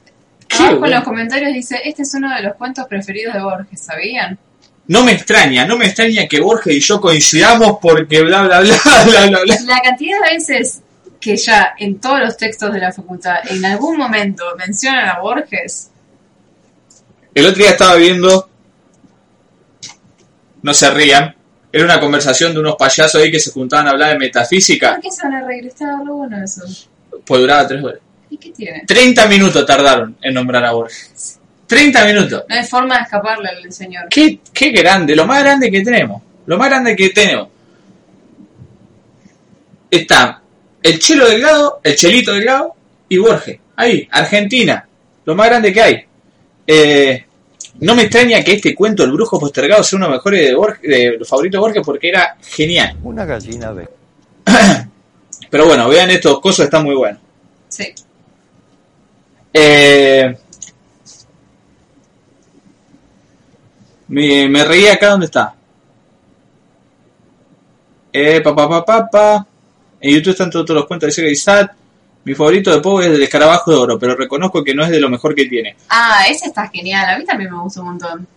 Abajo 0.59 0.85
en 0.85 0.91
los 0.91 1.03
comentarios 1.03 1.53
dice, 1.53 1.81
este 1.83 2.03
es 2.03 2.13
uno 2.13 2.33
de 2.35 2.41
los 2.41 2.55
cuentos 2.55 2.85
preferidos 2.87 3.33
de 3.33 3.41
Borges, 3.41 3.81
¿sabían? 3.81 4.37
No 4.87 5.03
me 5.03 5.11
extraña, 5.11 5.65
no 5.65 5.77
me 5.77 5.85
extraña 5.85 6.27
que 6.27 6.39
Borges 6.39 6.73
y 6.75 6.79
yo 6.79 7.01
coincidamos 7.01 7.77
porque 7.81 8.21
bla 8.23 8.43
bla 8.43 8.61
bla 8.61 8.75
bla 9.05 9.27
bla 9.27 9.39
bla. 9.43 9.55
La 9.65 9.81
cantidad 9.81 10.17
de 10.23 10.35
veces 10.35 10.81
que 11.19 11.35
ya 11.35 11.73
en 11.77 11.99
todos 11.99 12.19
los 12.19 12.37
textos 12.37 12.71
de 12.73 12.79
la 12.79 12.91
facultad 12.91 13.37
en 13.49 13.65
algún 13.65 13.97
momento 13.97 14.45
mencionan 14.57 15.09
a 15.09 15.19
Borges, 15.19 15.89
El 17.33 17.45
otro 17.45 17.57
día 17.57 17.71
estaba 17.71 17.95
viendo, 17.95 18.49
no 20.61 20.73
se 20.73 20.89
rían, 20.89 21.35
era 21.71 21.83
una 21.83 21.99
conversación 21.99 22.53
de 22.53 22.59
unos 22.59 22.75
payasos 22.75 23.21
ahí 23.21 23.29
que 23.29 23.39
se 23.39 23.51
juntaban 23.51 23.87
a 23.87 23.91
hablar 23.91 24.11
de 24.11 24.19
metafísica, 24.19 24.93
¿por 24.93 25.01
qué 25.01 25.11
se 25.11 25.23
van 25.23 25.35
a 25.35 25.45
reír? 25.45 25.67
Está 25.67 25.85
re 25.97 26.11
bueno 26.11 26.43
eso. 26.43 26.61
pues 27.25 27.41
duraba 27.41 27.67
tres 27.67 27.83
horas. 27.83 27.99
¿Y 28.37 28.39
qué 28.39 28.51
tiene? 28.51 28.83
30 28.85 29.27
minutos 29.27 29.65
tardaron 29.65 30.17
en 30.21 30.33
nombrar 30.33 30.65
a 30.65 30.71
Borges. 30.71 31.39
30 31.67 32.05
minutos. 32.05 32.43
No 32.47 32.55
hay 32.55 32.65
forma 32.65 32.97
de 32.97 33.03
escaparle 33.03 33.49
al 33.49 33.73
señor. 33.73 34.07
Qué, 34.09 34.39
qué 34.53 34.69
grande, 34.69 35.15
lo 35.15 35.25
más 35.25 35.43
grande 35.43 35.69
que 35.69 35.81
tenemos. 35.81 36.21
Lo 36.45 36.57
más 36.57 36.69
grande 36.69 36.95
que 36.95 37.09
tenemos. 37.09 37.49
Está 39.91 40.41
el 40.81 40.99
Chelo 40.99 41.27
Delgado, 41.27 41.81
el 41.83 41.95
Chelito 41.95 42.33
Delgado 42.33 42.73
y 43.09 43.17
Borges. 43.17 43.59
Ahí, 43.75 44.07
Argentina. 44.11 44.87
Lo 45.25 45.35
más 45.35 45.47
grande 45.47 45.73
que 45.73 45.81
hay. 45.81 46.05
Eh, 46.65 47.25
no 47.79 47.95
me 47.95 48.03
extraña 48.03 48.43
que 48.43 48.53
este 48.53 48.73
cuento, 48.73 49.03
El 49.03 49.11
Brujo 49.11 49.39
Postergado, 49.39 49.83
sea 49.83 49.97
uno 49.97 50.07
de 50.07 50.11
los 50.11 50.19
mejores 50.19 50.47
de, 50.47 50.55
Borges, 50.55 50.81
de 50.81 51.15
los 51.19 51.27
favoritos 51.27 51.57
de 51.57 51.61
Borges 51.61 51.83
porque 51.85 52.09
era 52.09 52.37
genial. 52.41 52.97
Una 53.03 53.25
gallina 53.25 53.73
de... 53.73 53.87
Pero 55.49 55.65
bueno, 55.65 55.87
vean 55.87 56.09
estos 56.09 56.39
cosas, 56.39 56.65
están 56.65 56.83
muy 56.83 56.95
buenos. 56.95 57.21
Sí. 57.69 57.93
Eh, 59.59 60.37
me, 64.07 64.47
me 64.49 64.63
reí 64.63 64.87
acá 64.87 65.09
donde 65.09 65.25
está. 65.25 65.55
Eh, 68.13 68.39
pa, 68.41 68.55
pa, 68.55 68.69
pa, 68.69 68.85
pa, 68.85 69.09
pa. 69.09 69.47
En 69.99 70.13
YouTube 70.13 70.31
están 70.31 70.51
todos, 70.51 70.65
todos 70.65 70.81
los 70.81 70.87
cuentos 70.87 71.07
de 71.07 71.11
Sega 71.11 71.29
y 71.29 71.35
Sat. 71.35 71.71
Mi 72.23 72.35
favorito 72.35 72.71
de 72.71 72.81
Poe 72.81 73.05
es 73.05 73.11
el 73.11 73.23
escarabajo 73.23 73.71
de 73.71 73.77
oro, 73.77 73.97
pero 73.97 74.15
reconozco 74.15 74.63
que 74.63 74.75
no 74.75 74.83
es 74.83 74.91
de 74.91 74.99
lo 74.99 75.09
mejor 75.09 75.33
que 75.33 75.45
tiene. 75.45 75.75
Ah, 75.89 76.25
ese 76.29 76.47
está 76.47 76.67
genial. 76.67 77.09
A 77.09 77.17
mí 77.17 77.25
también 77.25 77.51
me 77.51 77.59
gustó 77.59 77.81
un 77.81 77.87
montón. 77.87 78.27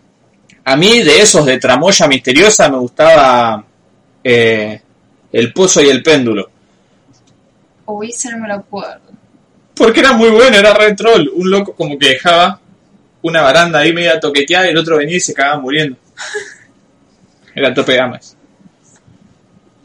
A 0.64 0.76
mí, 0.76 1.02
de 1.02 1.20
esos 1.20 1.44
de 1.44 1.58
tramoya 1.58 2.06
misteriosa, 2.08 2.70
me 2.70 2.78
gustaba 2.78 3.62
eh, 4.24 4.80
El 5.32 5.52
Pozo 5.52 5.82
y 5.82 5.88
el 5.90 6.02
Péndulo. 6.02 6.48
Uy, 7.84 8.08
ese 8.08 8.30
no 8.30 8.38
me 8.38 8.48
lo 8.48 8.54
acuerdo. 8.54 9.19
Porque 9.80 10.00
era 10.00 10.12
muy 10.12 10.28
bueno, 10.28 10.58
era 10.58 10.74
re 10.74 10.94
troll. 10.94 11.30
Un 11.32 11.50
loco 11.50 11.74
como 11.74 11.98
que 11.98 12.10
dejaba 12.10 12.60
una 13.22 13.40
baranda 13.40 13.78
ahí 13.78 13.94
media 13.94 14.20
toqueteada 14.20 14.66
y 14.66 14.72
el 14.72 14.76
otro 14.76 14.98
venía 14.98 15.16
y 15.16 15.20
se 15.20 15.32
cagaba 15.32 15.58
muriendo. 15.58 15.96
era 17.54 17.72
tope 17.72 17.92
de 17.92 17.98
gamas. 17.98 18.36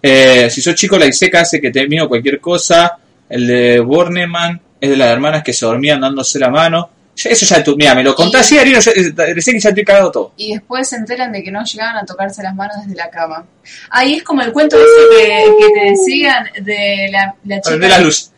Eh, 0.02 0.50
si 0.50 0.62
sos 0.62 0.76
chico, 0.76 0.98
la 0.98 1.06
Iseca 1.06 1.40
hace 1.40 1.62
que 1.62 1.72
termino 1.72 2.10
cualquier 2.10 2.42
cosa. 2.42 2.98
El 3.30 3.48
de 3.48 3.80
Borneman 3.80 4.60
es 4.82 4.90
de 4.90 4.98
las 4.98 5.08
hermanas 5.08 5.44
que 5.44 5.54
se 5.54 5.66
dormían 5.66 6.02
dándose 6.02 6.40
la 6.40 6.50
mano. 6.50 6.90
Eso 7.16 7.46
ya 7.46 7.64
tú, 7.64 7.78
mira, 7.78 7.96
me 7.96 8.04
lo 8.04 8.14
contás 8.14 8.42
así, 8.42 8.58
Ariel, 8.58 8.82
ya, 8.82 8.92
recién 9.34 9.56
que 9.56 9.62
ya 9.62 9.70
estoy 9.70 9.86
cagado 9.86 10.12
todo. 10.12 10.34
Y 10.36 10.56
después 10.56 10.90
se 10.90 10.98
enteran 10.98 11.32
de 11.32 11.42
que 11.42 11.52
no 11.52 11.64
llegaban 11.64 11.96
a 11.96 12.06
tocarse 12.06 12.44
las 12.44 12.54
manos 12.54 12.76
desde 12.82 12.98
la 12.98 13.10
cama. 13.10 13.46
Ahí 13.92 14.16
es 14.16 14.24
como 14.24 14.42
el 14.42 14.52
cuento 14.52 14.76
ese 14.76 15.24
que, 15.24 15.46
que 15.58 15.80
te 15.80 15.90
decían 15.92 16.50
de 16.66 17.10
la, 17.46 17.62
chica 17.62 17.88
la 17.88 18.00
luz. 18.00 18.34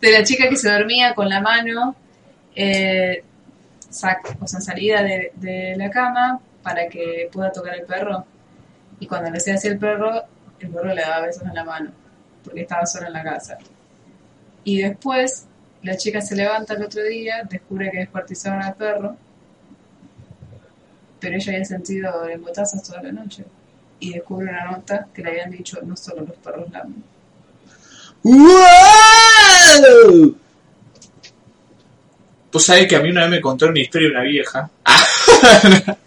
De 0.00 0.12
la 0.12 0.22
chica 0.22 0.48
que 0.48 0.56
se 0.56 0.70
dormía 0.70 1.14
con 1.14 1.28
la 1.28 1.40
mano 1.40 1.96
eh, 2.54 3.24
o 4.40 4.46
salida 4.46 5.02
de, 5.02 5.74
la 5.76 5.90
cama 5.90 6.40
para 6.62 6.88
que 6.88 7.28
pueda 7.32 7.52
tocar 7.52 7.74
el 7.74 7.86
perro. 7.86 8.24
Y 9.00 9.06
cuando 9.06 9.30
le 9.30 9.38
hacía 9.38 9.54
así 9.54 9.68
el 9.68 9.78
perro, 9.78 10.24
el 10.58 10.68
perro 10.70 10.94
le 10.94 11.02
daba 11.02 11.26
besos 11.26 11.42
en 11.42 11.54
la 11.54 11.64
mano, 11.64 11.90
porque 12.44 12.62
estaba 12.62 12.84
sola 12.84 13.06
en 13.06 13.12
la 13.12 13.22
casa. 13.22 13.58
Y 14.64 14.82
después, 14.82 15.46
la 15.82 15.96
chica 15.96 16.20
se 16.20 16.34
levanta 16.34 16.74
el 16.74 16.82
otro 16.82 17.02
día, 17.04 17.42
descubre 17.48 17.90
que 17.90 17.98
descuartizaron 17.98 18.62
al 18.62 18.74
perro, 18.74 19.16
pero 21.20 21.36
ella 21.36 21.52
había 21.52 21.64
sentido 21.64 22.26
lengüetazos 22.26 22.82
toda 22.82 23.02
la 23.02 23.12
noche. 23.12 23.44
Y 24.00 24.12
descubre 24.12 24.50
una 24.50 24.64
nota 24.70 25.08
que 25.12 25.22
le 25.22 25.30
habían 25.30 25.50
dicho, 25.50 25.78
no 25.82 25.96
solo 25.96 26.22
los 26.22 26.36
perros 26.36 26.70
lamen. 26.70 27.02
¡Wow! 28.22 29.27
Vos 32.52 32.64
sabés 32.64 32.86
que 32.88 32.96
a 32.96 33.00
mí 33.00 33.10
una 33.10 33.22
vez 33.22 33.30
me 33.30 33.40
contó 33.40 33.66
una 33.66 33.80
historia 33.80 34.08
de 34.08 34.14
una 34.14 34.22
vieja. 34.24 34.70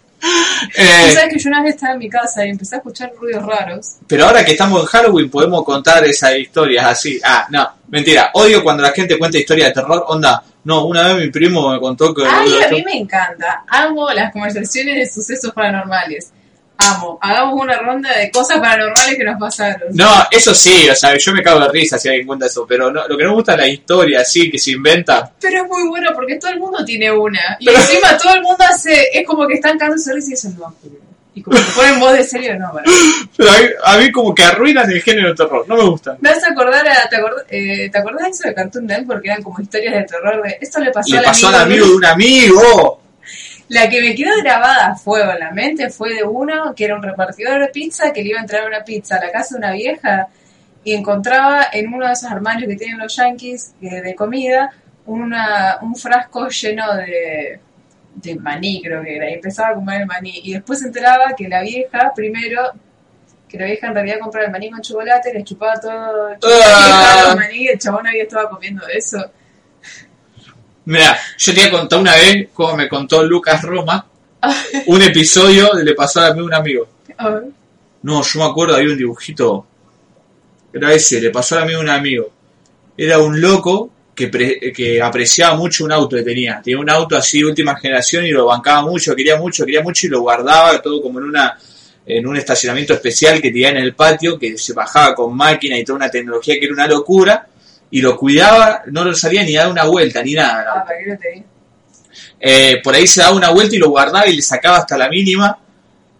Eh, 0.76 1.06
Tú 1.08 1.14
sabes 1.14 1.34
que 1.34 1.38
yo 1.40 1.48
una 1.50 1.62
vez 1.64 1.74
estaba 1.74 1.94
en 1.94 1.98
mi 1.98 2.08
casa 2.08 2.46
y 2.46 2.50
empecé 2.50 2.76
a 2.76 2.78
escuchar 2.78 3.10
ruidos 3.18 3.44
raros. 3.44 3.96
pero 4.06 4.26
ahora 4.26 4.44
que 4.44 4.52
estamos 4.52 4.80
en 4.80 4.86
Halloween 4.86 5.28
podemos 5.28 5.64
contar 5.64 6.04
esas 6.04 6.36
historias 6.36 6.84
así. 6.86 7.20
Ah, 7.24 7.44
no, 7.50 7.68
mentira. 7.88 8.30
Odio 8.34 8.62
cuando 8.62 8.84
la 8.84 8.92
gente 8.92 9.18
cuenta 9.18 9.36
historias 9.38 9.70
de 9.70 9.74
terror. 9.74 10.04
Onda, 10.06 10.40
no, 10.62 10.86
una 10.86 11.08
vez 11.08 11.24
mi 11.26 11.30
primo 11.32 11.72
me 11.72 11.80
contó 11.80 12.14
que... 12.14 12.22
Ay, 12.24 12.62
a 12.62 12.68
mí 12.68 12.84
me 12.84 12.96
encanta. 12.98 13.64
Amo 13.66 14.08
las 14.12 14.32
conversaciones 14.32 14.94
de 14.94 15.10
sucesos 15.10 15.52
paranormales. 15.52 16.30
Amo. 16.90 17.18
Hagamos 17.20 17.60
una 17.60 17.78
ronda 17.78 18.16
de 18.16 18.30
cosas 18.30 18.58
paranormales 18.58 19.16
que 19.16 19.24
nos 19.24 19.38
pasaron. 19.38 19.88
No, 19.94 20.10
eso 20.30 20.54
sí, 20.54 20.88
o 20.88 20.94
sea, 20.94 21.16
yo 21.16 21.32
me 21.32 21.42
cago 21.42 21.60
de 21.60 21.68
risa 21.68 21.98
si 21.98 22.08
alguien 22.08 22.26
cuenta 22.26 22.46
eso, 22.46 22.66
pero 22.68 22.90
no, 22.90 23.06
lo 23.06 23.16
que 23.16 23.24
no 23.24 23.30
me 23.30 23.36
gusta 23.36 23.52
es 23.52 23.58
la 23.58 23.68
historia 23.68 24.20
así 24.20 24.50
que 24.50 24.58
se 24.58 24.72
inventa. 24.72 25.32
Pero 25.40 25.62
es 25.62 25.68
muy 25.68 25.88
bueno 25.88 26.10
porque 26.14 26.36
todo 26.36 26.50
el 26.50 26.58
mundo 26.58 26.84
tiene 26.84 27.10
una. 27.10 27.56
Y 27.60 27.68
encima 27.68 28.16
todo 28.16 28.34
el 28.34 28.42
mundo 28.42 28.64
hace. 28.68 29.08
Es 29.12 29.26
como 29.26 29.46
que 29.46 29.54
están 29.54 29.78
cagando 29.78 30.02
risa 30.14 30.28
y 30.28 30.30
dicen, 30.30 30.56
no, 30.58 30.74
Y 31.34 31.42
como 31.42 31.56
que 31.56 31.62
ponen 31.74 31.98
voz 32.00 32.12
de 32.12 32.24
serio, 32.24 32.58
no, 32.58 32.72
para. 32.72 32.84
Pero 33.36 33.50
a 33.50 33.58
mí, 33.58 33.66
a 33.84 33.96
mí 33.98 34.12
como 34.12 34.34
que 34.34 34.42
arruinan 34.42 34.90
el 34.90 35.00
género 35.02 35.28
de 35.28 35.34
terror, 35.34 35.64
no 35.68 35.76
me 35.76 35.84
gusta. 35.84 36.16
Me 36.20 36.30
vas 36.30 36.44
a 36.44 36.50
acordar 36.50 36.86
a. 36.86 37.08
¿Te, 37.08 37.16
acord- 37.16 37.44
eh, 37.48 37.88
¿te 37.90 37.98
acordás 37.98 38.24
de 38.24 38.30
eso 38.30 38.48
de 38.48 38.54
Cartoon 38.54 38.86
Network? 38.86 39.22
Que 39.22 39.28
eran 39.30 39.42
como 39.42 39.60
historias 39.60 39.94
de 39.94 40.02
terror 40.04 40.42
de. 40.42 40.58
Esto 40.60 40.80
le 40.80 40.90
pasó, 40.90 41.10
Le 41.12 41.18
al 41.18 41.24
pasó 41.24 41.48
al 41.48 41.54
amigo 41.54 41.84
amigo 41.84 41.86
de 41.86 41.94
un 41.96 42.04
amigo. 42.04 43.00
La 43.72 43.88
que 43.88 44.02
me 44.02 44.14
quedó 44.14 44.30
grabada 44.42 44.88
a 44.88 44.94
fuego 44.94 45.32
en 45.32 45.38
la 45.40 45.50
mente 45.50 45.88
fue 45.88 46.14
de 46.14 46.24
uno 46.24 46.74
que 46.76 46.84
era 46.84 46.94
un 46.94 47.02
repartidor 47.02 47.58
de 47.60 47.68
pizza 47.68 48.12
que 48.12 48.22
le 48.22 48.28
iba 48.28 48.38
a 48.38 48.42
entrar 48.42 48.66
una 48.66 48.84
pizza 48.84 49.16
a 49.16 49.24
la 49.24 49.32
casa 49.32 49.54
de 49.54 49.58
una 49.60 49.72
vieja 49.72 50.28
y 50.84 50.92
encontraba 50.92 51.66
en 51.72 51.92
uno 51.94 52.06
de 52.06 52.12
esos 52.12 52.30
armarios 52.30 52.68
que 52.68 52.76
tienen 52.76 52.98
los 52.98 53.16
yankees 53.16 53.74
eh, 53.80 54.02
de 54.02 54.14
comida 54.14 54.70
una, 55.06 55.78
un 55.80 55.96
frasco 55.96 56.48
lleno 56.48 56.94
de, 56.96 57.60
de 58.14 58.34
maní, 58.36 58.82
creo 58.82 59.02
que 59.02 59.16
era, 59.16 59.30
y 59.30 59.34
empezaba 59.34 59.70
a 59.70 59.74
comer 59.74 60.02
el 60.02 60.06
maní. 60.06 60.40
Y 60.44 60.52
después 60.54 60.78
se 60.80 60.86
enteraba 60.86 61.34
que 61.36 61.48
la 61.48 61.62
vieja, 61.62 62.12
primero, 62.14 62.72
que 63.48 63.58
la 63.58 63.66
vieja 63.66 63.88
en 63.88 63.94
realidad 63.94 64.18
compraba 64.20 64.46
el 64.46 64.52
maní 64.52 64.70
con 64.70 64.80
chocolate, 64.80 65.32
le 65.32 65.44
chupaba 65.44 65.80
todo 65.80 66.28
el 66.28 66.38
Ah. 66.44 67.28
el 67.30 67.36
maní 67.36 67.56
y 67.64 67.68
el 67.68 67.78
chabón 67.78 68.06
había 68.06 68.22
estado 68.24 68.50
comiendo 68.50 68.86
eso. 68.88 69.18
Mira, 70.84 71.16
yo 71.38 71.54
te 71.54 71.60
iba 71.60 71.68
a 71.68 71.70
contar 71.80 72.00
una 72.00 72.14
vez, 72.16 72.48
como 72.52 72.76
me 72.76 72.88
contó 72.88 73.22
Lucas 73.22 73.62
Roma, 73.62 74.06
un 74.86 75.02
episodio 75.02 75.70
de 75.74 75.84
Le 75.84 75.94
pasó 75.94 76.20
amigo 76.20 76.40
de 76.40 76.46
un 76.46 76.54
amigo. 76.54 76.88
A 77.16 77.28
ver. 77.30 77.44
No, 78.02 78.22
yo 78.22 78.38
me 78.40 78.46
acuerdo, 78.46 78.74
había 78.74 78.90
un 78.90 78.98
dibujito. 78.98 79.66
Era 80.72 80.92
ese, 80.92 81.20
le 81.20 81.30
pasó 81.30 81.58
amigo 81.58 81.78
de 81.78 81.84
un 81.84 81.90
amigo. 81.90 82.30
Era 82.96 83.18
un 83.18 83.40
loco 83.40 83.90
que, 84.14 84.26
pre- 84.28 84.72
que 84.72 85.00
apreciaba 85.00 85.54
mucho 85.56 85.84
un 85.84 85.92
auto 85.92 86.16
que 86.16 86.22
tenía. 86.22 86.60
Tenía 86.62 86.80
un 86.80 86.90
auto 86.90 87.16
así, 87.16 87.44
última 87.44 87.76
generación, 87.76 88.26
y 88.26 88.30
lo 88.30 88.46
bancaba 88.46 88.82
mucho, 88.82 89.14
quería 89.14 89.36
mucho, 89.36 89.64
quería 89.64 89.82
mucho, 89.82 90.06
y 90.06 90.10
lo 90.10 90.20
guardaba 90.20 90.82
todo 90.82 91.00
como 91.00 91.20
en 91.20 91.26
una 91.26 91.58
en 92.04 92.26
un 92.26 92.36
estacionamiento 92.36 92.94
especial 92.94 93.40
que 93.40 93.52
tenía 93.52 93.68
en 93.68 93.76
el 93.76 93.94
patio, 93.94 94.36
que 94.36 94.58
se 94.58 94.72
bajaba 94.72 95.14
con 95.14 95.36
máquina 95.36 95.78
y 95.78 95.84
toda 95.84 95.98
una 95.98 96.10
tecnología 96.10 96.58
que 96.58 96.64
era 96.64 96.74
una 96.74 96.88
locura, 96.88 97.46
y 97.92 98.00
lo 98.00 98.16
cuidaba, 98.16 98.82
no 98.86 99.04
lo 99.04 99.14
salía 99.14 99.44
ni 99.44 99.54
dar 99.54 99.70
una 99.70 99.84
vuelta, 99.84 100.20
ni 100.22 100.34
nada. 100.34 100.62
el 100.62 100.66
Ah, 100.68 100.72
auto. 100.72 100.86
para 100.86 100.98
que 100.98 101.06
no 101.06 101.18
te. 101.18 101.44
Eh, 102.40 102.80
por 102.82 102.94
ahí 102.94 103.06
se 103.06 103.20
daba 103.20 103.36
una 103.36 103.50
vuelta 103.50 103.76
y 103.76 103.78
lo 103.78 103.90
guardaba 103.90 104.26
y 104.26 104.34
le 104.36 104.42
sacaba 104.42 104.78
hasta 104.78 104.98
la 104.98 105.08
mínima. 105.08 105.56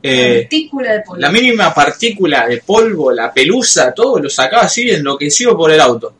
eh, 0.04 0.42
Partícula 0.42 0.92
de 0.92 1.00
polvo. 1.00 1.20
la 1.20 1.30
mínima 1.32 1.74
partícula 1.74 2.46
de 2.46 2.58
polvo, 2.58 3.10
la 3.12 3.32
pelusa, 3.32 3.92
todo 3.92 4.18
lo 4.20 4.28
sacaba 4.30 4.62
así 4.62 4.88
enloquecido 4.90 5.56
por 5.56 5.70
el 5.72 5.80
auto. 5.80 6.14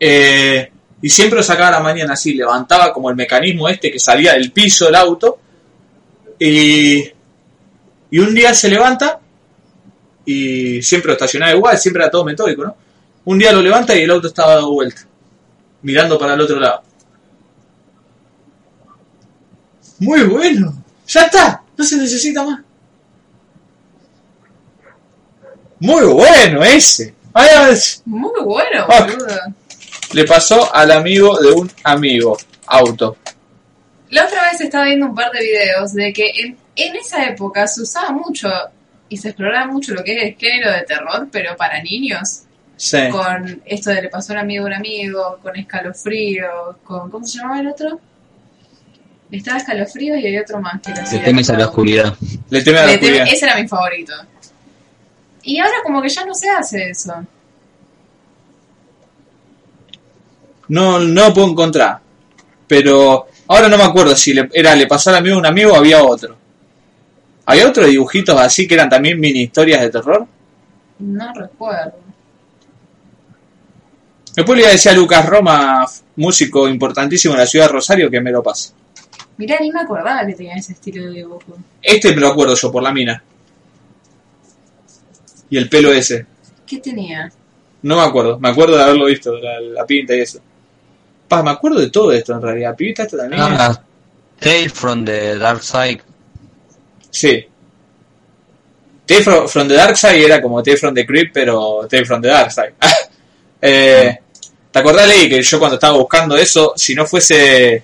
Eh, 0.00 0.70
y 1.02 1.08
siempre 1.10 1.38
lo 1.38 1.42
sacaba 1.42 1.68
a 1.68 1.72
la 1.72 1.80
mañana 1.80 2.14
así, 2.14 2.34
levantaba 2.34 2.92
como 2.92 3.10
el 3.10 3.16
mecanismo 3.16 3.68
este 3.68 3.90
que 3.90 3.98
salía 3.98 4.32
del 4.32 4.50
piso 4.52 4.86
del 4.86 4.94
auto. 4.94 5.38
Y, 6.38 6.98
y 8.10 8.18
un 8.18 8.34
día 8.34 8.54
se 8.54 8.68
levanta 8.68 9.18
y 10.24 10.82
siempre 10.82 11.08
lo 11.08 11.12
estacionaba 11.14 11.52
igual, 11.52 11.78
siempre 11.78 12.02
era 12.02 12.10
todo 12.10 12.24
metódico, 12.24 12.64
¿no? 12.64 12.76
Un 13.26 13.38
día 13.38 13.52
lo 13.52 13.60
levanta 13.60 13.94
y 13.94 14.02
el 14.02 14.10
auto 14.10 14.28
estaba 14.28 14.54
dado 14.54 14.72
vuelta, 14.72 15.02
mirando 15.82 16.18
para 16.18 16.34
el 16.34 16.40
otro 16.40 16.58
lado. 16.58 16.82
Muy 19.98 20.22
bueno, 20.24 20.74
ya 21.06 21.22
está, 21.22 21.62
no 21.76 21.84
se 21.84 21.96
necesita 21.96 22.44
más. 22.44 22.60
Muy 25.80 26.04
bueno 26.06 26.62
ese. 26.64 27.14
Muy 28.06 28.30
bueno, 28.44 28.86
Ah. 28.88 29.00
boludo. 29.06 29.26
Le 30.12 30.24
pasó 30.24 30.74
al 30.74 30.90
amigo 30.92 31.38
de 31.40 31.52
un 31.52 31.70
amigo. 31.84 32.36
Auto. 32.66 33.16
La 34.10 34.24
otra 34.24 34.50
vez 34.50 34.60
estaba 34.60 34.86
viendo 34.86 35.06
un 35.06 35.14
par 35.14 35.30
de 35.32 35.40
videos 35.40 35.92
de 35.92 36.12
que 36.12 36.30
en, 36.36 36.56
en 36.76 36.96
esa 36.96 37.24
época 37.26 37.66
se 37.66 37.82
usaba 37.82 38.10
mucho 38.12 38.48
y 39.08 39.16
se 39.16 39.28
exploraba 39.28 39.66
mucho 39.70 39.94
lo 39.94 40.02
que 40.02 40.16
es 40.16 40.22
el 40.24 40.36
género 40.36 40.72
de 40.72 40.82
terror, 40.82 41.28
pero 41.30 41.56
para 41.56 41.82
niños. 41.82 42.42
Sí. 42.76 42.98
Con 43.10 43.62
esto 43.64 43.90
de 43.90 44.02
le 44.02 44.08
pasó 44.10 44.32
a 44.32 44.36
un 44.36 44.40
amigo 44.40 44.64
a 44.64 44.66
un 44.68 44.74
amigo, 44.74 45.38
con 45.42 45.56
escalofrío, 45.56 46.78
con. 46.84 47.10
¿Cómo 47.10 47.26
se 47.26 47.38
llamaba 47.38 47.60
el 47.60 47.68
otro? 47.68 48.00
Estaba 49.30 49.58
escalofrío 49.58 50.16
y 50.16 50.26
había 50.26 50.42
otro 50.42 50.60
más 50.60 50.80
que 50.82 50.92
de 50.92 51.18
temes 51.24 51.50
a 51.50 51.56
la 51.56 51.66
oscuridad. 51.66 52.14
Le 52.50 52.62
teme 52.62 52.78
a 52.78 52.82
la 52.82 52.88
Le 52.88 52.94
oscuridad. 52.94 53.26
ese 53.28 53.44
era 53.46 53.56
mi 53.56 53.66
favorito. 53.66 54.12
Y 55.42 55.58
ahora 55.58 55.76
como 55.84 56.02
que 56.02 56.08
ya 56.08 56.24
no 56.24 56.34
se 56.34 56.48
hace 56.50 56.90
eso. 56.90 57.14
No, 60.68 60.98
no 60.98 61.28
lo 61.28 61.34
puedo 61.34 61.48
encontrar. 61.48 61.98
Pero 62.66 63.26
ahora 63.48 63.68
no 63.68 63.76
me 63.78 63.84
acuerdo 63.84 64.14
si 64.16 64.34
le, 64.34 64.48
era 64.52 64.74
le 64.74 64.86
pasó 64.86 65.10
al 65.10 65.16
amigo 65.16 65.36
de 65.36 65.40
un 65.40 65.46
amigo 65.46 65.72
o 65.72 65.76
había 65.76 66.02
otro. 66.02 66.36
¿Había 67.46 67.68
otros 67.68 67.86
dibujitos 67.86 68.38
así 68.40 68.66
que 68.66 68.74
eran 68.74 68.88
también 68.88 69.20
mini 69.20 69.42
historias 69.42 69.80
de 69.80 69.90
terror? 69.90 70.26
No 70.98 71.32
recuerdo. 71.34 72.05
Después 74.36 74.56
le 74.56 74.62
iba 74.64 74.68
a 74.68 74.72
decir 74.72 74.92
a 74.92 74.94
Lucas 74.94 75.24
Roma, 75.24 75.86
músico 76.16 76.68
importantísimo 76.68 77.32
en 77.32 77.40
la 77.40 77.46
ciudad 77.46 77.66
de 77.66 77.72
Rosario, 77.72 78.10
que 78.10 78.20
me 78.20 78.30
lo 78.30 78.42
pase. 78.42 78.70
Mirá, 79.38 79.56
ni 79.60 79.72
me 79.72 79.80
acordaba 79.80 80.26
que 80.26 80.34
tenía 80.34 80.54
ese 80.56 80.74
estilo 80.74 81.06
de 81.06 81.10
dibujo. 81.10 81.56
Este 81.80 82.14
me 82.14 82.20
lo 82.20 82.28
acuerdo 82.28 82.54
yo 82.54 82.70
por 82.70 82.82
la 82.82 82.92
mina. 82.92 83.22
Y 85.48 85.56
el 85.56 85.70
pelo 85.70 85.90
ese. 85.90 86.26
¿Qué 86.66 86.78
tenía? 86.78 87.32
No 87.82 87.96
me 87.96 88.02
acuerdo, 88.02 88.38
me 88.38 88.50
acuerdo 88.50 88.76
de 88.76 88.82
haberlo 88.82 89.06
visto, 89.06 89.38
la, 89.38 89.58
la 89.58 89.86
pinta 89.86 90.14
y 90.14 90.20
eso. 90.20 90.38
Pa, 91.28 91.42
me 91.42 91.50
acuerdo 91.50 91.80
de 91.80 91.90
todo 91.90 92.12
esto 92.12 92.34
en 92.34 92.42
realidad. 92.42 92.76
Pibita 92.76 93.04
esta 93.04 93.16
también. 93.16 93.40
Ah, 93.42 93.82
Tale 94.38 94.68
from 94.68 95.04
the 95.04 95.38
Dark 95.38 95.62
Side. 95.62 96.00
Sí. 97.08 97.46
Tale 99.06 99.22
from, 99.22 99.48
from 99.48 99.68
the 99.68 99.74
Dark 99.74 99.96
Side 99.96 100.22
era 100.22 100.42
como 100.42 100.62
Tale 100.62 100.76
from 100.76 100.94
the 100.94 101.06
Crypt, 101.06 101.32
pero 101.32 101.86
Tale 101.88 102.04
from 102.04 102.20
the 102.20 102.28
Dark 102.28 102.50
Side. 102.50 102.74
eh, 103.62 104.18
¿Te 104.76 104.80
acordás, 104.80 105.08
Ley, 105.08 105.26
que 105.26 105.40
yo 105.40 105.58
cuando 105.58 105.76
estaba 105.76 105.96
buscando 105.96 106.36
eso, 106.36 106.74
si 106.76 106.94
no 106.94 107.06
fuese 107.06 107.82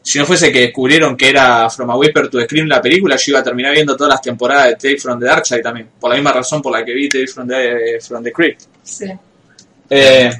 si 0.00 0.20
no 0.20 0.24
fuese 0.24 0.52
que 0.52 0.60
descubrieron 0.60 1.16
que 1.16 1.30
era 1.30 1.68
From 1.68 1.90
a 1.90 1.96
Whisper 1.96 2.28
to 2.28 2.40
Scream 2.42 2.68
la 2.68 2.80
película, 2.80 3.16
yo 3.16 3.32
iba 3.32 3.40
a 3.40 3.42
terminar 3.42 3.72
viendo 3.72 3.96
todas 3.96 4.12
las 4.12 4.22
temporadas 4.22 4.68
de 4.68 4.76
Tale 4.76 4.98
from 5.00 5.18
the 5.18 5.26
Dark 5.26 5.44
Side 5.44 5.62
también. 5.62 5.88
Por 5.98 6.10
la 6.10 6.14
misma 6.14 6.30
razón 6.30 6.62
por 6.62 6.70
la 6.72 6.84
que 6.84 6.92
vi 6.92 7.08
Tale 7.08 7.26
from 7.26 7.48
the, 7.48 7.98
from 8.06 8.22
the 8.22 8.30
Crypt. 8.30 8.60
Sí. 8.84 9.06
Eh, 9.90 10.30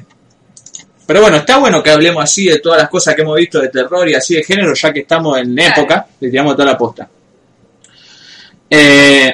pero 1.05 1.19
bueno, 1.19 1.35
está 1.35 1.57
bueno 1.57 1.83
que 1.83 1.89
hablemos 1.89 2.23
así 2.23 2.45
de 2.45 2.59
todas 2.59 2.79
las 2.79 2.89
cosas 2.89 3.13
que 3.13 3.21
hemos 3.23 3.35
visto 3.35 3.59
de 3.59 3.67
terror 3.67 4.07
y 4.07 4.15
así 4.15 4.35
de 4.35 4.43
género, 4.45 4.73
ya 4.73 4.93
que 4.93 5.01
estamos 5.01 5.37
en 5.37 5.53
Claro. 5.53 5.81
época, 5.81 6.07
le 6.21 6.29
tiramos 6.29 6.55
toda 6.55 6.65
la 6.71 6.77
posta. 6.77 7.09
Eh, 8.69 9.33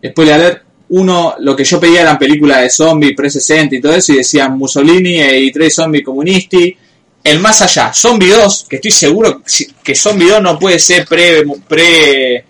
después 0.00 0.26
de 0.28 0.38
leer, 0.38 0.62
uno, 0.90 1.36
lo 1.38 1.54
que 1.54 1.64
yo 1.64 1.78
pedía 1.78 2.02
eran 2.02 2.18
películas 2.18 2.62
de 2.62 2.70
zombies, 2.70 3.14
pre-60 3.16 3.68
y 3.72 3.80
todo 3.80 3.94
eso, 3.94 4.12
y 4.12 4.16
decían 4.16 4.58
Mussolini 4.58 5.20
y 5.20 5.52
tres 5.52 5.74
zombies 5.74 6.04
comunisti. 6.04 6.76
El 7.22 7.38
más 7.38 7.62
allá, 7.62 7.92
Zombie 7.92 8.30
2, 8.30 8.66
que 8.68 8.76
estoy 8.76 8.90
seguro 8.90 9.42
que 9.82 9.94
Zombie 9.94 10.28
2 10.28 10.42
no 10.42 10.58
puede 10.58 10.78
ser 10.78 11.06
pre. 11.06 11.44
pre 11.68 12.44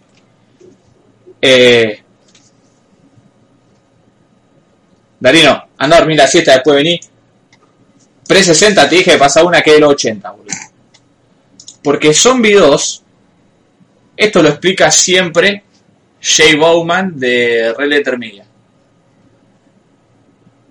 eh, 1.42 2.02
Darino, 5.18 5.64
anda 5.76 5.96
a 5.96 6.00
dormir 6.00 6.16
la 6.16 6.28
siesta, 6.28 6.54
después 6.54 6.76
vení. 6.76 6.98
Pre 8.26 8.42
60 8.42 8.88
te 8.88 8.96
dije 8.96 9.12
que 9.12 9.18
pasaba 9.18 9.48
una 9.48 9.60
que 9.60 9.74
es 9.74 9.80
los 9.80 9.92
80, 9.92 10.30
boludo. 10.30 10.54
Porque 11.82 12.14
Zombie 12.14 12.54
2, 12.54 13.02
esto 14.16 14.42
lo 14.42 14.48
explica 14.48 14.90
siempre 14.90 15.64
Jay 16.20 16.55
Bowman 16.56 17.18
de 17.18 17.74
Red 17.76 17.88
Letter 17.88 18.18
Media. 18.18 18.47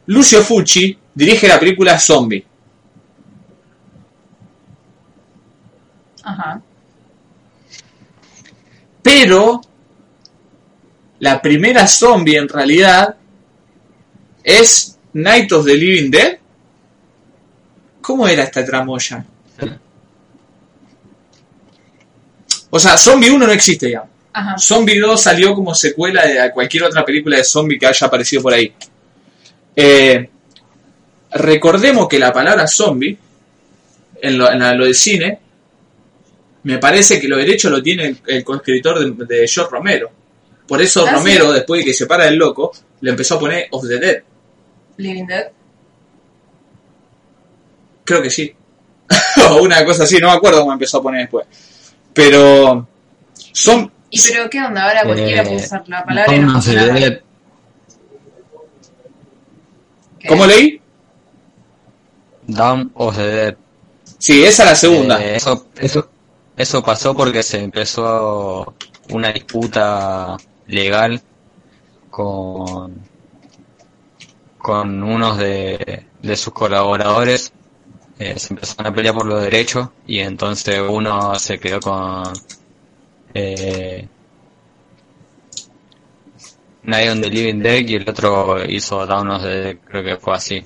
Lucio 0.06 0.42
Fucci 0.42 0.98
dirige 1.14 1.48
la 1.48 1.60
película 1.60 2.00
Zombie. 2.00 2.46
Ajá. 6.24 6.62
Pero 9.02 9.62
la 11.20 11.42
primera 11.42 11.88
zombie 11.88 12.38
en 12.38 12.48
realidad 12.48 13.16
es 14.44 14.98
Night 15.14 15.52
of 15.52 15.66
the 15.66 15.76
Living 15.76 16.10
Dead. 16.10 16.38
¿Cómo 18.02 18.28
era 18.28 18.44
esta 18.44 18.66
tramoya? 18.66 19.26
O 22.72 22.80
sea, 22.80 22.98
Zombie 22.98 23.30
1 23.30 23.46
no 23.48 23.52
existe 23.52 23.92
ya. 23.92 24.06
Ajá. 24.34 24.58
Zombie 24.58 25.00
2 25.00 25.22
salió 25.22 25.54
como 25.56 25.74
secuela 25.74 26.26
de 26.26 26.52
cualquier 26.52 26.84
otra 26.84 27.04
película 27.04 27.38
de 27.38 27.44
zombie 27.44 27.80
que 27.80 27.88
haya 27.88 28.08
aparecido 28.08 28.42
por 28.44 28.54
ahí. 28.54 28.74
Eh, 29.76 30.30
recordemos 31.32 32.08
que 32.08 32.20
la 32.20 32.32
palabra 32.32 32.68
zombie, 32.68 33.18
en 34.22 34.38
lo, 34.38 34.52
en 34.52 34.78
lo 34.78 34.86
del 34.86 34.96
cine, 34.96 35.40
me 36.64 36.78
parece 36.78 37.20
que 37.20 37.28
los 37.28 37.40
derechos 37.40 37.72
lo 37.72 37.82
tiene 37.82 38.06
el, 38.08 38.18
el 38.28 38.44
coescritor 38.44 39.00
de, 39.00 39.26
de 39.26 39.48
George 39.48 39.72
Romero. 39.72 40.12
Por 40.68 40.82
eso 40.82 41.04
Ah, 41.08 41.14
Romero, 41.14 41.48
¿sí? 41.48 41.54
después 41.56 41.80
de 41.82 41.86
que 41.86 41.94
se 41.94 42.06
para 42.06 42.28
el 42.28 42.36
loco, 42.36 42.72
le 43.02 43.10
empezó 43.10 43.36
a 43.36 43.40
poner 43.40 43.68
Of 43.72 43.88
the 43.88 43.98
Dead. 43.98 44.24
Living 44.98 45.26
Dead. 45.26 45.48
Creo 48.04 48.22
que 48.22 48.30
sí. 48.30 48.54
o 49.50 49.64
una 49.64 49.84
cosa 49.86 50.04
así, 50.04 50.20
no 50.20 50.28
me 50.28 50.34
acuerdo 50.34 50.60
cómo 50.60 50.74
empezó 50.74 50.98
a 50.98 51.02
poner 51.04 51.22
después. 51.22 51.48
Pero 52.14 52.88
son... 53.54 53.92
¿Y 54.10 54.20
pero 54.22 54.50
qué 54.50 54.62
onda? 54.62 54.84
Ahora 54.88 55.04
cualquiera 55.04 55.44
Eh, 55.44 55.46
puede 55.46 55.66
usar 55.66 55.84
la 55.88 56.04
palabra. 56.04 56.34
¿Cómo 60.28 60.46
leí? 60.46 60.82
Dawn 62.48 62.92
of 62.96 63.16
the 63.16 63.24
Dead. 63.24 63.56
Sí, 64.18 64.44
esa 64.44 64.64
es 64.64 64.70
la 64.70 64.76
segunda. 64.76 65.24
Eh, 65.24 65.36
eso, 65.36 65.68
eso, 65.78 66.10
eso 66.58 66.84
pasó 66.84 67.16
porque 67.16 67.44
se 67.44 67.60
empezó 67.64 68.76
una 69.10 69.32
disputa 69.32 70.36
legal 70.68 71.22
con, 72.10 72.96
con 74.58 75.04
unos 75.04 75.38
de, 75.38 76.06
de 76.22 76.36
sus 76.36 76.54
colaboradores. 76.54 77.54
Eh, 78.18 78.38
se 78.38 78.54
empezaron 78.54 78.88
a 78.92 78.94
pelear 78.94 79.16
por 79.16 79.26
los 79.26 79.42
derechos 79.42 79.90
y 80.06 80.20
entonces 80.20 80.82
uno 80.88 81.36
se 81.36 81.58
quedó 81.60 81.80
con 81.80 82.24
eh, 83.34 84.08
Night 86.84 87.10
on 87.10 87.22
the 87.22 87.30
Living 87.30 87.62
Dead 87.62 87.88
y 87.88 87.96
el 87.96 88.10
otro 88.10 88.64
hizo 88.66 89.06
Dawn 89.06 89.30
of 89.32 89.44
the 89.44 89.50
Dead, 89.50 89.78
creo 89.86 90.04
que 90.04 90.18
fue 90.18 90.34
así. 90.36 90.66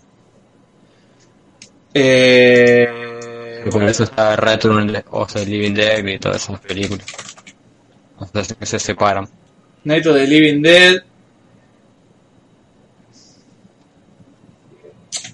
Eh, 1.93 3.63
Y 3.65 3.69
por 3.69 3.83
eso 3.83 4.03
está 4.03 4.35
Return 4.35 5.03
of 5.09 5.33
the 5.33 5.45
Living 5.45 5.73
Dead 5.73 6.05
y 6.05 6.19
todas 6.19 6.43
esas 6.43 6.59
películas. 6.59 7.05
Entonces 8.19 8.57
que 8.57 8.65
se 8.65 8.79
separan. 8.79 9.27
Night 9.83 10.05
of 10.05 10.15
the 10.15 10.27
Living 10.27 10.61
Dead. 10.61 11.03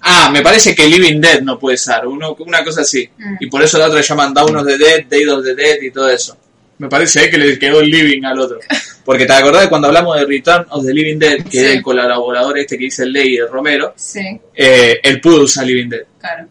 Ah, 0.02 0.30
me 0.32 0.42
parece 0.42 0.74
que 0.74 0.86
Living 0.88 1.20
Dead 1.20 1.42
no 1.42 1.58
puede 1.58 1.76
ser, 1.76 2.06
uno, 2.06 2.34
una 2.40 2.64
cosa 2.64 2.80
así. 2.80 3.08
Mm. 3.18 3.36
Y 3.40 3.46
por 3.48 3.62
eso 3.62 3.78
la 3.78 3.86
otra 3.86 3.98
le 3.98 4.04
llaman 4.04 4.32
Dawn 4.32 4.56
of 4.56 4.66
the 4.66 4.78
Dead, 4.78 5.04
Day 5.06 5.24
of 5.26 5.44
the 5.44 5.54
Dead 5.54 5.80
y 5.82 5.90
todo 5.90 6.08
eso. 6.08 6.36
Me 6.80 6.88
parece 6.88 7.24
eh, 7.24 7.30
que 7.30 7.38
le 7.38 7.58
quedó 7.58 7.80
el 7.80 7.90
Living 7.90 8.24
al 8.24 8.38
otro. 8.40 8.58
Porque 9.04 9.26
te 9.26 9.32
acordás 9.32 9.62
de 9.62 9.68
cuando 9.68 9.88
hablamos 9.88 10.18
de 10.18 10.24
Return 10.26 10.66
of 10.70 10.84
the 10.84 10.92
Living 10.92 11.18
Dead, 11.18 11.44
que 11.44 11.50
Sí. 11.50 11.58
es 11.58 11.70
el 11.72 11.82
colaborador 11.82 12.58
este 12.58 12.76
que 12.78 12.84
dice 12.84 13.02
el 13.04 13.12
Ley 13.12 13.36
de 13.36 13.46
Romero, 13.46 13.92
Sí, 13.96 14.20
eh, 14.54 14.98
él 15.02 15.20
pudo 15.20 15.42
usar 15.44 15.66
Living 15.66 15.88
Dead. 15.88 16.02
claro. 16.18 16.46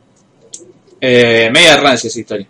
Eh, 1.02 1.50
media 1.52 1.78
rancia 1.78 2.08
esa 2.10 2.20
historia. 2.20 2.46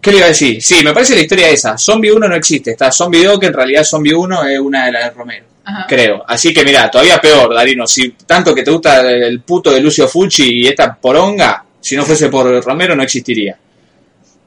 ¿Qué 0.00 0.10
le 0.10 0.16
iba 0.18 0.26
a 0.26 0.30
decir? 0.30 0.60
Sí, 0.62 0.82
me 0.84 0.92
parece 0.92 1.14
la 1.14 1.20
historia 1.22 1.48
esa. 1.50 1.78
Zombie 1.78 2.10
1 2.10 2.28
no 2.28 2.34
existe. 2.34 2.72
Está 2.72 2.90
Zombie 2.92 3.24
2, 3.24 3.38
que 3.38 3.46
en 3.46 3.52
realidad 3.54 3.84
Zombie 3.84 4.12
1 4.14 4.44
es 4.48 4.58
una 4.58 4.86
de 4.86 4.92
las 4.92 5.04
de 5.04 5.10
Romero. 5.10 5.44
Ajá. 5.64 5.86
Creo. 5.88 6.22
Así 6.26 6.52
que 6.52 6.62
mira, 6.64 6.90
todavía 6.90 7.18
peor, 7.20 7.54
Darino. 7.54 7.86
Si 7.86 8.10
tanto 8.26 8.54
que 8.54 8.62
te 8.62 8.70
gusta 8.70 9.00
el 9.10 9.40
puto 9.40 9.70
de 9.70 9.80
Lucio 9.80 10.06
Fucci 10.08 10.60
y 10.62 10.66
esta 10.66 10.94
poronga, 10.94 11.64
si 11.80 11.96
no 11.96 12.04
fuese 12.04 12.28
por 12.28 12.62
Romero 12.64 12.94
no 12.96 13.02
existiría. 13.02 13.56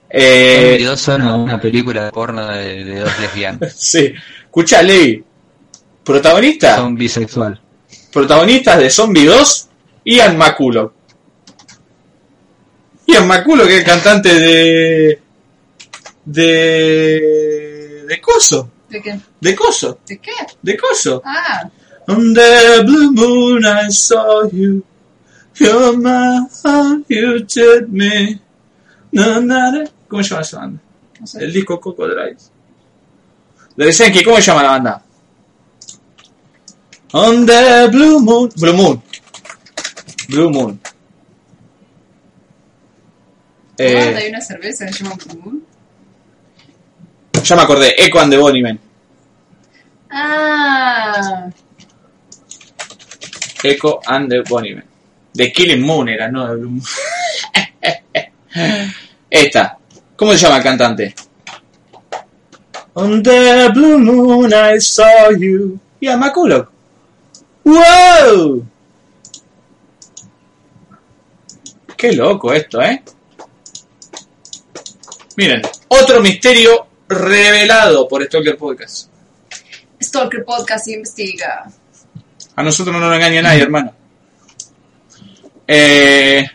Eh, 0.10 0.70
Zombie 0.70 0.86
2 0.86 1.00
son 1.00 1.22
una 1.28 1.60
película 1.60 2.06
de 2.06 2.12
porno 2.12 2.48
de, 2.48 2.84
de 2.84 3.00
dos 3.00 3.20
lesbianas. 3.20 3.74
sí. 3.78 4.14
Escucha, 4.46 4.82
Levi. 4.82 5.24
Protagonista. 6.04 6.78
Son 6.78 6.96
bisexual. 6.96 7.60
Protagonistas 8.14 8.80
de 8.80 8.90
Zombie 8.90 9.26
2, 9.26 9.68
Ian 10.06 10.38
McCulloch. 10.38 10.92
Ian 13.08 13.28
McCulloch, 13.28 13.68
que 13.68 13.74
es 13.74 13.80
el 13.80 13.86
cantante 13.86 14.34
de. 14.34 15.22
de. 16.26 18.06
de 18.08 18.22
Coso. 18.22 18.70
¿De 18.90 19.02
qué? 19.02 19.20
De 19.42 19.56
Coso. 19.56 20.00
¿De 20.08 20.18
qué? 20.20 20.32
De 20.62 20.78
Coso. 20.78 21.22
Ah, 21.26 21.70
On 22.10 22.34
the 22.34 22.84
blue 22.86 23.12
moon 23.12 23.66
I 23.66 23.90
saw 23.90 24.48
you. 24.50 24.82
You're 25.56 25.98
my 25.98 26.48
heart, 26.64 27.04
you 27.10 27.44
took 27.44 27.90
me. 27.90 28.40
Na, 29.12 29.40
na, 29.40 29.72
na. 29.72 29.84
¿Cómo 30.08 30.24
se 30.24 30.30
llama 30.30 30.42
esa 30.42 30.58
banda? 30.60 30.82
no 31.20 31.28
sé. 31.28 31.44
El 31.44 31.54
disco 31.54 31.80
Coco 31.80 32.08
Drive. 32.08 32.38
De 33.76 33.94
Senki, 33.94 34.24
¿cómo 34.24 34.38
se 34.38 34.44
llama 34.44 34.64
la 34.64 34.70
banda? 34.70 35.04
On 37.14 37.46
the 37.46 37.88
Blue 37.92 38.20
Moon. 38.20 38.50
Blue 38.58 38.74
Moon. 38.74 39.02
Blue 40.30 40.50
Moon. 40.50 40.80
¿Cuándo 43.78 43.94
Eh, 43.94 44.16
hay 44.16 44.30
una 44.30 44.42
cerveza 44.42 44.86
que 44.88 44.94
se 44.94 45.04
llama 45.04 45.16
Blue 45.26 45.42
Moon? 45.42 45.64
ya 47.44 47.56
me 47.56 47.62
acordé, 47.62 47.94
Echo 47.98 48.20
and 48.20 48.32
the 48.32 48.38
Bunnymen. 48.38 48.80
Ah, 50.10 51.50
Echo 53.64 54.00
and 54.06 54.30
the 54.30 54.42
Bunnymen. 54.42 54.84
De 55.34 55.52
Killing 55.52 55.82
Moon 55.86 56.10
era, 56.10 56.30
no 56.32 56.48
de 56.48 56.56
Blue 56.56 56.70
Moon. 56.72 56.84
Esta. 59.30 59.77
¿Cómo 60.18 60.34
se 60.34 60.40
llama 60.40 60.58
el 60.58 60.64
cantante? 60.64 61.16
On 62.96 63.22
the 63.22 63.70
blue 63.74 64.00
moon 64.00 64.52
I 64.52 64.82
saw 64.82 65.32
you. 65.38 65.80
Y 66.00 66.08
a 66.08 66.18
McCulloch. 66.18 66.70
¡Wow! 67.64 68.66
Qué 71.96 72.14
loco 72.14 72.52
esto, 72.54 72.82
¿eh? 72.82 73.04
Miren, 75.36 75.62
otro 75.90 76.20
misterio 76.22 76.88
revelado 77.08 78.08
por 78.08 78.26
Stalker 78.26 78.58
Podcast. 78.58 79.10
Stalker 80.02 80.44
Podcast 80.44 80.88
investiga. 80.88 81.72
A 82.56 82.64
nosotros 82.64 82.96
no 82.96 83.00
nos 83.00 83.16
engaña 83.16 83.44
nadie, 83.44 83.62
hermano. 83.62 83.94
Eh, 85.68 86.48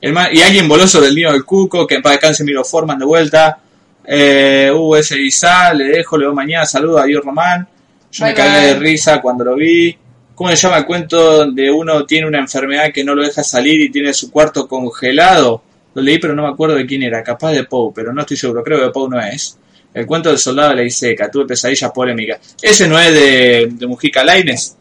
el 0.00 0.16
y 0.32 0.40
alguien 0.40 0.68
voló 0.68 0.86
sobre 0.86 1.08
el 1.08 1.14
niño 1.14 1.32
del 1.32 1.44
cuco, 1.44 1.86
que 1.86 1.96
en 1.96 2.02
paz 2.02 2.12
descanse 2.12 2.44
Miro 2.44 2.64
Forman 2.64 2.98
de 2.98 3.04
vuelta. 3.04 3.58
Eh, 4.04 4.70
US 4.74 5.10
Isa, 5.12 5.74
le 5.74 5.84
dejo, 5.84 6.16
le 6.16 6.26
doy 6.26 6.34
mañana, 6.34 6.64
saludos 6.64 7.02
a 7.02 7.04
Dios 7.04 7.24
Román. 7.24 7.66
Yo 8.10 8.24
me 8.24 8.34
cagué 8.34 8.68
de 8.68 8.74
risa 8.78 9.20
cuando 9.20 9.44
lo 9.44 9.56
vi. 9.56 9.96
¿Cómo 10.34 10.50
se 10.50 10.56
llama 10.56 10.78
el 10.78 10.86
cuento 10.86 11.38
donde 11.38 11.70
uno 11.70 12.06
tiene 12.06 12.26
una 12.26 12.38
enfermedad 12.38 12.92
que 12.92 13.02
no 13.02 13.14
lo 13.14 13.22
deja 13.22 13.42
salir 13.42 13.80
y 13.80 13.90
tiene 13.90 14.14
su 14.14 14.30
cuarto 14.30 14.68
congelado? 14.68 15.62
Lo 15.94 16.00
leí, 16.00 16.18
pero 16.18 16.34
no 16.34 16.42
me 16.42 16.48
acuerdo 16.48 16.76
de 16.76 16.86
quién 16.86 17.02
era. 17.02 17.24
Capaz 17.24 17.50
de 17.52 17.64
Poe, 17.64 17.92
pero 17.92 18.12
no 18.12 18.20
estoy 18.20 18.36
seguro. 18.36 18.62
Creo 18.62 18.80
que 18.80 18.92
Poe 18.92 19.08
no 19.10 19.20
es. 19.20 19.58
El 19.92 20.06
cuento 20.06 20.28
del 20.28 20.38
soldado 20.38 20.70
de 20.70 20.76
la 20.76 20.82
Iseca. 20.84 21.28
Tuve 21.28 21.46
pesadillas 21.46 21.90
polémicas. 21.90 22.54
Ese 22.62 22.86
no 22.86 22.98
es 23.00 23.12
de, 23.12 23.68
de 23.72 23.86
Mujica 23.86 24.22
Laines. 24.22 24.76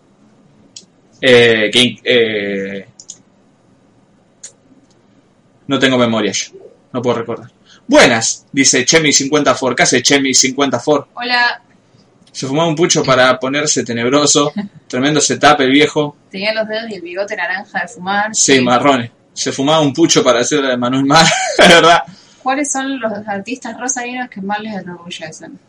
Eh, 1.19 1.71
que, 1.73 1.97
eh, 2.03 2.87
no 5.67 5.79
tengo 5.79 5.97
memoria 5.97 6.31
yo. 6.31 6.47
No 6.93 7.01
puedo 7.01 7.17
recordar. 7.19 7.51
Buenas, 7.87 8.45
dice 8.51 8.85
Chemi54. 8.85 9.75
¿Qué 9.75 9.83
hace 9.83 10.01
Chemi54? 10.03 11.07
Hola, 11.13 11.61
Se 12.31 12.47
fumaba 12.47 12.67
un 12.67 12.75
pucho 12.75 13.03
para 13.03 13.39
ponerse 13.39 13.83
tenebroso. 13.83 14.51
Tremendo 14.87 15.19
setup 15.21 15.59
el 15.61 15.71
viejo. 15.71 16.15
tenía 16.29 16.53
los 16.53 16.67
dedos 16.67 16.89
y 16.89 16.95
el 16.95 17.01
bigote 17.01 17.35
naranja 17.35 17.81
de 17.81 17.87
fumar. 17.87 18.33
Sí, 18.35 18.61
marrones. 18.61 19.11
Se 19.33 19.51
fumaba 19.51 19.81
un 19.81 19.93
pucho 19.93 20.23
para 20.23 20.39
hacer 20.39 20.59
la 20.61 20.69
de 20.69 20.77
Manuel 20.77 21.05
Mar, 21.05 21.25
la 21.59 21.67
verdad. 21.67 22.03
¿Cuáles 22.41 22.71
son 22.71 22.99
los 22.99 23.11
artistas 23.27 23.77
rosarinos 23.79 24.29
que 24.29 24.41
más 24.41 24.59
les 24.61 24.81
enorgullecen? 24.81 25.59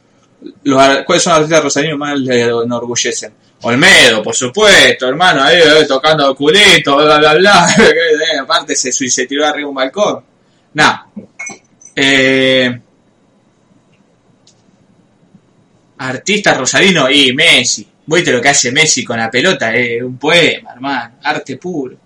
Los, 0.64 0.98
¿Cuáles 1.04 1.22
son 1.22 1.32
los 1.32 1.38
artistas 1.40 1.62
rosarinos 1.64 1.98
más 1.98 2.18
le 2.18 2.42
enorgullecen? 2.42 3.32
Olmedo, 3.62 4.22
por 4.22 4.34
supuesto, 4.36 5.08
hermano, 5.08 5.42
ahí 5.42 5.56
eh, 5.58 5.84
tocando 5.88 6.32
culito, 6.36 6.96
bla, 6.96 7.18
bla, 7.18 7.34
bla. 7.34 7.66
Eh, 7.78 8.38
Aparte 8.40 8.76
se 8.76 8.92
suicidó 8.92 9.44
arriba 9.44 9.56
de 9.58 9.64
un 9.64 9.74
balcón. 9.74 10.24
Nah. 10.74 10.98
Eh, 11.96 12.80
artista 15.98 16.54
rosarino 16.54 17.10
y 17.10 17.32
Messi. 17.34 17.86
Viste 18.06 18.32
lo 18.32 18.40
que 18.40 18.48
hace 18.48 18.72
Messi 18.72 19.04
con 19.04 19.18
la 19.18 19.30
pelota, 19.30 19.74
es 19.74 20.02
un 20.02 20.16
poema, 20.18 20.70
hermano. 20.72 21.16
Arte 21.22 21.56
puro. 21.56 21.96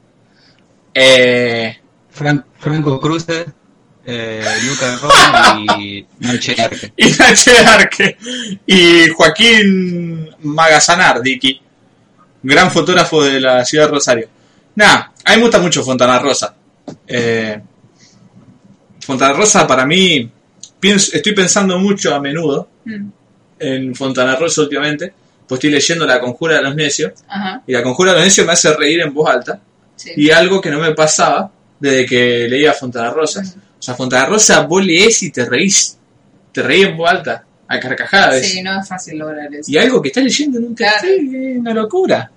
Eh, 0.95 1.77
Fran- 2.13 2.45
Franco 2.59 2.99
Cruz, 3.01 3.27
eh, 4.05 4.45
Lucas 4.67 5.01
Roma 5.01 5.61
y 5.81 6.05
Noche 6.21 6.55
Arque. 6.61 6.93
y 6.97 7.11
Nache 7.13 7.59
Arque. 7.59 8.17
Y 8.67 9.09
Joaquín 9.11 10.29
Magazanar, 10.43 11.21
Dicky. 11.23 11.61
Gran 12.43 12.71
fotógrafo 12.71 13.23
de 13.23 13.41
la 13.41 13.65
ciudad 13.65 13.85
de 13.87 13.91
Rosario. 13.93 14.29
Nada, 14.75 15.13
a 15.25 15.31
mí 15.31 15.37
me 15.37 15.43
gusta 15.43 15.59
mucho 15.61 15.83
Fontana 15.85 16.19
Rosa. 16.19 16.55
Eh, 17.07 17.61
Fontana 19.01 19.33
Rosa 19.35 19.67
para 19.67 19.85
mí, 19.87 20.31
pienso, 20.81 21.11
estoy 21.15 21.33
pensando 21.35 21.79
mucho 21.79 22.15
a 22.15 22.21
menudo 22.21 22.69
Mm. 22.85 23.09
en 23.61 23.95
Fontana 23.95 24.35
Rosa 24.35 24.63
últimamente, 24.63 25.13
pues 25.47 25.59
estoy 25.61 25.71
leyendo 25.71 26.05
La 26.05 26.19
Conjura 26.19 26.57
de 26.57 26.63
los 26.63 26.75
Necios, 26.75 27.13
Ajá, 27.29 27.63
y 27.65 27.73
La 27.73 27.81
Conjura 27.81 28.11
de 28.11 28.17
los 28.19 28.25
Necios 28.27 28.45
me 28.45 28.55
hace 28.55 28.75
reír 28.75 29.01
en 29.03 29.15
voz 29.15 29.31
alta, 29.31 29.61
sí. 29.95 30.11
y 30.17 30.31
algo 30.31 30.61
que 30.61 30.69
no 30.71 30.81
me 30.81 30.93
pasaba 30.95 31.49
desde 31.79 32.05
que 32.07 32.49
leía 32.49 32.73
Fontana 32.73 33.11
Rosa. 33.11 33.41
O 33.83 33.85
sea, 33.85 33.97
Fontana 33.97 34.27
Rosa 34.27 34.61
vos 34.61 34.87
lees 34.87 35.25
y 35.25 35.33
te 35.33 35.45
reís, 35.45 35.99
te 36.53 36.63
reís 36.63 36.87
en 36.87 36.97
voz 36.97 37.11
alta, 37.11 37.45
a 37.67 37.81
carcajadas. 37.81 38.41
Sí, 38.47 38.63
no 38.63 38.81
es 38.81 38.87
fácil 38.87 39.19
lograr 39.19 39.53
eso. 39.53 39.69
Y 39.69 39.77
algo 39.77 40.01
que 40.01 40.07
estás 40.07 40.23
leyendo 40.23 40.61
nunca 40.61 40.85
Claro. 41.01 41.09
es 41.17 41.59
una 41.59 41.75
locura. 41.75 42.31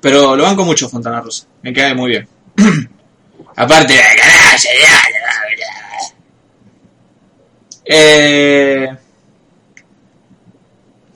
Pero 0.00 0.34
lo 0.34 0.44
banco 0.44 0.64
mucho 0.64 0.88
Fontana 0.88 1.20
Rosa, 1.20 1.44
me 1.60 1.74
cae 1.74 1.94
muy 1.94 2.08
bien. 2.12 2.28
Aparte 3.56 4.00
eh, 7.84 8.96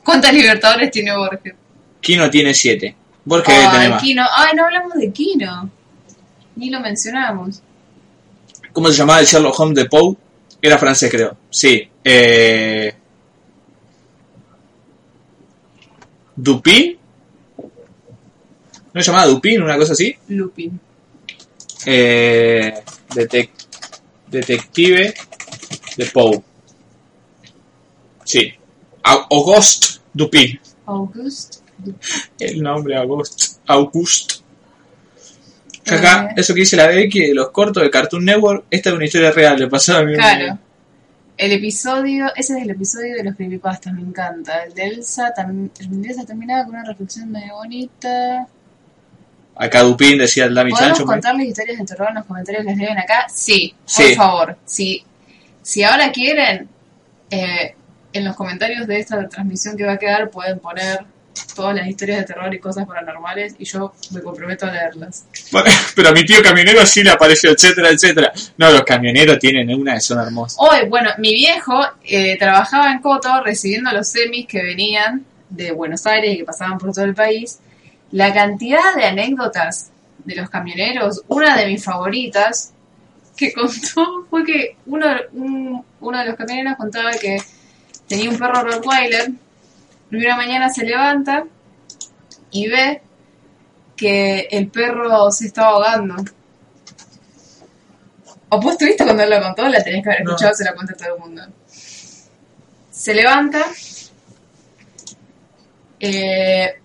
¿Cuántas 0.04 0.34
libertadores 0.34 0.90
tiene 0.90 1.16
Borges? 1.16 1.54
Kino 2.02 2.28
tiene 2.28 2.52
7. 2.52 2.94
Borges 3.24 3.56
debe 3.56 3.70
tener 3.70 3.90
más. 3.90 4.02
Kino. 4.02 4.26
Ay, 4.36 4.54
no 4.54 4.66
hablamos 4.66 4.92
de 4.98 5.10
Kino. 5.10 5.70
Ni 6.56 6.68
lo 6.68 6.80
mencionamos. 6.80 7.62
¿Cómo 8.78 8.90
se 8.90 8.96
llamaba 8.98 9.18
el 9.18 9.26
Sherlock 9.26 9.58
Holmes 9.58 9.74
de 9.74 9.86
Poe? 9.86 10.14
Era 10.62 10.78
francés, 10.78 11.10
creo. 11.10 11.36
Sí. 11.50 11.82
Eh... 12.04 12.94
¿Dupin? 16.36 16.96
¿No 18.94 19.02
se 19.02 19.10
llamaba 19.10 19.26
Dupin? 19.26 19.60
¿Una 19.62 19.76
cosa 19.76 19.94
así? 19.94 20.14
Lupin. 20.28 20.78
Eh... 21.86 22.72
detec- 23.10 23.50
Detective 24.28 25.12
de 25.96 26.06
Poe. 26.06 26.40
Sí. 28.22 28.54
Au- 29.02 29.26
Auguste 29.28 29.98
Dupin. 30.14 30.60
August. 30.86 31.62
El 32.38 32.62
nombre 32.62 32.96
Auguste. 32.96 34.36
Acá, 35.96 36.30
eso 36.36 36.54
que 36.54 36.60
dice 36.60 36.76
la 36.76 36.86
Becky 36.86 37.28
de 37.28 37.34
los 37.34 37.50
cortos 37.50 37.82
de 37.82 37.90
Cartoon 37.90 38.24
Network, 38.24 38.64
esta 38.70 38.90
es 38.90 38.94
una 38.96 39.04
historia 39.04 39.30
real, 39.30 39.58
le 39.58 39.68
pasó 39.68 39.96
a 39.96 40.02
mi 40.04 40.14
Claro. 40.14 40.58
El 41.36 41.52
episodio, 41.52 42.26
ese 42.34 42.56
es 42.56 42.62
el 42.64 42.70
episodio 42.70 43.14
de 43.14 43.22
los 43.24 43.36
creepypastas, 43.36 43.92
me 43.92 44.00
encanta. 44.02 44.64
El 44.64 44.74
de 44.74 44.84
Elsa, 44.86 45.32
tam- 45.36 45.70
el 45.78 46.02
de 46.02 46.08
Elsa 46.08 46.24
terminaba 46.26 46.64
con 46.64 46.74
una 46.74 46.84
reflexión 46.84 47.30
medio 47.30 47.54
bonita. 47.54 48.46
Acá 49.54 49.82
Dupin 49.82 50.18
decía 50.18 50.44
el 50.46 50.54
Dami 50.54 50.70
¿Podemos 50.70 50.88
Chancho. 50.98 51.06
me- 51.06 51.12
contarles 51.14 51.48
historias 51.48 51.78
de 51.78 51.84
terror 51.84 52.08
en 52.08 52.14
los 52.16 52.24
comentarios 52.26 52.64
que 52.64 52.70
les 52.70 52.78
leen 52.78 52.98
acá? 52.98 53.26
Sí, 53.32 53.74
por 53.84 54.04
Sí. 54.06 54.14
favor. 54.14 54.56
Si, 54.64 55.04
si 55.62 55.82
ahora 55.84 56.10
quieren, 56.12 56.68
eh, 57.30 57.74
en 58.12 58.24
los 58.24 58.34
comentarios 58.36 58.86
de 58.86 58.98
esta 59.00 59.28
transmisión 59.28 59.76
que 59.76 59.84
va 59.84 59.92
a 59.92 59.98
quedar 59.98 60.30
pueden 60.30 60.58
poner 60.58 61.00
todas 61.54 61.74
las 61.74 61.86
historias 61.86 62.18
de 62.20 62.24
terror 62.24 62.52
y 62.52 62.58
cosas 62.58 62.86
paranormales 62.86 63.54
y 63.58 63.64
yo 63.64 63.92
me 64.12 64.20
comprometo 64.22 64.66
a 64.66 64.72
leerlas. 64.72 65.24
Bueno, 65.52 65.70
pero 65.94 66.08
a 66.08 66.12
mi 66.12 66.24
tío 66.24 66.42
camionero 66.42 66.84
sí 66.86 67.02
le 67.02 67.10
apareció, 67.10 67.50
etcétera, 67.50 67.90
etcétera. 67.90 68.32
No, 68.56 68.70
los 68.70 68.82
camioneros 68.82 69.38
tienen 69.38 69.72
una 69.74 69.98
son 70.00 70.20
hermosas. 70.20 70.56
Hoy, 70.60 70.88
bueno, 70.88 71.10
mi 71.18 71.32
viejo 71.34 71.80
eh, 72.04 72.36
trabajaba 72.38 72.90
en 72.92 73.00
Coto 73.00 73.42
recibiendo 73.44 73.90
los 73.92 74.08
semis 74.08 74.46
que 74.46 74.62
venían 74.62 75.24
de 75.50 75.72
Buenos 75.72 76.06
Aires 76.06 76.34
y 76.34 76.38
que 76.38 76.44
pasaban 76.44 76.78
por 76.78 76.92
todo 76.92 77.04
el 77.04 77.14
país. 77.14 77.58
La 78.12 78.32
cantidad 78.32 78.94
de 78.96 79.04
anécdotas 79.04 79.90
de 80.24 80.34
los 80.36 80.48
camioneros, 80.50 81.22
una 81.28 81.56
de 81.56 81.66
mis 81.66 81.82
favoritas 81.84 82.72
que 83.36 83.52
contó 83.54 84.26
fue 84.28 84.44
que 84.44 84.76
uno, 84.86 85.06
un- 85.32 85.84
uno 86.00 86.18
de 86.18 86.24
los 86.26 86.36
camioneros 86.36 86.76
contaba 86.76 87.12
que 87.12 87.38
tenía 88.06 88.28
un 88.30 88.38
perro 88.38 88.62
Rottweiler 88.62 89.30
y 90.10 90.16
una 90.24 90.36
mañana 90.36 90.68
se 90.70 90.84
levanta 90.84 91.44
y 92.50 92.68
ve 92.68 93.02
que 93.96 94.48
el 94.50 94.68
perro 94.68 95.30
se 95.30 95.46
está 95.48 95.66
ahogando. 95.66 96.14
O 98.50 98.60
vos 98.60 98.72
estuviste 98.72 99.04
cuando 99.04 99.22
él 99.24 99.30
lo 99.30 99.42
contó, 99.42 99.68
la 99.68 99.82
tenés 99.82 100.02
que 100.02 100.10
haber 100.10 100.24
No. 100.24 100.30
escuchado, 100.30 100.54
se 100.54 100.64
la 100.64 100.74
cuenta 100.74 100.94
todo 100.94 101.14
el 101.16 101.20
mundo. 101.20 101.42
Se 102.90 103.14
levanta 103.14 103.62
eh, 106.00 106.80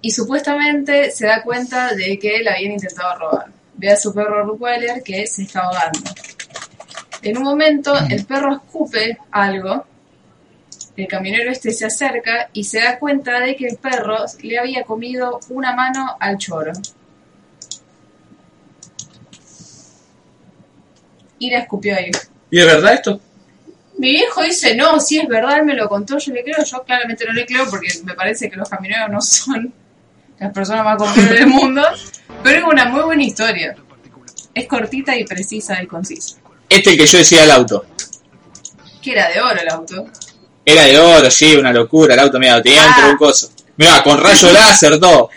y 0.00 0.10
supuestamente 0.10 1.10
se 1.10 1.26
da 1.26 1.42
cuenta 1.42 1.94
de 1.94 2.18
que 2.18 2.38
le 2.38 2.50
habían 2.50 2.72
intentado 2.72 3.18
robar. 3.18 3.46
Ve 3.74 3.90
a 3.90 3.96
su 3.96 4.12
perro 4.14 4.44
Rottweiler 4.44 5.02
que 5.02 5.26
se 5.26 5.42
está 5.42 5.60
ahogando. 5.60 6.00
En 7.22 7.36
un 7.38 7.44
momento 7.44 7.94
el 8.08 8.24
perro 8.26 8.56
escupe 8.56 9.18
algo, 9.30 9.84
el 10.96 11.06
camionero 11.08 11.50
este 11.50 11.72
se 11.72 11.86
acerca 11.86 12.50
y 12.52 12.64
se 12.64 12.80
da 12.80 12.98
cuenta 12.98 13.40
de 13.40 13.56
que 13.56 13.66
el 13.66 13.76
perro 13.76 14.24
le 14.42 14.58
había 14.58 14.84
comido 14.84 15.40
una 15.48 15.74
mano 15.74 16.16
al 16.20 16.36
choro. 16.38 16.72
Y 21.38 21.50
la 21.50 21.60
escupió 21.60 21.96
ahí. 21.96 22.10
¿Y 22.50 22.60
es 22.60 22.66
verdad 22.66 22.94
esto? 22.94 23.20
Mi 23.98 24.10
viejo 24.10 24.42
dice, 24.42 24.74
no, 24.76 25.00
si 25.00 25.18
es 25.18 25.28
verdad, 25.28 25.58
él 25.58 25.64
me 25.64 25.74
lo 25.74 25.88
contó, 25.88 26.18
yo 26.18 26.32
le 26.32 26.42
creo, 26.42 26.62
yo 26.64 26.82
claramente 26.82 27.24
no 27.24 27.32
le 27.32 27.46
creo 27.46 27.68
porque 27.68 27.88
me 28.04 28.14
parece 28.14 28.50
que 28.50 28.56
los 28.56 28.68
camioneros 28.68 29.10
no 29.10 29.20
son 29.20 29.72
las 30.38 30.52
personas 30.52 30.84
más 30.84 30.96
comunes 30.96 31.30
del 31.30 31.46
mundo, 31.48 31.82
pero 32.42 32.58
es 32.58 32.64
una 32.64 32.86
muy 32.86 33.02
buena 33.02 33.22
historia. 33.22 33.76
Es 34.54 34.66
cortita 34.66 35.16
y 35.16 35.24
precisa 35.24 35.82
y 35.82 35.86
concisa. 35.86 36.36
Este 36.68 36.90
el 36.90 36.98
que 36.98 37.06
yo 37.06 37.18
decía 37.18 37.44
el 37.44 37.50
auto. 37.50 37.86
Que 39.00 39.12
era 39.12 39.30
de 39.30 39.40
oro 39.40 39.60
el 39.60 39.68
auto. 39.68 40.06
Era 40.64 40.84
de 40.84 40.98
oro, 40.98 41.30
sí, 41.30 41.56
una 41.56 41.72
locura. 41.72 42.14
El 42.14 42.20
auto, 42.20 42.38
mira, 42.38 42.62
tenía 42.62 42.84
dentro 42.84 43.04
Ah. 43.04 43.10
un 43.10 43.16
coso. 43.16 43.50
Mira, 43.76 44.02
con 44.02 44.18
rayo 44.18 44.52
láser, 44.52 44.98
todo. 45.00 45.30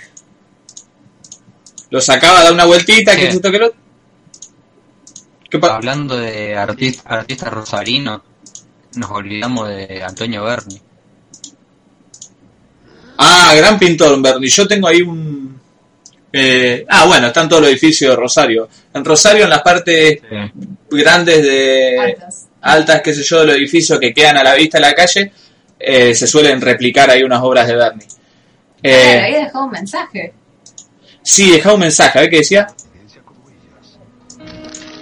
Lo 1.89 2.01
sacaba, 2.01 2.43
da 2.43 2.51
una 2.51 2.65
vueltita, 2.65 3.15
que 3.15 3.31
justo 3.31 3.51
que 3.51 3.59
lo. 3.59 3.73
¿Qué 5.49 5.59
pa- 5.59 5.75
Hablando 5.75 6.17
de 6.17 6.55
artista, 6.55 7.03
artista 7.09 7.49
rosarino, 7.49 8.23
nos 8.95 9.11
olvidamos 9.11 9.69
de 9.69 10.03
Antonio 10.03 10.43
Berni. 10.43 10.81
Ah, 13.17 13.53
gran 13.55 13.79
pintor, 13.79 14.21
Bernie. 14.21 14.49
Yo 14.49 14.67
tengo 14.67 14.87
ahí 14.87 15.01
un. 15.01 15.59
eh, 16.33 16.85
ah, 16.89 17.05
bueno, 17.05 17.27
están 17.27 17.47
todos 17.47 17.61
los 17.61 17.71
edificios 17.71 18.11
de 18.11 18.15
Rosario. 18.17 18.67
En 18.93 19.05
Rosario, 19.05 19.45
en 19.45 19.49
las 19.49 19.61
partes 19.61 20.19
grandes 20.89 21.41
de. 21.43 21.99
Altas. 21.99 22.44
Altas, 22.65 23.01
qué 23.01 23.13
sé 23.13 23.23
yo, 23.23 23.39
de 23.41 23.45
los 23.47 23.55
edificios 23.55 23.99
que 23.99 24.13
quedan 24.13 24.37
a 24.37 24.43
la 24.43 24.55
vista 24.55 24.77
de 24.77 24.81
la 24.81 24.93
calle, 24.93 25.31
eh, 25.79 26.13
se 26.15 26.27
suelen 26.27 26.59
replicar 26.61 27.09
ahí 27.09 27.23
unas 27.23 27.41
obras 27.41 27.67
de 27.67 27.75
Bernie. 27.75 28.07
Claro, 28.07 28.19
Eh, 28.83 29.21
había 29.23 29.39
dejado 29.45 29.65
un 29.65 29.71
mensaje. 29.71 30.33
sí, 31.21 31.51
dejaba 31.51 31.75
un 31.75 31.81
mensaje, 31.81 32.17
a 32.19 32.21
ver 32.21 32.29
qué 32.29 32.37
decía. 32.37 32.67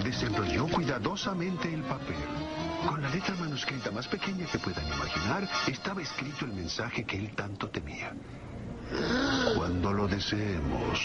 Desenrolló 0.03 0.67
cuidadosamente 0.67 1.73
el 1.73 1.81
papel. 1.81 2.15
Con 2.87 3.01
la 3.01 3.09
letra 3.09 3.33
manuscrita 3.35 3.91
más 3.91 4.07
pequeña 4.07 4.45
que 4.51 4.57
puedan 4.59 4.85
imaginar, 4.85 5.47
estaba 5.67 6.01
escrito 6.01 6.45
el 6.45 6.53
mensaje 6.53 7.03
que 7.05 7.17
él 7.17 7.29
tanto 7.35 7.69
temía. 7.69 8.13
Cuando 9.55 9.93
lo 9.93 10.07
deseemos, 10.07 10.99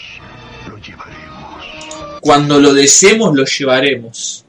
lo 0.67 0.77
llevaremos. 0.77 2.19
Cuando 2.21 2.59
lo 2.59 2.73
deseemos, 2.73 3.35
lo 3.35 3.45
llevaremos. 3.45 4.45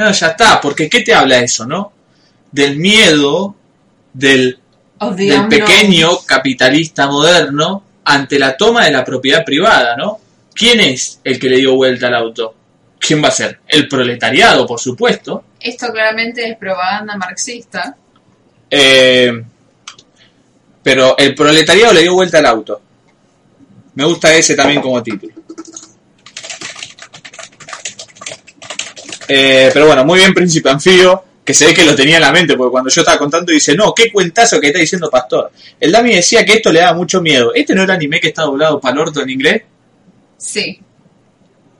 No, 0.00 0.10
ya 0.12 0.28
está, 0.28 0.58
porque 0.62 0.88
¿qué 0.88 1.02
te 1.02 1.12
habla 1.12 1.40
eso, 1.40 1.66
no? 1.66 1.92
Del 2.50 2.78
miedo 2.78 3.54
del, 4.14 4.58
the 4.98 5.24
del 5.26 5.46
pequeño 5.46 6.20
capitalista 6.24 7.06
moderno 7.06 7.84
ante 8.02 8.38
la 8.38 8.56
toma 8.56 8.86
de 8.86 8.92
la 8.92 9.04
propiedad 9.04 9.44
privada, 9.44 9.98
¿no? 9.98 10.18
¿Quién 10.54 10.80
es 10.80 11.20
el 11.22 11.38
que 11.38 11.50
le 11.50 11.58
dio 11.58 11.74
vuelta 11.74 12.06
al 12.06 12.14
auto? 12.14 12.54
¿Quién 12.98 13.22
va 13.22 13.28
a 13.28 13.30
ser? 13.30 13.60
El 13.68 13.88
proletariado, 13.88 14.66
por 14.66 14.80
supuesto. 14.80 15.44
Esto 15.60 15.92
claramente 15.92 16.48
es 16.48 16.56
propaganda 16.56 17.18
marxista. 17.18 17.94
Eh, 18.70 19.32
pero 20.82 21.14
el 21.18 21.34
proletariado 21.34 21.92
le 21.92 22.00
dio 22.00 22.14
vuelta 22.14 22.38
al 22.38 22.46
auto. 22.46 22.80
Me 23.96 24.06
gusta 24.06 24.34
ese 24.34 24.54
también 24.54 24.80
como 24.80 25.02
título. 25.02 25.34
Eh, 29.32 29.70
pero 29.72 29.86
bueno, 29.86 30.04
muy 30.04 30.18
bien 30.18 30.34
Príncipe 30.34 30.70
Anfío, 30.70 31.22
que 31.44 31.54
se 31.54 31.64
ve 31.64 31.72
que 31.72 31.84
lo 31.84 31.94
tenía 31.94 32.16
en 32.16 32.22
la 32.22 32.32
mente, 32.32 32.56
porque 32.56 32.72
cuando 32.72 32.90
yo 32.90 33.00
estaba 33.00 33.16
contando 33.16 33.52
dice, 33.52 33.76
no, 33.76 33.94
qué 33.94 34.10
cuentazo 34.10 34.60
que 34.60 34.66
está 34.66 34.80
diciendo 34.80 35.08
Pastor. 35.08 35.52
El 35.78 35.92
Dami 35.92 36.16
decía 36.16 36.44
que 36.44 36.54
esto 36.54 36.72
le 36.72 36.80
daba 36.80 36.94
mucho 36.94 37.20
miedo. 37.20 37.54
¿Este 37.54 37.72
no 37.72 37.84
era 37.84 37.94
anime 37.94 38.18
que 38.18 38.26
está 38.26 38.42
doblado 38.42 38.80
para 38.80 39.00
orto 39.00 39.22
en 39.22 39.30
inglés? 39.30 39.62
Sí. 40.36 40.80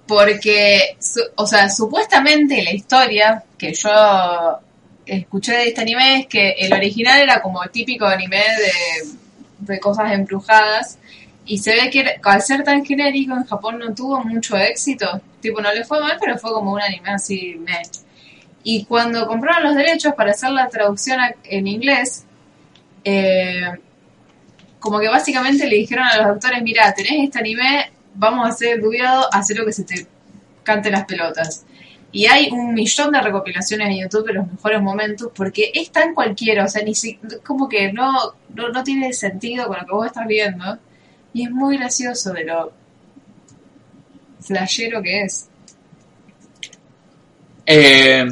Porque, 0.06 0.96
o 1.34 1.44
sea, 1.44 1.68
supuestamente 1.68 2.62
la 2.62 2.72
historia 2.72 3.42
que 3.58 3.74
yo 3.74 4.60
escuché 5.04 5.52
de 5.52 5.68
este 5.68 5.80
anime 5.80 6.20
es 6.20 6.26
que 6.28 6.50
el 6.50 6.72
original 6.72 7.20
era 7.20 7.42
como 7.42 7.60
típico 7.66 8.06
anime 8.06 8.38
de, 8.38 9.72
de 9.72 9.80
cosas 9.80 10.12
embrujadas. 10.12 10.98
Y 11.50 11.58
se 11.58 11.72
ve 11.74 11.90
que 11.90 12.04
al 12.22 12.42
ser 12.42 12.62
tan 12.62 12.84
genérico 12.84 13.34
en 13.34 13.44
Japón 13.44 13.80
no 13.80 13.92
tuvo 13.92 14.22
mucho 14.22 14.56
éxito. 14.56 15.20
Tipo, 15.40 15.60
no 15.60 15.74
le 15.74 15.82
fue 15.84 15.98
mal, 15.98 16.16
pero 16.20 16.38
fue 16.38 16.52
como 16.52 16.74
un 16.74 16.80
anime 16.80 17.10
así. 17.10 17.60
Y 18.62 18.84
cuando 18.84 19.26
compraron 19.26 19.64
los 19.64 19.74
derechos 19.74 20.14
para 20.14 20.30
hacer 20.30 20.50
la 20.50 20.68
traducción 20.68 21.18
en 21.42 21.66
inglés, 21.66 22.24
eh, 23.02 23.68
como 24.78 25.00
que 25.00 25.08
básicamente 25.08 25.66
le 25.66 25.74
dijeron 25.74 26.06
a 26.06 26.18
los 26.18 26.26
autores, 26.26 26.62
mira, 26.62 26.94
tenés 26.94 27.24
este 27.24 27.40
anime, 27.40 27.90
vamos 28.14 28.46
a 28.46 28.50
hacer 28.50 28.80
dubiado, 28.80 29.26
hacer 29.34 29.56
lo 29.56 29.66
que 29.66 29.72
se 29.72 29.82
te 29.82 30.06
cante 30.62 30.88
las 30.88 31.04
pelotas. 31.04 31.66
Y 32.12 32.26
hay 32.26 32.48
un 32.52 32.74
millón 32.74 33.10
de 33.10 33.22
recopilaciones 33.22 33.88
en 33.88 34.02
YouTube 34.02 34.28
de 34.28 34.34
los 34.34 34.46
mejores 34.46 34.80
momentos 34.80 35.32
porque 35.34 35.72
es 35.74 35.90
tan 35.90 36.14
cualquiera, 36.14 36.64
o 36.66 36.68
sea, 36.68 36.84
ni 36.84 36.94
si, 36.94 37.18
como 37.44 37.68
que 37.68 37.92
no, 37.92 38.34
no, 38.54 38.68
no 38.68 38.84
tiene 38.84 39.12
sentido 39.12 39.66
con 39.66 39.78
lo 39.78 39.84
que 39.84 39.92
vos 39.92 40.06
estás 40.06 40.28
viendo. 40.28 40.78
Y 41.32 41.44
es 41.44 41.50
muy 41.50 41.76
gracioso 41.76 42.32
de 42.32 42.44
lo 42.44 42.72
flashero 44.40 45.02
que 45.02 45.22
es. 45.22 45.48
Eh, 47.66 48.26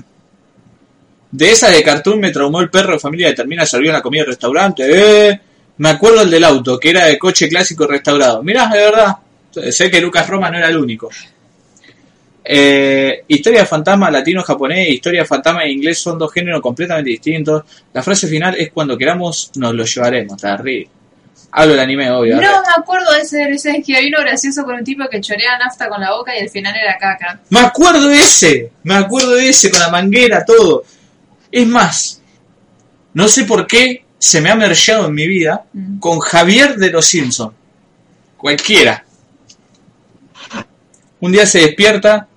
de 1.30 1.50
esa 1.50 1.70
de 1.70 1.82
cartoon 1.82 2.20
me 2.20 2.30
traumó 2.30 2.60
el 2.60 2.70
perro 2.70 2.94
de 2.94 2.98
familia 2.98 3.28
que 3.28 3.36
termina 3.36 3.64
servir 3.66 3.92
la 3.92 4.02
comida 4.02 4.22
en 4.22 4.28
restaurante. 4.28 4.84
Eh, 5.30 5.40
me 5.76 5.90
acuerdo 5.90 6.22
el 6.22 6.30
del 6.30 6.44
auto, 6.44 6.78
que 6.78 6.90
era 6.90 7.06
de 7.06 7.18
coche 7.18 7.48
clásico 7.48 7.86
restaurado. 7.86 8.42
Mirá, 8.42 8.68
de 8.68 8.78
verdad. 8.78 9.16
Sé 9.70 9.90
que 9.90 10.00
Lucas 10.00 10.28
Roma 10.28 10.50
no 10.50 10.58
era 10.58 10.68
el 10.68 10.76
único. 10.76 11.08
Eh, 12.50 13.24
historia 13.28 13.60
de 13.60 13.66
fantasma 13.66 14.10
latino-japonés 14.10 14.88
e 14.88 14.92
historia 14.92 15.20
de 15.20 15.26
fantasma 15.26 15.64
en 15.64 15.72
inglés 15.72 15.98
son 15.98 16.18
dos 16.18 16.32
géneros 16.32 16.62
completamente 16.62 17.10
distintos. 17.10 17.62
La 17.92 18.02
frase 18.02 18.26
final 18.26 18.56
es 18.58 18.72
cuando 18.72 18.96
queramos 18.96 19.50
nos 19.56 19.74
lo 19.74 19.84
llevaremos. 19.84 20.40
Terrible. 20.40 20.88
Hablo 21.50 21.72
del 21.72 21.80
anime, 21.80 22.10
obvio. 22.10 22.36
No 22.36 22.42
me 22.42 22.68
acuerdo 22.76 23.12
de 23.14 23.22
ese 23.22 23.38
DLC, 23.38 23.82
que 23.84 23.96
hay 23.96 24.08
uno 24.08 24.20
gracioso 24.20 24.64
con 24.64 24.74
un 24.74 24.84
tipo 24.84 25.04
que 25.10 25.20
chorea 25.20 25.56
nafta 25.58 25.88
con 25.88 26.00
la 26.00 26.12
boca 26.12 26.36
y 26.36 26.40
al 26.42 26.50
final 26.50 26.74
era 26.76 26.98
caca. 26.98 27.40
Me 27.50 27.60
acuerdo 27.60 28.08
de 28.08 28.16
ese, 28.20 28.70
me 28.82 28.94
acuerdo 28.94 29.34
de 29.34 29.48
ese 29.48 29.70
con 29.70 29.80
la 29.80 29.88
manguera, 29.90 30.44
todo. 30.44 30.84
Es 31.50 31.66
más, 31.66 32.20
no 33.14 33.26
sé 33.28 33.44
por 33.44 33.66
qué 33.66 34.04
se 34.18 34.40
me 34.42 34.50
ha 34.50 34.54
mergeado 34.54 35.06
en 35.06 35.14
mi 35.14 35.26
vida 35.26 35.64
Mm. 35.72 35.98
con 36.00 36.18
Javier 36.20 36.76
de 36.76 36.90
los 36.90 37.06
Simpson. 37.06 37.54
Cualquiera. 38.36 39.04
Un 41.20 41.32
día 41.32 41.46
se 41.46 41.60
despierta. 41.60 42.28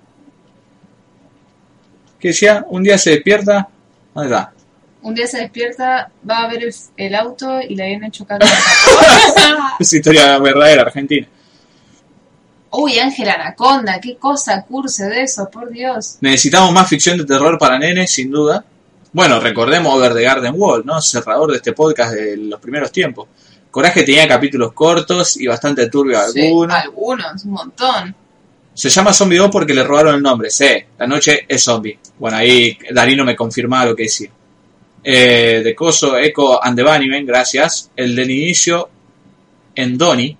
¿Qué 2.19 2.29
decía? 2.29 2.65
Un 2.69 2.83
día 2.83 2.97
se 2.97 3.11
despierta. 3.11 3.67
¿Dónde 4.13 4.33
está? 4.33 4.53
Un 5.03 5.15
día 5.15 5.25
se 5.27 5.39
despierta, 5.39 6.11
va 6.29 6.43
a 6.43 6.47
ver 6.47 6.63
el, 6.63 6.75
el 6.97 7.15
auto 7.15 7.59
y 7.61 7.75
le 7.75 7.87
viene 7.87 8.11
chocando. 8.11 8.45
Es 9.79 9.93
historia 9.93 10.37
verdadera, 10.37 10.83
argentina. 10.83 11.27
Uy, 12.71 12.99
Ángel 12.99 13.27
Anaconda, 13.29 13.99
qué 13.99 14.15
cosa 14.17 14.61
curse 14.63 15.05
de 15.05 15.23
eso, 15.23 15.49
por 15.49 15.69
Dios. 15.69 16.17
Necesitamos 16.21 16.71
más 16.71 16.87
ficción 16.87 17.17
de 17.17 17.25
terror 17.25 17.57
para 17.57 17.77
nenes, 17.77 18.11
sin 18.11 18.31
duda. 18.31 18.63
Bueno, 19.11 19.39
recordemos 19.41 19.93
Over 19.93 20.13
the 20.13 20.21
Garden 20.21 20.53
Wall, 20.55 20.83
¿no? 20.85 21.01
Cerrador 21.01 21.51
de 21.51 21.57
este 21.57 21.73
podcast 21.73 22.13
de 22.13 22.37
los 22.37 22.59
primeros 22.61 22.91
tiempos. 22.91 23.27
Coraje 23.69 24.03
tenía 24.03 24.27
capítulos 24.27 24.71
cortos 24.73 25.35
y 25.37 25.47
bastante 25.47 25.89
turbios 25.89 26.31
Sí, 26.31 26.45
algunos. 26.47 26.75
algunos, 26.77 27.45
un 27.45 27.51
montón. 27.51 28.15
Se 28.73 28.89
llama 28.89 29.13
Zombie 29.13 29.37
2 29.37 29.49
porque 29.51 29.73
le 29.73 29.83
robaron 29.83 30.15
el 30.15 30.21
nombre. 30.21 30.49
Sí, 30.49 30.67
la 30.97 31.07
noche 31.07 31.45
es 31.47 31.61
zombie. 31.63 31.99
Bueno, 32.19 32.37
ahí 32.37 32.77
Darino 32.91 33.25
me 33.25 33.35
confirmaba 33.35 33.85
lo 33.85 33.95
que 33.95 34.03
decía. 34.03 34.29
Eh, 35.03 35.61
de 35.63 35.75
Coso, 35.75 36.17
Echo 36.17 36.63
and 36.63 36.77
the 36.77 36.83
Bunnymen, 36.83 37.25
gracias. 37.25 37.89
El 37.95 38.15
del 38.15 38.29
inicio, 38.29 38.89
en 39.75 39.97
Donny. 39.97 40.37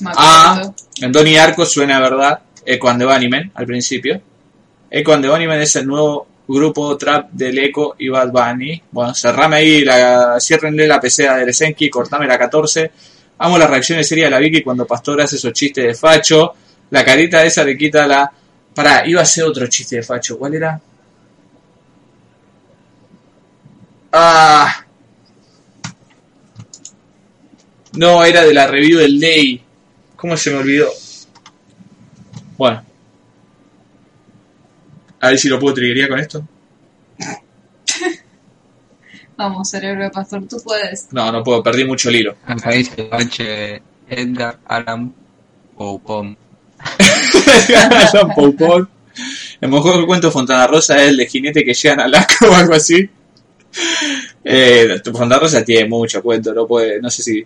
Me 0.00 0.10
Ah, 0.16 0.52
acuerdo. 0.54 0.74
en 1.00 1.12
Donnie 1.12 1.38
Arco 1.38 1.64
suena 1.64 2.00
verdad. 2.00 2.40
Echo 2.64 2.88
and 2.88 3.00
the 3.00 3.06
Bunnymen 3.06 3.52
al 3.54 3.66
principio. 3.66 4.20
Echo 4.90 5.12
and 5.12 5.22
the 5.24 5.28
Bunnymen 5.30 5.60
es 5.60 5.76
el 5.76 5.86
nuevo 5.86 6.26
grupo 6.48 6.96
trap 6.96 7.30
del 7.30 7.58
Echo 7.58 7.94
y 7.98 8.08
Bad 8.08 8.30
Bunny. 8.32 8.82
Bueno, 8.90 9.14
cerrame 9.14 9.56
ahí, 9.56 9.84
la, 9.84 10.38
ciérrenle 10.40 10.86
la 10.86 11.00
PC 11.00 11.28
de 11.28 11.46
Lesenki, 11.46 11.88
cortame 11.88 12.26
la 12.26 12.38
14. 12.38 12.90
Amo 13.38 13.58
las 13.58 13.70
reacciones 13.70 14.06
serias 14.08 14.26
de 14.26 14.30
la 14.30 14.38
Vicky 14.38 14.62
cuando 14.62 14.86
Pastor 14.86 15.20
hace 15.20 15.36
esos 15.36 15.52
chistes 15.52 15.84
de 15.84 15.94
facho. 15.94 16.54
La 16.90 17.04
carita 17.04 17.44
esa 17.44 17.64
le 17.64 17.76
quita 17.76 18.06
la... 18.06 18.30
Pará, 18.74 19.02
iba 19.06 19.20
a 19.20 19.22
hacer 19.24 19.44
otro 19.44 19.66
chiste 19.66 19.96
de 19.96 20.02
facho. 20.02 20.38
¿Cuál 20.38 20.54
era? 20.54 20.80
Ah. 24.12 24.84
No, 27.94 28.24
era 28.24 28.42
de 28.44 28.54
la 28.54 28.66
review 28.66 28.98
del 28.98 29.18
Day. 29.18 29.62
¿Cómo 30.16 30.36
se 30.36 30.50
me 30.50 30.58
olvidó? 30.58 30.88
Bueno. 32.56 32.84
A 35.20 35.28
ver 35.28 35.38
si 35.38 35.48
lo 35.48 35.58
puedo 35.58 35.74
triggería 35.74 36.08
con 36.08 36.18
esto. 36.18 36.46
Vamos, 39.36 39.70
cerebro 39.70 40.04
de 40.04 40.10
pastor, 40.10 40.46
tú 40.48 40.58
puedes. 40.62 41.12
No, 41.12 41.32
no 41.32 41.42
puedo, 41.42 41.62
perdí 41.62 41.84
mucho 41.84 42.08
el 42.10 42.16
hilo. 42.16 42.36
Acá 42.46 42.70
dice 42.70 43.08
H. 43.10 43.82
Edgar 44.08 44.58
Allan 44.66 45.14
Poupon. 45.76 46.36
Paul 48.36 48.54
Paul. 48.54 48.88
El 49.60 49.70
mejor 49.70 50.06
cuento 50.06 50.28
de 50.28 50.32
Fontana 50.32 50.66
Rosa 50.66 50.96
es 50.96 51.08
el 51.08 51.16
de 51.16 51.26
jinete 51.26 51.64
que 51.64 51.74
llegan 51.74 52.00
al 52.00 52.14
asco 52.14 52.46
o 52.50 52.54
algo 52.54 52.74
así. 52.74 53.08
Eh, 54.44 55.00
Fontana 55.04 55.38
Rosa 55.38 55.64
tiene 55.64 55.88
mucho 55.88 56.22
cuento, 56.22 56.52
no 56.52 56.66
puede, 56.66 57.00
no 57.00 57.08
sé 57.10 57.22
si. 57.22 57.38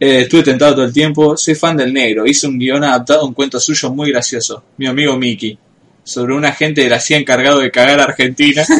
Eh, 0.00 0.20
estuve 0.22 0.42
tentado 0.42 0.74
todo 0.76 0.84
el 0.84 0.92
tiempo, 0.92 1.36
soy 1.36 1.54
fan 1.54 1.76
del 1.76 1.92
negro, 1.92 2.26
hice 2.26 2.46
un 2.46 2.58
guion 2.58 2.82
adaptado 2.82 3.20
a 3.20 3.24
un 3.24 3.34
cuento 3.34 3.60
suyo 3.60 3.92
muy 3.92 4.10
gracioso, 4.10 4.64
mi 4.76 4.86
amigo 4.86 5.16
Mickey, 5.16 5.56
sobre 6.02 6.34
un 6.34 6.44
agente 6.44 6.82
de 6.82 6.88
la 6.88 6.98
CIA 6.98 7.18
encargado 7.18 7.60
de 7.60 7.70
cagar 7.70 8.00
a 8.00 8.04
Argentina. 8.04 8.64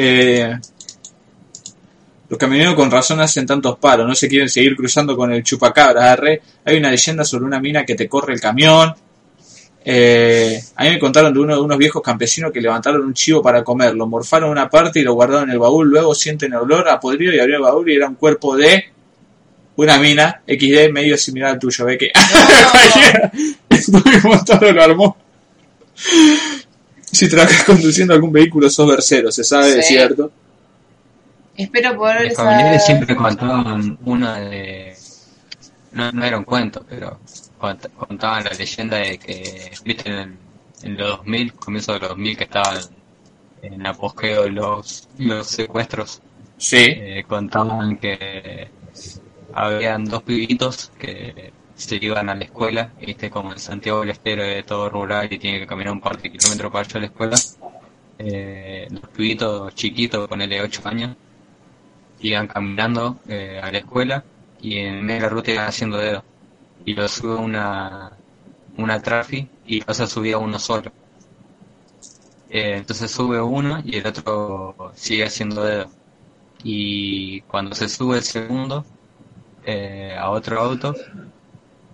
Eh, 0.00 0.54
los 2.28 2.38
camioneros 2.38 2.74
con 2.74 2.90
razón 2.90 3.20
hacen 3.20 3.46
tantos 3.46 3.78
paros, 3.78 4.06
no 4.06 4.14
se 4.14 4.28
quieren 4.28 4.50
seguir 4.50 4.76
cruzando 4.76 5.16
con 5.16 5.32
el 5.32 5.42
chupacabras, 5.42 6.04
arre. 6.04 6.42
Hay 6.64 6.76
una 6.76 6.90
leyenda 6.90 7.24
sobre 7.24 7.46
una 7.46 7.58
mina 7.58 7.86
que 7.86 7.94
te 7.94 8.06
corre 8.06 8.34
el 8.34 8.40
camión. 8.40 8.94
Eh, 9.84 10.60
a 10.76 10.84
mí 10.84 10.90
me 10.90 10.98
contaron 10.98 11.32
de 11.32 11.38
uno 11.40 11.54
de 11.54 11.60
unos 11.62 11.78
viejos 11.78 12.02
campesinos 12.02 12.52
que 12.52 12.60
levantaron 12.60 13.02
un 13.02 13.14
chivo 13.14 13.42
para 13.42 13.64
comer, 13.64 13.94
lo 13.94 14.06
morfaron 14.06 14.50
una 14.50 14.68
parte 14.68 15.00
y 15.00 15.02
lo 15.02 15.14
guardaron 15.14 15.44
en 15.44 15.50
el 15.50 15.58
baúl, 15.58 15.88
luego 15.88 16.14
sienten 16.14 16.52
el 16.52 16.58
olor 16.58 16.88
a 16.88 17.00
podrido 17.00 17.32
y 17.32 17.38
abrieron 17.40 17.64
el 17.64 17.70
baúl 17.70 17.90
y 17.90 17.94
era 17.96 18.08
un 18.08 18.16
cuerpo 18.16 18.56
de 18.56 18.84
una 19.76 19.98
mina 19.98 20.42
XD 20.46 20.90
medio 20.92 21.16
similar 21.16 21.52
al 21.52 21.58
tuyo, 21.58 21.84
ve 21.84 21.96
que 21.96 22.10
cualquiera, 22.12 23.30
Tuvimos 23.86 24.24
Montano 24.24 24.72
lo 24.72 24.82
armó. 24.82 25.16
Si 27.00 27.28
trabajas 27.28 27.64
conduciendo 27.64 28.12
algún 28.12 28.32
vehículo 28.32 28.68
sos 28.68 28.88
versero, 28.88 29.30
se 29.32 29.44
sabe, 29.44 29.72
Sí. 29.74 29.78
es 29.78 29.86
cierto. 29.86 30.30
Espero 31.56 31.96
poder 31.96 32.28
Mis 32.28 32.36
familiares 32.36 32.84
siempre 32.84 33.16
contaban 33.16 33.98
una 34.04 34.38
de. 34.40 34.94
No, 35.92 36.12
no 36.12 36.24
era 36.24 36.38
un 36.38 36.44
cuento, 36.44 36.84
pero 36.88 37.18
contaban 37.58 38.44
la 38.44 38.50
leyenda 38.50 38.98
de 38.98 39.18
que, 39.18 39.72
viste, 39.84 40.10
en, 40.10 40.38
en 40.82 40.96
los 40.96 41.08
2000, 41.18 41.54
comienzo 41.54 41.92
de 41.94 42.00
los 42.00 42.08
2000, 42.10 42.36
que 42.36 42.44
estaban 42.44 42.78
en 43.62 43.86
apogeo 43.86 44.48
los, 44.48 45.08
los 45.18 45.46
secuestros, 45.48 46.22
Sí. 46.56 46.76
eh, 46.78 47.24
contaban 47.28 47.96
que 47.98 48.70
habían 49.52 50.04
dos 50.04 50.22
pibitos 50.22 50.90
que 50.98 51.52
se 51.74 51.96
iban 51.96 52.28
a 52.28 52.34
la 52.34 52.44
escuela, 52.44 52.92
viste, 53.00 53.30
como 53.30 53.52
en 53.52 53.58
Santiago 53.58 54.00
del 54.00 54.10
Estero 54.10 54.42
es 54.44 54.66
todo 54.66 54.88
rural 54.90 55.28
y 55.32 55.38
tiene 55.38 55.60
que 55.60 55.66
caminar 55.66 55.92
un 55.92 56.00
par 56.00 56.20
de 56.20 56.30
kilómetros 56.32 56.72
para 56.72 56.86
ir 56.88 56.96
a 56.96 57.00
la 57.00 57.06
escuela. 57.06 57.44
Eh, 58.18 58.88
los 58.90 59.08
pibitos 59.10 59.74
chiquitos, 59.74 60.28
ponele 60.28 60.60
8 60.62 60.82
años, 60.86 61.16
iban 62.20 62.46
caminando 62.48 63.20
eh, 63.28 63.60
a 63.62 63.70
la 63.70 63.78
escuela 63.78 64.24
y 64.60 64.78
en 64.78 65.04
medio 65.04 65.20
de 65.22 65.22
la 65.22 65.28
ruta 65.28 65.50
iban 65.52 65.66
haciendo 65.68 65.98
dedo. 65.98 66.24
Y 66.84 66.94
lo 66.94 67.08
sube 67.08 67.34
una, 67.34 68.12
una 68.76 69.02
trafi 69.02 69.48
y 69.66 69.82
o 69.86 69.94
sea, 69.94 70.06
subía 70.06 70.38
uno 70.38 70.58
solo. 70.58 70.90
Eh, 72.50 72.76
entonces 72.76 73.10
sube 73.10 73.40
uno 73.40 73.82
y 73.84 73.96
el 73.96 74.06
otro 74.06 74.92
sigue 74.94 75.24
haciendo 75.24 75.64
dedo. 75.64 75.90
Y 76.62 77.40
cuando 77.42 77.74
se 77.74 77.88
sube 77.88 78.16
el 78.18 78.22
segundo 78.22 78.84
eh, 79.64 80.16
a 80.18 80.30
otro 80.30 80.60
auto, 80.60 80.94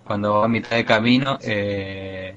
cuando 0.05 0.35
va 0.35 0.45
a 0.45 0.47
mitad 0.47 0.75
de 0.75 0.85
camino, 0.85 1.37
eh, 1.41 2.35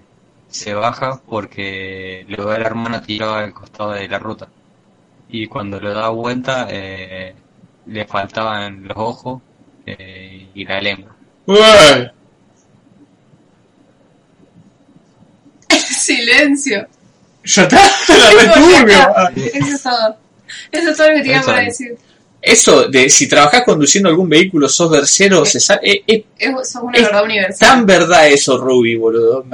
se 0.48 0.74
baja 0.74 1.20
porque 1.28 2.24
lo 2.28 2.46
ve 2.46 2.56
el 2.56 2.62
hermano 2.62 3.00
tirado 3.02 3.34
al 3.34 3.52
costado 3.52 3.92
de 3.92 4.08
la 4.08 4.18
ruta. 4.18 4.48
Y 5.28 5.46
cuando 5.46 5.78
lo 5.80 5.92
da 5.94 6.08
vuelta, 6.08 6.66
eh, 6.70 7.34
le 7.86 8.06
faltaban 8.06 8.88
los 8.88 8.96
ojos 8.96 9.42
y 9.86 10.64
la 10.66 10.80
lengua. 10.82 11.16
Ué, 11.46 12.12
Silencio. 15.98 16.86
Ya 17.44 17.62
está, 17.62 17.76
la 18.08 18.30
returbio. 18.30 19.52
Eso 19.54 19.74
es 19.74 19.82
todo. 19.82 20.16
Eso 20.72 20.90
es 20.90 20.96
todo 20.96 21.08
lo 21.08 21.14
que 21.16 21.20
tenía 21.22 21.36
Eso 21.38 21.46
para 21.46 21.62
decir. 21.62 21.96
Eso 22.40 22.88
de 22.88 23.10
si 23.10 23.28
trabajás 23.28 23.62
conduciendo 23.64 24.08
algún 24.08 24.28
vehículo, 24.28 24.68
sos 24.68 24.90
versero, 24.90 25.44
se 25.44 25.58
sabe, 25.58 25.80
es, 25.82 26.00
es 26.06 26.24
Es, 26.38 26.70
sos 26.72 26.82
una 26.82 26.96
Es 26.96 27.02
verdad 27.04 27.24
universal. 27.24 27.68
tan 27.68 27.86
verdad 27.86 28.28
eso, 28.28 28.56
Ruby, 28.58 28.94
boludo. 28.96 29.44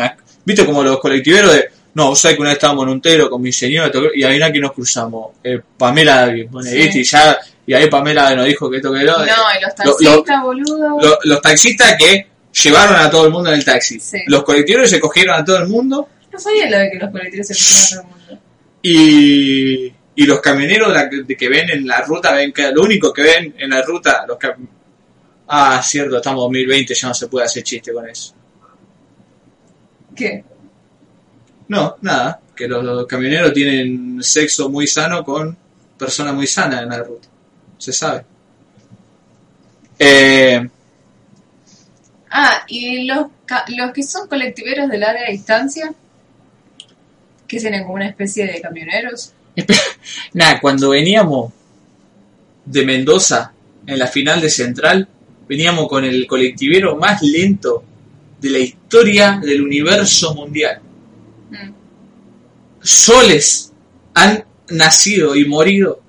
¿Viste 0.44 0.66
como 0.66 0.82
los 0.82 1.00
colectiveros 1.00 1.52
de, 1.54 1.68
no, 1.94 2.08
vos 2.10 2.20
sabés 2.20 2.36
que 2.36 2.42
una 2.42 2.50
vez 2.50 2.56
estábamos 2.58 2.84
en 2.84 2.90
un 2.90 3.00
tero 3.00 3.30
con 3.30 3.40
mi 3.40 3.52
señora 3.52 3.90
y 4.14 4.22
ahí 4.24 4.52
que 4.52 4.58
nos 4.60 4.72
cruzamos? 4.72 5.28
Eh, 5.42 5.60
Pamela, 5.78 6.26
David, 6.26 6.48
pone, 6.50 6.70
Sí. 6.70 6.76
¿viste? 6.76 6.98
Y 6.98 7.04
ya, 7.04 7.38
y 7.66 7.72
ahí 7.72 7.88
Pamela 7.88 8.34
nos 8.34 8.44
dijo 8.44 8.70
que 8.70 8.76
esto 8.76 8.92
que 8.92 9.02
lo, 9.02 9.16
No, 9.18 9.24
y 9.24 9.26
los 9.62 9.72
Lo- 10.02 10.22
taxistas, 10.22 10.42
boludo. 10.42 11.00
lo- 11.00 11.18
los 11.24 11.40
taxistas 11.40 11.96
que 11.98 12.26
llevaron 12.62 12.96
a 12.96 13.08
todo 13.10 13.24
el 13.24 13.32
mundo 13.32 13.48
en 13.48 13.56
el 13.56 13.64
taxi. 13.64 13.98
Sí. 13.98 14.18
Los 14.26 14.44
colectiveros 14.44 14.90
se 14.90 15.00
cogieron 15.00 15.34
a 15.40 15.44
todo 15.44 15.56
el 15.56 15.68
mundo 15.68 16.08
No 16.34 16.38
sabía 16.40 16.68
lo 16.70 16.78
de 16.78 16.90
que 16.90 16.98
los 16.98 17.10
colectivos 17.10 17.46
se 17.46 17.54
pusieron 17.54 18.06
a 18.06 18.08
todo 18.10 18.18
el 18.20 18.26
mundo. 18.28 18.42
y, 18.82 19.92
y 20.16 20.26
los 20.26 20.40
camioneros 20.40 20.92
la 20.92 21.06
de 21.06 21.36
que 21.36 21.48
ven 21.48 21.70
en 21.70 21.86
la 21.86 22.02
ruta, 22.02 22.34
ven 22.34 22.52
que 22.52 22.70
lo 22.72 22.82
único 22.82 23.12
que 23.12 23.22
ven 23.22 23.54
en 23.58 23.70
la 23.70 23.80
ruta, 23.82 24.24
los 24.28 24.36
cam- 24.38 24.68
Ah, 25.46 25.80
cierto, 25.82 26.16
estamos 26.16 26.40
en 26.40 26.52
2020, 26.52 26.94
ya 26.94 27.08
no 27.08 27.14
se 27.14 27.28
puede 27.28 27.46
hacer 27.46 27.62
chiste 27.62 27.92
con 27.92 28.08
eso. 28.08 28.34
¿Qué? 30.16 30.44
No, 31.68 31.96
nada, 32.02 32.40
que 32.54 32.66
los, 32.68 32.82
los 32.84 33.06
camioneros 33.06 33.52
tienen 33.52 34.22
sexo 34.22 34.68
muy 34.70 34.86
sano 34.86 35.22
con 35.24 35.56
personas 35.98 36.34
muy 36.34 36.46
sanas 36.46 36.82
en 36.82 36.88
la 36.88 36.98
ruta. 37.02 37.28
Se 37.78 37.92
sabe. 37.92 38.24
Eh, 39.98 40.68
Ah, 42.36 42.64
y 42.66 43.04
los, 43.04 43.26
los 43.76 43.92
que 43.92 44.02
son 44.02 44.26
colectiveros 44.26 44.88
de 44.88 44.98
larga 44.98 45.30
distancia, 45.30 45.94
que 47.46 47.58
tienen 47.58 47.82
como 47.82 47.94
una 47.94 48.08
especie 48.08 48.46
de 48.46 48.60
camioneros. 48.60 49.32
nada, 50.32 50.60
cuando 50.60 50.90
veníamos 50.90 51.52
de 52.64 52.84
Mendoza 52.84 53.52
en 53.86 53.98
la 53.98 54.06
final 54.06 54.40
de 54.40 54.50
Central, 54.50 55.08
veníamos 55.48 55.88
con 55.88 56.04
el 56.04 56.26
colectivero 56.26 56.96
más 56.96 57.22
lento 57.22 57.84
de 58.40 58.50
la 58.50 58.58
historia 58.58 59.40
del 59.42 59.62
universo 59.62 60.34
mundial. 60.34 60.80
Mm. 61.50 61.72
soles 62.80 63.72
han 64.14 64.44
nacido 64.70 65.36
y 65.36 65.44
morido, 65.44 66.00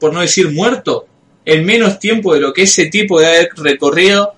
por 0.00 0.12
no 0.12 0.20
decir 0.20 0.50
muerto, 0.50 1.06
en 1.44 1.64
menos 1.64 1.98
tiempo 1.98 2.34
de 2.34 2.40
lo 2.40 2.52
que 2.52 2.62
ese 2.62 2.86
tipo 2.86 3.20
de 3.20 3.26
haber 3.26 3.50
recorrido 3.56 4.34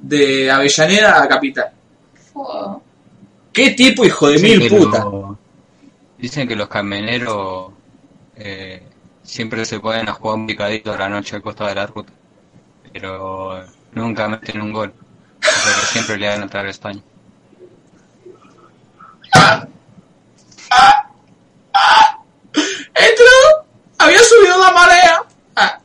de 0.00 0.50
Avellaneda 0.50 1.22
a 1.22 1.28
Capital. 1.28 1.70
¿Qué 3.52 3.70
tipo, 3.70 4.04
hijo 4.04 4.28
de 4.28 4.38
mil 4.38 4.68
puta? 4.68 5.06
Dicen 6.22 6.46
que 6.46 6.54
los 6.54 6.68
camioneros 6.68 7.72
eh, 8.36 8.80
siempre 9.24 9.64
se 9.64 9.80
pueden 9.80 10.08
a 10.08 10.12
jugar 10.12 10.36
un 10.36 10.46
picadito 10.46 10.92
a 10.92 10.96
la 10.96 11.08
noche 11.08 11.34
al 11.34 11.42
costado 11.42 11.68
de 11.68 11.74
la 11.74 11.86
ruta, 11.88 12.12
pero 12.92 13.64
nunca 13.90 14.28
meten 14.28 14.62
un 14.62 14.72
gol, 14.72 14.92
porque 15.34 15.86
siempre 15.90 16.16
le 16.18 16.28
dan 16.28 16.48
a 16.48 16.60
a 16.60 16.68
España. 16.70 17.02
¡Entró! 22.94 23.66
¡Había 23.98 24.18
subido 24.20 24.58
la 24.60 24.70
marea! 24.70 25.22
Ah. 25.56 25.80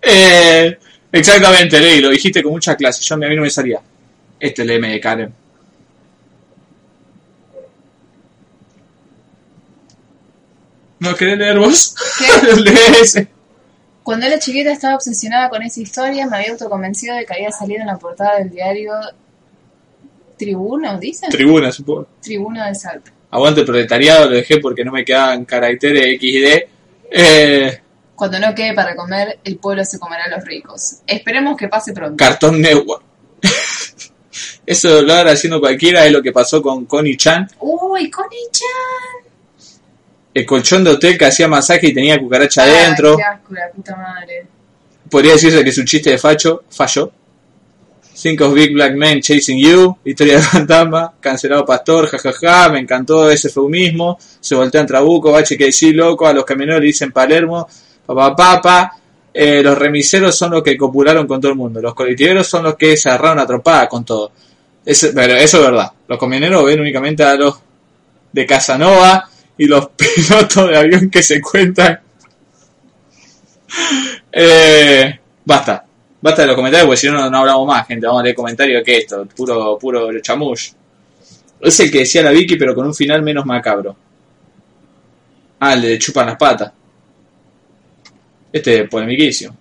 Eh, 0.00 0.78
exactamente, 1.10 1.80
Ley, 1.80 2.00
lo 2.00 2.10
dijiste 2.10 2.44
con 2.44 2.52
mucha 2.52 2.76
clase. 2.76 3.02
Yo, 3.02 3.16
a 3.16 3.18
mí 3.18 3.34
no 3.34 3.42
me 3.42 3.50
salía. 3.50 3.80
Este 4.38 4.62
es 4.62 4.68
el 4.68 4.74
M 4.76 4.88
de 4.88 5.00
Karen. 5.00 5.34
¿No 11.10 11.14
querés 11.16 11.38
leer 11.38 11.58
vos? 11.58 11.94
¿Qué? 12.18 12.56
Lee 12.60 12.74
ese. 13.00 13.28
Cuando 14.02 14.26
era 14.26 14.38
chiquita 14.38 14.72
estaba 14.72 14.96
obsesionada 14.96 15.48
con 15.50 15.62
esa 15.62 15.80
historia, 15.80 16.26
me 16.26 16.36
había 16.36 16.52
autoconvencido 16.52 17.16
de 17.16 17.24
que 17.26 17.34
había 17.34 17.50
salido 17.50 17.80
en 17.80 17.86
la 17.86 17.98
portada 17.98 18.38
del 18.38 18.50
diario 18.50 18.92
Tribuno, 20.36 20.98
¿dicen? 20.98 21.28
Tribuna, 21.30 21.70
supongo. 21.70 22.08
Tribuno 22.22 22.64
de 22.64 22.74
Salta. 22.74 23.12
Aguante 23.30 23.62
proletariado, 23.62 24.24
lo 24.30 24.36
dejé 24.36 24.58
porque 24.58 24.84
no 24.84 24.90
me 24.90 25.04
quedaban 25.04 25.44
caracteres 25.44 26.18
XD. 26.18 26.68
Eh, 27.10 27.80
Cuando 28.14 28.38
no 28.38 28.54
quede 28.54 28.72
para 28.74 28.96
comer, 28.96 29.38
el 29.44 29.58
pueblo 29.58 29.84
se 29.84 29.98
comerá 29.98 30.24
a 30.24 30.30
los 30.30 30.44
ricos. 30.44 30.96
Esperemos 31.06 31.56
que 31.56 31.68
pase 31.68 31.92
pronto. 31.92 32.16
Cartón 32.16 32.60
Network. 32.60 33.02
Eso 34.66 35.02
lo 35.02 35.14
haciendo 35.14 35.60
cualquiera 35.60 36.06
es 36.06 36.12
lo 36.12 36.22
que 36.22 36.32
pasó 36.32 36.62
con 36.62 36.86
Connie 36.86 37.16
Chan. 37.16 37.48
¡Uy, 37.60 38.10
Connie-chan! 38.10 39.29
El 40.32 40.46
colchón 40.46 40.84
de 40.84 40.90
hotel 40.90 41.18
que 41.18 41.24
hacía 41.26 41.48
masaje 41.48 41.88
y 41.88 41.94
tenía 41.94 42.18
cucaracha 42.18 42.62
Ay, 42.64 42.70
adentro. 42.70 43.16
qué 43.16 43.22
asco, 43.22 43.52
la 43.54 43.68
puta 43.74 43.96
madre. 43.96 44.46
Podría 45.10 45.32
decirse 45.32 45.64
que 45.64 45.72
su 45.72 45.84
chiste 45.84 46.10
de 46.10 46.18
facho 46.18 46.62
falló. 46.70 47.10
Think 48.22 48.40
of 48.42 48.52
Big 48.52 48.72
Black 48.74 48.94
Men 48.94 49.20
Chasing 49.22 49.58
You, 49.58 49.96
Historia 50.04 50.36
de 50.36 50.42
fantasma, 50.42 51.14
Cancelado 51.20 51.64
Pastor, 51.64 52.06
jajaja, 52.06 52.68
me 52.68 52.78
encantó 52.80 53.30
ese 53.30 53.48
eufemismo, 53.48 54.18
se 54.40 54.54
voltea 54.54 54.82
en 54.82 54.86
Trabuco, 54.86 55.32
bache 55.32 55.56
que 55.56 55.72
sí, 55.72 55.92
loco, 55.92 56.26
a 56.26 56.32
los 56.34 56.44
camioneros 56.44 56.80
le 56.82 56.88
dicen 56.88 57.12
Palermo, 57.12 57.66
papá 58.04 58.36
papa, 58.36 58.92
eh, 59.32 59.62
los 59.62 59.78
remiseros 59.78 60.36
son 60.36 60.50
los 60.50 60.62
que 60.62 60.76
copularon 60.76 61.26
con 61.26 61.40
todo 61.40 61.50
el 61.52 61.56
mundo, 61.56 61.80
los 61.80 61.94
colectiveros 61.94 62.46
son 62.46 62.64
los 62.64 62.74
que 62.76 62.94
se 62.96 63.08
agarraron 63.08 63.38
a 63.38 63.46
tropada 63.46 63.88
con 63.88 64.04
todo. 64.04 64.32
Eso- 64.84 65.08
pero 65.14 65.34
eso 65.34 65.56
es 65.58 65.62
verdad, 65.64 65.90
los 66.06 66.18
camioneros 66.18 66.62
ven 66.66 66.80
únicamente 66.80 67.22
a 67.24 67.34
los 67.36 67.54
de 68.32 68.44
Casanova 68.44 69.29
y 69.60 69.66
los 69.66 69.88
pilotos 69.96 70.70
de 70.70 70.76
avión 70.78 71.10
que 71.10 71.22
se 71.22 71.38
cuentan. 71.38 72.00
Eh, 74.32 75.20
basta. 75.44 75.84
Basta 76.22 76.42
de 76.42 76.48
los 76.48 76.56
comentarios 76.56 76.86
porque 76.86 76.96
si 76.96 77.10
no, 77.10 77.28
no, 77.28 77.38
hablamos 77.38 77.66
más, 77.66 77.86
gente. 77.86 78.06
Vamos 78.06 78.20
a 78.20 78.24
leer 78.24 78.34
comentarios 78.36 78.82
que 78.82 78.96
esto. 78.96 79.26
Puro, 79.26 79.78
puro 79.78 80.18
chamush. 80.22 80.70
Es 81.60 81.78
el 81.80 81.90
que 81.90 81.98
decía 81.98 82.22
la 82.22 82.30
Vicky, 82.30 82.56
pero 82.56 82.74
con 82.74 82.86
un 82.86 82.94
final 82.94 83.20
menos 83.20 83.44
macabro. 83.44 83.94
Ah, 85.58 85.74
el 85.74 85.82
de 85.82 85.98
chupan 85.98 86.28
las 86.28 86.38
patas. 86.38 86.72
Este 88.50 88.80
es 88.84 88.88
polemiquísimo. 88.88 89.54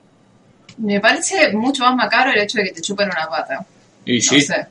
Me 0.78 1.02
parece 1.02 1.52
mucho 1.52 1.84
más 1.84 1.94
macabro 1.94 2.32
el 2.32 2.40
hecho 2.40 2.60
de 2.60 2.64
que 2.64 2.72
te 2.72 2.82
chupen 2.82 3.10
una 3.10 3.28
pata. 3.28 3.66
Y 4.06 4.16
No 4.20 4.24
sí. 4.24 4.40
sé. 4.40 4.66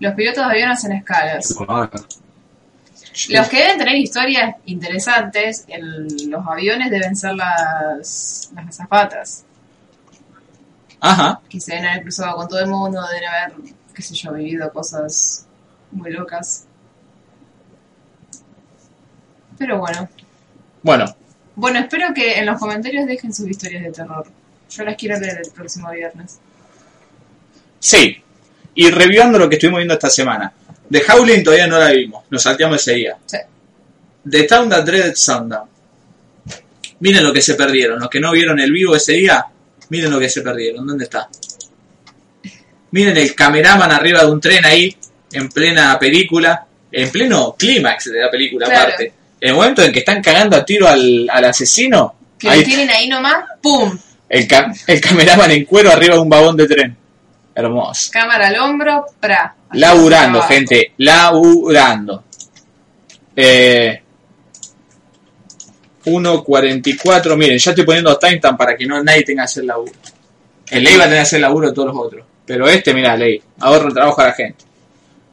Los 0.00 0.12
pilotos 0.14 0.44
de 0.44 0.50
avión 0.50 0.70
hacen 0.72 0.90
escalas. 0.90 1.54
Los 3.30 3.48
que 3.48 3.56
deben 3.58 3.78
tener 3.78 3.96
historias 3.96 4.56
interesantes 4.66 5.64
en 5.68 6.30
los 6.30 6.46
aviones 6.46 6.90
deben 6.90 7.16
ser 7.16 7.34
las, 7.34 8.50
las 8.54 8.68
azafatas, 8.68 9.44
Ajá. 11.00 11.40
que 11.48 11.58
se 11.60 11.72
deben 11.72 11.88
haber 11.88 12.02
cruzado 12.02 12.36
con 12.36 12.48
todo 12.48 12.60
el 12.60 12.68
mundo, 12.68 13.00
deben 13.12 13.28
haber, 13.28 13.52
qué 13.94 14.02
sé 14.02 14.14
yo, 14.14 14.32
vivido 14.32 14.72
cosas 14.72 15.46
muy 15.90 16.10
locas. 16.12 16.66
Pero 19.58 19.78
bueno. 19.78 20.08
Bueno, 20.82 21.14
Bueno, 21.56 21.80
espero 21.80 22.14
que 22.14 22.38
en 22.38 22.46
los 22.46 22.58
comentarios 22.58 23.06
dejen 23.06 23.34
sus 23.34 23.48
historias 23.48 23.82
de 23.82 23.92
terror. 23.92 24.26
Yo 24.70 24.84
las 24.84 24.96
quiero 24.96 25.18
leer 25.18 25.40
el 25.44 25.50
próximo 25.52 25.90
viernes. 25.90 26.38
sí. 27.78 28.22
Y 28.72 28.88
reviviendo 28.88 29.36
lo 29.36 29.48
que 29.48 29.56
estuvimos 29.56 29.78
viendo 29.78 29.94
esta 29.94 30.08
semana. 30.08 30.52
The 30.90 31.02
Howling 31.08 31.42
todavía 31.44 31.66
no 31.66 31.78
la 31.78 31.90
vimos. 31.90 32.24
Nos 32.30 32.42
salteamos 32.42 32.80
ese 32.80 32.94
día. 32.94 33.16
Sí. 33.26 33.38
The 34.28 34.42
Town 34.44 34.68
That 34.68 34.84
Dreaded 34.84 35.14
Sundown. 35.14 35.68
Miren 37.00 37.24
lo 37.24 37.32
que 37.32 37.40
se 37.42 37.54
perdieron. 37.54 37.98
Los 38.00 38.10
que 38.10 38.20
no 38.20 38.32
vieron 38.32 38.58
el 38.60 38.70
vivo 38.72 38.94
ese 38.94 39.12
día, 39.12 39.44
miren 39.88 40.10
lo 40.10 40.18
que 40.18 40.28
se 40.28 40.42
perdieron. 40.42 40.86
¿Dónde 40.86 41.04
está? 41.04 41.28
Miren 42.92 43.16
el 43.16 43.34
cameraman 43.34 43.90
arriba 43.92 44.20
de 44.24 44.30
un 44.30 44.40
tren 44.40 44.64
ahí, 44.64 44.94
en 45.32 45.48
plena 45.48 45.98
película, 45.98 46.66
en 46.90 47.10
pleno 47.10 47.54
clímax 47.56 48.06
de 48.06 48.18
la 48.20 48.30
película 48.30 48.66
Claro. 48.66 48.82
aparte. 48.82 49.12
En 49.40 49.48
el 49.50 49.54
momento 49.54 49.82
en 49.82 49.92
que 49.92 50.00
están 50.00 50.20
cagando 50.22 50.56
a 50.56 50.64
tiro 50.64 50.86
al, 50.88 51.26
al 51.30 51.44
asesino, 51.46 52.14
Que 52.38 52.50
ahí 52.50 52.60
lo 52.60 52.64
tienen 52.66 52.90
ahí 52.90 53.08
nomás, 53.08 53.44
¡pum! 53.62 53.96
el, 54.28 54.48
el 54.86 55.00
cameraman 55.00 55.50
en 55.52 55.64
cuero 55.64 55.90
arriba 55.90 56.14
de 56.16 56.20
un 56.20 56.28
vagón 56.28 56.56
de 56.56 56.66
tren. 56.66 56.96
Hermoso. 57.54 58.10
Cámara 58.12 58.48
al 58.48 58.58
hombro, 58.60 59.06
pra. 59.18 59.54
Laburando, 59.72 60.42
gente, 60.42 60.92
laburando. 60.98 62.24
Eh, 63.36 64.02
1.44, 66.04 67.36
miren, 67.36 67.58
ya 67.58 67.70
estoy 67.70 67.84
poniendo 67.84 68.16
timestamp 68.18 68.58
para 68.58 68.76
que 68.76 68.86
no 68.86 69.02
nadie 69.02 69.22
tenga 69.22 69.42
que 69.42 69.44
hacer 69.44 69.64
laburo. 69.64 69.92
El 70.70 70.84
ley 70.84 70.96
va 70.96 71.04
a 71.04 71.06
tener 71.06 71.18
que 71.18 71.22
hacer 71.22 71.40
laburo 71.40 71.68
de 71.68 71.74
todos 71.74 71.88
los 71.94 71.96
otros. 72.06 72.24
Pero 72.46 72.68
este, 72.68 72.94
mira, 72.94 73.16
ley, 73.16 73.40
ahorra 73.60 73.88
el 73.88 73.94
trabajo 73.94 74.20
a 74.22 74.26
la 74.26 74.32
gente. 74.32 74.64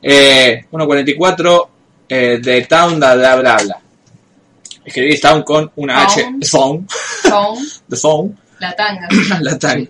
Eh, 0.02 0.66
1.44, 0.72 1.68
Eh, 2.10 2.40
The 2.42 2.62
Town, 2.64 2.98
bla, 2.98 3.16
bla, 3.16 3.36
bla, 3.36 3.58
bla. 3.64 3.80
Escribí 4.86 5.20
Town 5.20 5.44
con 5.44 5.70
una 5.76 6.04
H. 6.04 6.26
Phone. 6.50 6.88
Con 7.30 7.58
The 7.90 7.96
Phone. 7.98 8.38
la 8.60 8.74
tanga. 8.76 9.08
La 9.42 9.60
tanga. 9.60 9.90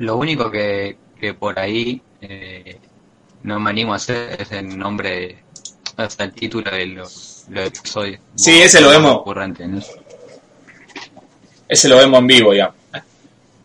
Lo 0.00 0.16
único 0.16 0.50
que, 0.50 0.96
que 1.18 1.34
por 1.34 1.58
ahí 1.58 2.00
eh, 2.20 2.78
no 3.44 3.58
me 3.60 3.70
animo 3.70 3.92
a 3.92 3.96
hacer 3.96 4.40
es 4.40 4.52
el 4.52 4.76
nombre, 4.78 5.38
hasta 5.96 6.24
el 6.24 6.32
título 6.32 6.70
de 6.70 6.86
los, 6.86 7.44
los 7.48 7.66
episodios. 7.68 8.20
Sí, 8.34 8.60
ese 8.60 8.80
lo 8.80 8.90
vemos. 8.90 9.22
Ese 11.68 11.88
lo 11.88 11.96
vemos 11.96 12.18
en 12.20 12.26
vivo, 12.26 12.52
ya. 12.54 12.72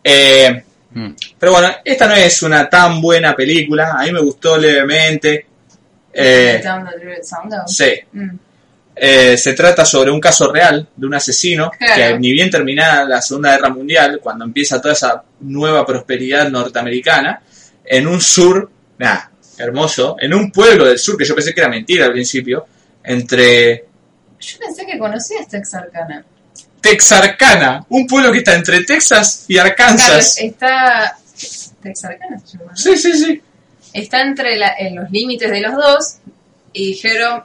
Eh, 0.02 0.62
Mm. 0.96 1.14
pero 1.38 1.52
bueno, 1.52 1.68
esta 1.84 2.08
no 2.08 2.14
es 2.14 2.42
una 2.42 2.70
tan 2.70 3.02
buena 3.02 3.36
película. 3.36 3.96
A 3.98 4.04
mí 4.04 4.12
me 4.12 4.20
gustó 4.22 4.56
levemente. 4.56 5.46
Eh, 6.10 6.62
Down 6.64 6.88
the 6.98 7.22
Sound. 7.22 7.52
sí. 7.66 7.92
Mm. 8.12 8.30
Eh, 8.98 9.36
se 9.36 9.52
trata 9.52 9.84
sobre 9.84 10.10
un 10.10 10.18
caso 10.20 10.50
real 10.50 10.88
de 10.96 11.06
un 11.06 11.14
asesino 11.14 11.70
Claro. 11.70 11.94
que 12.14 12.18
ni 12.18 12.32
bien 12.32 12.48
terminada 12.50 13.04
la 13.04 13.20
Segunda 13.20 13.50
Guerra 13.52 13.68
Mundial, 13.68 14.20
cuando 14.22 14.44
empieza 14.46 14.80
toda 14.80 14.94
esa 14.94 15.22
nueva 15.40 15.84
prosperidad 15.84 16.48
norteamericana, 16.48 17.42
en 17.84 18.06
un 18.06 18.20
sur, 18.22 18.70
nada, 18.98 19.30
hermoso, 19.58 20.16
en 20.18 20.32
un 20.32 20.50
pueblo 20.50 20.86
del 20.86 20.98
sur, 20.98 21.16
que 21.18 21.26
yo 21.26 21.34
pensé 21.34 21.52
que 21.52 21.60
era 21.60 21.68
mentira 21.68 22.06
al 22.06 22.12
principio, 22.12 22.66
entre 23.04 23.84
Yo 24.40 24.58
pensé 24.58 24.86
que 24.86 24.98
conocía 24.98 25.40
esta 25.40 25.58
Texarkana. 25.58 26.24
Texarkana, 26.80 27.84
un 27.90 28.06
pueblo 28.06 28.32
que 28.32 28.38
está 28.38 28.54
entre 28.54 28.82
Texas 28.84 29.44
y 29.48 29.58
Arkansas. 29.58 30.38
está. 30.40 31.16
Texarkana 31.82 32.38
se 32.44 32.56
llama. 32.58 32.70
¿no? 32.70 32.76
Sí, 32.76 32.96
sí, 32.96 33.12
sí. 33.12 33.42
Está 33.92 34.22
entre 34.22 34.56
la- 34.56 34.74
en 34.78 34.96
los 34.96 35.10
límites 35.10 35.50
de 35.50 35.60
los 35.60 35.74
dos 35.74 36.16
y 36.72 36.88
dijeron 36.88 37.42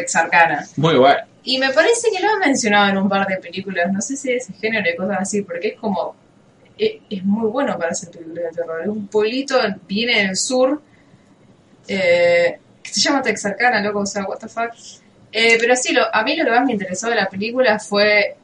Texarkana. 0.00 0.66
Muy 0.76 0.96
bueno. 0.96 1.20
Y 1.44 1.58
me 1.58 1.70
parece 1.70 2.08
que 2.10 2.22
lo 2.22 2.30
han 2.30 2.40
mencionado 2.40 2.90
en 2.90 2.98
un 2.98 3.08
par 3.08 3.26
de 3.26 3.36
películas, 3.36 3.90
no 3.92 4.00
sé 4.00 4.16
si 4.16 4.28
de 4.28 4.36
ese 4.36 4.52
género 4.54 4.88
y 4.88 4.96
cosas 4.96 5.18
así, 5.20 5.42
porque 5.42 5.68
es 5.68 5.74
como. 5.80 6.14
Es, 6.76 6.92
es 7.10 7.24
muy 7.24 7.48
bueno 7.50 7.76
para 7.76 7.90
hacer 7.90 8.10
películas 8.10 8.44
de 8.50 8.62
terror. 8.62 8.82
Es 8.82 8.88
un 8.88 9.08
pueblito, 9.08 9.58
viene 9.86 10.26
del 10.26 10.36
sur, 10.36 10.80
eh, 11.88 12.58
que 12.82 12.90
se 12.92 13.00
llama 13.00 13.22
Texarkana, 13.22 13.80
loco, 13.80 14.00
o 14.00 14.06
sea, 14.06 14.24
what 14.24 14.38
the 14.38 14.48
fuck. 14.48 14.70
Eh, 15.32 15.56
pero 15.60 15.74
sí, 15.76 15.92
lo, 15.92 16.02
a 16.14 16.22
mí 16.22 16.36
lo 16.36 16.44
que 16.44 16.50
más 16.50 16.64
me 16.64 16.72
interesó 16.72 17.08
de 17.08 17.16
la 17.16 17.28
película 17.28 17.78
fue 17.78 18.36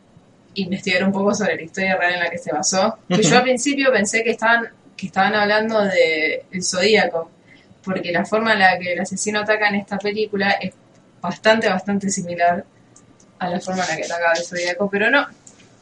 investigar 0.54 1.04
un 1.04 1.12
poco 1.12 1.34
sobre 1.34 1.56
la 1.56 1.62
historia 1.62 1.96
real 1.96 2.14
en 2.14 2.20
la 2.20 2.30
que 2.30 2.38
se 2.38 2.52
basó. 2.52 2.98
Que 3.08 3.22
yo 3.22 3.28
Ujú. 3.28 3.36
al 3.36 3.42
principio 3.42 3.92
pensé 3.92 4.22
que 4.22 4.30
estaban, 4.30 4.68
que 4.96 5.06
estaban 5.06 5.34
hablando 5.34 5.82
de 5.82 6.44
El 6.50 6.64
Zodíaco, 6.64 7.30
porque 7.84 8.12
la 8.12 8.24
forma 8.24 8.52
en 8.54 8.60
la 8.60 8.78
que 8.78 8.92
el 8.94 9.00
asesino 9.00 9.40
ataca 9.40 9.68
en 9.68 9.76
esta 9.76 9.98
película 9.98 10.52
es 10.52 10.72
bastante, 11.24 11.68
bastante 11.68 12.10
similar 12.10 12.62
a 13.38 13.48
la 13.48 13.58
forma 13.58 13.82
en 13.84 13.88
la 13.88 13.96
que 13.96 14.04
atacaba 14.04 14.32
el 14.34 14.44
Zodíaco, 14.44 14.90
pero 14.90 15.10
no, 15.10 15.26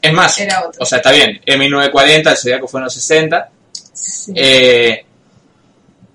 Es 0.01 0.13
más, 0.13 0.39
era 0.39 0.61
otro. 0.67 0.81
o 0.83 0.87
sea, 0.87 0.99
está 0.99 1.11
bien, 1.11 1.41
en 1.45 1.59
1940, 1.59 2.31
el 2.31 2.37
Zodíaco 2.37 2.69
fue 2.69 2.81
en 2.81 2.85
los 2.85 2.95
60, 2.95 3.51
Sí. 3.93 4.33
Eh, 4.35 5.05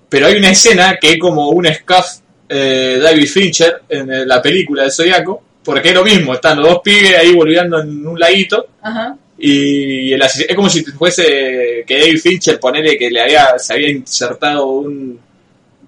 pero 0.10 0.28
hay 0.28 0.38
una 0.38 0.52
escena 0.52 0.98
que 1.00 1.12
es 1.12 1.20
como 1.20 1.50
un 1.50 1.68
scuff 1.68 2.20
eh, 2.50 3.00
David 3.02 3.28
Fincher 3.28 3.82
en 3.90 4.12
eh, 4.12 4.26
la 4.26 4.42
película 4.42 4.84
de 4.84 4.92
Zodíaco, 4.92 5.44
porque 5.64 5.90
es 5.90 5.94
lo 5.94 6.04
mismo, 6.06 6.34
están 6.34 6.58
los 6.60 6.70
dos 6.70 6.82
pibes 6.82 7.18
ahí 7.18 7.36
volviendo 7.36 7.82
en 7.82 8.08
un 8.08 8.18
laguito 8.18 8.68
Ajá. 8.82 9.16
y 9.38 10.14
el 10.14 10.22
es 10.22 10.56
como 10.56 10.70
si 10.70 10.84
fuese 10.86 11.84
que 11.86 12.00
David 12.00 12.20
Fincher 12.20 12.60
ponele 12.60 12.98
que 12.98 13.10
le 13.12 13.22
había, 13.22 13.60
se 13.60 13.74
había 13.74 13.90
insertado 13.90 14.66
un, 14.68 15.20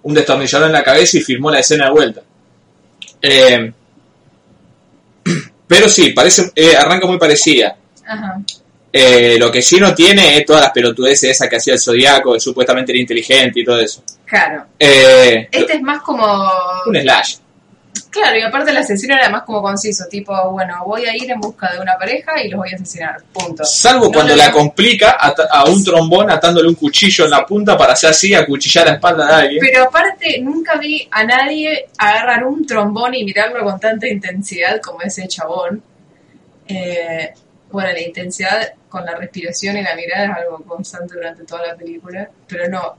un 0.04 0.14
destornillador 0.14 0.68
en 0.68 0.74
la 0.74 0.84
cabeza 0.84 1.18
y 1.18 1.22
filmó 1.22 1.50
la 1.50 1.60
escena 1.60 1.86
de 1.86 1.92
vuelta. 1.92 2.22
Eh, 3.22 3.72
pero 5.68 5.90
sí, 5.90 6.12
parece, 6.12 6.52
eh, 6.56 6.76
arranca 6.76 7.08
muy 7.08 7.18
parecida. 7.18 7.76
Ajá. 8.08 8.40
Eh, 8.92 9.38
lo 9.40 9.52
que 9.52 9.62
sí 9.62 9.80
no 9.80 9.94
tiene 9.94 10.38
es 10.38 10.46
todas 10.46 10.64
las 10.64 10.72
pelotudeces 10.72 11.30
esas 11.32 11.48
que 11.48 11.58
hacía 11.58 11.74
el 11.74 11.80
Zodíaco, 11.80 12.34
que 12.34 12.40
supuestamente 12.40 12.92
era 12.92 13.00
inteligente 13.00 13.60
y 13.60 13.64
todo 13.64 13.80
eso. 13.80 14.02
Claro. 14.26 14.66
Eh, 14.80 15.48
Este 15.52 15.74
es 15.74 15.82
más 15.82 16.02
como. 16.02 16.26
un 16.88 16.96
slash. 16.96 17.36
Claro, 18.10 18.38
y 18.38 18.42
aparte 18.42 18.72
el 18.72 18.78
asesino 18.78 19.16
era 19.16 19.30
más 19.30 19.44
como 19.44 19.62
conciso, 19.62 20.06
tipo, 20.10 20.34
bueno, 20.52 20.84
voy 20.86 21.06
a 21.06 21.16
ir 21.16 21.30
en 21.32 21.40
busca 21.40 21.72
de 21.74 21.80
una 21.80 21.98
pareja 21.98 22.42
y 22.44 22.50
los 22.50 22.60
voy 22.60 22.70
a 22.72 22.76
asesinar. 22.76 23.22
Punto. 23.34 23.64
Salvo 23.66 24.06
No 24.06 24.12
cuando 24.12 24.36
lo- 24.36 24.44
la 24.44 24.52
complica 24.52 25.18
ata- 25.20 25.48
a 25.52 25.66
un 25.66 25.84
trombón 25.84 26.30
atándole 26.32 26.68
un 26.68 26.76
cuchillo 26.76 27.26
en 27.26 27.32
la 27.32 27.46
punta 27.46 27.78
para 27.78 27.94
hacer 27.94 28.10
así, 28.12 28.34
acuchillar 28.34 28.88
la 28.88 28.94
espalda 28.94 29.26
de 29.28 29.34
alguien. 29.34 29.60
Pero 29.62 29.84
aparte, 29.84 30.40
nunca 30.42 30.78
vi 30.78 31.08
a 31.12 31.24
nadie 31.24 31.88
agarrar 31.98 32.44
un 32.46 32.66
trombón 32.66 33.14
y 33.16 33.24
mirarlo 33.24 33.64
con 33.64 33.80
tanta 33.80 34.08
intensidad 34.08 34.80
como 34.82 35.02
ese 35.02 35.28
chabón. 35.28 35.82
Eh, 36.68 37.34
bueno, 37.72 37.92
la 37.92 38.02
intensidad 38.02 38.74
con 38.88 39.06
la 39.06 39.16
respiración 39.16 39.78
y 39.78 39.84
la 39.84 39.96
mirada 39.96 40.26
es 40.26 40.32
algo 40.38 40.64
constante 40.64 41.16
durante 41.16 41.44
toda 41.44 41.68
la 41.68 41.76
película, 41.76 42.30
pero 42.48 42.68
no. 42.70 42.96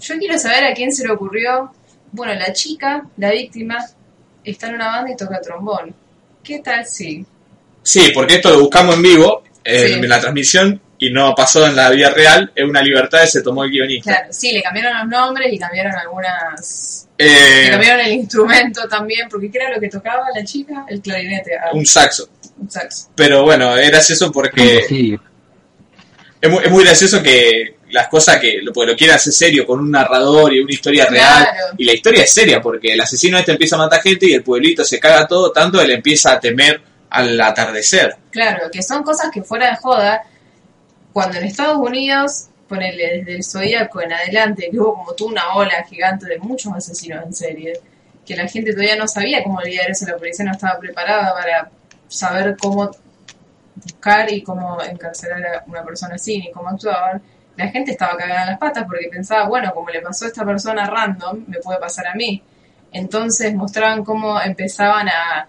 Yo 0.00 0.16
quiero 0.18 0.38
saber 0.38 0.64
a 0.64 0.72
quién 0.74 0.90
se 0.92 1.06
le 1.06 1.12
ocurrió. 1.12 1.70
Bueno, 2.12 2.34
la 2.34 2.52
chica, 2.52 3.04
la 3.16 3.30
víctima, 3.30 3.78
está 4.44 4.68
en 4.68 4.74
una 4.74 4.86
banda 4.88 5.12
y 5.12 5.16
toca 5.16 5.40
trombón. 5.40 5.94
¿Qué 6.44 6.58
tal 6.60 6.84
si? 6.86 7.24
Sí, 7.82 8.10
porque 8.14 8.34
esto 8.36 8.50
lo 8.50 8.60
buscamos 8.60 8.96
en 8.96 9.02
vivo, 9.02 9.42
Sí. 9.64 9.70
en 9.92 10.08
la 10.08 10.20
transmisión, 10.20 10.80
y 10.98 11.10
no 11.10 11.34
pasó 11.34 11.66
en 11.66 11.74
la 11.76 11.88
vida 11.90 12.10
real, 12.10 12.50
es 12.54 12.64
una 12.64 12.82
libertad 12.82 13.20
que 13.22 13.26
se 13.28 13.42
tomó 13.42 13.64
el 13.64 13.70
guionista. 13.70 14.10
Claro, 14.12 14.32
sí, 14.32 14.52
le 14.52 14.62
cambiaron 14.62 14.98
los 14.98 15.08
nombres 15.08 15.52
y 15.52 15.58
cambiaron 15.58 15.92
algunas. 15.94 17.08
Eh, 17.18 17.62
Le 17.64 17.70
cambiaron 17.70 18.06
el 18.06 18.12
instrumento 18.12 18.88
también, 18.88 19.28
porque 19.28 19.50
¿qué 19.50 19.58
era 19.58 19.70
lo 19.74 19.80
que 19.80 19.88
tocaba 19.88 20.24
la 20.34 20.44
chica? 20.44 20.84
El 20.88 21.00
clarinete, 21.00 21.56
ah, 21.56 21.70
un 21.72 21.86
saxo. 21.86 22.28
un 22.58 22.70
saxo. 22.70 23.08
Pero 23.16 23.42
bueno, 23.44 23.76
es 23.76 23.88
gracioso 23.90 24.30
porque 24.30 24.84
Sí, 24.88 25.18
es 26.40 26.50
muy, 26.50 26.64
es 26.64 26.70
muy 26.70 26.84
gracioso 26.84 27.22
que 27.22 27.76
las 27.92 28.08
cosas 28.08 28.38
que 28.38 28.58
lo, 28.62 28.72
porque 28.72 28.90
lo 28.90 28.96
quieren 28.96 29.16
hacer 29.16 29.32
serio 29.32 29.66
con 29.66 29.78
un 29.80 29.90
narrador 29.90 30.52
y 30.52 30.60
una 30.60 30.72
historia 30.72 31.06
real. 31.06 31.46
Y 31.76 31.84
la 31.84 31.92
historia 31.92 32.24
es 32.24 32.32
seria 32.32 32.60
porque 32.60 32.92
el 32.92 33.00
asesino 33.00 33.38
este 33.38 33.52
empieza 33.52 33.76
a 33.76 33.80
matar 33.80 34.00
gente 34.00 34.26
y 34.26 34.32
el 34.32 34.42
pueblito 34.42 34.84
se 34.84 34.98
caga 34.98 35.26
todo, 35.26 35.52
tanto 35.52 35.80
él 35.80 35.90
empieza 35.90 36.32
a 36.32 36.40
temer 36.40 36.80
al 37.10 37.38
atardecer. 37.40 38.16
Claro, 38.30 38.70
que 38.70 38.82
son 38.82 39.02
cosas 39.02 39.30
que 39.32 39.42
fuera 39.42 39.70
de 39.70 39.76
joda, 39.76 40.22
cuando 41.12 41.36
en 41.36 41.44
Estados 41.44 41.76
Unidos, 41.76 42.46
ponele 42.66 43.18
desde 43.18 43.36
el 43.36 43.44
Zodíaco 43.44 44.00
en 44.00 44.12
adelante, 44.12 44.68
que 44.70 44.80
hubo 44.80 44.94
como 44.94 45.12
toda 45.12 45.30
una 45.30 45.54
ola 45.54 45.84
gigante 45.88 46.26
de 46.26 46.38
muchos 46.38 46.72
asesinos 46.72 47.24
en 47.26 47.34
serie, 47.34 47.72
que 48.24 48.34
la 48.34 48.48
gente 48.48 48.72
todavía 48.72 48.96
no 48.96 49.06
sabía 49.06 49.42
cómo 49.42 49.60
lidiar 49.60 49.90
eso, 49.90 50.06
la 50.06 50.16
policía 50.16 50.46
no 50.46 50.52
estaba 50.52 50.78
preparada 50.78 51.34
para 51.34 51.70
saber 52.08 52.56
cómo 52.58 52.90
buscar 53.74 54.32
y 54.32 54.42
cómo 54.42 54.82
encarcelar 54.82 55.44
a 55.44 55.64
una 55.66 55.84
persona 55.84 56.14
así, 56.14 56.38
ni 56.38 56.50
cómo 56.50 56.68
actuaban. 56.68 57.20
La 57.56 57.68
gente 57.68 57.92
estaba 57.92 58.16
cagada 58.16 58.42
en 58.42 58.48
las 58.50 58.58
patas 58.58 58.84
porque 58.84 59.08
pensaba, 59.10 59.48
bueno, 59.48 59.72
como 59.74 59.90
le 59.90 60.00
pasó 60.00 60.24
a 60.24 60.28
esta 60.28 60.44
persona 60.44 60.86
random, 60.86 61.44
me 61.46 61.58
puede 61.58 61.78
pasar 61.78 62.06
a 62.06 62.14
mí. 62.14 62.42
Entonces 62.92 63.54
mostraban 63.54 64.04
cómo 64.04 64.40
empezaban 64.40 65.08
a 65.08 65.48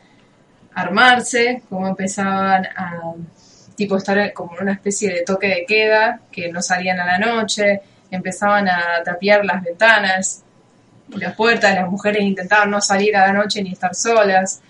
armarse, 0.73 1.63
cómo 1.69 1.87
empezaban 1.87 2.65
a 2.65 3.13
tipo 3.75 3.97
estar 3.97 4.33
como 4.33 4.55
en 4.55 4.63
una 4.63 4.73
especie 4.73 5.13
de 5.13 5.23
toque 5.23 5.47
de 5.47 5.65
queda, 5.65 6.19
que 6.31 6.51
no 6.51 6.61
salían 6.61 6.99
a 6.99 7.05
la 7.05 7.17
noche, 7.17 7.81
empezaban 8.11 8.67
a 8.67 9.01
tapiar 9.03 9.43
las 9.45 9.63
ventanas 9.63 10.43
las 11.09 11.35
puertas, 11.35 11.75
las 11.75 11.89
mujeres 11.89 12.23
intentaban 12.23 12.69
no 12.69 12.81
salir 12.81 13.15
a 13.15 13.27
la 13.27 13.33
noche 13.33 13.61
ni 13.61 13.71
estar 13.71 13.93
solas, 13.95 14.61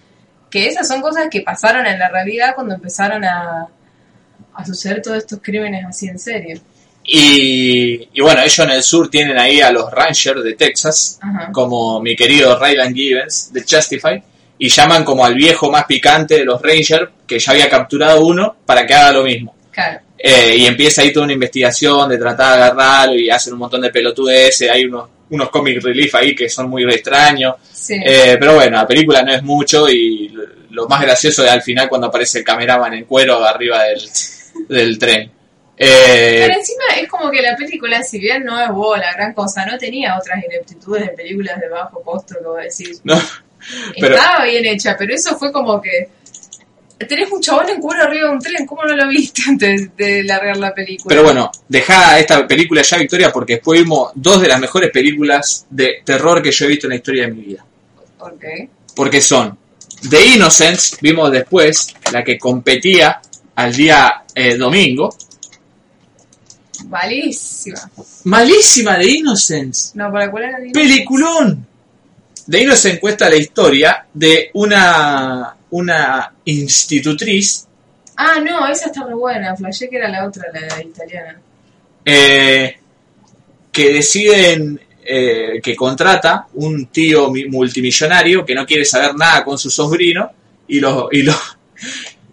que 0.50 0.68
esas 0.68 0.88
son 0.88 1.02
cosas 1.02 1.28
que 1.30 1.42
pasaron 1.42 1.86
en 1.86 2.00
la 2.00 2.10
realidad 2.10 2.54
cuando 2.56 2.76
empezaron 2.76 3.24
a, 3.24 3.68
a 4.54 4.66
suceder 4.66 5.02
todos 5.02 5.18
estos 5.18 5.40
crímenes 5.42 5.86
así 5.86 6.08
en 6.08 6.20
serio. 6.20 6.60
Y, 7.06 8.08
y 8.14 8.22
bueno, 8.22 8.42
ellos 8.42 8.60
en 8.60 8.70
el 8.72 8.84
sur 8.84 9.10
tienen 9.10 9.38
ahí 9.38 9.60
a 9.62 9.72
los 9.72 9.92
Rangers 9.92 10.44
de 10.44 10.54
Texas, 10.54 11.20
Ajá. 11.22 11.52
como 11.52 12.00
mi 12.02 12.16
querido 12.16 12.58
Ryland 12.58 12.96
Givens 12.96 13.52
de 13.52 13.62
Justify, 13.62 14.24
y 14.58 14.70
llaman 14.70 15.04
como 15.04 15.26
al 15.26 15.36
viejo 15.36 15.70
más 15.70 15.86
picante 15.86 16.36
de 16.36 16.46
los 16.46 16.62
Rangers, 16.62 17.10
que 17.28 17.40
ya 17.40 17.52
había 17.52 17.70
capturado 17.70 18.26
uno, 18.26 18.56
para 18.66 18.86
que 18.86 18.94
haga 18.94 19.12
lo 19.12 19.24
mismo. 19.24 19.56
Claro. 19.72 20.00
Eh, 20.18 20.56
y 20.60 20.66
empieza 20.66 21.02
ahí 21.02 21.12
toda 21.12 21.26
una 21.26 21.34
investigación 21.34 22.08
de 22.08 22.18
tratar 22.18 22.58
de 22.58 22.64
agarrarlo 22.64 23.16
y 23.16 23.30
hacen 23.30 23.54
un 23.54 23.60
montón 23.60 23.82
de 23.82 23.90
pelotudeces, 23.90 24.70
hay 24.70 24.86
unos, 24.86 25.10
unos 25.32 25.50
comic 25.50 25.84
relief 25.84 26.16
ahí 26.16 26.34
que 26.34 26.48
son 26.48 26.70
muy 26.70 26.84
extraños. 26.86 27.56
Sí. 27.74 27.96
Eh, 28.02 28.38
pero 28.40 28.56
bueno, 28.56 28.78
la 28.78 28.88
película 28.88 29.22
no 29.24 29.34
es 29.34 29.44
mucho 29.44 29.90
y 29.90 30.30
lo, 30.30 30.44
lo 30.70 30.88
más 30.88 31.02
gracioso 31.02 31.44
es 31.44 31.52
al 31.52 31.62
final 31.62 31.90
cuando 31.90 32.08
aparece 32.08 32.38
el 32.40 32.46
cameraman 32.46 32.94
en 32.94 33.04
cuero 33.04 33.44
arriba 33.44 33.84
del, 33.84 34.02
del 34.70 34.98
tren. 34.98 35.30
Eh, 35.78 36.44
Pero 36.46 36.60
encima 36.60 36.84
es 37.02 37.08
como 37.10 37.32
que 37.32 37.42
la 37.42 37.56
película, 37.56 38.04
si 38.04 38.20
bien 38.20 38.44
no 38.46 38.60
es 38.62 38.70
wow, 38.70 38.96
la 38.96 39.12
gran 39.14 39.34
cosa, 39.34 39.66
no 39.66 39.78
tenía 39.78 40.16
otras 40.18 40.44
ineptitudes 40.44 41.02
de 41.08 41.10
películas 41.14 41.60
de 41.60 41.68
bajo 41.70 42.02
costo, 42.04 42.36
vos 42.44 42.58
decís. 42.62 43.02
no, 43.04 43.20
pero- 44.00 44.16
Estaba 44.16 44.46
bien 44.46 44.66
hecha, 44.66 44.96
pero 44.98 45.14
eso 45.16 45.38
fue 45.38 45.52
como 45.52 45.82
que. 45.82 46.10
Tenés 47.10 47.30
un 47.32 47.42
chabón 47.42 47.68
en 47.70 47.82
cuero 47.82 48.04
arriba 48.04 48.30
de 48.30 48.34
un 48.36 48.40
tren, 48.40 48.66
¿cómo 48.66 48.84
no 48.86 48.96
lo 48.96 49.08
viste 49.10 49.42
antes 49.50 49.90
de 49.98 50.24
largar 50.24 50.56
la 50.58 50.74
película? 50.74 51.10
pero 51.14 51.24
bueno, 51.24 51.52
dejá 51.68 52.18
esta 52.20 52.48
película 52.48 52.82
ya, 52.82 52.98
Victoria, 52.98 53.32
porque 53.32 53.54
después 53.56 53.82
vimos 53.82 54.12
dos 54.16 54.42
de 54.42 54.48
las 54.48 54.60
mejores 54.60 54.90
películas 54.92 55.66
de 55.70 56.02
terror 56.06 56.42
que 56.42 56.52
yo 56.52 56.66
he 56.66 56.68
visto 56.70 56.86
en 56.88 56.92
la 56.92 56.96
historia 56.98 57.26
de 57.26 57.34
mi 57.34 57.42
vida. 57.42 57.66
Ok. 58.20 58.46
porque 58.96 59.20
son 59.20 59.58
The 60.10 60.24
Innocents, 60.28 60.98
vimos 61.02 61.30
después, 61.32 61.94
la 62.14 62.24
que 62.24 62.38
competía 62.38 63.20
al 63.56 63.76
día 63.76 64.24
eh, 64.34 64.56
domingo. 64.56 65.14
Malísima. 66.88 67.90
Malísima 68.26 68.98
The 68.98 69.10
Innocents. 69.10 69.92
No, 69.96 70.12
¿para 70.12 70.30
cuál 70.32 70.44
era 70.46 70.58
el 70.58 70.72
Peliculón. 70.72 71.66
The 72.50 72.62
Innocents 72.62 73.00
cuesta 73.00 73.30
la 73.30 73.36
historia 73.38 74.06
de 74.14 74.50
una, 74.54 75.56
una 75.72 76.34
institutriz 76.46 77.68
Ah, 78.16 78.40
no, 78.40 78.68
esa 78.68 78.88
está 78.88 79.06
re 79.06 79.16
buena. 79.16 79.56
Flashé 79.56 79.90
que 79.90 79.98
era 79.98 80.08
la 80.08 80.28
otra, 80.28 80.44
la 80.54 80.82
italiana. 80.84 81.40
eh, 82.06 82.78
que 83.72 83.94
deciden 83.94 84.80
eh, 85.04 85.60
que 85.64 85.76
contrata 85.76 86.46
un 86.54 86.86
tío 86.88 87.32
mi- 87.32 87.46
multimillonario 87.46 88.46
que 88.46 88.54
no 88.54 88.66
quiere 88.68 88.86
saber 88.86 89.16
nada 89.16 89.44
con 89.44 89.58
su 89.58 89.72
sobrino 89.72 90.30
y 90.68 90.80
los 90.80 91.08
y 91.12 91.24
los 91.24 91.36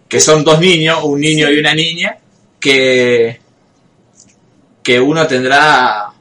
que 0.07 0.19
son 0.19 0.43
dos 0.43 0.59
niños, 0.59 0.99
un 1.03 1.19
niño 1.19 1.49
y 1.49 1.57
una 1.57 1.73
niña 1.73 2.15
que 2.59 3.40
que 4.83 4.99
uno 4.99 5.27
tendrá 5.27 6.11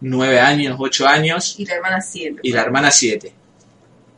nueve 0.00 0.40
años, 0.40 0.76
ocho 0.78 1.06
años 1.06 1.56
Y 1.58 1.66
la 1.66 1.74
hermana 1.74 2.00
7. 2.00 2.40
y 2.42 2.52
la 2.52 2.62
hermana 2.62 2.90
siete. 2.90 3.34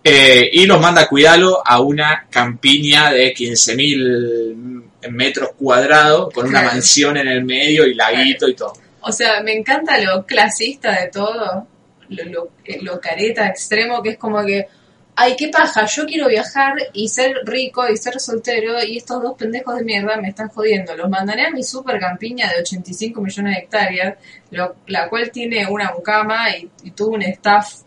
Eh, 0.05 0.51
y 0.53 0.67
los 0.67 0.81
manda 0.81 1.03
a 1.03 1.09
cuidarlo 1.09 1.63
a 1.65 1.81
una 1.81 2.27
campiña 2.29 3.13
de 3.13 3.33
15.000 3.33 5.11
metros 5.11 5.51
cuadrados 5.57 6.33
con 6.33 6.49
una 6.49 6.63
mansión 6.63 7.17
en 7.17 7.29
el 7.29 7.45
medio 7.45 7.87
y 7.87 7.95
laguito 7.95 8.49
y 8.49 8.55
todo. 8.55 8.73
O 9.01 9.13
sea, 9.13 9.41
me 9.43 9.53
encanta 9.53 9.99
lo 9.99 10.25
clasista 10.27 11.01
de 11.01 11.09
todo, 11.09 11.67
lo, 12.09 12.25
lo, 12.25 12.51
lo 12.83 13.01
careta 13.01 13.47
extremo, 13.47 14.03
que 14.03 14.11
es 14.11 14.19
como 14.19 14.45
que, 14.45 14.67
ay, 15.15 15.37
qué 15.37 15.49
paja, 15.49 15.87
yo 15.87 16.07
quiero 16.07 16.29
viajar 16.29 16.75
y 16.95 17.09
ser 17.09 17.37
rico 17.45 17.87
y 17.89 17.97
ser 17.97 18.19
soltero 18.19 18.83
y 18.83 18.97
estos 18.99 19.23
dos 19.23 19.37
pendejos 19.37 19.77
de 19.77 19.85
mierda 19.85 20.17
me 20.17 20.29
están 20.31 20.49
jodiendo. 20.49 20.97
Los 20.97 21.09
mandaré 21.11 21.47
a 21.47 21.51
mi 21.51 21.63
super 21.63 21.99
campiña 22.01 22.49
de 22.51 22.61
85 22.61 23.21
millones 23.21 23.55
de 23.57 23.61
hectáreas, 23.63 24.15
lo- 24.51 24.77
la 24.87 25.09
cual 25.09 25.31
tiene 25.31 25.67
una 25.67 25.93
mucama 25.93 26.51
y, 26.57 26.69
y 26.85 26.91
tuvo 26.93 27.15
un 27.15 27.23
staff 27.23 27.83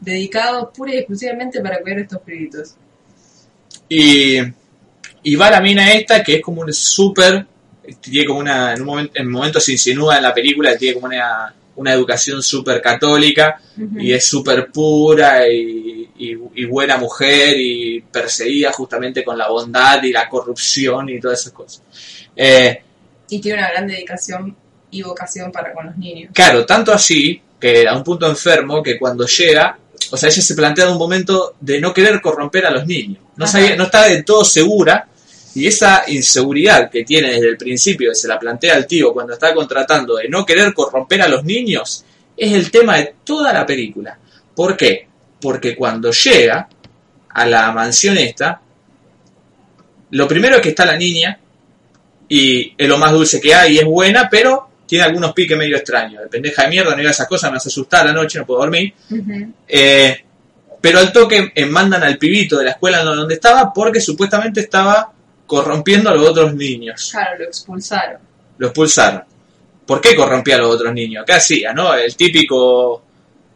dedicado 0.00 0.70
pura 0.72 0.94
y 0.94 0.98
exclusivamente 0.98 1.60
para 1.60 1.80
cuidar 1.80 2.00
estos 2.00 2.20
pibitos. 2.22 2.74
Y, 3.88 4.38
y 5.22 5.36
va 5.36 5.50
la 5.50 5.60
mina 5.60 5.92
esta 5.92 6.22
que 6.22 6.36
es 6.36 6.42
como 6.42 6.62
un 6.62 6.72
súper, 6.72 7.46
tiene 8.00 8.26
como 8.26 8.40
una, 8.40 8.74
en 8.74 8.80
un 8.82 8.86
momento, 8.86 9.12
en 9.14 9.30
momentos 9.30 9.64
se 9.64 9.72
insinúa 9.72 10.18
en 10.18 10.22
la 10.22 10.34
película, 10.34 10.76
tiene 10.76 10.94
como 10.94 11.06
una, 11.06 11.54
una 11.78 11.92
educación 11.92 12.42
súper 12.42 12.80
católica 12.82 13.60
y 13.98 14.12
es 14.12 14.24
súper 14.26 14.70
pura 14.70 15.48
y, 15.48 16.10
y- 16.18 16.36
y 16.54 16.64
buena 16.66 16.96
mujer 16.98 17.56
y 17.58 18.00
perseguida 18.02 18.70
justamente 18.72 19.24
con 19.24 19.36
la 19.38 19.48
bondad 19.48 20.02
y 20.02 20.12
la 20.12 20.28
corrupción 20.28 21.08
y 21.08 21.18
todas 21.20 21.40
esas 21.40 21.52
cosas. 21.52 21.82
Eh, 22.36 22.82
Y 23.30 23.40
tiene 23.40 23.58
una 23.58 23.70
gran 23.70 23.86
dedicación 23.86 24.56
y 24.90 25.02
vocación 25.02 25.50
para 25.52 25.72
con 25.72 25.86
los 25.86 25.96
niños. 25.98 26.30
Claro, 26.34 26.64
tanto 26.64 26.92
así 26.92 27.40
que 27.60 27.86
a 27.86 27.94
un 27.94 28.02
punto 28.04 28.28
enfermo 28.28 28.82
que 28.82 28.98
cuando 28.98 29.26
llega, 29.26 29.78
o 30.10 30.16
sea, 30.16 30.28
ella 30.30 30.40
se 30.42 30.54
plantea 30.54 30.86
en 30.86 30.92
un 30.92 30.98
momento 30.98 31.54
de 31.60 31.80
no 31.80 31.92
querer 31.92 32.20
corromper 32.20 32.64
a 32.66 32.70
los 32.70 32.86
niños. 32.86 33.18
No, 33.36 33.46
sabía, 33.46 33.76
no 33.76 33.84
estaba 33.84 34.06
del 34.06 34.24
todo 34.24 34.44
segura 34.44 35.06
y 35.58 35.66
esa 35.66 36.04
inseguridad 36.06 36.88
que 36.88 37.02
tiene 37.02 37.32
desde 37.32 37.48
el 37.48 37.56
principio, 37.56 38.10
que 38.10 38.14
se 38.14 38.28
la 38.28 38.38
plantea 38.38 38.76
al 38.76 38.86
tío 38.86 39.12
cuando 39.12 39.32
está 39.32 39.52
contratando 39.52 40.14
de 40.14 40.28
no 40.28 40.46
querer 40.46 40.72
corromper 40.72 41.22
a 41.22 41.28
los 41.28 41.42
niños, 41.42 42.04
es 42.36 42.52
el 42.52 42.70
tema 42.70 42.98
de 42.98 43.14
toda 43.24 43.52
la 43.52 43.66
película. 43.66 44.16
¿Por 44.54 44.76
qué? 44.76 45.08
Porque 45.40 45.74
cuando 45.74 46.12
llega 46.12 46.68
a 47.30 47.46
la 47.46 47.72
mansión 47.72 48.16
esta, 48.18 48.60
lo 50.10 50.28
primero 50.28 50.54
es 50.54 50.62
que 50.62 50.68
está 50.68 50.86
la 50.86 50.96
niña 50.96 51.40
y 52.28 52.72
es 52.78 52.88
lo 52.88 52.96
más 52.96 53.10
dulce 53.10 53.40
que 53.40 53.52
hay 53.52 53.74
y 53.74 53.78
es 53.78 53.84
buena, 53.84 54.28
pero 54.30 54.68
tiene 54.86 55.06
algunos 55.06 55.32
piques 55.32 55.58
medio 55.58 55.76
extraños. 55.76 56.22
De 56.22 56.28
pendeja 56.28 56.62
de 56.62 56.68
mierda, 56.68 56.92
no 56.92 56.98
diga 56.98 57.10
esas 57.10 57.26
cosas, 57.26 57.50
me 57.50 57.56
hace 57.56 57.68
asustar 57.68 58.06
la 58.06 58.12
noche, 58.12 58.38
no 58.38 58.46
puedo 58.46 58.60
dormir. 58.60 58.94
Eh, 59.66 60.24
pero 60.80 61.00
al 61.00 61.12
toque 61.12 61.50
eh, 61.52 61.66
mandan 61.66 62.04
al 62.04 62.16
pibito 62.16 62.58
de 62.58 62.66
la 62.66 62.70
escuela 62.70 63.02
donde 63.02 63.34
estaba 63.34 63.72
porque 63.72 64.00
supuestamente 64.00 64.60
estaba 64.60 65.14
corrompiendo 65.48 66.10
a 66.10 66.14
los 66.14 66.28
otros 66.28 66.54
niños. 66.54 67.08
Claro, 67.10 67.38
lo 67.38 67.44
expulsaron. 67.46 68.20
Lo 68.58 68.66
expulsaron. 68.68 69.24
¿Por 69.86 70.00
qué 70.00 70.14
corrompía 70.14 70.56
a 70.56 70.58
los 70.58 70.74
otros 70.74 70.92
niños? 70.92 71.24
¿Qué 71.26 71.32
hacía? 71.32 71.72
¿No? 71.72 71.94
El 71.94 72.14
típico 72.14 73.02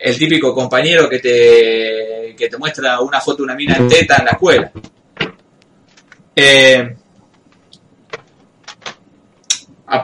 el 0.03 0.19
típico 0.19 0.53
compañero 0.53 1.09
que 1.09 1.21
te, 1.21 2.35
que 2.37 2.49
te 2.49 2.59
muestra 2.59 2.99
una 3.01 3.21
foto 3.21 3.39
de 3.39 3.43
una 3.45 3.55
mina 3.55 3.77
en 3.77 3.89
teta 3.89 4.17
en 4.17 4.25
la 4.25 4.31
escuela. 4.33 4.73
Eh, 6.35 6.97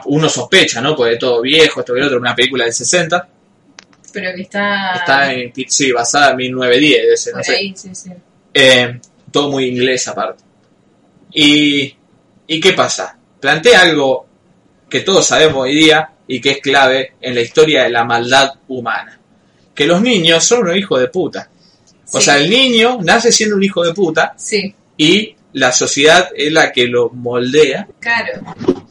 uno 0.05 0.29
sospecha, 0.29 0.79
¿no? 0.79 0.95
Porque 0.95 1.17
todo 1.17 1.41
viejo, 1.41 1.81
esto 1.81 1.93
que 1.93 1.99
el 1.99 2.05
otro, 2.05 2.17
una 2.19 2.33
película 2.33 2.63
del 2.63 2.73
60. 2.73 3.29
Pero 4.13 4.35
que 4.35 4.43
está, 4.43 4.93
Está 4.95 5.33
en, 5.33 5.51
sí, 5.67 5.91
basada 5.91 6.31
en 6.31 6.37
1910, 6.37 7.05
ese, 7.13 7.31
no 7.31 7.35
por 7.37 7.45
sé. 7.45 7.55
ahí, 7.55 7.73
sí, 7.75 7.93
sí. 7.93 8.11
Eh, 8.53 8.99
todo 9.31 9.51
muy 9.51 9.65
inglés 9.65 10.07
aparte. 10.07 10.43
Y, 11.31 11.95
¿Y 12.47 12.59
qué 12.59 12.73
pasa? 12.73 13.17
Plantea 13.39 13.81
algo 13.81 14.25
que 14.89 15.01
todos 15.01 15.25
sabemos 15.27 15.63
hoy 15.63 15.75
día 15.75 16.09
y 16.27 16.41
que 16.41 16.51
es 16.51 16.59
clave 16.59 17.13
en 17.21 17.35
la 17.35 17.41
historia 17.41 17.83
de 17.83 17.89
la 17.89 18.03
maldad 18.03 18.53
humana. 18.67 19.19
Que 19.75 19.85
los 19.85 20.01
niños 20.01 20.43
son 20.43 20.61
unos 20.61 20.75
hijos 20.77 20.99
de 20.99 21.07
puta. 21.07 21.49
O 22.11 22.17
Sí. 22.19 22.25
sea, 22.25 22.37
el 22.37 22.49
niño 22.49 22.97
nace 23.03 23.31
siendo 23.31 23.55
un 23.55 23.63
hijo 23.63 23.83
de 23.83 23.93
puta 23.93 24.33
Sí, 24.35 24.73
y 24.97 25.35
la 25.53 25.71
sociedad 25.71 26.29
es 26.35 26.51
la 26.51 26.71
que 26.71 26.87
lo 26.87 27.09
moldea 27.11 27.87
claro. 27.99 28.41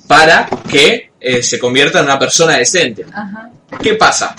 para 0.06 0.48
que 0.70 1.10
eh, 1.20 1.43
se 1.43 1.59
convierta 1.59 1.98
en 1.98 2.05
una 2.06 2.19
persona 2.19 2.56
decente. 2.56 3.05
Ajá. 3.12 3.51
¿Qué 3.82 3.94
pasa? 3.94 4.35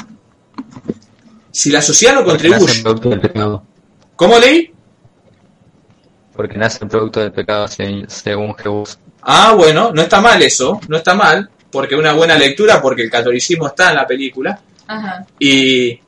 Si 1.51 1.69
la 1.71 1.81
sociedad 1.81 2.15
no 2.15 2.23
contribuye... 2.23 2.83
¿Cómo 4.15 4.39
leí? 4.39 4.71
Porque 6.39 6.57
nace 6.57 6.79
el 6.85 6.89
producto 6.89 7.19
del 7.19 7.33
pecado 7.33 7.67
se- 7.67 8.05
según 8.07 8.55
Jesús. 8.55 8.97
Ah, 9.23 9.51
bueno, 9.57 9.91
no 9.93 10.01
está 10.01 10.21
mal 10.21 10.41
eso, 10.41 10.79
no 10.87 10.95
está 10.95 11.13
mal, 11.13 11.49
porque 11.69 11.95
una 11.95 12.13
buena 12.13 12.37
lectura, 12.37 12.81
porque 12.81 13.01
el 13.01 13.09
catolicismo 13.09 13.67
está 13.67 13.89
en 13.89 13.97
la 13.97 14.07
película, 14.07 14.57
Ajá. 14.87 15.25
y, 15.37 15.99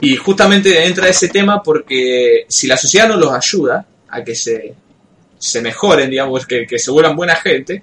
y 0.00 0.16
justamente 0.16 0.84
entra 0.84 1.06
ese 1.08 1.28
tema 1.28 1.62
porque 1.62 2.46
si 2.48 2.66
la 2.66 2.76
sociedad 2.76 3.06
no 3.08 3.16
los 3.16 3.32
ayuda 3.32 3.86
a 4.08 4.24
que 4.24 4.34
se, 4.34 4.74
se 5.38 5.62
mejoren, 5.62 6.10
digamos, 6.10 6.44
que, 6.44 6.66
que 6.66 6.80
se 6.80 6.90
vuelvan 6.90 7.14
buena 7.14 7.36
gente, 7.36 7.80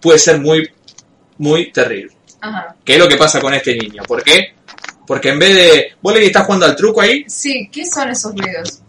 puede 0.00 0.20
ser 0.20 0.38
muy, 0.40 0.70
muy 1.38 1.72
terrible. 1.72 2.12
Ajá. 2.40 2.76
¿Qué 2.84 2.92
es 2.92 2.98
lo 3.00 3.08
que 3.08 3.16
pasa 3.16 3.40
con 3.40 3.52
este 3.52 3.74
niño? 3.76 4.04
¿Por 4.04 4.22
qué? 4.22 4.54
Porque 5.08 5.30
en 5.30 5.40
vez 5.40 5.56
de... 5.56 5.86
¿Vos 6.00 6.14
le 6.14 6.24
estás 6.24 6.46
jugando 6.46 6.66
al 6.66 6.76
truco 6.76 7.00
ahí? 7.00 7.24
Sí, 7.26 7.68
¿qué 7.72 7.84
son 7.84 8.10
esos 8.10 8.32
ruidos? 8.36 8.80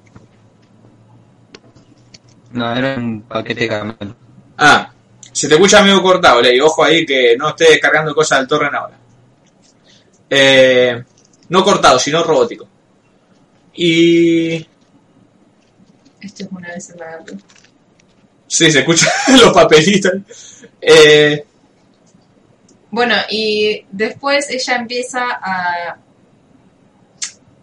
No, 2.53 2.75
era 2.75 2.95
un 2.95 3.21
paquete 3.23 3.61
de 3.61 3.67
caramelo. 3.67 4.15
Ah, 4.57 4.91
se 5.31 5.47
te 5.47 5.55
escucha 5.55 5.83
medio 5.83 6.01
cortado, 6.01 6.41
Ley. 6.41 6.59
Ojo 6.59 6.83
ahí 6.83 7.05
que 7.05 7.35
no 7.37 7.49
estés 7.49 7.69
descargando 7.69 8.13
cosas 8.13 8.39
del 8.39 8.47
torrent 8.47 8.75
ahora. 8.75 8.97
Eh, 10.29 11.03
no 11.49 11.63
cortado, 11.63 11.99
sino 11.99 12.23
robótico. 12.23 12.67
Y... 13.73 14.55
Esto 16.21 16.43
es 16.43 16.47
una 16.51 16.69
vez 16.69 16.89
en 16.91 16.99
la. 16.99 17.19
Sí, 18.47 18.71
se 18.71 18.79
escuchan 18.79 19.09
los 19.41 19.51
papelitos. 19.51 20.11
Eh, 20.79 21.43
Bueno, 22.91 23.15
y 23.29 23.83
después 23.91 24.49
ella 24.49 24.75
empieza 24.75 25.25
a... 25.41 25.97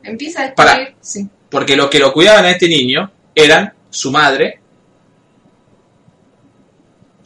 Empieza 0.02 0.44
a 0.46 0.54
Pará. 0.54 0.72
descubrir... 0.72 0.96
Sí. 1.00 1.28
porque 1.48 1.76
los 1.76 1.88
que 1.88 2.00
lo 2.00 2.12
cuidaban 2.12 2.44
a 2.44 2.50
este 2.50 2.68
niño 2.68 3.10
eran 3.34 3.72
su 3.90 4.10
madre. 4.10 4.59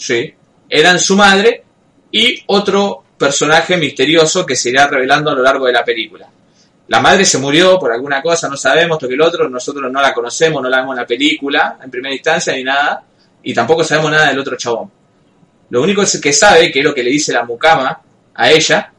Sí. 0.05 0.35
Eran 0.69 0.99
su 0.99 1.17
madre 1.17 1.65
y 2.11 2.43
otro 2.47 3.05
personaje 3.17 3.77
misterioso 3.79 4.45
que 4.45 4.55
se 4.55 4.69
irá 4.69 4.87
revelando 4.87 5.31
a 5.31 5.35
lo 5.35 5.43
largo 5.43 5.67
de 5.67 5.73
la 5.73 5.83
película. 5.85 6.29
La 6.89 7.01
madre 7.01 7.25
se 7.25 7.39
murió 7.39 7.79
por 7.79 7.91
alguna 7.91 8.21
cosa, 8.21 8.49
no 8.51 8.57
sabemos, 8.59 8.97
esto 8.97 9.09
que 9.09 9.15
el 9.15 9.23
otro, 9.23 9.49
nosotros 9.49 9.91
no 9.91 10.03
la 10.03 10.13
conocemos, 10.13 10.63
no 10.63 10.69
la 10.69 10.79
vemos 10.81 10.95
en 10.95 11.01
la 11.01 11.07
película, 11.07 11.79
en 11.83 11.91
primera 11.91 12.15
instancia, 12.15 12.53
ni 12.53 12.63
nada, 12.65 13.03
y 13.43 13.55
tampoco 13.55 13.83
sabemos 13.83 14.11
nada 14.11 14.29
del 14.29 14.39
otro 14.39 14.57
chabón. 14.57 14.91
Lo 15.71 15.83
único 15.83 16.03
que 16.21 16.33
sabe, 16.35 16.71
que 16.71 16.81
es 16.81 16.85
lo 16.85 16.95
que 16.95 17.03
le 17.03 17.11
dice 17.11 17.33
la 17.33 17.45
mucama 17.45 17.99
a 18.35 18.51
ella, 18.51 18.93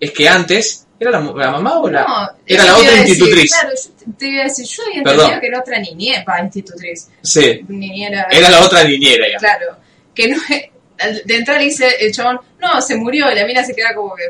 es 0.00 0.10
que 0.10 0.28
antes, 0.28 0.86
¿era 0.98 1.12
la, 1.12 1.20
la 1.20 1.50
mamá 1.52 1.78
o 1.78 1.88
la...? 1.88 2.02
No, 2.02 2.30
era 2.44 2.64
la 2.64 2.76
otra 2.76 2.90
decir, 2.90 3.08
institutriz. 3.10 3.52
Claro, 3.52 3.70
yo 3.76 4.12
te 4.18 4.28
iba 4.28 4.40
a 4.40 4.44
decir, 4.44 4.66
yo 4.66 4.82
había 4.82 5.02
Perdón. 5.04 5.20
entendido 5.20 5.40
que 5.40 5.46
era 5.46 5.60
otra 5.60 5.78
niñera, 5.78 6.40
institutriz. 6.42 7.08
Sí, 7.22 7.60
Niñera. 7.68 8.26
era 8.32 8.50
la 8.50 8.60
otra 8.62 8.82
niñera 8.82 9.26
ya. 9.30 9.38
Claro. 9.38 9.76
Que 10.18 10.28
no 10.28 10.36
de 11.24 11.36
entrada 11.36 11.60
le 11.60 11.66
dice 11.66 11.88
el 12.00 12.12
chabón, 12.12 12.40
no, 12.60 12.82
se 12.82 12.96
murió, 12.96 13.30
y 13.30 13.34
la 13.36 13.46
mina 13.46 13.62
se 13.64 13.72
queda 13.72 13.94
como 13.94 14.16
que, 14.16 14.24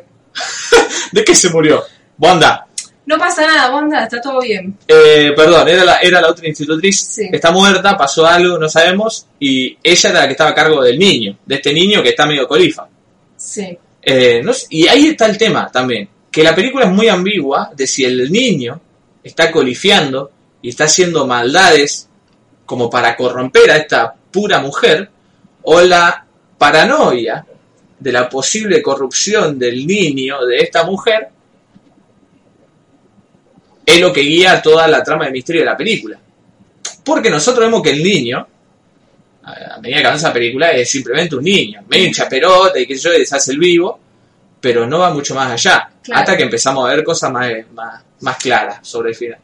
¿De 1.12 1.24
qué 1.24 1.34
se 1.34 1.48
murió? 1.48 1.82
Bonda, 2.18 2.66
No 3.06 3.16
pasa 3.16 3.46
nada, 3.46 3.74
Wanda, 3.74 4.04
está 4.04 4.20
todo 4.20 4.38
bien. 4.42 4.76
Eh, 4.86 5.32
perdón, 5.34 5.66
era 5.66 5.82
la, 5.82 5.96
era 6.00 6.20
la 6.20 6.28
otra 6.28 6.46
institutriz. 6.46 7.00
Sí. 7.00 7.26
Está 7.32 7.50
muerta, 7.52 7.96
pasó 7.96 8.26
algo, 8.26 8.58
no 8.58 8.68
sabemos. 8.68 9.28
Y 9.40 9.78
ella 9.82 10.10
era 10.10 10.20
la 10.20 10.26
que 10.26 10.32
estaba 10.32 10.50
a 10.50 10.54
cargo 10.54 10.82
del 10.82 10.98
niño, 10.98 11.38
de 11.46 11.54
este 11.54 11.72
niño 11.72 12.02
que 12.02 12.10
está 12.10 12.26
medio 12.26 12.46
colifa. 12.46 12.86
Sí. 13.34 13.78
Eh, 14.02 14.42
no 14.44 14.52
sé- 14.52 14.66
y 14.68 14.86
ahí 14.88 15.06
está 15.08 15.24
el 15.24 15.38
tema 15.38 15.70
también. 15.72 16.06
Que 16.30 16.42
la 16.42 16.54
película 16.54 16.84
es 16.84 16.90
muy 16.90 17.08
ambigua 17.08 17.70
de 17.74 17.86
si 17.86 18.04
el 18.04 18.30
niño 18.30 18.78
está 19.24 19.50
colifiando 19.50 20.30
y 20.60 20.68
está 20.68 20.84
haciendo 20.84 21.26
maldades 21.26 22.10
como 22.66 22.90
para 22.90 23.16
corromper 23.16 23.70
a 23.70 23.76
esta 23.78 24.14
pura 24.30 24.60
mujer 24.60 25.08
o 25.70 25.82
la 25.82 26.24
paranoia 26.56 27.44
de 27.98 28.12
la 28.12 28.26
posible 28.26 28.80
corrupción 28.80 29.58
del 29.58 29.86
niño 29.86 30.42
de 30.46 30.60
esta 30.60 30.84
mujer 30.84 31.28
es 33.84 34.00
lo 34.00 34.10
que 34.10 34.22
guía 34.22 34.62
toda 34.62 34.88
la 34.88 35.02
trama 35.02 35.26
de 35.26 35.30
misterio 35.30 35.60
de 35.60 35.66
la 35.66 35.76
película. 35.76 36.18
Porque 37.04 37.28
nosotros 37.28 37.66
vemos 37.66 37.82
que 37.82 37.90
el 37.90 38.02
niño, 38.02 38.46
a 39.42 39.74
a 39.74 39.80
medida 39.80 40.00
que 40.00 40.06
avanza 40.06 40.28
la 40.28 40.34
película, 40.34 40.70
es 40.70 40.88
simplemente 40.88 41.36
un 41.36 41.44
niño, 41.44 41.82
medio 41.86 42.12
chaperota 42.12 42.78
y 42.78 42.86
que 42.86 42.96
yo, 42.96 43.12
y 43.12 43.26
se 43.26 43.36
hace 43.36 43.52
el 43.52 43.58
vivo, 43.58 44.00
pero 44.62 44.86
no 44.86 45.00
va 45.00 45.12
mucho 45.12 45.34
más 45.34 45.52
allá. 45.52 45.90
Claro. 46.02 46.20
Hasta 46.20 46.34
que 46.34 46.44
empezamos 46.44 46.88
a 46.88 46.94
ver 46.94 47.04
cosas 47.04 47.30
más, 47.30 47.52
más, 47.74 48.02
más 48.20 48.36
claras 48.38 48.88
sobre 48.88 49.10
el 49.10 49.16
final. 49.16 49.38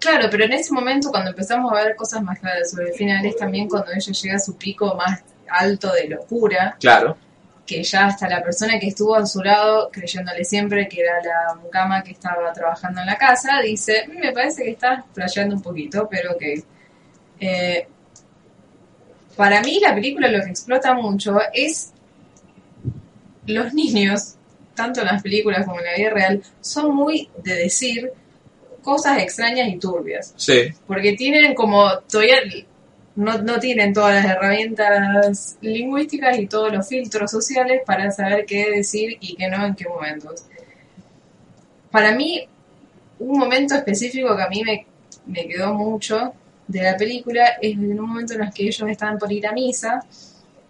Claro, 0.00 0.28
pero 0.30 0.44
en 0.44 0.52
ese 0.54 0.72
momento 0.72 1.10
cuando 1.10 1.30
empezamos 1.30 1.70
a 1.72 1.84
ver 1.84 1.94
cosas 1.94 2.22
más 2.22 2.38
claras 2.40 2.70
sobre 2.70 2.88
el 2.88 2.94
final 2.94 3.24
es 3.26 3.36
también 3.36 3.68
cuando 3.68 3.92
ella 3.92 4.12
llega 4.12 4.36
a 4.36 4.38
su 4.40 4.56
pico 4.56 4.94
más 4.96 5.20
alto 5.48 5.92
de 5.92 6.08
locura, 6.08 6.76
Claro. 6.80 7.16
que 7.66 7.82
ya 7.84 8.06
hasta 8.06 8.28
la 8.28 8.42
persona 8.42 8.78
que 8.80 8.88
estuvo 8.88 9.14
a 9.14 9.26
su 9.26 9.42
lado, 9.42 9.90
creyéndole 9.92 10.44
siempre 10.44 10.88
que 10.88 11.02
era 11.02 11.22
la 11.22 11.54
mucama 11.54 12.02
que 12.02 12.12
estaba 12.12 12.52
trabajando 12.52 13.00
en 13.02 13.06
la 13.06 13.16
casa, 13.18 13.60
dice, 13.62 14.06
"Mm, 14.08 14.18
me 14.20 14.32
parece 14.32 14.64
que 14.64 14.70
estás 14.70 15.04
flasheando 15.12 15.54
un 15.56 15.62
poquito, 15.62 16.08
pero 16.10 16.36
que... 16.38 16.62
Eh, 17.38 17.86
para 19.36 19.60
mí 19.62 19.78
la 19.80 19.94
película 19.94 20.28
lo 20.28 20.42
que 20.42 20.50
explota 20.50 20.94
mucho 20.94 21.38
es 21.54 21.92
los 23.46 23.72
niños, 23.74 24.34
tanto 24.74 25.00
en 25.00 25.06
las 25.06 25.22
películas 25.22 25.64
como 25.66 25.78
en 25.80 25.86
la 25.86 25.94
vida 25.96 26.10
real, 26.10 26.42
son 26.60 26.94
muy 26.94 27.30
de 27.42 27.54
decir 27.54 28.12
cosas 28.82 29.18
extrañas 29.22 29.68
y 29.68 29.78
turbias 29.78 30.32
Sí. 30.36 30.68
porque 30.86 31.12
tienen 31.14 31.54
como 31.54 31.98
todavía 32.10 32.38
no, 33.16 33.38
no 33.38 33.58
tienen 33.58 33.92
todas 33.92 34.14
las 34.14 34.24
herramientas 34.34 35.58
lingüísticas 35.60 36.38
y 36.38 36.46
todos 36.46 36.72
los 36.72 36.88
filtros 36.88 37.30
sociales 37.30 37.82
para 37.84 38.10
saber 38.10 38.46
qué 38.46 38.70
decir 38.70 39.16
y 39.20 39.34
qué 39.36 39.48
no 39.48 39.66
en 39.66 39.74
qué 39.74 39.88
momentos. 39.88 40.44
Para 41.90 42.12
mí, 42.14 42.46
un 43.18 43.38
momento 43.38 43.74
específico 43.74 44.34
que 44.36 44.42
a 44.42 44.48
mí 44.48 44.62
me, 44.64 44.86
me 45.26 45.46
quedó 45.46 45.74
mucho 45.74 46.32
de 46.66 46.82
la 46.82 46.96
película 46.96 47.44
es 47.60 47.72
en 47.72 47.98
un 48.00 48.08
momento 48.08 48.34
en 48.34 48.44
el 48.44 48.52
que 48.52 48.62
ellos 48.64 48.88
estaban 48.88 49.18
por 49.18 49.30
ir 49.32 49.46
a 49.46 49.52
misa 49.52 50.04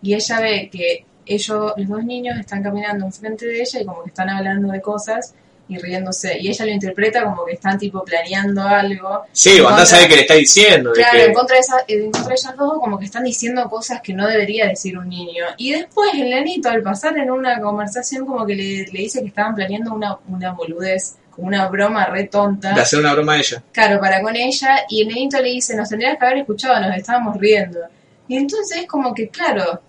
y 0.03 0.15
ella 0.15 0.41
ve 0.41 0.71
que 0.73 1.05
ellos, 1.27 1.75
los 1.77 1.89
dos 1.89 2.05
niños, 2.05 2.39
están 2.41 2.63
caminando 2.63 3.05
enfrente 3.05 3.47
de 3.47 3.61
ella 3.61 3.81
y 3.81 3.85
como 3.85 4.03
que 4.03 4.09
están 4.09 4.31
hablando 4.31 4.73
de 4.73 4.81
cosas 4.81 5.35
y 5.71 5.79
riéndose. 5.79 6.37
Y 6.39 6.49
ella 6.49 6.65
lo 6.67 6.71
interpreta 6.73 7.23
como 7.25 7.45
que 7.47 7.53
están 7.53 7.79
tipo 7.79 8.05
planeando 8.05 8.63
algo. 8.63 9.23
Sí, 9.33 9.53
Wanda 9.61 9.69
contra- 9.79 9.87
sabe 9.87 10.09
que 10.09 10.17
le 10.17 10.21
está 10.23 10.35
diciendo. 10.35 10.91
de 10.91 10.97
Claro, 10.97 11.13
que- 11.19 11.25
en 11.25 11.33
contra, 11.33 11.55
de 11.55 11.61
esa, 11.61 11.77
en 11.89 12.11
contra 12.11 12.29
de 12.29 12.35
ellas 12.35 12.55
dos, 12.59 12.73
como 12.81 12.99
que 12.99 13.05
están 13.07 13.25
diciendo 13.25 13.71
cosas 13.71 14.01
que 14.03 14.13
no 14.13 14.27
debería 14.27 14.67
decir 14.67 14.99
un 14.99 15.09
niño. 15.09 15.45
Y 15.57 15.73
después 15.73 16.11
el 16.15 16.29
nenito, 16.29 16.69
al 16.69 16.83
pasar 16.83 17.17
en 17.17 17.31
una 17.31 17.61
conversación, 17.61 18.27
como 18.27 18.45
que 18.45 18.55
le, 18.55 18.65
le 18.93 18.99
dice 19.01 19.21
que 19.21 19.29
estaban 19.29 19.55
planeando 19.55 19.95
una, 19.95 20.19
una 20.29 20.53
boludez, 20.53 21.17
como 21.31 21.47
una 21.47 21.69
broma 21.69 22.07
re 22.07 22.25
tonta. 22.25 22.73
de 22.75 22.81
hacer 22.81 22.99
una 22.99 23.15
broma 23.15 23.35
a 23.35 23.39
ella. 23.39 23.63
Claro, 23.73 24.01
para 24.01 24.21
con 24.21 24.35
ella. 24.35 24.81
Y 24.89 25.03
el 25.03 25.09
nenito 25.09 25.39
le 25.41 25.51
dice, 25.51 25.77
nos 25.77 25.89
tendrías 25.89 26.19
que 26.19 26.25
haber 26.27 26.39
escuchado, 26.39 26.81
nos 26.81 26.97
estábamos 26.97 27.37
riendo. 27.39 27.79
Y 28.27 28.37
entonces 28.37 28.79
es 28.79 28.87
como 28.87 29.15
que, 29.15 29.29
claro, 29.29 29.81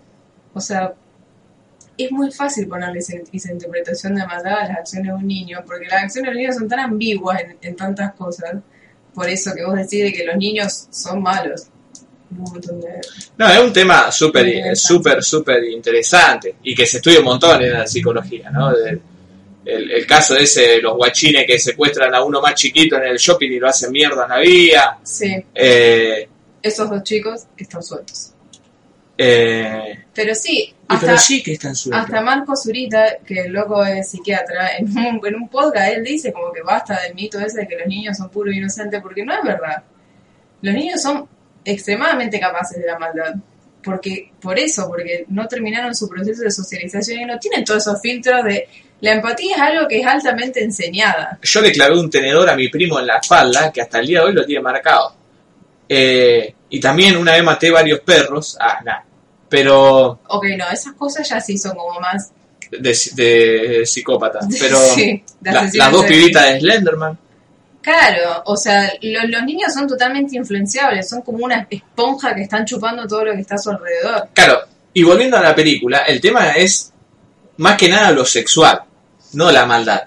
o 0.53 0.59
sea, 0.61 0.93
es 2.05 2.11
muy 2.11 2.31
fácil 2.31 2.67
ponerle 2.67 2.99
esa, 2.99 3.13
esa 3.31 3.51
interpretación 3.51 4.15
de 4.15 4.25
maldad 4.25 4.59
a 4.59 4.67
las 4.67 4.77
acciones 4.79 5.07
de 5.07 5.13
un 5.13 5.27
niño, 5.27 5.63
porque 5.65 5.87
las 5.87 6.03
acciones 6.03 6.29
de 6.29 6.33
los 6.33 6.41
niños 6.41 6.55
son 6.55 6.67
tan 6.67 6.79
ambiguas 6.79 7.41
en, 7.41 7.57
en 7.61 7.75
tantas 7.75 8.13
cosas. 8.13 8.55
Por 9.13 9.27
eso 9.29 9.53
que 9.53 9.65
vos 9.65 9.75
decís 9.75 10.03
de 10.03 10.13
que 10.13 10.25
los 10.25 10.37
niños 10.37 10.87
son 10.89 11.21
malos. 11.21 11.67
No, 13.37 13.49
es 13.49 13.59
un 13.59 13.73
tema 13.73 14.11
súper, 14.11 14.75
súper, 14.75 15.21
súper 15.21 15.63
interesante 15.65 16.55
y 16.63 16.73
que 16.73 16.85
se 16.85 16.97
estudia 16.97 17.19
un 17.19 17.25
montón 17.25 17.61
en 17.61 17.73
la 17.73 17.85
psicología, 17.85 18.49
¿no? 18.49 18.71
El 19.65 20.07
caso 20.07 20.33
de 20.33 20.43
ese, 20.43 20.81
los 20.81 20.95
guachines 20.95 21.45
que 21.45 21.59
secuestran 21.59 22.15
a 22.15 22.23
uno 22.23 22.41
más 22.41 22.55
chiquito 22.55 22.95
en 22.95 23.03
el 23.03 23.17
shopping 23.17 23.51
y 23.51 23.59
lo 23.59 23.67
hacen 23.67 23.91
mierda 23.91 24.23
en 24.23 24.29
la 24.29 24.39
vía. 24.39 24.97
Sí, 25.03 25.45
Eh, 25.53 26.27
esos 26.63 26.89
dos 26.89 27.03
chicos 27.03 27.43
están 27.57 27.83
sueltos. 27.83 28.31
Eh, 29.23 30.05
Pero 30.13 30.35
sí, 30.35 30.73
hasta, 30.87 31.05
pero 31.05 31.17
sí 31.17 31.43
que 31.43 31.53
están 31.53 31.75
sueltos. 31.75 32.03
hasta 32.03 32.21
Marco 32.21 32.55
Zurita, 32.55 33.17
que 33.25 33.41
el 33.41 33.53
loco 33.53 33.83
es 33.85 34.09
psiquiatra, 34.09 34.77
en 34.77 34.85
un, 34.97 35.21
en 35.25 35.35
un 35.35 35.47
podcast 35.49 35.93
él 35.93 36.03
dice 36.03 36.33
como 36.33 36.51
que 36.51 36.61
basta 36.61 36.99
del 37.01 37.15
mito 37.15 37.39
ese 37.39 37.61
de 37.61 37.67
que 37.67 37.77
los 37.77 37.87
niños 37.87 38.17
son 38.17 38.29
puros 38.29 38.53
e 38.53 38.57
inocentes, 38.57 39.01
porque 39.01 39.23
no 39.23 39.33
es 39.33 39.43
verdad. 39.43 39.83
Los 40.61 40.73
niños 40.73 41.01
son 41.01 41.27
extremadamente 41.65 42.39
capaces 42.39 42.79
de 42.79 42.85
la 42.85 42.97
maldad. 42.99 43.35
Porque, 43.83 44.31
por 44.39 44.59
eso, 44.59 44.87
porque 44.87 45.25
no 45.29 45.47
terminaron 45.47 45.95
su 45.95 46.07
proceso 46.07 46.43
de 46.43 46.51
socialización 46.51 47.21
y 47.21 47.25
no 47.25 47.39
tienen 47.39 47.63
todos 47.65 47.81
esos 47.87 47.99
filtros 47.99 48.43
de... 48.43 48.67
La 49.01 49.13
empatía 49.13 49.55
es 49.55 49.61
algo 49.61 49.87
que 49.87 49.99
es 49.99 50.05
altamente 50.05 50.63
enseñada. 50.63 51.39
Yo 51.41 51.61
le 51.61 51.71
clavé 51.71 51.99
un 51.99 52.07
tenedor 52.07 52.47
a 52.47 52.55
mi 52.55 52.69
primo 52.69 52.99
en 52.99 53.07
la 53.07 53.17
espalda, 53.17 53.71
que 53.71 53.81
hasta 53.81 53.99
el 53.99 54.05
día 54.05 54.19
de 54.19 54.25
hoy 54.25 54.33
lo 54.33 54.45
tiene 54.45 54.61
marcado. 54.61 55.15
Eh, 55.89 56.53
y 56.69 56.79
también 56.79 57.17
una 57.17 57.33
vez 57.33 57.43
maté 57.43 57.71
varios 57.71 58.01
perros. 58.01 58.55
Ah, 58.59 58.79
nada. 58.85 59.03
Pero 59.51 60.19
Ok, 60.29 60.45
no, 60.57 60.67
esas 60.71 60.93
cosas 60.93 61.27
ya 61.29 61.39
sí 61.41 61.57
son 61.57 61.75
como 61.75 61.99
más... 61.99 62.31
de, 62.71 62.97
de 63.15 63.85
psicópata. 63.85 64.39
Pero 64.59 64.77
Sí, 64.95 65.21
de 65.41 65.51
la- 65.51 65.69
las 65.73 65.91
dos 65.91 66.05
pibitas 66.05 66.45
de 66.53 66.59
Slenderman. 66.61 67.19
Claro, 67.81 68.43
o 68.45 68.55
sea, 68.55 68.91
lo- 69.01 69.27
los 69.27 69.43
niños 69.43 69.73
son 69.73 69.87
totalmente 69.87 70.37
influenciables, 70.37 71.09
son 71.09 71.21
como 71.21 71.43
una 71.43 71.67
esponja 71.69 72.33
que 72.33 72.43
están 72.43 72.63
chupando 72.65 73.05
todo 73.07 73.25
lo 73.25 73.33
que 73.33 73.41
está 73.41 73.55
a 73.55 73.57
su 73.57 73.71
alrededor. 73.71 74.29
Claro, 74.33 74.59
y 74.93 75.03
volviendo 75.03 75.35
a 75.37 75.41
la 75.41 75.53
película, 75.53 75.99
el 76.07 76.21
tema 76.21 76.51
es 76.51 76.93
más 77.57 77.75
que 77.77 77.89
nada 77.89 78.11
lo 78.11 78.23
sexual, 78.23 78.81
no 79.33 79.51
la 79.51 79.65
maldad. 79.65 80.03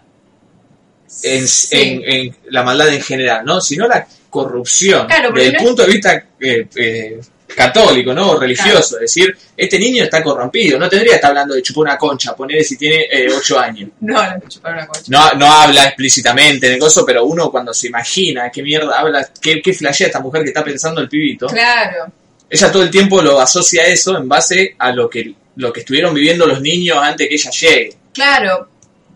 En, 1.23 1.47
Sí. 1.47 1.77
en- 1.77 2.03
en 2.05 2.37
la 2.51 2.63
maldad 2.63 2.89
en 2.89 3.03
general, 3.03 3.45
¿no? 3.45 3.61
Sino 3.61 3.87
la 3.87 4.07
corrupción. 4.31 5.07
Claro, 5.07 5.31
desde 5.33 5.47
el 5.49 5.53
no 5.53 5.59
es- 5.59 5.65
punto 5.65 5.83
de 5.85 5.93
vista 5.93 6.15
eh, 6.41 6.69
eh, 6.77 7.21
católico, 7.55 8.13
¿no? 8.13 8.31
O 8.33 8.39
religioso. 8.39 8.97
Es 8.97 9.15
decir, 9.15 9.37
este 9.57 9.79
niño 9.79 10.05
está 10.05 10.23
corrompido. 10.23 10.79
No 10.79 10.89
tendría 10.89 11.13
que 11.13 11.17
estar 11.17 11.31
hablando 11.31 11.55
de 11.55 11.63
chupar 11.63 11.83
una 11.83 11.99
concha, 11.99 12.35
ponerle 12.35 12.65
si 12.65 12.77
tiene 12.77 13.07
8 13.35 13.59
años. 13.61 13.91
No, 14.01 14.15
no 14.15 14.37
es 14.37 14.55
chupar 14.55 14.75
una 14.75 14.87
concha. 14.87 15.05
No, 15.09 15.33
no 15.35 15.53
habla 15.53 15.85
explícitamente 15.85 16.67
en 16.67 16.75
el 16.75 16.79
coso, 16.79 17.05
pero 17.05 17.25
uno 17.25 17.51
cuando 17.51 17.73
se 17.73 17.89
imagina 17.89 18.51
qué 18.51 18.63
mierda 18.63 18.99
habla, 18.99 19.29
qué, 19.41 19.61
qué 19.63 19.73
flashea 19.73 20.09
esta 20.09 20.21
mujer 20.21 20.43
que 20.43 20.49
está 20.49 20.65
pensando 20.65 21.01
el 21.01 21.09
pibito. 21.09 21.47
Claro, 21.47 22.13
ella 22.49 22.71
todo 22.71 22.83
el 22.83 22.91
tiempo 22.91 23.23
lo 23.23 23.41
asocia 23.41 23.83
a 23.83 23.87
eso 23.87 24.17
en 24.17 24.29
base 24.29 24.77
a 24.79 24.93
lo 24.93 25.09
que, 25.09 25.35
lo 25.57 25.73
que 25.73 25.81
estuvieron 25.81 26.15
viviendo 26.15 26.47
los 26.47 26.61
niños 26.61 26.99
antes 27.01 27.29
que 27.29 27.35
ella 27.35 27.51
llegue. 27.51 27.97
claro, 28.13 28.69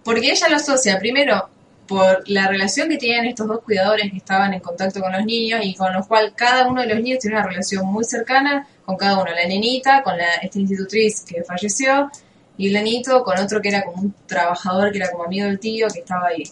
porque 0.03 0.31
ella 0.31 0.49
lo 0.49 0.57
asocia 0.57 0.99
primero 0.99 1.49
por 1.89 2.23
la 2.29 2.47
relación 2.47 2.89
que 2.89 2.99
tenían 2.99 3.25
estos 3.25 3.49
dos 3.49 3.61
cuidadores 3.63 4.11
que 4.11 4.19
estaban 4.19 4.55
en 4.55 4.61
contacto 4.61 5.01
con 5.01 5.11
los 5.11 5.25
niños 5.25 5.61
y 5.65 5.75
con 5.75 5.93
los 5.93 6.07
cual 6.07 6.35
cada 6.37 6.69
uno 6.69 6.83
de 6.83 6.89
los 6.89 7.03
niños 7.03 7.19
tiene 7.19 7.37
una 7.37 7.47
relación 7.47 7.87
muy 7.87 8.05
cercana 8.05 8.69
con 8.85 8.97
cada 8.97 9.21
uno, 9.21 9.33
la 9.33 9.47
nenita, 9.47 10.03
con 10.03 10.17
la, 10.17 10.35
esta 10.43 10.59
institutriz 10.59 11.23
que 11.23 11.43
falleció 11.43 12.11
y 12.57 12.69
el 12.69 12.75
nenito 12.75 13.25
con 13.25 13.39
otro 13.39 13.61
que 13.61 13.71
era 13.71 13.83
como 13.83 14.03
un 14.03 14.15
trabajador 14.27 14.93
que 14.93 14.99
era 14.99 15.11
como 15.11 15.25
amigo 15.25 15.47
del 15.47 15.59
tío 15.59 15.89
que 15.89 16.01
estaba 16.01 16.29
ahí. 16.29 16.45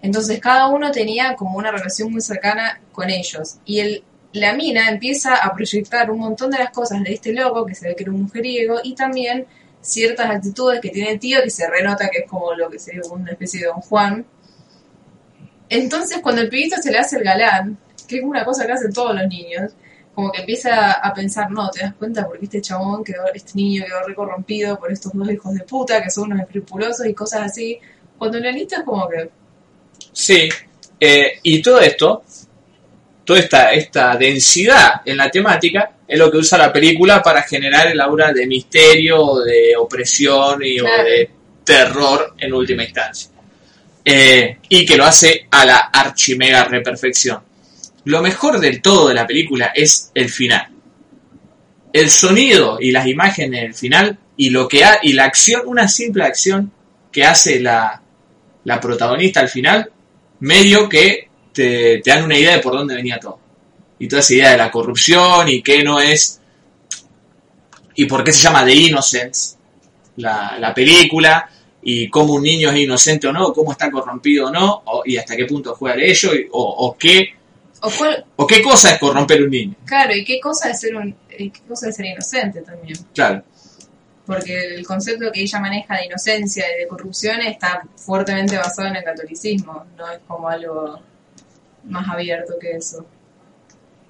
Entonces 0.00 0.38
cada 0.40 0.68
uno 0.68 0.92
tenía 0.92 1.34
como 1.34 1.58
una 1.58 1.72
relación 1.72 2.12
muy 2.12 2.20
cercana 2.20 2.80
con 2.92 3.10
ellos. 3.10 3.56
Y 3.64 3.80
el, 3.80 4.04
la 4.32 4.52
mina 4.54 4.88
empieza 4.88 5.36
a 5.36 5.52
proyectar 5.54 6.10
un 6.10 6.20
montón 6.20 6.50
de 6.50 6.58
las 6.58 6.70
cosas 6.70 7.02
de 7.02 7.14
este 7.14 7.32
loco, 7.32 7.66
que 7.66 7.74
se 7.74 7.88
ve 7.88 7.96
que 7.96 8.04
era 8.04 8.12
un 8.12 8.22
mujeriego, 8.22 8.78
y 8.84 8.94
también 8.94 9.46
ciertas 9.80 10.30
actitudes 10.30 10.80
que 10.80 10.90
tiene 10.90 11.12
el 11.12 11.18
tío, 11.18 11.42
que 11.42 11.50
se 11.50 11.68
renota 11.68 12.08
que 12.08 12.18
es 12.18 12.30
como 12.30 12.54
lo 12.54 12.68
que 12.68 12.78
sería 12.78 13.00
como 13.02 13.14
una 13.14 13.32
especie 13.32 13.60
de 13.60 13.66
don 13.66 13.80
Juan. 13.80 14.26
Entonces 15.68 16.18
cuando 16.22 16.42
el 16.42 16.48
pibito 16.48 16.76
se 16.80 16.90
le 16.90 16.98
hace 16.98 17.16
el 17.16 17.24
galán, 17.24 17.78
que 18.06 18.18
es 18.18 18.22
una 18.22 18.44
cosa 18.44 18.66
que 18.66 18.72
hacen 18.72 18.92
todos 18.92 19.14
los 19.14 19.26
niños, 19.26 19.72
como 20.14 20.32
que 20.32 20.40
empieza 20.40 20.92
a 20.92 21.12
pensar, 21.12 21.50
no, 21.50 21.68
te 21.70 21.80
das 21.80 21.94
cuenta 21.94 22.26
porque 22.26 22.46
este 22.46 22.62
chabón 22.62 23.04
quedó, 23.04 23.24
este 23.34 23.52
niño 23.54 23.84
quedó 23.86 24.02
recorrompido 24.06 24.78
por 24.78 24.90
estos 24.90 25.12
dos 25.12 25.30
hijos 25.30 25.52
de 25.54 25.60
puta 25.60 26.02
que 26.02 26.10
son 26.10 26.32
unos 26.32 26.40
escrupulosos 26.40 27.06
y 27.06 27.12
cosas 27.12 27.42
así. 27.42 27.78
Cuando 28.16 28.38
el 28.38 28.46
es 28.46 28.68
como 28.84 29.06
que, 29.08 29.28
Sí, 30.12 30.48
eh, 30.98 31.40
y 31.42 31.60
todo 31.60 31.80
esto, 31.80 32.24
toda 33.24 33.38
esta, 33.38 33.72
esta 33.72 34.16
densidad 34.16 35.02
en 35.04 35.18
la 35.18 35.30
temática, 35.30 35.92
es 36.08 36.18
lo 36.18 36.30
que 36.30 36.38
usa 36.38 36.56
la 36.56 36.72
película 36.72 37.22
para 37.22 37.42
generar 37.42 37.88
el 37.88 38.00
aura 38.00 38.32
de 38.32 38.46
misterio, 38.46 39.40
de 39.40 39.76
opresión 39.76 40.62
y, 40.64 40.78
Claro. 40.78 41.02
o 41.02 41.04
de 41.04 41.30
terror 41.62 42.34
en 42.38 42.54
última 42.54 42.84
instancia. 42.84 43.30
Eh, 44.08 44.58
y 44.68 44.86
que 44.86 44.96
lo 44.96 45.04
hace 45.04 45.48
a 45.50 45.66
la 45.66 45.78
archimega 45.78 46.62
reperfección. 46.62 47.40
Lo 48.04 48.22
mejor 48.22 48.60
del 48.60 48.80
todo 48.80 49.08
de 49.08 49.14
la 49.14 49.26
película 49.26 49.72
es 49.74 50.12
el 50.14 50.30
final. 50.30 50.68
El 51.92 52.08
sonido 52.08 52.78
y 52.80 52.92
las 52.92 53.08
imágenes 53.08 53.62
del 53.62 53.74
final 53.74 54.16
y 54.36 54.50
lo 54.50 54.68
que 54.68 54.84
ha, 54.84 55.00
y 55.02 55.12
la 55.12 55.24
acción, 55.24 55.62
una 55.66 55.88
simple 55.88 56.22
acción 56.22 56.70
que 57.10 57.24
hace 57.24 57.58
la, 57.58 58.00
la 58.62 58.78
protagonista 58.78 59.40
al 59.40 59.48
final, 59.48 59.90
medio 60.38 60.88
que 60.88 61.28
te, 61.52 61.98
te 61.98 62.10
dan 62.10 62.22
una 62.22 62.38
idea 62.38 62.52
de 62.52 62.62
por 62.62 62.74
dónde 62.74 62.94
venía 62.94 63.18
todo. 63.18 63.40
Y 63.98 64.06
toda 64.06 64.20
esa 64.20 64.34
idea 64.34 64.50
de 64.52 64.58
la 64.58 64.70
corrupción 64.70 65.48
y 65.48 65.62
qué 65.62 65.82
no 65.82 65.98
es. 65.98 66.40
Y 67.96 68.04
por 68.04 68.22
qué 68.22 68.32
se 68.32 68.42
llama 68.42 68.64
The 68.64 68.72
Innocence, 68.72 69.56
la, 70.18 70.58
la 70.60 70.72
película, 70.72 71.50
y 71.88 72.08
cómo 72.10 72.34
un 72.34 72.42
niño 72.42 72.70
es 72.70 72.78
inocente 72.78 73.28
o 73.28 73.32
no, 73.32 73.52
cómo 73.52 73.70
está 73.70 73.88
corrompido 73.90 74.48
o 74.48 74.50
no, 74.50 74.82
o- 74.86 75.02
y 75.04 75.16
hasta 75.18 75.36
qué 75.36 75.44
punto 75.46 75.72
juega 75.76 75.96
de 75.96 76.10
ello, 76.10 76.34
y- 76.34 76.48
o, 76.50 76.60
o 76.62 76.96
qué, 76.98 77.28
O 77.80 77.90
cuál- 77.96 78.24
o 78.34 78.44
qué 78.46 78.60
cosa 78.60 78.90
es 78.92 78.98
corromper 78.98 79.42
un 79.44 79.50
niño. 79.50 79.74
claro, 79.84 80.12
y 80.16 80.24
qué 80.24 80.40
cosa 80.40 80.70
es 80.70 80.80
ser 80.80 80.96
un, 80.96 81.14
qué 81.28 81.52
cosa 81.68 81.88
es 81.88 81.94
ser 81.96 82.06
inocente 82.06 82.62
también. 82.62 82.98
Claro. 83.14 83.42
Porque 84.26 84.74
el 84.74 84.84
concepto 84.84 85.30
que 85.30 85.42
ella 85.42 85.60
maneja 85.60 85.94
de 85.98 86.06
inocencia 86.06 86.64
y 86.74 86.80
de 86.80 86.88
corrupción 86.88 87.40
está 87.42 87.82
fuertemente 87.94 88.56
basado 88.56 88.88
en 88.88 88.96
el 88.96 89.04
catolicismo, 89.04 89.84
no 89.96 90.10
es 90.10 90.18
como 90.26 90.48
algo 90.48 90.98
más 91.84 92.08
abierto 92.08 92.54
que 92.60 92.72
eso. 92.72 93.06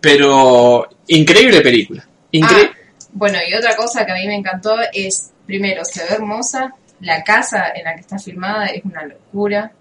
Pero 0.01 0.89
increíble 1.09 1.61
película. 1.61 2.07
Incre- 2.33 2.71
Ah, 2.73 2.77
bueno, 3.13 3.39
y 3.49 3.55
otra 3.55 3.75
cosa 3.77 4.05
que 4.07 4.13
a 4.13 4.15
mí 4.15 4.27
me 4.27 4.37
encantó 4.37 4.77
es, 4.93 5.33
primero, 5.47 5.85
se 5.85 6.03
ve 6.05 6.11
hermosa, 6.15 6.73
la 7.01 7.23
casa 7.23 7.73
en 7.75 7.85
la 7.85 7.95
que 7.95 8.01
está 8.01 8.19
filmada 8.19 8.67
es 8.67 8.85
una 8.85 9.05
locura. 9.05 9.73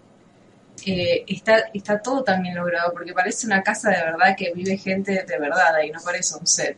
Eh, 0.86 1.24
está, 1.28 1.70
está 1.74 2.02
todo 2.02 2.24
tan 2.24 2.42
bien 2.44 2.56
logrado 2.56 2.92
porque 2.92 3.14
parece 3.14 3.48
una 3.48 3.64
casa 3.64 3.90
de 3.92 4.04
verdad 4.04 4.36
que 4.38 4.52
vive 4.54 4.78
gente 4.78 5.24
de 5.26 5.40
verdad 5.40 5.74
ahí, 5.76 5.90
no 5.92 6.00
parece 6.04 6.36
un 6.38 6.46
set. 6.46 6.78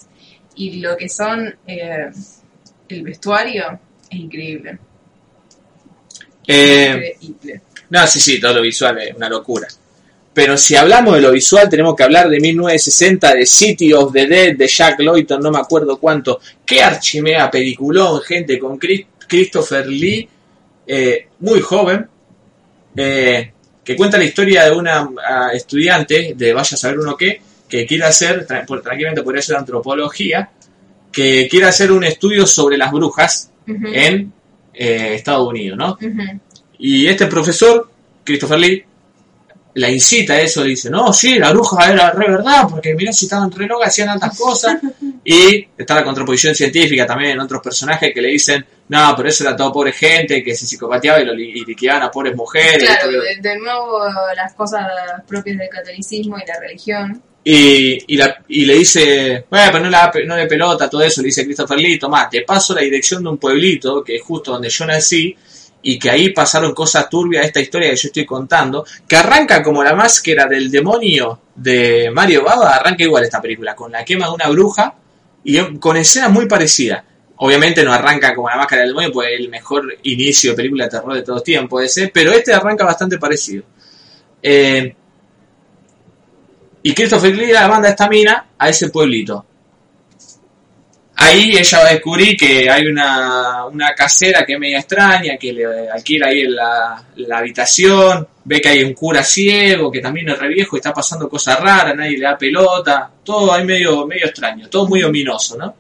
Y 0.56 0.80
lo 0.80 0.96
que 0.96 1.10
son 1.10 1.56
eh, 1.66 2.10
el 2.90 3.04
vestuario 3.04 3.80
es 4.10 4.18
increíble. 4.20 4.78
Eh, 6.48 7.16
increíble. 7.22 7.62
no, 7.90 8.08
sí, 8.08 8.20
sí, 8.20 8.40
todo 8.40 8.54
lo 8.56 8.62
visual 8.62 8.98
es 9.00 9.16
una 9.16 9.30
locura. 9.30 9.68
Pero 10.34 10.56
si 10.56 10.76
hablamos 10.76 11.16
de 11.16 11.22
lo 11.22 11.32
visual, 11.32 11.68
tenemos 11.68 11.96
que 11.96 12.04
hablar 12.04 12.30
de 12.30 12.40
1960, 12.40 13.34
de 13.34 13.46
City 13.46 13.92
of 13.92 14.14
the 14.14 14.28
Dead, 14.28 14.56
de 14.56 14.68
Jack 14.68 15.00
Lawton, 15.00 15.42
no 15.42 15.50
me 15.50 15.58
acuerdo 15.58 15.98
cuánto. 16.00 16.40
Qué 16.64 16.84
archimea 16.84 17.50
peliculón, 17.50 18.22
gente, 18.22 18.60
con 18.60 18.78
Chris- 18.78 19.08
Christopher 19.28 19.88
Lee, 19.88 20.28
eh, 20.88 21.28
muy 21.40 21.60
joven, 21.62 22.08
eh, 22.96 23.52
que 23.84 23.96
cuenta 23.96 24.18
la 24.18 24.24
historia 24.24 24.66
de 24.66 24.72
una 24.76 25.10
ah, 25.28 25.50
estudiante, 25.54 26.34
de 26.36 26.54
vaya 26.54 26.76
a 26.76 26.78
saber 26.78 27.00
uno 27.00 27.16
qué, 27.16 27.42
que 27.68 27.86
quiere 27.86 28.06
hacer, 28.06 28.46
tra- 28.48 28.66
tranquilamente 28.82 29.22
podría 29.24 29.42
ser 29.42 29.58
antropología, 29.58 30.50
que 31.12 31.48
quiere 31.50 31.66
hacer 31.68 31.92
un 31.92 32.04
estudio 32.04 32.46
sobre 32.46 32.78
las 32.78 32.92
brujas 32.92 33.52
en 33.94 34.32
eh, 34.74 35.16
Estados 35.16 35.48
Unidos, 35.48 35.78
¿no? 35.78 35.98
Y 36.80 37.08
este 37.08 37.26
profesor, 37.28 37.90
Christopher 38.24 38.60
Lee, 38.60 38.84
la 39.78 39.90
incita 39.90 40.34
a 40.34 40.42
eso, 40.42 40.64
le 40.64 40.70
dice, 40.72 40.90
no, 40.90 41.12
sí, 41.14 41.38
la 41.40 41.52
bruja 41.52 41.92
era 41.92 42.12
re 42.12 42.30
verdad, 42.30 42.68
porque 42.70 42.94
mirá 42.96 43.12
si 43.12 43.26
estaban 43.26 43.52
re 43.52 43.66
locas, 43.68 43.90
hacían 43.90 44.10
altas 44.10 44.38
cosas. 44.38 44.78
y 45.24 45.68
está 45.78 45.96
la 45.96 46.04
contraposición 46.04 46.56
científica 46.56 47.06
también 47.06 47.32
en 47.32 47.40
otros 47.40 47.62
personajes 47.62 48.12
que 48.14 48.22
le 48.22 48.30
dicen, 48.30 48.66
no, 48.90 49.14
pero 49.18 49.30
eso 49.30 49.44
era 49.44 49.56
todo 49.56 49.72
pobre 49.74 49.92
gente, 49.92 50.44
que 50.44 50.56
se 50.56 50.66
psicopateaba 50.66 51.20
y, 51.22 51.26
lo 51.26 51.34
y 51.34 51.66
liquidaban 51.66 52.04
a 52.04 52.12
pobres 52.12 52.36
mujeres. 52.36 52.84
Claro, 52.86 53.12
de, 53.12 53.36
de 53.42 53.58
nuevo 53.60 54.00
las 54.36 54.54
cosas 54.54 54.86
propias 55.28 55.58
del 55.58 55.70
catolicismo 55.70 56.38
y 56.38 56.46
la 56.48 56.60
religión. 56.60 57.22
Y, 57.44 58.14
y, 58.14 58.18
la- 58.18 58.44
y 58.50 58.66
le 58.66 58.74
dice, 58.76 59.46
bueno, 59.50 59.70
pero 59.72 59.84
no, 59.86 59.90
la, 59.90 60.12
no 60.26 60.36
le 60.36 60.48
pelota 60.48 60.90
todo 60.90 61.02
eso, 61.02 61.22
le 61.22 61.28
dice 61.28 61.46
Christopher 61.46 61.78
Lee, 61.78 61.98
tomá, 62.00 62.30
te 62.30 62.42
paso 62.42 62.74
la 62.76 62.82
dirección 62.82 63.24
de 63.24 63.30
un 63.30 63.38
pueblito, 63.38 64.04
que 64.04 64.18
es 64.18 64.22
justo 64.24 64.52
donde 64.52 64.70
yo 64.70 64.86
nací, 64.86 65.34
y 65.82 65.98
que 65.98 66.10
ahí 66.10 66.30
pasaron 66.30 66.74
cosas 66.74 67.10
turbias, 67.10 67.46
esta 67.46 67.60
historia 67.60 67.90
que 67.90 67.96
yo 67.96 68.08
estoy 68.08 68.26
contando, 68.26 68.86
que 69.08 69.16
arranca 69.16 69.62
como 69.64 69.84
la 69.84 69.96
máscara 69.96 70.46
del 70.46 70.70
demonio 70.70 71.42
de 71.56 72.10
Mario 72.12 72.44
Baba, 72.44 72.76
arranca 72.76 73.04
igual 73.04 73.24
esta 73.24 73.42
película, 73.42 73.76
con 73.76 73.92
la 73.92 74.04
quema 74.04 74.28
de 74.28 74.34
una 74.34 74.50
bruja, 74.50 74.96
y 75.44 75.80
con 75.80 75.96
escenas 75.96 76.30
muy 76.30 76.46
parecidas. 76.46 77.04
Obviamente 77.38 77.84
no 77.84 77.94
arranca 77.94 78.36
como 78.36 78.50
la 78.50 78.58
máscara 78.58 78.82
del 78.82 78.90
demonio, 78.90 79.12
pues 79.14 79.30
es 79.32 79.40
el 79.40 79.50
mejor 79.50 79.98
inicio 80.04 80.52
de 80.52 80.58
película 80.58 80.86
de 80.86 80.90
terror 80.90 81.14
de 81.14 81.22
todos 81.22 81.44
tiempos, 81.44 81.84
ese, 81.84 82.10
pero 82.10 82.32
este 82.32 82.54
arranca 82.54 82.84
bastante 82.84 83.18
parecido. 83.18 83.64
Eh, 84.42 84.94
y 86.84 86.94
Christopher 86.94 87.36
Lee 87.36 87.52
la 87.52 87.68
manda 87.68 87.90
esta 87.90 88.10
mina 88.10 88.50
a 88.58 88.70
ese 88.70 88.90
pueblito. 88.90 89.46
Ahí 91.20 91.58
ella 91.58 91.80
va 91.80 91.88
a 91.88 91.94
descubrir 91.94 92.38
que 92.38 92.70
hay 92.70 92.86
una, 92.86 93.66
una 93.66 93.92
casera 93.96 94.46
que 94.46 94.54
es 94.54 94.60
media 94.60 94.78
extraña, 94.78 95.36
que 95.36 95.52
le 95.52 95.90
alquila 95.90 96.28
ahí 96.28 96.42
en 96.42 96.56
la, 96.56 97.04
la 97.16 97.38
habitación, 97.40 98.28
ve 98.44 98.62
que 98.62 98.70
hay 98.70 98.84
un 98.84 98.94
cura 98.94 99.24
ciego, 99.24 99.92
que 99.92 100.00
también 100.00 100.30
es 100.30 100.38
re 100.38 100.48
viejo 100.50 100.76
y 100.76 100.80
está 100.80 100.94
pasando 100.94 101.28
cosas 101.28 101.60
raras, 101.60 101.96
nadie 101.96 102.20
le 102.20 102.24
da 102.24 102.38
pelota, 102.38 103.12
todo 103.24 103.52
ahí 103.52 103.66
medio, 103.66 104.06
medio 104.06 104.28
extraño, 104.28 104.70
todo 104.70 104.88
muy 104.88 105.02
ominoso, 105.02 105.58
¿no? 105.58 105.76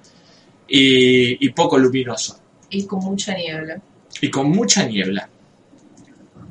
Y, 0.68 1.46
y 1.46 1.50
poco 1.50 1.78
luminoso. 1.78 2.40
Y 2.72 2.88
con 2.88 3.00
mucha 3.00 3.36
niebla. 3.36 3.80
Y 4.20 4.32
con 4.32 4.50
mucha 4.50 4.86
niebla. 4.86 5.30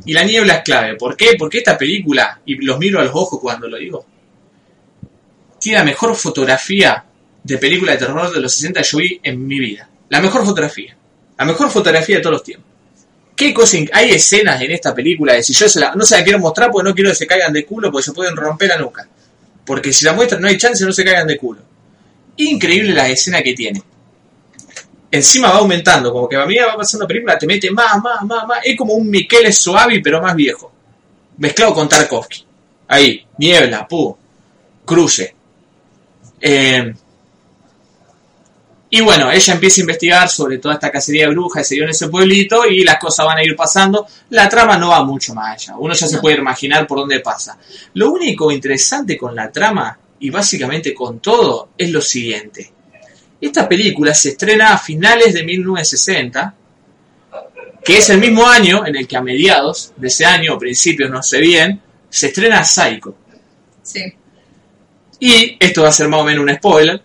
Y 0.04 0.12
la 0.12 0.22
niebla 0.22 0.54
es 0.54 0.62
clave. 0.62 0.94
¿Por 0.94 1.16
qué? 1.16 1.34
Porque 1.36 1.58
esta 1.58 1.76
película, 1.76 2.40
y 2.46 2.54
los 2.64 2.78
miro 2.78 3.00
a 3.00 3.04
los 3.04 3.14
ojos 3.16 3.40
cuando 3.40 3.68
lo 3.68 3.76
digo, 3.78 4.06
tiene 5.58 5.78
la 5.78 5.84
mejor 5.84 6.14
fotografía 6.14 7.04
de 7.46 7.58
película 7.58 7.92
de 7.92 7.98
terror 7.98 8.32
de 8.32 8.40
los 8.40 8.52
60 8.52 8.80
que 8.82 8.88
yo 8.88 8.98
vi 8.98 9.20
en 9.22 9.46
mi 9.46 9.58
vida. 9.58 9.88
La 10.08 10.20
mejor 10.20 10.44
fotografía. 10.44 10.96
La 11.38 11.44
mejor 11.44 11.70
fotografía 11.70 12.16
de 12.16 12.22
todos 12.22 12.32
los 12.34 12.42
tiempos. 12.42 12.70
¿Qué 13.36 13.52
cosa 13.54 13.76
Hay 13.92 14.10
escenas 14.10 14.60
en 14.62 14.70
esta 14.72 14.94
película 14.94 15.34
de 15.34 15.42
si 15.42 15.52
yo 15.52 15.68
se 15.68 15.78
la- 15.78 15.94
no 15.94 16.04
se 16.04 16.16
la 16.18 16.24
quiero 16.24 16.38
mostrar 16.38 16.70
porque 16.70 16.88
no 16.88 16.94
quiero 16.94 17.10
que 17.10 17.16
se 17.16 17.26
caigan 17.26 17.52
de 17.52 17.64
culo 17.64 17.92
porque 17.92 18.04
se 18.06 18.12
pueden 18.12 18.34
romper 18.34 18.68
la 18.70 18.78
nuca. 18.78 19.06
Porque 19.64 19.92
si 19.92 20.04
la 20.04 20.12
muestran 20.14 20.40
no 20.40 20.48
hay 20.48 20.56
chance 20.56 20.84
no 20.84 20.92
se 20.92 21.04
caigan 21.04 21.26
de 21.26 21.36
culo. 21.36 21.60
Increíble 22.38 22.92
las 22.94 23.10
escenas 23.10 23.42
que 23.42 23.52
tiene. 23.52 23.82
Encima 25.10 25.50
va 25.50 25.58
aumentando, 25.58 26.12
como 26.12 26.28
que 26.28 26.36
a 26.36 26.44
medida 26.46 26.66
va 26.66 26.76
pasando 26.76 27.04
la 27.04 27.08
película 27.08 27.38
te 27.38 27.46
mete 27.46 27.70
más, 27.70 28.02
más, 28.02 28.22
más, 28.24 28.46
más. 28.46 28.58
Es 28.64 28.76
como 28.76 28.94
un 28.94 29.08
Michele 29.08 29.52
Soavi 29.52 30.00
pero 30.02 30.20
más 30.20 30.34
viejo. 30.34 30.72
Mezclado 31.38 31.74
con 31.74 31.88
Tarkovsky. 31.88 32.44
Ahí, 32.88 33.24
niebla, 33.38 33.86
pu, 33.86 34.16
cruce. 34.84 35.34
Eh, 36.40 36.94
y 38.88 39.00
bueno, 39.00 39.30
ella 39.32 39.54
empieza 39.54 39.80
a 39.80 39.82
investigar 39.82 40.28
sobre 40.28 40.58
toda 40.58 40.74
esta 40.74 40.92
cacería 40.92 41.26
de 41.26 41.32
brujas 41.32 41.62
que 41.62 41.68
se 41.68 41.74
dio 41.74 41.84
en 41.84 41.90
ese 41.90 42.08
pueblito 42.08 42.66
y 42.66 42.84
las 42.84 42.98
cosas 42.98 43.26
van 43.26 43.38
a 43.38 43.44
ir 43.44 43.56
pasando. 43.56 44.06
La 44.30 44.48
trama 44.48 44.78
no 44.78 44.90
va 44.90 45.04
mucho 45.04 45.34
más 45.34 45.54
allá. 45.54 45.76
Uno 45.78 45.92
ya 45.92 46.06
se 46.06 46.18
puede 46.18 46.36
imaginar 46.36 46.86
por 46.86 46.98
dónde 46.98 47.18
pasa. 47.20 47.58
Lo 47.94 48.12
único 48.12 48.52
interesante 48.52 49.16
con 49.16 49.34
la 49.34 49.50
trama 49.50 49.98
y 50.20 50.30
básicamente 50.30 50.94
con 50.94 51.18
todo 51.18 51.70
es 51.76 51.90
lo 51.90 52.00
siguiente. 52.00 52.72
Esta 53.40 53.68
película 53.68 54.14
se 54.14 54.30
estrena 54.30 54.72
a 54.72 54.78
finales 54.78 55.34
de 55.34 55.42
1960, 55.42 56.54
que 57.84 57.98
es 57.98 58.08
el 58.08 58.18
mismo 58.18 58.46
año 58.46 58.86
en 58.86 58.96
el 58.96 59.06
que 59.06 59.16
a 59.16 59.20
mediados 59.20 59.92
de 59.96 60.08
ese 60.08 60.24
año, 60.24 60.54
o 60.54 60.58
principios, 60.58 61.10
no 61.10 61.22
sé 61.22 61.40
bien, 61.40 61.80
se 62.08 62.28
estrena 62.28 62.64
Psycho. 62.64 63.16
Sí. 63.82 64.00
Y 65.20 65.56
esto 65.58 65.82
va 65.82 65.88
a 65.88 65.92
ser 65.92 66.08
más 66.08 66.20
o 66.20 66.24
menos 66.24 66.44
un 66.44 66.54
spoiler. 66.54 67.02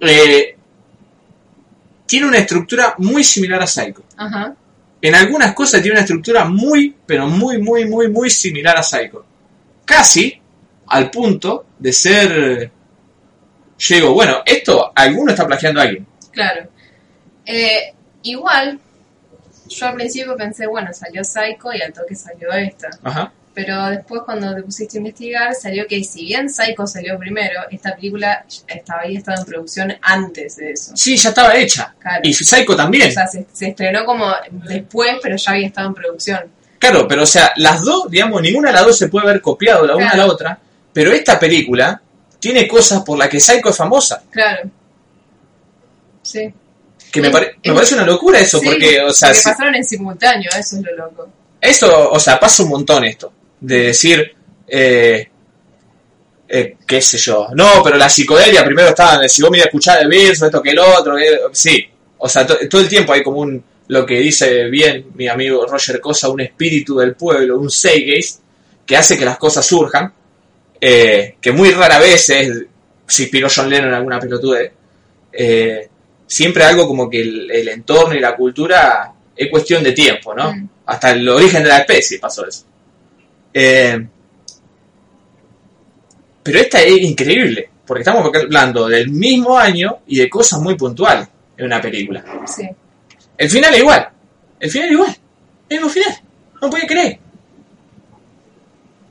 Eh, 0.00 0.56
tiene 2.06 2.26
una 2.26 2.38
estructura 2.38 2.94
muy 2.98 3.24
similar 3.24 3.62
a 3.62 3.66
Psycho. 3.66 4.04
Ajá. 4.16 4.54
En 5.00 5.14
algunas 5.14 5.54
cosas 5.54 5.82
tiene 5.82 5.94
una 5.96 6.02
estructura 6.02 6.44
muy, 6.44 6.94
pero 7.04 7.26
muy, 7.26 7.58
muy, 7.58 7.84
muy, 7.84 8.08
muy 8.08 8.30
similar 8.30 8.76
a 8.76 8.82
Psycho. 8.82 9.24
Casi 9.84 10.40
al 10.88 11.10
punto 11.10 11.66
de 11.78 11.92
ser... 11.92 12.70
Llego, 13.88 14.14
bueno, 14.14 14.38
esto 14.46 14.90
alguno 14.94 15.32
está 15.32 15.46
plagiando 15.46 15.80
a 15.80 15.82
alguien. 15.84 16.06
Claro. 16.32 16.68
Eh, 17.44 17.92
igual, 18.22 18.80
yo 19.68 19.86
al 19.86 19.94
principio 19.94 20.34
pensé, 20.34 20.66
bueno, 20.66 20.92
salió 20.94 21.22
Psycho 21.22 21.72
y 21.74 21.82
al 21.82 21.92
toque 21.92 22.14
salió 22.14 22.50
esta. 22.52 22.88
Ajá. 23.02 23.32
Pero 23.56 23.86
después 23.86 24.20
cuando 24.26 24.54
te 24.54 24.62
pusiste 24.62 24.98
a 24.98 25.00
investigar, 25.00 25.54
salió 25.54 25.86
que 25.86 26.04
si 26.04 26.26
bien 26.26 26.50
Psycho 26.50 26.86
salió 26.86 27.18
primero, 27.18 27.62
esta 27.70 27.94
película 27.96 28.44
estaba 28.68 29.00
ahí, 29.00 29.16
estaba 29.16 29.38
en 29.38 29.44
producción 29.46 29.94
antes 30.02 30.56
de 30.56 30.72
eso. 30.72 30.92
Sí, 30.94 31.16
ya 31.16 31.30
estaba 31.30 31.56
hecha. 31.56 31.94
Claro. 31.98 32.20
Y 32.22 32.34
Psycho 32.34 32.76
también. 32.76 33.08
O 33.08 33.12
sea, 33.12 33.26
se, 33.26 33.46
se 33.50 33.68
estrenó 33.68 34.04
como 34.04 34.30
después, 34.68 35.14
pero 35.22 35.36
ya 35.36 35.52
había 35.52 35.68
estado 35.68 35.88
en 35.88 35.94
producción. 35.94 36.40
Claro, 36.78 37.08
pero 37.08 37.22
o 37.22 37.26
sea, 37.26 37.52
las 37.56 37.80
dos, 37.82 38.10
digamos, 38.10 38.42
ninguna 38.42 38.68
de 38.68 38.74
las 38.74 38.84
dos 38.84 38.98
se 38.98 39.08
puede 39.08 39.26
haber 39.26 39.40
copiado 39.40 39.86
la 39.86 39.96
una 39.96 40.10
a 40.10 40.16
la 40.18 40.26
otra. 40.26 40.58
Pero 40.92 41.10
esta 41.14 41.40
película 41.40 41.98
tiene 42.38 42.68
cosas 42.68 43.02
por 43.04 43.16
las 43.16 43.30
que 43.30 43.40
Psycho 43.40 43.70
es 43.70 43.76
famosa. 43.76 44.22
Claro. 44.30 44.68
Sí. 46.22 46.52
Que 47.10 47.20
me, 47.22 47.30
pare- 47.30 47.56
parece 47.64 47.94
una 47.94 48.04
locura 48.04 48.38
eso, 48.38 48.58
Sí, 48.58 48.66
porque, 48.66 49.00
o 49.00 49.12
sea, 49.14 49.32
si- 49.32 49.48
pasaron 49.48 49.74
en 49.76 49.84
simultáneo, 49.84 50.50
eso 50.58 50.76
es 50.76 50.82
lo 50.82 50.94
loco. 50.94 51.28
Esto, 51.58 52.10
o 52.10 52.20
sea, 52.20 52.38
pasa 52.38 52.62
un 52.62 52.68
montón 52.68 53.02
esto. 53.04 53.32
De 53.66 53.78
decir, 53.86 54.34
eh, 54.68 55.28
eh, 56.48 56.76
qué 56.86 57.00
sé 57.00 57.18
yo. 57.18 57.48
No, 57.54 57.82
pero 57.82 57.96
la 57.96 58.08
psicodelia 58.08 58.64
primero 58.64 58.88
estaba, 58.90 59.28
si 59.28 59.42
vos 59.42 59.50
me 59.50 59.58
escuchar 59.58 60.00
el 60.02 60.08
Beatles, 60.08 60.42
esto 60.42 60.62
que 60.62 60.70
el 60.70 60.78
otro, 60.78 61.18
eh, 61.18 61.40
sí. 61.52 61.84
O 62.18 62.28
sea, 62.28 62.46
to- 62.46 62.58
todo 62.68 62.80
el 62.80 62.88
tiempo 62.88 63.12
hay 63.12 63.22
como 63.22 63.38
un, 63.40 63.62
lo 63.88 64.06
que 64.06 64.18
dice 64.20 64.64
bien 64.64 65.06
mi 65.14 65.28
amigo 65.28 65.66
Roger 65.66 66.00
Cosa, 66.00 66.28
un 66.28 66.40
espíritu 66.40 66.98
del 66.98 67.14
pueblo, 67.14 67.58
un 67.58 67.70
zeitgeist, 67.70 68.40
que 68.86 68.96
hace 68.96 69.18
que 69.18 69.24
las 69.24 69.38
cosas 69.38 69.66
surjan, 69.66 70.12
eh, 70.80 71.36
que 71.40 71.52
muy 71.52 71.70
rara 71.72 71.98
vez 71.98 72.30
es, 72.30 72.62
se 73.06 73.22
inspiró 73.22 73.48
John 73.54 73.68
Lennon 73.68 73.88
en 73.88 73.94
alguna 73.94 74.20
pelotude, 74.20 74.72
eh, 75.32 75.88
siempre 76.26 76.64
algo 76.64 76.86
como 76.86 77.10
que 77.10 77.20
el, 77.20 77.50
el 77.50 77.68
entorno 77.68 78.14
y 78.14 78.20
la 78.20 78.36
cultura 78.36 79.12
es 79.36 79.50
cuestión 79.50 79.82
de 79.82 79.92
tiempo, 79.92 80.34
¿no? 80.34 80.52
Mm. 80.52 80.68
Hasta 80.86 81.10
el 81.10 81.28
origen 81.28 81.62
de 81.64 81.68
la 81.68 81.78
especie 81.78 82.18
pasó 82.20 82.46
eso. 82.46 82.64
Eh, 83.58 84.06
pero 86.42 86.58
esta 86.60 86.80
es 86.82 86.98
increíble, 87.00 87.70
porque 87.86 88.02
estamos 88.02 88.30
hablando 88.34 88.86
del 88.86 89.08
mismo 89.10 89.58
año 89.58 90.00
y 90.06 90.18
de 90.18 90.28
cosas 90.28 90.60
muy 90.60 90.74
puntuales 90.76 91.26
en 91.56 91.64
una 91.66 91.80
película. 91.80 92.22
Sí. 92.46 92.68
El 93.38 93.48
final 93.50 93.72
es 93.74 93.80
igual, 93.80 94.08
el 94.60 94.70
final 94.70 94.88
es 94.88 94.92
igual, 94.92 95.16
el 95.70 95.76
mismo 95.78 95.88
final, 95.90 96.16
no 96.60 96.70
puede 96.70 96.86
creer. 96.86 97.18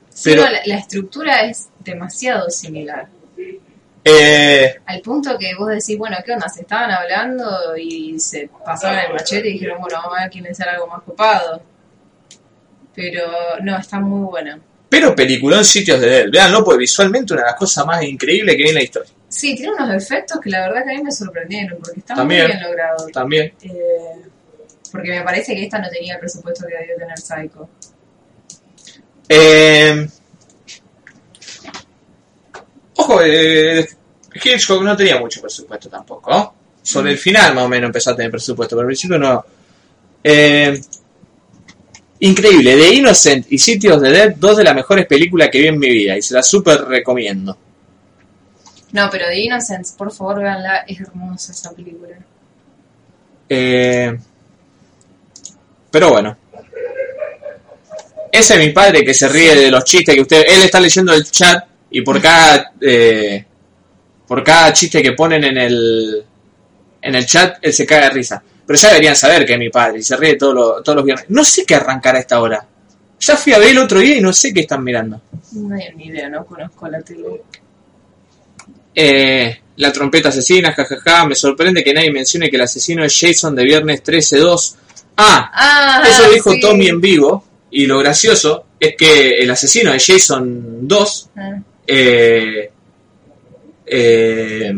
Sí, 0.10 0.30
Pero- 0.30 0.44
no, 0.44 0.50
la, 0.52 0.60
la 0.66 0.76
estructura 0.78 1.42
es 1.50 1.70
demasiado 1.80 2.50
similar. 2.50 3.08
Eh, 4.08 4.76
Al 4.86 5.02
punto 5.02 5.36
que 5.40 5.56
vos 5.56 5.68
decís, 5.70 5.98
bueno, 5.98 6.16
¿qué 6.24 6.34
onda? 6.34 6.48
Se 6.48 6.62
estaban 6.62 6.92
hablando 6.92 7.76
y 7.76 8.20
se 8.20 8.48
pasaron 8.64 9.00
el 9.00 9.14
machete 9.14 9.50
y 9.50 9.54
dijeron, 9.54 9.82
bueno, 9.82 9.98
vamos 10.04 10.18
a 10.20 10.22
ver 10.22 10.30
quién 10.32 10.46
es 10.46 10.62
algo 10.62 10.86
más 10.88 11.02
copado. 11.02 11.62
Pero 12.96 13.24
no, 13.62 13.78
está 13.78 14.00
muy 14.00 14.26
buena. 14.30 14.60
pero 14.90 15.14
peliculón 15.16 15.66
Sitios 15.66 16.00
de 16.00 16.08
Dead, 16.08 16.26
veanlo, 16.32 16.64
porque 16.64 16.80
visualmente 16.80 17.34
una 17.34 17.42
de 17.44 17.48
las 17.50 17.58
cosas 17.60 17.86
más 17.86 18.02
increíbles 18.04 18.56
que 18.56 18.64
hay 18.64 18.70
en 18.70 18.76
la 18.76 18.84
historia. 18.84 19.12
Sí, 19.28 19.56
tiene 19.56 19.74
unos 19.74 19.94
efectos 19.94 20.40
que 20.42 20.50
la 20.50 20.62
verdad 20.68 20.84
que 20.86 20.92
a 20.92 20.94
mí 20.98 21.04
me 21.04 21.12
sorprendieron, 21.12 21.78
porque 21.84 22.00
está 22.00 22.16
También. 22.16 22.44
muy 22.44 22.52
bien 22.52 22.64
logrado. 22.64 23.08
También. 23.12 23.54
Eh, 23.64 24.22
porque 24.92 25.10
me 25.10 25.22
parece 25.24 25.54
que 25.56 25.64
esta 25.64 25.80
no 25.80 25.90
tenía 25.90 26.14
el 26.14 26.20
presupuesto 26.22 26.66
que 26.68 26.74
debió 26.78 26.96
tener 26.96 27.20
Psycho. 27.20 27.70
Eh, 29.28 30.08
ojo, 32.96 33.20
eh, 33.24 33.88
Hitchcock 34.34 34.84
no 34.84 34.96
tenía 34.96 35.20
mucho 35.20 35.42
presupuesto 35.42 35.90
tampoco, 35.90 36.30
¿no? 36.32 36.56
Sobre 36.82 37.12
el 37.12 37.18
final 37.18 37.56
más 37.56 37.66
o 37.66 37.70
menos 37.70 37.88
empezó 37.88 38.12
a 38.12 38.16
tener 38.16 38.32
presupuesto, 38.32 38.76
pero 38.76 38.82
al 38.82 38.88
principio 38.88 39.18
no. 39.18 39.44
Eh, 40.24 40.80
increíble, 42.20 42.76
The 42.76 42.94
Innocent 42.96 43.46
y 43.52 43.58
Sitios 43.58 44.02
de 44.02 44.12
Dead, 44.12 44.36
dos 44.36 44.58
de 44.58 44.64
las 44.64 44.76
mejores 44.76 45.06
películas 45.06 45.50
que 45.52 45.60
vi 45.60 45.68
en 45.68 45.80
mi 45.80 45.90
vida 45.90 46.18
y 46.18 46.22
se 46.22 46.34
las 46.34 46.48
súper 46.48 46.82
recomiendo. 46.86 47.58
No, 48.92 49.10
pero 49.12 49.26
The 49.28 49.40
Innocents, 49.40 49.92
por 49.92 50.12
favor, 50.12 50.42
véanla, 50.42 50.86
es 50.88 51.02
hermosa 51.02 51.52
esa 51.52 51.72
película. 51.74 52.18
Eh, 53.50 54.18
pero 55.92 56.10
bueno. 56.10 56.38
Ese 58.32 58.54
es 58.54 58.60
mi 58.60 58.74
padre 58.74 59.04
que 59.04 59.14
se 59.14 59.30
ríe 59.30 59.56
de 59.56 59.72
los 59.72 59.84
chistes 59.86 60.14
que 60.14 60.22
usted. 60.22 60.44
Él 60.48 60.64
está 60.64 60.80
leyendo 60.80 61.14
el 61.14 61.30
chat 61.30 61.64
y 61.90 62.02
por 62.02 62.22
cada. 62.22 62.74
eh, 62.82 63.46
por 64.28 64.44
cada 64.44 64.74
chiste 64.74 65.02
que 65.02 65.14
ponen 65.14 65.44
en 65.44 65.58
el. 65.58 66.26
En 67.02 67.16
el 67.16 67.26
chat, 67.26 67.58
él 67.62 67.72
se 67.72 67.86
caga 67.86 68.06
de 68.06 68.10
risa. 68.10 68.44
Pero 68.68 68.80
ya 68.80 68.90
deberían 68.90 69.16
saber 69.16 69.46
que 69.46 69.54
es 69.54 69.60
mi 69.60 69.70
padre 69.70 70.00
y 70.00 70.04
se 70.04 70.16
ríe 70.18 70.36
todos 70.36 70.54
los, 70.56 70.84
todos 70.84 70.96
los 70.96 71.06
viernes. 71.06 71.26
No 71.30 71.44
sé 71.44 71.66
qué 71.66 71.76
arrancar 71.76 72.16
a 72.16 72.20
esta 72.20 72.40
hora. 72.42 72.66
Ya 73.20 73.38
fui 73.38 73.54
a 73.54 73.60
ver 73.60 73.70
el 73.70 73.78
otro 73.78 74.00
día 74.00 74.18
y 74.18 74.22
no 74.22 74.34
sé 74.34 74.54
qué 74.54 74.62
están 74.62 74.84
mirando. 74.84 75.22
No 75.54 75.76
hay 75.76 75.94
ni 75.96 76.06
idea, 76.08 76.30
no 76.30 76.46
conozco 76.46 76.88
la 76.88 77.02
tele. 77.02 77.42
Eh, 78.94 79.60
la 79.78 79.92
trompeta 79.92 80.30
asesina, 80.30 80.74
jajaja. 80.74 81.26
Me 81.28 81.36
sorprende 81.36 81.84
que 81.84 81.94
nadie 81.94 82.12
mencione 82.12 82.50
que 82.50 82.56
el 82.56 82.62
asesino 82.64 83.04
es 83.04 83.18
Jason 83.20 83.56
de 83.56 83.64
Viernes 83.64 84.04
13-2. 84.04 84.76
Ah, 85.18 85.52
Ah, 85.54 86.04
Eso 86.08 86.30
dijo 86.32 86.52
sí. 86.52 86.60
Tommy 86.60 86.88
en 86.88 87.00
vivo. 87.02 87.46
Y 87.72 87.86
lo 87.86 88.00
gracioso 88.00 88.66
es 88.80 88.96
que 88.96 89.30
el 89.42 89.50
asesino 89.52 89.92
de 89.92 90.00
Jason 90.00 90.88
2 90.88 91.30
Ah, 91.36 91.60
eh, 91.88 92.72
eh, 93.86 94.74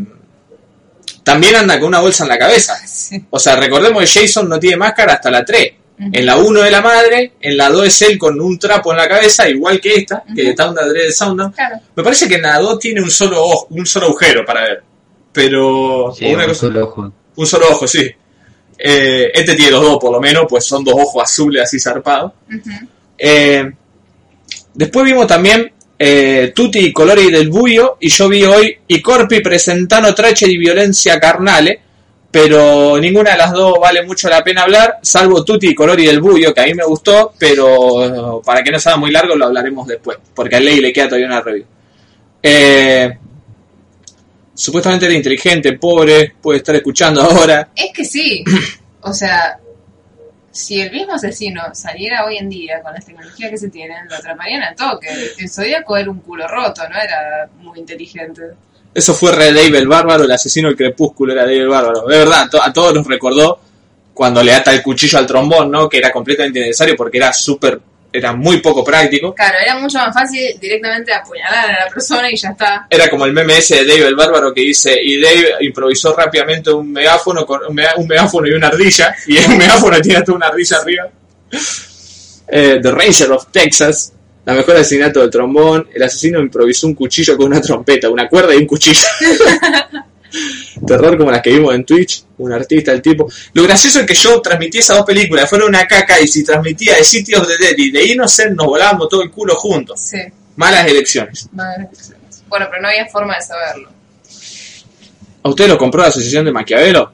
también 1.28 1.56
anda 1.58 1.78
con 1.78 1.90
una 1.90 2.00
bolsa 2.00 2.24
en 2.24 2.30
la 2.30 2.38
cabeza. 2.40 2.76
sí. 2.88 3.22
O 3.30 3.38
sea, 3.38 3.58
recordemos 3.58 4.02
que 4.02 4.20
Jason 4.22 4.48
no 4.48 4.58
tiene 4.60 4.78
máscara 4.78 5.14
hasta 5.16 5.30
la 5.30 5.44
3. 5.44 5.74
Ujú. 6.00 6.10
En 6.14 6.26
la 6.26 6.38
1 6.38 6.62
de 6.62 6.72
la 6.72 6.82
madre, 6.82 7.34
en 7.42 7.58
la 7.58 7.70
2 7.70 7.86
es 7.88 8.02
él 8.04 8.18
con 8.18 8.40
un 8.40 8.58
trapo 8.58 8.92
en 8.92 8.98
la 8.98 9.08
cabeza, 9.10 9.50
igual 9.50 9.82
que 9.82 9.96
esta, 9.96 10.24
que 10.36 10.50
está 10.52 10.70
una 10.70 10.84
de 10.86 11.12
Sound. 11.12 11.54
Claro. 11.54 11.78
Me 11.96 12.04
parece 12.04 12.28
que 12.30 12.36
en 12.36 12.44
la 12.44 12.60
2 12.60 12.80
tiene 12.80 13.02
un 13.02 13.12
solo 13.12 13.44
ojo, 13.44 13.68
un 13.72 13.86
solo 13.86 14.06
agujero 14.08 14.46
para 14.46 14.62
ver. 14.62 14.84
Pero 15.34 16.14
Sí, 16.18 16.26
una 16.26 16.44
un 16.44 16.50
cosa- 16.50 16.60
solo 16.62 16.84
ojo. 16.86 17.12
un 17.36 17.46
solo 17.48 17.66
ojo, 17.70 17.88
sí. 17.88 18.10
Eh, 18.80 19.32
este 19.34 19.56
tiene 19.56 19.72
los 19.72 19.82
dos 19.82 19.98
por 20.00 20.12
lo 20.12 20.20
menos, 20.22 20.46
pues 20.48 20.64
son 20.66 20.84
dos 20.84 20.94
ojos 20.96 21.24
azules 21.24 21.64
así 21.64 21.80
zarpados. 21.80 22.32
Eh, 23.18 23.72
después 24.74 25.04
vimos 25.06 25.26
también 25.28 25.72
eh, 25.98 26.52
Tutti 26.54 26.86
i 26.86 26.92
colori 26.92 27.30
del 27.32 27.50
buio 27.50 27.98
y 28.00 28.10
yo 28.10 28.28
vi 28.28 28.44
hoy 28.44 28.78
I 28.86 29.02
corpi 29.02 29.42
presentano 29.42 30.14
tracce 30.14 30.46
di 30.46 30.58
violencia 30.58 31.18
carnale, 31.18 31.82
pero 32.30 32.98
ninguna 32.98 33.32
de 33.32 33.38
las 33.38 33.52
dos 33.52 33.80
vale 33.80 34.04
mucho 34.04 34.30
la 34.30 34.44
pena 34.44 34.64
hablar, 34.64 35.00
salvo 35.02 35.44
Tutti 35.44 35.68
i 35.68 35.74
colori 35.74 36.06
del 36.06 36.22
buio, 36.22 36.54
que 36.54 36.62
a 36.62 36.66
mí 36.66 36.74
me 36.74 36.84
gustó, 36.84 37.34
pero 37.38 38.42
para 38.46 38.62
que 38.62 38.72
no 38.72 38.80
sea 38.80 38.96
muy 38.96 39.12
largo 39.12 39.36
lo 39.36 39.46
hablaremos 39.46 39.88
después, 39.88 40.18
porque 40.36 40.56
a 40.56 40.60
Ley 40.60 40.80
le 40.80 40.94
queda 40.94 41.08
todavía 41.08 41.28
una 41.28 41.42
review. 41.42 41.66
Eh, 42.44 43.18
supuestamente 44.54 45.06
era 45.06 45.16
inteligente, 45.16 45.74
pobre, 45.74 46.34
puede 46.42 46.60
estar 46.60 46.76
escuchando 46.76 47.22
ahora. 47.24 47.70
Es 47.76 47.92
que 47.94 48.06
sí. 48.06 48.44
O 49.02 49.14
sea, 49.14 49.58
si 50.58 50.82
el 50.82 50.92
mismo 50.92 51.14
asesino 51.14 51.62
saliera 51.74 52.26
hoy 52.26 52.38
en 52.38 52.50
día 52.50 52.82
con 52.82 52.92
las 52.92 53.06
tecnologías 53.06 53.52
que 53.52 53.58
se 53.58 53.70
tienen, 53.70 54.08
lo 54.10 54.16
atraparían 54.16 54.64
al 54.64 54.76
toque. 54.76 55.08
El 55.38 55.50
Zodíaco 55.50 55.96
era 55.96 56.10
un 56.10 56.20
culo 56.20 56.48
roto, 56.48 56.82
no 56.90 57.00
era 57.00 57.48
muy 57.60 57.80
inteligente. 57.80 58.42
Eso 58.92 59.14
fue 59.14 59.32
Red 59.32 59.56
Dave 59.56 59.78
el 59.78 59.88
Bárbaro, 59.88 60.24
el 60.24 60.32
asesino 60.32 60.68
del 60.68 60.76
crepúsculo 60.76 61.34
era 61.34 61.44
Dave 61.44 61.60
el 61.60 61.68
Bárbaro. 61.68 62.08
De 62.08 62.18
verdad, 62.18 62.50
a 62.60 62.66
a 62.66 62.74
todos 62.74 62.94
nos 62.96 63.06
recordó 63.06 63.60
cuando 64.16 64.42
le 64.42 64.52
ata 64.52 64.74
el 64.74 64.82
cuchillo 64.82 65.20
al 65.20 65.28
trombón, 65.28 65.70
¿no? 65.70 65.88
Que 65.88 66.00
era 66.00 66.12
completamente 66.12 66.60
innecesario 66.60 66.96
porque 66.96 67.18
era 67.18 67.32
súper, 67.32 67.80
era 68.18 68.34
muy 68.34 68.58
poco 68.58 68.84
práctico. 68.84 69.34
Claro, 69.34 69.58
era 69.64 69.78
mucho 69.78 69.98
más 70.00 70.14
fácil 70.14 70.58
directamente 70.60 71.14
apuñalar 71.14 71.70
a 71.70 71.86
la 71.86 71.92
persona 71.92 72.30
y 72.32 72.36
ya 72.36 72.50
está. 72.50 72.88
Era 72.90 73.10
como 73.10 73.26
el 73.26 73.34
meme 73.34 73.58
ese 73.58 73.84
de 73.84 73.86
Dave 73.86 74.08
el 74.08 74.16
Bárbaro 74.16 74.54
que 74.54 74.62
dice, 74.62 74.98
y 75.02 75.22
Dave 75.22 75.56
improvisó 75.62 76.16
rápidamente 76.16 76.72
un 76.72 76.92
megáfono, 76.92 77.46
con, 77.46 77.62
un, 77.68 77.76
megáfono 78.08 78.48
y 78.48 78.52
una 78.52 78.68
ardilla, 78.68 79.16
y 79.28 79.38
el 79.38 79.58
megáfono 79.58 80.02
tiene 80.02 80.20
hasta 80.20 80.32
una 80.32 80.48
ardilla 80.48 80.78
arriba. 80.78 81.10
Eh, 82.50 82.80
The 82.82 82.92
Ranger 82.92 83.32
of 83.32 83.48
Texas, 83.52 84.14
la 84.46 84.54
mejor 84.54 84.78
asesinato 84.78 85.20
del 85.22 85.30
trombón, 85.30 85.90
el 85.94 86.04
asesino 86.04 86.40
improvisó 86.40 86.88
un 86.88 86.96
cuchillo 86.96 87.36
con 87.38 87.48
una 87.48 87.62
trompeta, 87.62 88.10
una 88.10 88.28
cuerda 88.28 88.56
y 88.56 88.58
un 88.58 88.66
cuchillo. 88.66 89.02
Terror 90.86 91.18
como 91.18 91.32
las 91.32 91.42
que 91.42 91.52
vimos 91.52 91.74
en 91.74 91.84
Twitch, 91.86 92.24
un 92.38 92.54
artista, 92.54 92.92
el 92.92 93.02
tipo. 93.02 93.30
Lo 93.54 93.64
gracioso 93.64 94.02
es 94.02 94.06
que 94.06 94.14
yo 94.14 94.42
transmití 94.42 94.80
esas 94.80 94.98
dos 94.98 95.06
películas, 95.06 95.50
fueron 95.50 95.70
una 95.70 95.88
caca, 95.88 96.20
y 96.20 96.28
si 96.28 96.44
transmitía 96.44 96.96
de 96.96 97.04
Sitios 97.04 97.48
de 97.48 97.58
Dead 97.58 97.76
y 97.78 97.92
de 97.92 98.06
Innocent, 98.06 98.56
nos 98.56 98.68
volábamos 98.68 99.10
todo 99.10 99.24
el 99.24 99.32
culo 99.32 99.56
juntos. 99.56 100.00
Sí, 100.00 100.20
Malas 100.56 100.88
elecciones. 100.88 101.50
madre 101.52 101.88
Bueno, 102.48 102.68
pero 102.70 102.82
no 102.82 102.88
había 102.88 103.06
forma 103.08 103.36
de 103.36 103.42
saberlo. 103.42 103.90
¿A 105.44 105.50
usted 105.50 105.68
lo 105.68 105.78
compró 105.78 106.02
la 106.02 106.08
Asociación 106.08 106.46
de 106.46 106.52
Maquiavelo? 106.52 107.12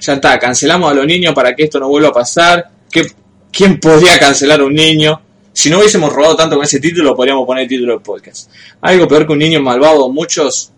Ya 0.00 0.14
está, 0.14 0.38
cancelamos 0.38 0.90
a 0.90 0.94
los 0.94 1.06
niños 1.06 1.34
para 1.34 1.54
que 1.54 1.64
esto 1.64 1.78
no 1.78 1.88
vuelva 1.88 2.08
a 2.08 2.12
pasar. 2.12 2.70
¿Qué, 2.90 3.06
¿Quién 3.52 3.78
podía 3.78 4.18
cancelar 4.18 4.60
a 4.60 4.64
un 4.64 4.74
niño? 4.74 5.20
Si 5.52 5.68
no 5.68 5.78
hubiésemos 5.78 6.12
robado 6.12 6.36
tanto 6.36 6.56
con 6.56 6.64
ese 6.64 6.80
título, 6.80 7.14
podríamos 7.14 7.46
poner 7.46 7.64
el 7.64 7.68
título 7.68 7.94
del 7.94 8.02
podcast. 8.02 8.50
Algo 8.80 9.06
peor 9.06 9.26
que 9.26 9.32
un 9.32 9.38
niño 9.38 9.60
malvado, 9.60 10.08
muchos 10.10 10.72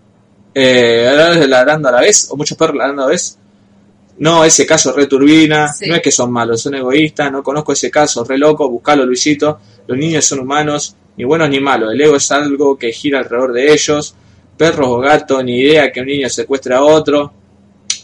eh, 0.54 1.44
ladrando 1.48 1.88
a 1.88 1.92
la 1.92 2.00
vez, 2.00 2.28
o 2.30 2.36
muchos 2.36 2.56
perros 2.56 2.76
ladrando 2.76 3.02
a 3.02 3.06
la 3.06 3.10
vez. 3.12 3.38
No, 4.18 4.44
ese 4.44 4.66
caso 4.66 4.90
es 4.90 4.96
re 4.96 5.06
turbina, 5.06 5.72
Sí. 5.72 5.86
no 5.88 5.94
es 5.96 6.02
que 6.02 6.10
son 6.12 6.30
malos, 6.30 6.60
son 6.62 6.74
egoístas, 6.74 7.32
no 7.32 7.42
conozco 7.42 7.72
ese 7.72 7.90
caso, 7.90 8.22
re 8.24 8.38
loco, 8.38 8.68
buscalo 8.68 9.04
Luisito, 9.06 9.58
los 9.86 9.96
niños 9.98 10.24
son 10.24 10.40
humanos, 10.40 10.94
ni 11.16 11.24
buenos 11.24 11.48
ni 11.48 11.60
malos, 11.60 11.92
el 11.92 12.00
ego 12.00 12.16
es 12.16 12.30
algo 12.30 12.76
que 12.78 12.92
gira 12.92 13.18
alrededor 13.20 13.52
de 13.52 13.72
ellos, 13.72 14.14
perros 14.56 14.86
o 14.88 14.98
gatos, 14.98 15.42
ni 15.44 15.60
idea 15.60 15.90
que 15.90 16.00
un 16.00 16.06
niño 16.06 16.28
secuestre 16.28 16.74
a 16.74 16.82
otro. 16.82 17.32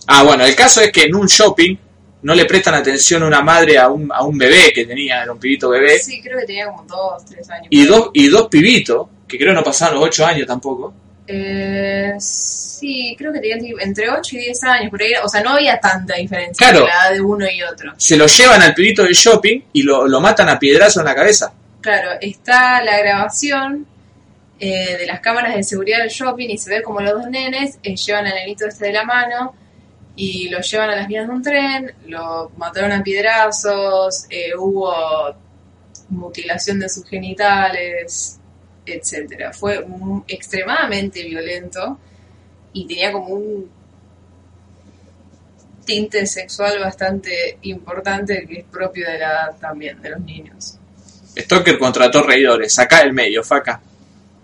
Ah, 0.07 0.23
bueno, 0.25 0.45
el 0.45 0.57
caso 0.57 0.81
es 0.81 0.91
que 0.91 1.03
en 1.05 1.15
un 1.15 1.27
shopping 1.27 1.77
no 2.23 2.35
le 2.35 2.47
prestan 2.47 2.75
atención 2.75 3.23
a 3.23 3.27
una 3.27 3.43
madre 3.43 3.79
a 3.79 3.89
un, 3.89 4.11
a 4.11 4.25
un 4.25 4.37
bebé 4.37 4.73
que 4.75 4.87
tenía, 4.87 5.23
era 5.23 5.31
un 5.33 5.39
pibito 5.39 5.69
bebé, 5.69 5.99
Sí, 6.01 6.21
creo 6.23 6.39
que 6.41 6.47
tenía 6.47 6.67
como 6.67 6.83
dos, 6.85 7.25
tres 7.27 7.49
años. 7.51 7.67
y 7.71 7.85
dos, 7.85 8.11
y 8.15 8.27
dos 8.29 8.49
pibitos, 8.49 9.07
que 9.29 9.39
creo 9.39 9.53
no 9.53 9.63
pasaban 9.63 9.95
los 9.95 10.05
ocho 10.05 10.27
años 10.27 10.47
tampoco, 10.47 10.93
Eh, 11.31 12.15
sí, 12.19 13.15
creo 13.19 13.33
que 13.35 13.41
tenían 13.41 13.61
entre 13.81 14.09
8 14.11 14.37
y 14.37 14.39
10 14.41 14.65
años, 14.65 14.91
por 14.91 15.03
ahí, 15.03 15.13
o 15.23 15.29
sea, 15.29 15.43
no 15.43 15.51
había 15.51 15.79
tanta 15.79 16.15
diferencia 16.15 16.57
Claro. 16.67 16.85
entre 16.85 16.95
la 16.95 17.05
edad 17.05 17.13
de 17.13 17.21
uno 17.21 17.47
y 17.51 17.63
otro. 17.63 17.93
Se 17.99 18.17
lo 18.17 18.27
llevan 18.27 18.63
al 18.63 18.73
pibito 18.75 19.03
del 19.03 19.13
shopping 19.13 19.61
y 19.75 19.83
lo, 19.83 20.09
lo 20.09 20.21
matan 20.23 20.49
a 20.49 20.59
piedrazo 20.59 21.01
en 21.01 21.07
la 21.07 21.15
cabeza. 21.15 21.53
Claro, 21.83 22.13
está 22.21 22.83
la 22.83 22.99
grabación 22.99 23.87
eh, 24.59 24.97
de 24.99 25.07
las 25.07 25.21
cámaras 25.21 25.55
de 25.55 25.63
seguridad 25.63 25.99
del 25.99 26.09
shopping 26.09 26.49
y 26.49 26.57
se 26.57 26.71
ve 26.71 26.83
como 26.83 27.01
los 27.01 27.13
dos 27.13 27.27
nenes 27.31 27.79
eh, 27.83 27.95
llevan 27.95 28.27
al 28.27 28.35
nenito 28.35 28.67
este 28.67 28.87
de 28.87 28.93
la 28.95 29.05
mano 29.05 29.55
y 30.17 30.49
lo 30.49 30.61
llevan 30.61 30.91
a 30.91 30.97
las 30.97 31.07
vías 31.09 31.29
de 31.29 31.33
un 31.33 31.43
tren, 31.43 31.93
lo 32.07 32.51
mataron 32.57 32.91
a 32.91 33.03
piedrazos, 33.05 34.25
eh, 34.31 34.51
hubo 34.59 34.93
mutilación 36.09 36.81
de 36.81 36.89
sus 36.89 37.05
genitales, 37.09 38.38
etcétera. 38.95 39.53
Fue 39.53 39.85
extremadamente 40.27 41.23
violento 41.25 41.99
y 42.73 42.87
tenía 42.87 43.13
como 43.13 43.29
un 43.35 43.71
tinte 45.85 46.27
sexual 46.27 46.79
bastante 46.81 47.59
importante 47.63 48.47
que 48.47 48.61
es 48.61 48.65
propio 48.65 49.07
de 49.07 49.19
la 49.19 49.27
edad 49.31 49.57
también 49.59 50.01
de 50.03 50.11
los 50.11 50.21
niños. 50.21 50.79
Stoker 51.37 51.79
contrató 51.79 52.23
reidores. 52.23 52.79
Acá 52.79 53.01
el 53.01 53.13
medio, 53.13 53.43
faca. 53.43 53.81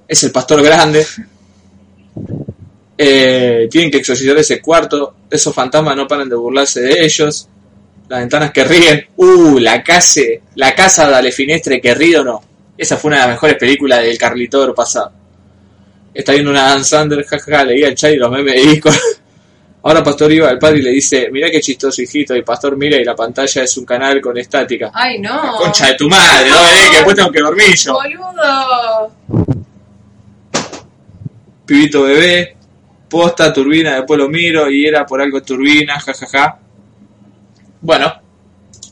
Es 0.08 0.22
el 0.22 0.32
pastor 0.32 0.62
grande. 0.62 1.04
Eh, 2.96 3.68
tienen 3.70 3.90
que 3.90 3.98
exorcizar 3.98 4.36
ese 4.38 4.60
cuarto. 4.60 5.16
Esos 5.30 5.54
fantasmas 5.54 5.96
no 5.96 6.06
paran 6.06 6.28
de 6.28 6.36
burlarse 6.36 6.80
de 6.80 7.04
ellos. 7.04 7.48
Las 8.08 8.20
ventanas 8.20 8.50
que 8.52 8.64
ríen. 8.64 9.06
Uh, 9.16 9.58
la 9.58 9.82
casa, 9.82 10.20
la 10.54 10.74
casa 10.74 11.10
dalle 11.10 11.32
finestre 11.32 11.80
que 11.80 11.94
ríe 11.94 12.18
o 12.18 12.24
no. 12.24 12.53
Esa 12.76 12.96
fue 12.96 13.08
una 13.08 13.16
de 13.16 13.22
las 13.22 13.30
mejores 13.30 13.56
películas 13.56 14.02
del 14.02 14.18
Carlitor 14.18 14.74
pasado. 14.74 15.12
Está 16.12 16.32
viendo 16.32 16.50
una 16.50 16.62
Dan 16.62 16.84
Sander, 16.84 17.24
jajaja, 17.24 17.64
leía 17.64 17.88
el 17.88 17.94
chat 17.94 18.12
y 18.12 18.16
los 18.16 18.30
memes 18.30 18.54
de 18.54 18.70
disco. 18.70 18.90
Ahora 19.82 20.02
Pastor 20.02 20.32
iba 20.32 20.48
al 20.48 20.58
padre 20.58 20.78
y 20.78 20.82
le 20.82 20.90
dice, 20.90 21.28
mirá 21.30 21.50
qué 21.50 21.60
chistoso 21.60 22.00
hijito. 22.00 22.34
Y 22.34 22.42
Pastor 22.42 22.76
mira 22.76 22.96
y 22.96 23.04
la 23.04 23.14
pantalla 23.14 23.64
es 23.64 23.76
un 23.76 23.84
canal 23.84 24.20
con 24.20 24.38
estática. 24.38 24.90
¡Ay, 24.94 25.18
no! 25.18 25.56
Concha 25.58 25.88
de 25.88 25.94
tu 25.94 26.08
madre, 26.08 26.48
no 26.48 26.56
eh, 26.56 26.88
que 26.90 26.96
después 26.96 27.16
tengo 27.16 27.30
que 27.30 27.40
dormir 27.40 27.74
yo. 27.76 27.92
¡Boludo! 27.92 29.12
Pibito 31.66 32.02
bebé, 32.04 32.56
posta, 33.10 33.52
turbina, 33.52 33.96
después 33.96 34.18
lo 34.18 34.28
miro 34.28 34.70
y 34.70 34.86
era 34.86 35.04
por 35.04 35.20
algo 35.20 35.42
turbina, 35.42 36.00
jajaja. 36.00 36.58
Bueno, 37.82 38.22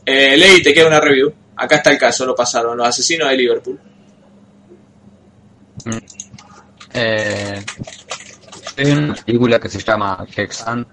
eh, 0.05 0.37
Ley, 0.37 0.61
te 0.61 0.73
queda 0.73 0.87
una 0.87 0.99
review. 0.99 1.33
Acá 1.55 1.75
está 1.77 1.91
el 1.91 1.97
caso, 1.97 2.25
lo 2.25 2.35
pasaron, 2.35 2.77
los 2.77 2.87
asesinos 2.87 3.29
de 3.29 3.37
Liverpool. 3.37 3.79
Eh, 6.93 7.63
hay 8.77 8.91
una 8.91 9.15
película 9.15 9.59
que 9.59 9.69
se 9.69 9.79
llama 9.79 10.25
Hexan, 10.35 10.85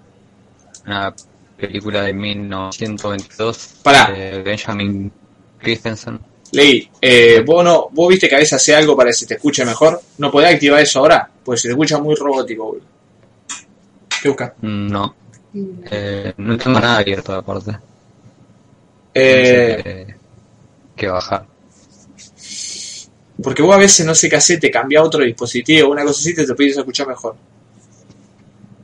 una 0.87 1.15
película 1.57 2.03
de 2.03 2.13
1922 2.13 3.75
Pará. 3.83 4.11
de 4.11 4.43
Benjamin 4.43 5.13
Christensen. 5.59 6.21
Ley, 6.53 6.91
eh, 7.01 7.43
vos, 7.47 7.65
no, 7.65 7.89
vos 7.93 8.09
viste 8.09 8.29
que 8.29 8.35
a 8.35 8.39
veces 8.39 8.55
hace 8.55 8.75
algo 8.75 8.97
para 8.97 9.11
que 9.11 9.15
se 9.15 9.27
te 9.27 9.35
escuche 9.35 9.65
mejor. 9.65 10.01
¿No 10.19 10.31
podés 10.31 10.55
activar 10.55 10.81
eso 10.81 10.99
ahora? 10.99 11.31
Pues 11.45 11.61
se 11.61 11.69
te 11.69 11.73
escucha 11.73 11.99
muy 11.99 12.15
robótico, 12.17 12.65
boludo. 12.65 12.85
¿Qué 14.21 14.29
busca? 14.29 14.55
No, 14.63 15.15
eh, 15.91 16.33
no 16.39 16.57
tengo 16.59 16.81
nada 16.81 16.99
abierto 16.99 17.33
aparte. 17.35 17.73
No 17.73 17.79
Eh, 19.15 19.83
sé 19.85 20.20
qué 21.01 21.09
bajar. 21.09 21.47
porque 23.43 23.63
vos 23.63 23.75
a 23.75 23.79
veces 23.79 24.05
no 24.05 24.15
sé 24.15 24.29
qué 24.29 24.37
hacer, 24.37 24.61
te 24.61 24.71
cambia 24.71 25.03
otro 25.03 25.25
dispositivo, 25.25 25.91
una 25.91 26.03
cosa 26.05 26.21
así, 26.21 26.35
te, 26.35 26.47
te 26.47 26.55
puedes 26.55 26.77
escuchar 26.77 27.07
mejor. 27.09 27.37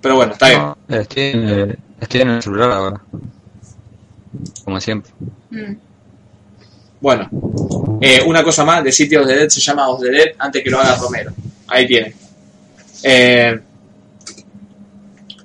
Pero 0.01 0.17
bueno, 0.17 0.33
está 0.33 0.49
bien. 0.49 0.61
No, 0.63 0.77
estoy, 0.89 1.23
en- 1.25 1.79
estoy 2.01 2.21
en 2.23 2.29
el 2.31 2.43
celular 2.43 2.71
ahora. 2.71 3.01
Como 4.65 4.81
siempre. 4.81 5.13
Mm. 5.51 5.73
Bueno, 7.01 7.29
eh, 8.01 8.23
una 8.27 8.43
cosa 8.43 8.65
más, 8.65 8.83
de 8.83 8.91
of 8.91 9.27
the 9.27 9.35
Dead 9.37 9.49
se 9.49 9.61
llama 9.61 9.89
Of 9.89 10.01
the 10.01 10.11
Dead 10.11 10.27
antes 10.39 10.63
que 10.65 10.71
lo 10.71 10.81
haga 10.81 10.97
Romero. 10.97 11.33
Ahí 11.69 11.87
tiene. 11.87 12.15
Eh, 13.03 13.61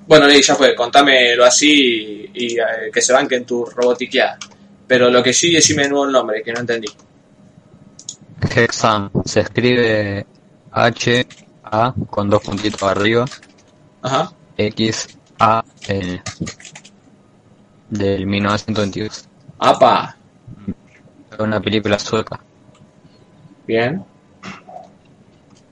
bueno, 0.06 0.26
Ley, 0.26 0.42
ya 0.42 0.54
fue, 0.54 0.74
contámelo 0.74 1.44
así 1.44 1.70
y, 1.70 2.30
y, 2.46 2.58
eh, 2.58 2.90
que 2.92 3.00
se 3.00 3.12
banquen 3.12 3.44
tu 3.44 3.64
robotiqueada. 3.66 4.38
Pero 4.86 5.10
lo 5.10 5.22
que 5.22 5.32
sí, 5.32 5.52
decime 5.52 5.84
de 5.84 5.88
nuevo 5.90 6.06
el 6.06 6.12
nombre, 6.12 6.42
que 6.42 6.52
no 6.52 6.60
entendí. 6.60 6.88
Hexan 8.54 9.10
se 9.24 9.40
escribe 9.40 10.26
H 10.72 11.26
A 11.64 11.94
con 12.10 12.28
dos 12.28 12.42
puntitos 12.42 12.82
arriba 12.82 13.24
Ajá. 14.02 14.32
X 14.56 15.16
A 15.38 15.64
N 15.88 16.22
del 17.88 18.26
1922. 18.26 19.28
Apa, 19.58 20.16
una 21.38 21.60
película 21.60 21.98
sueca. 21.98 22.40
bien. 23.66 24.04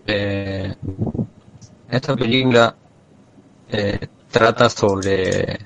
Eh, 0.06 0.74
esta 1.88 2.16
película 2.16 2.74
eh, 3.68 4.08
trata 4.30 4.68
sobre 4.70 5.58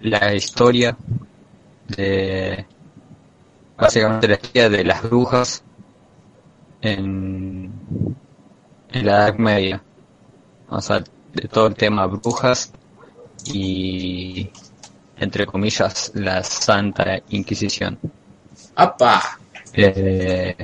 la 0.00 0.34
historia 0.34 0.96
de 1.96 2.66
básicamente 3.76 4.28
la 4.28 4.34
historia 4.34 4.68
de 4.68 4.84
las 4.84 5.02
brujas 5.02 5.62
en, 6.82 7.72
en 8.92 9.06
la 9.06 9.12
Edad 9.28 9.34
Media. 9.36 9.82
O 10.68 10.80
sea, 10.80 11.02
de 11.32 11.48
todo 11.48 11.68
el 11.68 11.74
tema 11.74 12.06
brujas 12.06 12.72
y 13.46 14.50
entre 15.16 15.46
comillas 15.46 16.12
la 16.14 16.42
Santa 16.42 17.20
Inquisición. 17.30 17.98
Apa, 18.74 19.38
Eh, 19.72 20.56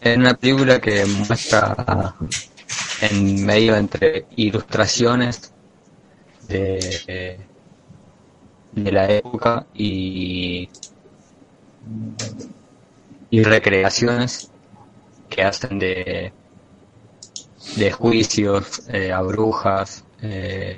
es 0.00 0.16
una 0.16 0.34
película 0.34 0.80
que 0.80 1.04
muestra 1.06 2.14
en 3.00 3.44
medio 3.46 3.76
entre 3.76 4.26
ilustraciones 4.36 5.52
de, 6.48 7.40
de 8.72 8.92
la 8.92 9.10
época 9.10 9.66
y, 9.74 10.68
y 13.30 13.42
recreaciones 13.42 14.50
que 15.30 15.42
hacen 15.42 15.78
de, 15.78 16.32
de 17.76 17.90
juicios 17.92 18.82
eh, 18.88 19.12
a 19.12 19.20
brujas, 19.22 20.04
eh, 20.22 20.76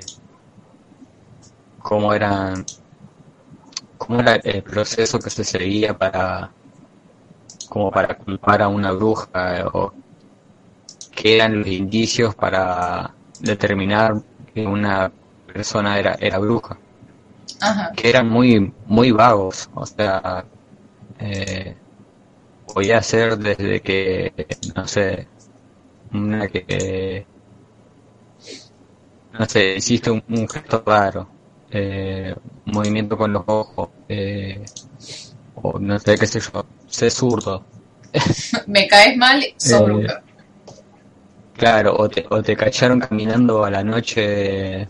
cómo 1.79 2.13
eran 2.13 2.65
cómo 3.97 4.19
era 4.19 4.35
el 4.35 4.61
proceso 4.61 5.17
que 5.19 5.29
se 5.31 5.43
seguía 5.43 5.97
para 5.97 6.51
como 7.69 7.91
para 7.91 8.15
culpar 8.17 8.61
a 8.61 8.67
una 8.69 8.91
bruja 8.91 9.59
eh, 9.59 9.65
o 9.73 9.93
qué 11.15 11.35
eran 11.35 11.59
los 11.59 11.67
indicios 11.67 12.35
para 12.35 13.13
determinar 13.39 14.21
que 14.53 14.65
una 14.65 15.11
persona 15.47 15.97
era 15.99 16.15
era 16.19 16.37
bruja 16.39 16.77
Ajá. 17.69 17.91
que 17.95 18.09
eran 18.09 18.29
muy 18.29 18.73
muy 18.87 19.11
vagos 19.11 19.69
o 19.75 19.85
sea 19.85 20.45
eh, 21.19 21.75
podía 22.73 23.01
ser 23.03 23.37
desde 23.37 23.81
que 23.81 24.33
no 24.75 24.87
sé 24.87 25.27
una 26.13 26.47
que 26.49 27.25
no 29.37 29.45
sé 29.45 29.75
hiciste 29.75 30.11
un, 30.11 30.23
un 30.29 30.47
gesto 30.47 30.83
raro 30.85 31.27
eh, 31.71 32.35
movimiento 32.65 33.17
con 33.17 33.33
los 33.33 33.43
ojos 33.47 33.89
eh, 34.07 34.63
o 35.55 35.79
no 35.79 35.99
sé 35.99 36.17
qué 36.17 36.27
sé 36.27 36.39
yo 36.39 36.65
sé 36.87 37.09
zurdo 37.09 37.63
Me 38.67 38.87
caes 38.87 39.17
mal, 39.17 39.43
sos 39.57 39.81
Eh, 39.81 39.85
bruja. 39.85 40.21
claro 41.53 41.95
o 41.97 42.09
te, 42.09 42.25
o 42.29 42.41
te 42.43 42.55
cacharon 42.55 42.99
caminando 42.99 43.63
a 43.63 43.71
la 43.71 43.83
noche 43.83 44.87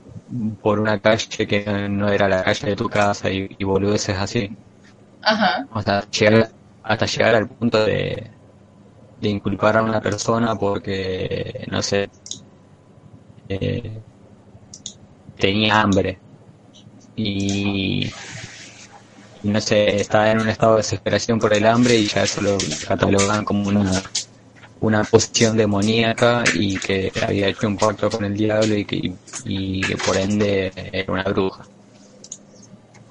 por 0.61 0.80
una 0.80 0.99
calle 0.99 1.47
que 1.47 1.65
no 1.89 2.10
era 2.10 2.27
la 2.27 2.43
calle 2.43 2.69
de 2.69 2.76
tu 2.76 2.89
casa 2.89 3.30
y, 3.31 3.47
y 3.57 3.64
boludeces 3.64 4.18
así. 4.18 4.49
Ajá. 5.22 5.68
sea, 5.81 6.01
llegar, 6.10 6.51
hasta 6.84 7.05
llegar 7.05 7.35
al 7.35 7.49
punto 7.49 7.84
de, 7.85 8.31
de 9.18 9.30
inculpar 9.30 9.77
a 9.77 9.84
una 9.84 10.01
persona 10.01 10.55
porque, 10.55 11.65
no 11.72 11.81
sé, 11.81 12.10
eh, 13.47 14.03
tenía 15.38 15.81
hambre. 15.81 16.19
Y, 17.15 18.14
y 19.43 19.49
no 19.49 19.60
sé, 19.61 19.97
estaba 19.97 20.31
en 20.31 20.39
un 20.39 20.49
estado 20.49 20.73
de 20.73 20.77
desesperación 20.77 21.39
por 21.39 21.53
el 21.53 21.65
hambre 21.68 21.95
y 21.97 22.07
ya 22.07 22.23
eso 22.23 22.41
lo 22.41 22.57
catalogan 22.88 23.43
como 23.45 23.68
una, 23.69 23.91
una 24.84 25.03
posición 25.03 25.57
demoníaca 25.57 26.43
y 26.53 26.77
que 26.77 27.11
había 27.26 27.47
hecho 27.49 27.68
un 27.68 27.77
pacto 27.77 28.10
con 28.10 28.23
el 28.26 28.35
diablo 28.38 28.76
y 28.77 28.85
que, 28.85 29.14
y 29.45 29.81
que 29.81 29.97
por 29.97 30.18
ende 30.18 30.72
era 30.93 31.11
una 31.14 31.23
bruja. 31.23 31.64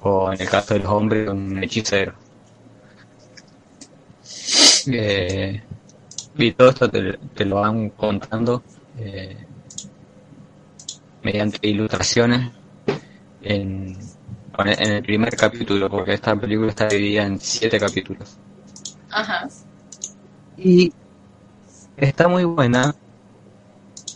O 0.01 0.31
en 0.31 0.39
el 0.39 0.47
caso 0.47 0.75
de 0.75 0.81
los 0.81 0.89
hombres, 0.91 1.27
un 1.27 1.63
hechicero. 1.63 2.13
Eh, 4.87 5.61
Y 6.37 6.51
todo 6.53 6.69
esto 6.69 6.89
te, 6.89 7.17
te 7.35 7.45
lo 7.45 7.57
van 7.57 7.89
contando 7.91 8.63
eh, 8.99 9.37
mediante 11.23 11.67
ilustraciones 11.67 12.51
en, 13.41 13.97
en 14.59 14.91
el 14.93 15.03
primer 15.03 15.35
capítulo, 15.35 15.89
porque 15.89 16.13
esta 16.13 16.35
película 16.35 16.69
está 16.69 16.87
dividida 16.87 17.25
en 17.25 17.39
siete 17.39 17.79
capítulos. 17.79 18.37
Ajá. 19.09 19.47
Y 20.57 20.91
está 21.97 22.27
muy 22.27 22.43
buena 22.43 22.95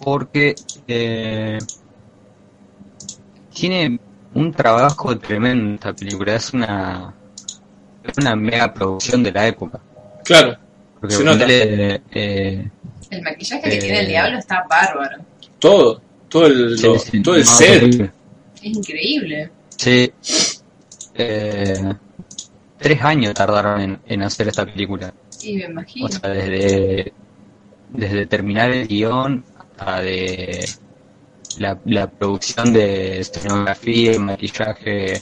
porque 0.03 0.55
eh, 0.87 1.57
tiene 3.53 3.99
un 4.33 4.51
trabajo 4.51 5.17
tremendo 5.17 5.75
esta 5.75 5.93
película. 5.93 6.35
Es 6.35 6.53
una, 6.53 7.13
es 8.03 8.17
una 8.17 8.35
mega 8.35 8.73
producción 8.73 9.23
de 9.23 9.31
la 9.31 9.47
época. 9.47 9.79
Claro, 10.23 10.57
Porque 10.99 11.15
Se 11.15 11.23
nota. 11.23 11.39
ponele, 11.39 12.01
eh, 12.11 12.69
El 13.09 13.21
maquillaje 13.23 13.63
que 13.69 13.75
Eh, 13.77 13.79
tiene 13.79 13.99
el 14.01 14.07
diablo 14.07 14.37
está 14.37 14.65
bárbaro. 14.69 15.23
todo, 15.59 16.01
todo 16.29 16.45
el, 16.47 16.77
sí, 16.77 16.85
lo- 16.87 16.99
sí, 16.99 17.21
todo 17.21 17.35
el 17.35 17.45
no, 17.45 17.51
set. 17.51 18.11
Es 18.55 18.63
increíble. 18.63 19.49
Sí. 19.77 20.11
Eh, 21.15 21.93
tres 22.77 23.01
años 23.01 23.33
tardaron 23.33 23.81
en, 23.81 23.99
en 24.05 24.21
hacer 24.23 24.47
esta 24.49 24.65
película. 24.65 25.13
Y 25.41 25.55
me 25.55 25.65
imagino. 25.65 26.05
O 26.07 26.09
sea, 26.09 26.29
desde, 26.29 27.13
desde 27.89 28.25
terminar 28.27 28.71
el 28.71 28.87
guion 28.87 29.43
hasta 29.57 30.01
de 30.01 30.65
la, 31.59 31.79
la 31.85 32.09
producción 32.09 32.73
de 32.73 33.19
escenografía, 33.19 34.19
maquillaje, 34.19 35.21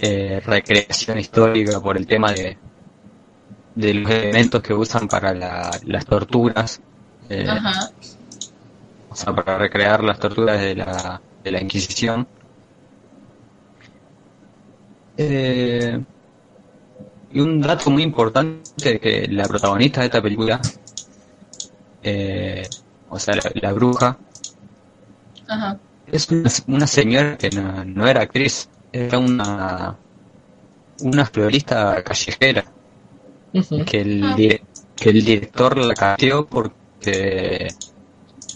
eh, 0.00 0.40
recreación 0.44 1.18
histórica 1.18 1.80
por 1.80 1.96
el 1.96 2.06
tema 2.06 2.32
de, 2.32 2.58
de 3.74 3.94
los 3.94 4.10
elementos 4.10 4.62
que 4.62 4.74
usan 4.74 5.08
para 5.08 5.32
la- 5.34 5.78
las 5.84 6.04
torturas. 6.04 6.80
eh, 7.28 7.46
Ajá. 7.48 7.90
o 9.08 9.16
sea, 9.16 9.34
para 9.34 9.58
recrear 9.58 10.02
las 10.04 10.18
torturas 10.18 10.60
de 10.60 10.74
la, 10.74 11.20
de 11.42 11.50
la 11.50 11.60
Inquisición. 11.62 12.26
Eh, 15.16 16.00
y 17.32 17.40
un 17.40 17.60
dato 17.60 17.90
muy 17.90 18.02
importante 18.02 19.00
que 19.00 19.26
la 19.30 19.44
protagonista 19.46 20.00
de 20.00 20.06
esta 20.06 20.22
película, 20.22 20.60
eh, 22.04 22.68
o 23.08 23.18
sea, 23.18 23.34
la, 23.36 23.50
la 23.54 23.72
bruja, 23.72 24.18
Ajá. 25.48 25.78
es 26.06 26.28
una, 26.30 26.50
una 26.68 26.86
señora 26.86 27.36
que 27.38 27.50
no, 27.50 27.84
no 27.84 28.06
era 28.06 28.22
actriz, 28.22 28.68
era 28.92 29.18
una, 29.18 29.96
una 31.00 31.26
florista 31.26 32.02
callejera 32.02 32.64
que 33.86 34.00
el, 34.00 34.24
Ah. 34.24 34.36
que 34.36 35.10
el 35.10 35.24
director 35.24 35.76
la 35.78 35.94
casteó 35.94 36.46
porque 36.46 37.68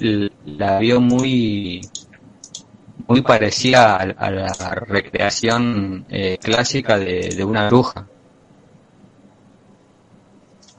la 0.00 0.78
vio 0.78 1.00
muy 1.00 1.80
muy 3.06 3.22
parecida 3.22 3.96
a, 3.96 4.02
a 4.02 4.30
la 4.30 4.52
recreación 4.86 6.04
eh, 6.08 6.38
clásica 6.42 6.98
de, 6.98 7.34
de 7.36 7.44
una 7.44 7.68
bruja. 7.68 8.06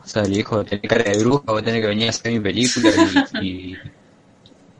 O 0.09 0.11
sea, 0.11 0.23
le 0.23 0.37
dijo, 0.37 0.65
tenés 0.65 0.89
cara 0.89 1.03
de 1.03 1.19
bruja, 1.23 1.43
vos 1.45 1.63
tenés 1.63 1.81
que 1.81 1.87
venir 1.87 2.07
a 2.07 2.09
hacer 2.09 2.31
mi 2.31 2.39
película 2.39 2.89
y, 3.41 3.75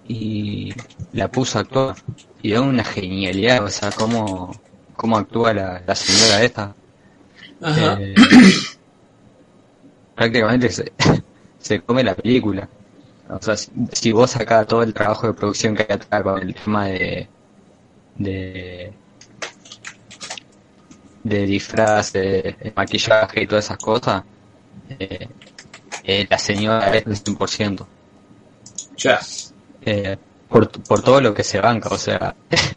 y, 0.08 0.70
y 0.72 0.74
la 1.14 1.30
puso 1.30 1.60
a 1.60 1.62
actuar. 1.62 1.96
Y 2.42 2.54
es 2.54 2.60
una 2.60 2.84
genialidad, 2.84 3.64
o 3.64 3.70
sea, 3.70 3.92
cómo, 3.92 4.52
cómo 4.96 5.18
actúa 5.18 5.54
la, 5.54 5.84
la 5.86 5.96
señora 5.96 6.44
esta. 6.44 6.76
Ajá. 7.62 7.98
Eh, 8.02 8.16
prácticamente 10.16 10.70
se, 10.70 10.92
se 11.60 11.82
come 11.82 12.04
la 12.04 12.16
película. 12.16 12.68
O 13.30 13.42
sea, 13.42 13.58
si, 13.58 13.72
si 13.92 14.12
vos 14.12 14.32
sacás 14.32 14.68
todo 14.68 14.84
el 14.84 14.94
trabajo 14.94 15.28
de 15.28 15.34
producción 15.34 15.76
que 15.76 15.84
hay 15.88 15.96
atrás 15.96 16.24
con 16.24 16.42
el 16.42 16.56
tema 16.56 16.88
de 16.88 17.30
de 18.18 18.94
de 21.24 21.46
disfraz, 21.46 22.14
de, 22.14 22.56
de 22.62 22.74
maquillaje 22.76 23.44
y 23.44 23.48
todas 23.48 23.66
esas 23.66 23.78
cosas, 23.78 24.24
eh, 24.90 25.28
eh, 26.04 26.28
la 26.30 26.40
señora 26.40 26.96
es 26.98 27.06
del 27.06 27.18
100%. 27.18 27.88
Ya. 28.98 29.20
Eh, 29.82 30.18
por, 30.50 30.70
por 30.84 31.02
todo 31.02 31.22
lo 31.22 31.34
que 31.34 31.44
se 31.44 31.60
banca, 31.62 31.90
o 31.90 31.98
sea, 31.98 32.36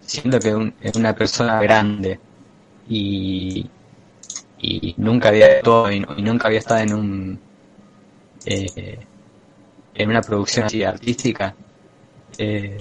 siendo 0.00 0.38
que 0.38 0.54
un- 0.54 0.74
es 0.80 0.94
una 0.96 1.14
persona 1.14 1.60
grande 1.60 2.18
y, 2.88 3.66
y 4.60 4.94
nunca 4.98 5.28
había 5.30 5.46
actuado 5.46 5.90
y, 5.92 6.04
y 6.18 6.22
nunca 6.22 6.48
había 6.48 6.60
estado 6.60 6.80
en 6.80 6.94
un 6.94 7.40
en 9.94 10.08
una 10.08 10.22
producción 10.22 10.66
así 10.66 10.82
artística, 10.82 11.54
eh, 12.38 12.78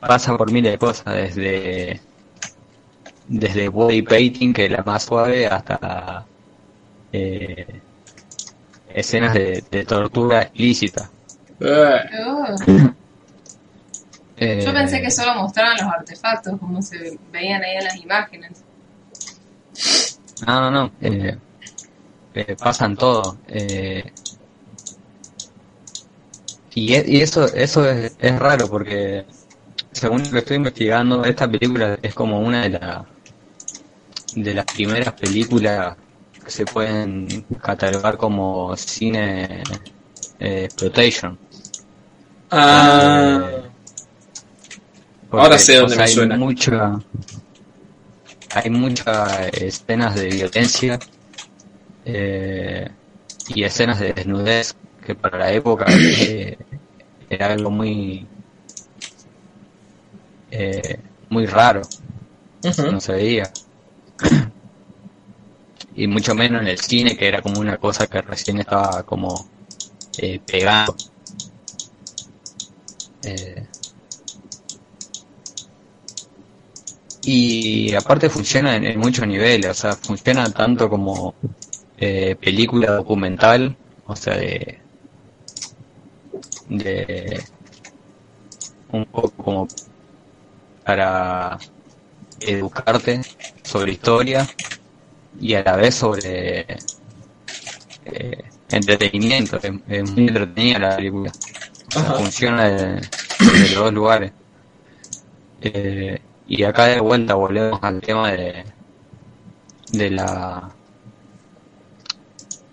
pasa 0.00 0.36
por 0.36 0.50
miles 0.52 0.72
de 0.72 0.78
cosas, 0.78 1.14
desde 1.14 2.00
desde 3.28 3.68
body 3.68 4.02
painting, 4.02 4.52
que 4.52 4.66
es 4.66 4.70
la 4.70 4.82
más 4.82 5.04
suave, 5.04 5.46
hasta 5.46 6.26
eh, 7.16 7.80
escenas 8.92 9.34
de, 9.34 9.62
de 9.70 9.84
tortura 9.84 10.42
explícita. 10.42 11.10
Eh. 11.60 12.00
Eh, 14.36 14.62
Yo 14.66 14.72
pensé 14.72 15.00
que 15.00 15.10
solo 15.12 15.34
mostraban 15.36 15.76
los 15.76 15.86
artefactos, 15.86 16.58
como 16.58 16.82
se 16.82 17.16
veían 17.32 17.62
ahí 17.62 17.76
en 17.76 17.84
las 17.84 17.96
imágenes. 17.96 18.50
No, 20.44 20.60
no, 20.60 20.70
no. 20.70 20.90
eh, 21.00 21.38
eh, 22.34 22.56
pasan 22.58 22.96
todo. 22.96 23.36
eh, 23.46 24.10
y, 26.74 26.94
e- 26.94 27.04
y 27.06 27.20
eso 27.20 27.46
eso 27.54 27.88
es, 27.88 28.12
es 28.18 28.38
raro 28.40 28.68
porque, 28.68 29.24
según 29.92 30.24
lo 30.24 30.30
que 30.32 30.38
estoy 30.38 30.56
investigando, 30.56 31.24
esta 31.24 31.48
película 31.48 31.96
es 32.02 32.12
como 32.12 32.40
una 32.40 32.62
de, 32.62 32.70
la, 32.70 33.04
de 34.34 34.54
las 34.54 34.64
primeras 34.66 35.12
películas 35.14 35.96
que 36.44 36.50
se 36.50 36.66
pueden 36.66 37.46
catalogar 37.62 38.16
como 38.16 38.76
cine 38.76 39.62
eh, 40.38 40.64
exploitation. 40.64 41.38
ah, 42.50 43.50
Porque, 45.30 45.42
Ahora 45.44 45.58
sé 45.58 45.78
o 45.80 45.82
dónde 45.82 45.96
sea, 45.96 46.04
me 46.04 46.04
hay 46.04 46.12
suena. 46.12 46.36
Mucha, 46.36 46.98
hay 48.54 48.70
muchas 48.70 49.48
escenas 49.52 50.14
de 50.14 50.28
violencia 50.28 50.98
eh, 52.04 52.88
y 53.48 53.64
escenas 53.64 54.00
de 54.00 54.12
desnudez 54.12 54.74
que 55.04 55.14
para 55.14 55.38
la 55.38 55.52
época 55.52 55.86
eh, 55.88 56.56
era 57.28 57.52
algo 57.52 57.70
muy 57.70 58.26
eh, 60.50 60.98
muy 61.28 61.46
raro, 61.46 61.82
no 62.90 63.00
se 63.00 63.12
veía. 63.12 63.50
Y 65.94 66.06
mucho 66.06 66.34
menos 66.34 66.62
en 66.62 66.68
el 66.68 66.78
cine, 66.78 67.16
que 67.16 67.28
era 67.28 67.42
como 67.42 67.60
una 67.60 67.78
cosa 67.78 68.06
que 68.06 68.20
recién 68.22 68.58
estaba 68.60 69.02
como 69.04 69.48
eh, 70.18 70.40
pegando. 70.46 70.96
Eh, 73.24 73.66
y 77.24 77.94
aparte 77.94 78.28
funciona 78.28 78.76
en, 78.76 78.84
en 78.84 78.98
muchos 78.98 79.26
niveles, 79.26 79.70
o 79.70 79.74
sea, 79.74 79.92
funciona 79.96 80.48
tanto 80.50 80.88
como 80.88 81.34
eh, 81.98 82.36
película 82.40 82.92
documental, 82.92 83.76
o 84.06 84.16
sea, 84.16 84.36
de, 84.36 84.80
de 86.68 87.44
un 88.92 89.04
poco 89.06 89.30
como 89.42 89.68
para 90.84 91.58
educarte 92.40 93.22
sobre 93.64 93.92
historia 93.92 94.46
y 95.40 95.54
a 95.54 95.62
la 95.62 95.76
vez 95.76 95.94
sobre 95.94 96.66
eh, 98.04 98.44
entretenimiento. 98.70 99.56
Es, 99.62 99.72
es 99.88 100.04
muy 100.04 100.28
entretenida 100.28 100.78
la 100.78 100.96
película. 100.96 101.32
O 101.88 101.92
sea, 101.92 102.10
Ajá. 102.10 102.14
funciona 102.14 102.64
de, 102.68 102.86
de 102.96 103.68
los 103.70 103.74
dos 103.74 103.92
lugares. 103.92 104.32
Eh, 105.60 106.20
y 106.46 106.62
acá 106.62 106.86
de 106.86 107.00
vuelta 107.00 107.34
volvemos 107.34 107.80
al 107.82 108.00
tema 108.00 108.30
de, 108.32 108.64
de 109.92 110.10
la 110.10 110.70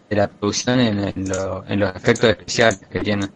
de 0.10 0.16
la 0.16 0.28
producción 0.28 0.80
en, 0.80 1.00
en 1.00 1.28
lo- 1.30 1.66
en 1.66 1.80
los 1.80 1.96
efectos 1.96 2.30
especiales 2.30 2.80
que 2.88 3.00
tiene 3.00 3.30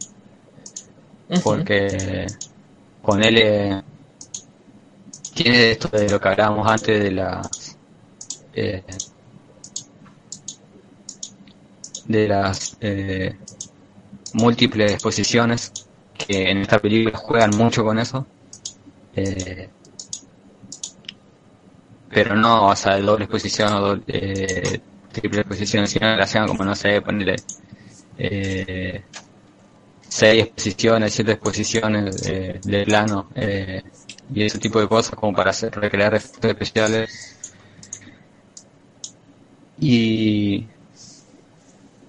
porque 1.43 2.25
con 3.01 3.23
él 3.23 3.37
eh, 3.37 3.81
tiene 5.33 5.71
esto 5.71 5.89
de 5.89 6.09
lo 6.09 6.19
que 6.19 6.27
hablábamos 6.29 6.67
antes 6.67 7.03
de 7.03 7.11
las 7.11 7.77
eh, 8.53 8.83
de 12.05 12.27
las 12.27 12.77
eh, 12.81 13.37
múltiples 14.33 14.93
exposiciones 14.93 15.73
que 16.13 16.49
en 16.51 16.59
esta 16.59 16.79
película 16.79 17.17
juegan 17.17 17.55
mucho 17.55 17.83
con 17.83 17.99
eso 17.99 18.27
eh, 19.13 19.71
pero 22.09 22.35
no 22.35 22.67
o 22.69 22.75
sea 22.75 22.97
doble 22.99 23.25
exposición 23.25 23.73
o 23.73 23.79
doble- 23.81 24.03
eh, 24.07 24.81
triple 25.11 25.41
exposición 25.41 25.87
sino 25.87 26.07
que 26.11 26.17
la 26.17 26.23
hacían 26.23 26.47
como 26.47 26.63
no 26.65 26.75
sé 26.75 27.01
ponerle 27.01 27.35
eh, 28.17 29.05
seis 30.07 30.43
exposiciones, 30.43 31.13
siete 31.13 31.33
exposiciones 31.33 32.15
eh, 32.25 32.61
de 32.63 32.85
plano 32.85 33.29
eh, 33.35 33.81
y 34.33 34.43
ese 34.43 34.59
tipo 34.59 34.79
de 34.79 34.87
cosas 34.87 35.15
como 35.15 35.33
para 35.33 35.51
hacer 35.51 35.73
recrear 35.75 36.13
efectos 36.15 36.51
especiales. 36.51 37.35
Y, 39.77 40.67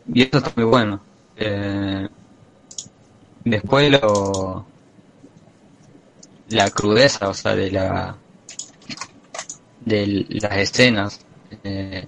y 0.09 0.23
eso 0.23 0.39
está 0.39 0.53
muy 0.57 0.65
bueno. 0.65 1.01
Eh, 1.37 2.09
después 3.45 3.91
lo 3.91 4.67
la 6.49 6.71
crudeza, 6.71 7.29
o 7.29 7.35
sea, 7.35 7.55
de 7.55 7.71
la 7.71 8.19
de 9.81 10.27
las 10.29 10.57
escenas 10.59 11.21
eh, 11.65 12.07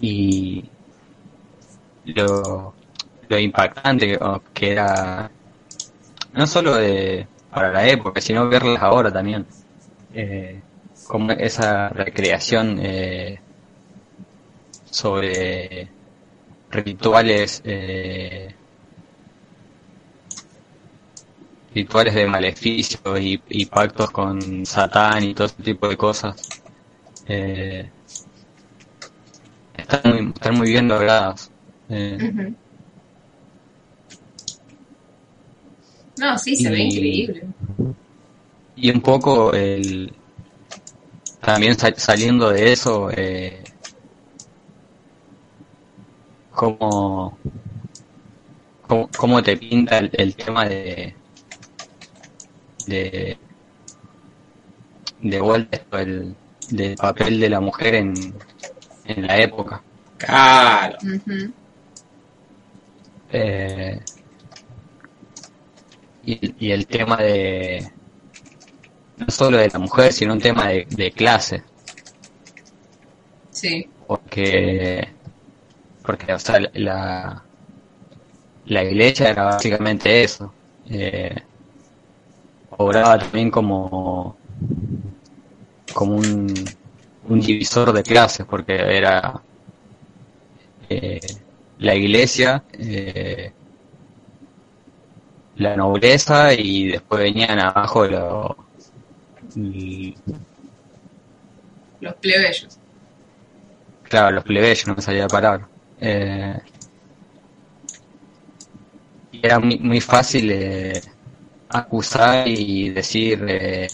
y 0.00 0.70
lo, 2.04 2.74
lo 3.28 3.38
impactante 3.38 4.06
que, 4.06 4.16
o- 4.16 4.42
que 4.52 4.72
era 4.72 5.30
no 6.32 6.46
solo 6.46 6.76
de 6.76 7.26
para 7.50 7.70
la 7.72 7.86
época 7.88 8.20
sino 8.20 8.48
verlas 8.48 8.82
ahora 8.82 9.12
también 9.12 9.46
eh, 10.14 10.62
como 11.04 11.32
esa 11.32 11.88
recreación 11.90 12.78
eh, 12.80 13.40
sobre 14.84 15.90
rituales 16.72 17.60
eh, 17.64 18.54
rituales 21.74 22.14
de 22.14 22.26
maleficio 22.26 23.00
y, 23.18 23.42
y 23.48 23.66
pactos 23.66 24.10
con 24.10 24.64
Satán 24.66 25.24
y 25.24 25.34
todo 25.34 25.46
ese 25.46 25.62
tipo 25.62 25.88
de 25.88 25.96
cosas. 25.96 26.36
Eh, 27.26 27.90
están, 29.74 30.12
muy, 30.14 30.32
están 30.34 30.54
muy 30.56 30.68
bien 30.70 30.88
logradas. 30.88 31.50
Eh. 31.88 32.18
No, 36.16 36.38
sí, 36.38 36.56
se 36.56 36.70
ve 36.70 36.78
increíble. 36.80 37.42
y 38.76 38.90
un 38.90 39.00
poco 39.00 39.52
el 39.52 40.12
también 41.40 41.78
sa- 41.78 41.94
saliendo 41.96 42.50
de 42.50 42.72
eso 42.72 43.10
eh, 43.10 43.61
cómo, 46.62 47.38
cómo 48.86 49.08
cómo 49.16 49.42
te 49.42 49.56
pinta 49.56 49.98
el, 49.98 50.10
el 50.12 50.36
tema 50.36 50.64
de 50.68 51.12
de 52.86 53.36
de 55.20 55.40
vuelta 55.40 55.76
esto 55.76 55.96
del, 55.96 56.36
papel 56.96 57.40
de 57.40 57.50
la 57.50 57.60
mujer 57.60 57.96
en, 57.96 58.14
en 59.06 59.26
la 59.26 59.38
época. 59.38 59.82
Claro. 60.18 60.98
Eh, 63.32 64.00
y, 66.24 66.66
y 66.66 66.70
el 66.70 66.86
tema 66.86 67.16
de 67.16 67.90
no 69.16 69.26
solo 69.28 69.58
de 69.58 69.68
la 69.68 69.78
mujer 69.80 70.12
sino 70.12 70.34
un 70.34 70.40
tema 70.40 70.68
de, 70.68 70.86
de 70.90 71.10
clase. 71.10 71.62
Sí, 73.50 73.88
porque 74.06 75.21
porque 76.02 76.32
o 76.34 76.38
sea 76.38 76.60
la 76.74 77.48
la 78.64 78.82
iglesia 78.84 79.30
era 79.30 79.44
básicamente 79.44 80.24
eso 80.24 80.56
eh, 80.84 81.34
obraba 82.70 83.18
también 83.20 83.50
como 83.52 84.36
como 85.92 86.16
un, 86.16 86.76
un 87.22 87.40
divisor 87.40 87.92
de 87.92 88.04
clases 88.04 88.46
porque 88.46 88.74
era 88.74 89.44
eh, 90.88 91.42
la 91.78 91.94
iglesia 91.94 92.64
eh, 92.72 93.54
la 95.54 95.74
nobleza 95.76 96.52
y 96.52 96.88
después 96.88 97.22
venían 97.22 97.58
abajo 97.58 98.04
los 98.06 98.50
los 102.00 102.14
plebeyos. 102.16 102.78
Claro, 104.02 104.30
los 104.36 104.44
plebeyos 104.44 104.86
no 104.86 104.94
me 104.94 105.02
salía 105.02 105.24
a 105.24 105.28
parar. 105.28 105.71
Eh, 106.04 106.58
y 109.30 109.46
era 109.46 109.60
muy, 109.60 109.78
muy 109.78 110.00
fácil 110.00 110.50
eh, 110.50 111.00
acusar 111.68 112.48
y 112.48 112.90
decir 112.90 113.44
eh, 113.48 113.86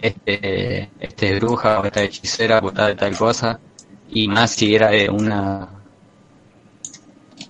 este, 0.00 0.90
este 0.98 1.34
es 1.34 1.40
bruja 1.40 1.80
o 1.80 1.84
esta 1.84 2.02
hechicera 2.02 2.58
o 2.62 2.72
tal, 2.72 2.96
tal 2.96 3.16
cosa. 3.16 3.60
Y 4.08 4.28
más 4.28 4.50
si 4.52 4.74
era 4.74 4.90
de 4.90 5.10
una 5.10 5.68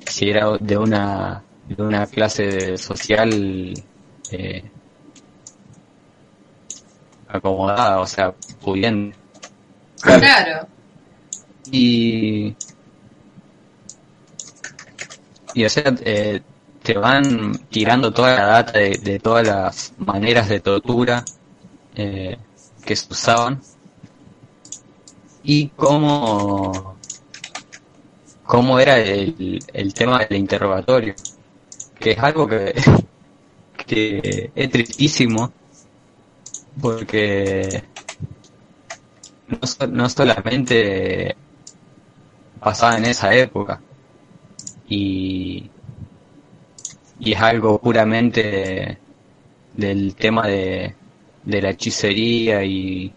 si 0.07 0.31
era 0.31 0.57
de 0.59 0.77
una 0.77 1.43
de 1.69 1.83
una 1.83 2.07
clase 2.07 2.77
social 2.77 3.73
eh, 4.33 4.65
acomodada, 7.29 8.01
o 8.01 8.07
sea, 8.07 8.33
pudiente. 8.61 9.17
Claro. 10.01 10.67
Y. 11.71 12.55
Y 15.55 15.65
o 15.65 15.71
sea, 15.71 15.95
eh, 16.05 16.41
te 16.83 16.95
van 16.95 17.53
tirando 17.71 18.13
toda 18.13 18.35
la 18.37 18.47
data 18.47 18.79
de, 18.79 19.21
todas 19.23 19.47
las 19.47 19.93
maneras 19.99 20.49
de 20.49 20.61
tortura 20.61 21.25
eh, 21.95 22.37
que 22.85 22.97
se 22.97 23.13
usaban 23.13 23.61
y 25.45 25.69
cómo, 25.69 26.97
cómo 28.45 28.79
era 28.79 28.99
el, 28.99 29.59
el 29.73 29.95
tema 29.95 30.19
del 30.25 30.39
interrogatorio, 30.39 31.15
que 31.99 32.13
es 32.13 32.19
algo 32.19 32.47
que, 32.47 32.75
que 33.87 34.51
es 34.55 34.71
tristísimo 34.71 35.53
porque 36.81 37.85
no, 39.49 39.87
no 39.89 40.09
solamente 40.09 41.37
pasaba 42.61 42.97
en 42.97 43.05
esa 43.07 43.35
época 43.35 43.81
y, 44.93 45.71
y 47.21 47.33
es 47.33 47.41
algo 47.41 47.81
puramente 47.81 48.99
del 49.75 50.15
tema 50.17 50.47
de, 50.49 50.95
de 51.45 51.63
la 51.63 51.71
hechicería 51.71 52.65
y 52.65 53.13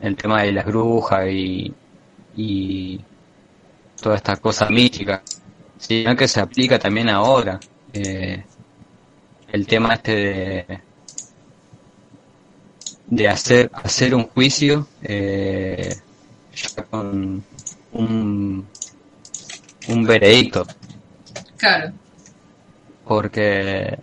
el 0.00 0.16
tema 0.16 0.42
de 0.42 0.52
las 0.52 0.66
brujas 0.66 1.28
y, 1.30 1.72
y 2.36 3.00
toda 4.02 4.16
esta 4.16 4.36
cosa 4.36 4.68
mística, 4.68 5.22
sino 5.78 6.16
que 6.16 6.28
se 6.28 6.40
aplica 6.40 6.78
también 6.78 7.08
ahora. 7.08 7.60
eh, 7.92 8.44
el 9.52 9.66
tema 9.66 9.94
este 9.94 10.12
de, 10.16 10.80
de 13.06 13.28
hacer 13.28 13.70
hacer 13.74 14.14
un 14.14 14.24
juicio 14.28 14.88
eh, 15.02 15.94
ya 16.54 16.82
con 16.84 17.44
un 17.92 18.66
un 19.88 20.04
veredicto 20.04 20.66
Claro. 21.62 21.92
porque 23.06 23.96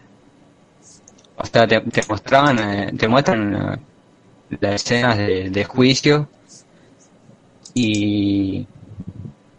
o 1.35 1.45
sea 1.45 1.67
te, 1.67 1.81
te 1.81 2.01
mostraban 2.07 2.57
eh, 2.59 2.93
te 2.97 3.07
muestran 3.07 3.55
eh, 3.55 4.57
las 4.61 4.75
escenas 4.75 5.17
de, 5.17 5.49
de 5.49 5.65
juicio 5.65 6.29
y 7.73 8.65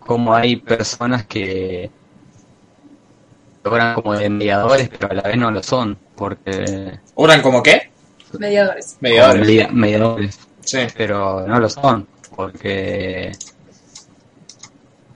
cómo 0.01 0.35
hay 0.35 0.57
personas 0.57 1.27
que 1.27 1.91
logran 3.63 3.95
como 3.97 4.15
de 4.17 4.31
mediadores 4.31 4.89
pero 4.89 5.11
a 5.11 5.15
la 5.15 5.23
vez 5.23 5.37
no 5.37 5.51
lo 5.51 5.63
son 5.63 5.97
porque 6.17 6.99
¿Oran 7.15 7.43
como 7.43 7.63
qué? 7.63 7.91
Mediadores. 8.39 8.87
como 8.95 8.99
Mediadores. 9.03 9.47
media- 9.47 9.69
mediadores 9.71 10.39
Sí. 10.63 10.79
pero 10.97 11.47
no 11.47 11.59
lo 11.59 11.69
son, 11.69 12.07
porque 12.37 13.33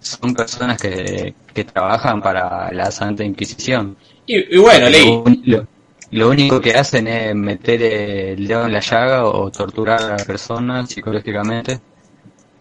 son 0.04 0.34
personas 0.34 0.80
que, 0.80 1.34
que 1.52 1.64
trabajan 1.64 2.20
para 2.22 2.72
la 2.72 2.90
Santa 2.90 3.24
Inquisición. 3.24 3.96
Y, 4.26 4.54
y 4.56 4.58
bueno, 4.58 4.88
Leí. 4.88 5.22
lo- 5.44 5.66
lo 6.10 6.28
único 6.30 6.60
que 6.60 6.74
hacen 6.74 7.08
es 7.08 7.34
meter 7.34 7.82
el 7.82 8.46
dedo 8.46 8.66
en 8.66 8.72
la 8.72 8.80
llaga 8.80 9.24
o 9.24 9.50
torturar 9.50 10.00
a 10.02 10.16
la 10.16 10.24
persona 10.24 10.86
psicológicamente 10.86 11.80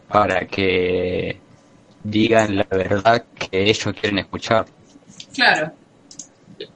para 0.08 0.48
que 0.48 1.38
digan 2.04 2.56
la 2.56 2.68
verdad 2.72 3.26
que 3.38 3.70
ellos 3.70 3.94
quieren 4.00 4.20
escuchar. 4.20 4.66
Claro. 5.36 5.72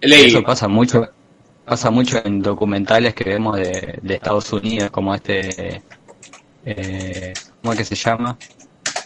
Leí. 0.02 0.28
Eso 0.28 0.44
pasa 0.44 0.68
mucho 0.68 1.08
pasa 1.66 1.90
mucho 1.90 2.22
en 2.24 2.42
documentales 2.42 3.14
que 3.14 3.24
vemos 3.26 3.58
de, 3.58 4.00
de 4.02 4.14
Estados 4.14 4.54
Unidos, 4.54 4.90
como 4.90 5.14
este, 5.16 5.82
eh, 6.66 7.34
¿cómo 7.62 7.74
es 7.74 7.80
que 7.80 7.84
se 7.86 7.96
llama? 7.96 8.38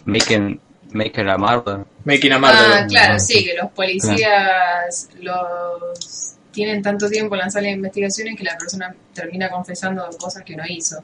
Making, 0.06 0.60
Making 0.92 1.28
a 1.30 1.38
Murder. 1.38 1.86
Making 2.06 2.32
a 2.34 2.40
Murder. 2.40 2.58
Ah, 2.74 2.86
claro, 2.88 3.20
sí, 3.20 3.44
que 3.46 3.54
los 3.56 3.72
policías 3.72 5.10
los 5.20 6.34
tienen 6.52 6.82
tanto 6.82 7.10
tiempo 7.10 7.36
en 7.36 7.42
la 7.42 7.50
sala 7.50 7.68
de 7.68 7.74
investigaciones 7.74 8.36
que 8.38 8.44
la 8.44 8.58
persona 8.58 8.94
termina 9.14 9.50
confesando 9.50 10.08
cosas 10.20 10.44
que 10.44 10.56
no 10.56 10.64
hizo. 10.68 11.02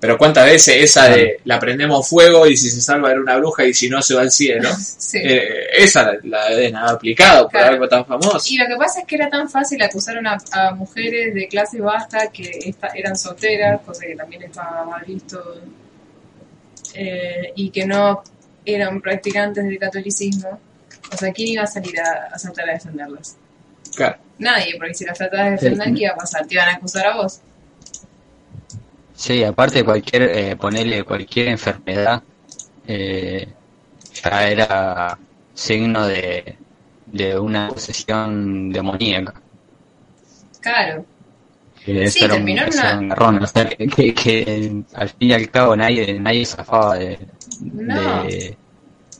Pero 0.00 0.18
cuántas 0.18 0.46
veces 0.46 0.82
esa 0.82 1.08
de 1.10 1.40
la 1.44 1.60
prendemos 1.60 2.08
fuego 2.08 2.44
y 2.48 2.56
si 2.56 2.70
se 2.70 2.80
salva 2.80 3.12
era 3.12 3.20
una 3.20 3.36
bruja 3.36 3.64
y 3.64 3.72
si 3.72 3.88
no 3.88 4.02
se 4.02 4.14
va 4.14 4.22
al 4.22 4.32
cielo. 4.32 4.68
Sí. 5.12 5.18
Eh, 5.22 5.66
esa 5.76 6.10
la, 6.24 6.48
deben 6.48 6.74
haber 6.74 6.94
aplicado 6.94 7.42
por 7.44 7.50
Claro. 7.50 7.74
algo 7.74 7.86
tan 7.86 8.06
famoso. 8.06 8.40
Y 8.48 8.56
lo 8.56 8.64
que 8.66 8.76
pasa 8.76 9.00
es 9.00 9.06
que 9.06 9.16
era 9.16 9.28
tan 9.28 9.46
fácil 9.50 9.82
acusar 9.82 10.16
a, 10.16 10.20
una- 10.20 10.38
a 10.52 10.74
mujeres 10.74 11.34
de 11.34 11.46
clase 11.48 11.78
baja 11.82 12.28
que 12.32 12.50
esta- 12.64 12.88
eran 12.94 13.14
solteras, 13.14 13.82
cosa 13.82 14.06
que 14.06 14.16
también 14.16 14.44
estaba 14.44 14.86
mal 14.86 15.04
visto, 15.06 15.38
eh, 16.94 17.52
y 17.56 17.70
que 17.70 17.86
no 17.86 18.22
eran 18.64 19.00
practicantes 19.00 19.64
del 19.64 19.78
catolicismo. 19.78 20.58
O 21.12 21.16
sea, 21.16 21.32
¿quién 21.32 21.48
iba 21.48 21.62
a 21.64 21.66
salir 21.66 21.98
a, 22.00 22.34
a 22.34 22.38
saltar 22.38 22.68
a 22.70 22.72
defenderlas? 22.74 23.36
Claro. 23.94 24.16
Nadie, 24.38 24.74
porque 24.78 24.94
si 24.94 25.04
las 25.04 25.18
tratabas 25.18 25.46
de 25.46 25.50
defender, 25.52 25.88
Sí. 25.88 25.94
¿qué 25.94 26.02
iba 26.04 26.12
a 26.12 26.16
pasar? 26.16 26.46
¿Te 26.46 26.54
iban 26.54 26.68
a 26.68 26.72
acusar 26.74 27.06
a 27.06 27.16
vos? 27.16 27.40
Sí, 29.14 29.44
aparte 29.44 29.78
de 29.78 29.84
cualquier, 29.84 30.22
eh, 30.22 30.56
ponerle 30.56 31.04
cualquier 31.04 31.48
enfermedad, 31.48 32.22
eh, 32.86 33.46
ya 34.22 34.48
era 34.48 35.18
signo 35.54 36.06
de, 36.06 36.56
de 37.06 37.38
una 37.38 37.68
posesión 37.68 38.70
demoníaca. 38.72 39.34
Claro. 40.60 41.04
Que 41.84 42.08
Sí, 42.10 42.20
terminó 42.26 42.62
en 42.62 43.12
una- 43.12 43.38
o 43.42 43.46
sea, 43.46 43.68
que, 43.68 43.86
que- 43.88 44.14
que 44.14 44.82
al 44.94 45.08
fin 45.08 45.30
y 45.30 45.32
al 45.32 45.50
cabo 45.50 45.76
nadie, 45.76 46.18
nadie 46.18 46.46
zafaba 46.46 46.96
de, 46.96 47.18
No. 47.70 48.22
de, 48.24 48.58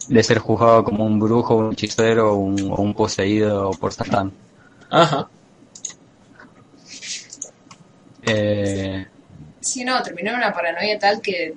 de 0.09 0.23
ser 0.23 0.39
juzgado 0.39 0.85
como 0.85 1.07
un 1.07 1.19
brujo, 1.21 1.57
un 1.57 1.73
hechicero 1.73 2.33
o 2.35 2.37
un, 2.37 2.71
o 2.73 2.77
un 2.83 2.95
poseído 2.95 3.71
por 3.73 3.93
Satán. 3.93 4.33
Ajá. 4.91 5.29
Eh, 8.23 9.07
Sí, 9.61 9.83
no, 9.85 10.03
terminó 10.03 10.31
en 10.33 10.37
una 10.37 10.53
paranoia 10.53 10.99
tal 10.99 11.23
que 11.23 11.55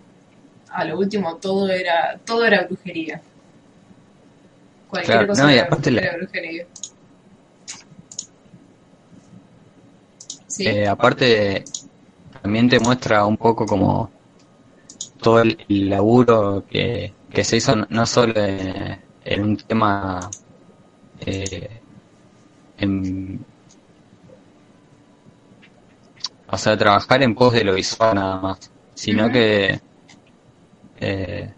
a 0.69 0.85
lo 0.85 0.97
último 0.99 1.37
todo 1.37 1.69
era 1.69 2.17
todo 2.25 2.45
era 2.45 2.63
brujería. 2.63 3.21
Cualquier 4.89 5.13
Claro, 5.13 5.27
cosa 5.27 5.43
no, 5.43 5.51
y 5.51 5.53
era, 5.55 5.65
aparte 5.67 5.91
la- 5.91 6.01
era 6.01 6.17
brujería. 6.17 6.65
Sí, 10.47 10.67
Eh, 10.69 10.87
aparte, 10.87 11.65
también 12.41 12.69
te 12.69 12.79
muestra 12.79 13.25
un 13.25 13.37
poco 13.37 13.65
como 13.65 14.11
todo 15.25 15.41
el 15.41 15.57
el 15.69 15.89
laburo 15.89 16.63
que, 16.69 17.13
que 17.33 17.43
se 17.43 17.57
hizo 17.57 17.75
no- 17.75 18.05
solo 18.05 18.33
en, 18.35 19.01
en 19.25 19.43
un 19.43 19.57
tema 19.57 20.29
eh, 21.25 21.69
en, 22.77 23.39
o 26.47 26.57
sea, 26.57 26.77
trabajar 26.77 27.23
en 27.23 27.35
pos 27.35 27.53
de 27.53 27.63
lo 27.63 27.73
visual 27.73 28.15
nada 28.15 28.39
más, 28.39 28.71
sino 28.93 29.31
que 29.31 29.79
eh, 30.99 31.49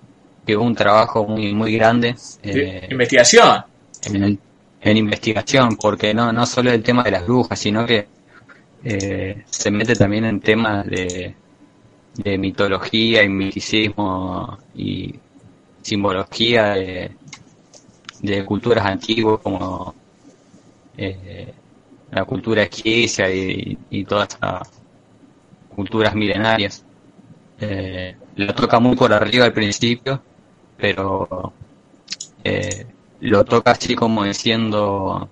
que 0.45 0.55
hubo 0.55 0.65
un 0.65 0.75
trabajo 0.75 1.25
muy 1.27 1.53
muy 1.53 1.73
grande 1.75 2.15
eh, 2.43 2.87
Investigación. 2.89 3.63
en, 4.05 4.23
el- 4.23 4.39
en 4.79 4.97
investigación, 4.97 5.75
porque 5.75 6.13
no, 6.13 6.31
no 6.31 6.45
solo 6.45 6.71
el 6.71 6.83
tema 6.83 7.03
de 7.03 7.11
las 7.11 7.25
brujas, 7.25 7.59
sino 7.59 7.85
que 7.85 8.07
eh, 8.83 9.43
se 9.49 9.71
mete 9.71 9.95
también 9.95 10.25
en 10.25 10.39
temas 10.39 10.85
de, 10.85 11.35
de 12.17 12.37
mitología 12.37 13.23
y 13.23 13.29
misticismo 13.29 14.57
y 14.75 15.15
simbología 15.81 16.71
de, 16.75 17.11
de 18.21 18.45
culturas 18.45 18.85
antiguas 18.85 19.39
como 19.41 19.95
eh, 20.97 21.53
la 22.11 22.25
cultura 22.25 22.63
egipcia 22.63 23.33
y, 23.33 23.77
y 23.89 24.03
todas 24.05 24.29
estas 24.29 24.69
culturas 25.75 26.15
milenarias. 26.15 26.83
Eh, 27.59 28.15
lo 28.35 28.53
toca 28.55 28.79
muy 28.79 28.95
por 28.95 29.13
arriba 29.13 29.45
al 29.45 29.53
principio, 29.53 30.21
pero 30.77 31.53
eh, 32.43 32.85
lo 33.21 33.43
toca 33.45 33.71
así 33.71 33.95
como 33.95 34.23
diciendo 34.23 35.29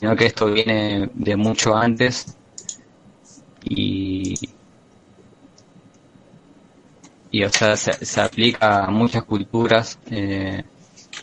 sino 0.00 0.16
que 0.16 0.26
esto 0.26 0.46
viene 0.52 1.08
de 1.14 1.36
mucho 1.36 1.76
antes 1.76 2.26
y 3.64 4.36
y 7.30 7.44
o 7.44 7.48
sea 7.50 7.76
se, 7.76 8.04
se 8.04 8.20
aplica 8.20 8.84
a 8.84 8.90
muchas 8.90 9.24
culturas 9.24 9.98
eh, 10.10 10.62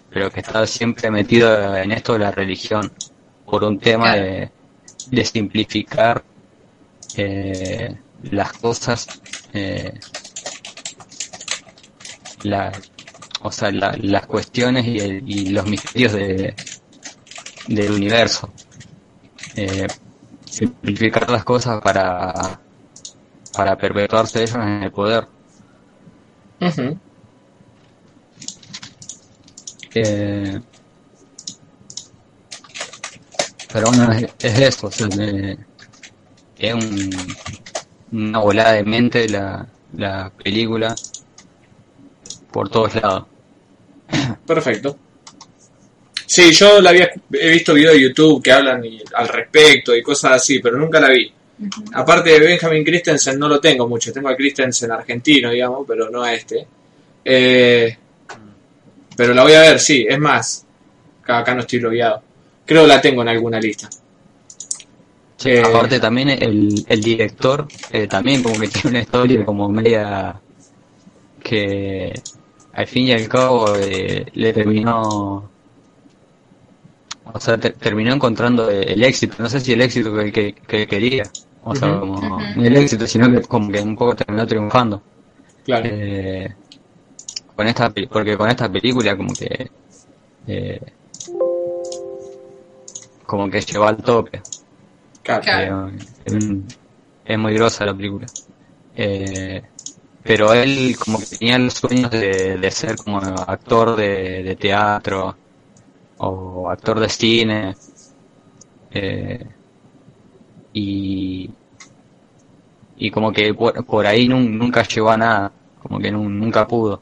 pero 0.10 0.32
que 0.32 0.42
está 0.42 0.66
siempre 0.68 1.12
metido 1.12 1.76
en 1.78 1.92
esto 1.92 2.14
de 2.14 2.20
la 2.20 2.32
religión 2.32 2.92
por 3.46 3.64
un 3.64 3.80
tema 3.80 4.16
de, 4.16 4.52
de 5.08 5.26
simplificar 5.26 6.24
eh, 7.16 7.96
las 8.32 8.54
cosas 8.54 9.08
eh, 9.54 9.94
la, 12.44 12.72
o 13.42 13.52
sea, 13.52 13.72
la- 13.72 13.96
las 14.02 14.26
cuestiones 14.28 14.86
y, 14.88 15.00
el- 15.00 15.30
y 15.30 15.50
los 15.50 15.66
misterios 15.68 16.14
de, 16.14 16.56
del 17.68 17.92
universo. 17.92 18.52
Eh, 19.58 19.88
simplificar 20.46 21.30
las 21.30 21.44
cosas 21.44 21.82
para, 21.82 22.62
para 23.54 23.78
perpetuarse 23.78 24.44
ellos 24.44 24.56
en 24.56 24.84
el 24.84 24.92
poder. 24.92 25.28
Eh, 29.96 30.60
pero 33.72 33.88
bueno, 33.88 34.12
es, 34.14 34.24
es 34.40 34.60
eso, 34.60 34.88
o 34.88 34.92
sea, 34.92 35.08
es 36.58 36.74
un, 36.74 37.10
una 38.12 38.40
volada 38.40 38.74
de 38.74 38.84
mente 38.84 39.30
la, 39.30 39.68
la 39.94 40.32
película 40.44 40.96
por 42.52 42.70
todos 42.70 42.96
lados. 42.96 43.26
Perfecto. 44.46 44.98
Sí, 46.28 46.52
yo 46.52 46.82
la 46.82 46.90
había, 46.92 47.10
he 47.34 47.52
visto 47.52 47.74
videos 47.74 47.94
de 47.96 48.02
YouTube 48.02 48.44
que 48.44 48.52
hablan 48.52 48.84
y- 48.86 49.02
al 49.16 49.28
respecto 49.30 49.96
y 49.96 50.02
cosas 50.04 50.34
así, 50.34 50.60
pero 50.60 50.78
nunca 50.78 51.00
la 51.00 51.10
vi. 51.10 51.32
Aparte 51.94 52.32
de 52.32 52.40
Benjamin 52.40 52.84
Christensen 52.84 53.40
no 53.40 53.48
lo 53.48 53.60
tengo 53.60 53.88
mucho, 53.88 54.14
tengo 54.14 54.30
a 54.30 54.36
Christensen 54.36 54.92
argentino, 54.92 55.50
digamos, 55.52 55.86
pero 55.88 56.10
no 56.10 56.22
a 56.24 56.34
este. 56.34 56.68
Eh, 57.26 57.98
pero 59.16 59.34
la 59.34 59.44
voy 59.44 59.54
a 59.54 59.62
ver, 59.62 59.80
sí, 59.80 60.06
es 60.08 60.20
más, 60.20 60.66
acá, 61.24 61.40
acá 61.40 61.56
no 61.56 61.62
estoy 61.62 61.80
logueado. 61.80 62.22
Creo 62.66 62.84
que 62.84 62.88
la 62.88 63.02
tengo 63.02 63.22
en 63.22 63.30
alguna 63.30 63.60
lista. 63.60 63.90
Sí, 65.38 65.52
Eh, 65.52 65.62
aparte 65.64 66.00
también 66.00 66.30
el, 66.30 66.84
el 66.88 67.02
director 67.02 67.68
eh, 67.92 68.08
también 68.08 68.42
como 68.44 68.60
que 68.60 68.68
tiene 68.74 68.90
una 68.90 69.00
historia 69.02 69.46
como 69.46 69.70
media 69.70 70.42
que 71.44 72.14
al 72.74 72.88
fin 72.88 73.08
y 73.08 73.12
al 73.14 73.28
cabo 73.28 73.76
eh, 73.78 74.26
le 74.34 74.54
terminó 74.54 75.50
o 77.34 77.40
sea 77.40 77.58
te- 77.58 77.72
terminó 77.72 78.14
encontrando 78.14 78.70
el 78.70 79.04
éxito 79.04 79.36
no 79.40 79.50
sé 79.50 79.60
si 79.60 79.74
el 79.74 79.82
éxito 79.82 80.14
que, 80.16 80.32
que, 80.32 80.54
que 80.56 80.88
quería 80.88 81.32
o 81.62 81.76
sea 81.76 82.00
como 82.00 82.40
el 82.56 82.76
éxito 82.78 83.08
sino 83.08 83.32
que 83.32 83.42
como 83.44 83.72
que 83.72 83.80
un 83.82 83.96
poco 83.96 84.16
terminó 84.16 84.46
triunfando 84.48 85.04
Claro. 85.64 85.86
eh, 85.90 86.50
con 87.56 87.68
esta 87.68 87.92
porque 88.12 88.38
con 88.38 88.50
esta 88.50 88.72
película 88.72 89.18
como 89.18 89.36
que 89.36 89.72
eh, 90.48 90.82
como 93.26 93.50
que 93.50 93.62
llegó 93.62 93.86
al 93.88 93.98
tope 93.98 94.42
claro. 95.24 95.42
Claro. 95.44 95.90
eh, 95.90 96.06
es, 96.26 96.34
es 97.26 97.38
muy 97.40 97.54
grosa 97.54 97.86
la 97.86 97.96
película. 97.96 98.32
Eh, 98.96 99.62
pero 100.24 100.54
él 100.54 100.98
como 101.00 101.20
que 101.20 101.28
tenía 101.28 101.60
los 101.60 101.74
sueños 101.76 102.12
de, 102.12 102.58
de 102.58 102.72
ser 102.72 102.98
como 102.98 103.20
actor 103.20 103.96
de, 103.96 104.44
de 104.44 104.56
teatro 104.56 105.38
o 106.20 106.70
actor 106.70 107.00
de 107.00 107.10
cine. 107.10 107.76
eh, 108.92 109.46
y, 110.74 111.50
y 112.98 113.12
como 113.12 113.32
que 113.32 113.54
por, 113.54 113.86
por 113.86 114.06
ahí 114.06 114.28
nun- 114.28 114.58
nunca 114.58 114.84
llegó 114.84 115.10
a 115.12 115.18
nada, 115.18 115.52
como 115.82 116.00
que 116.00 116.12
nun- 116.12 116.38
nunca 116.40 116.68
pudo. 116.68 117.02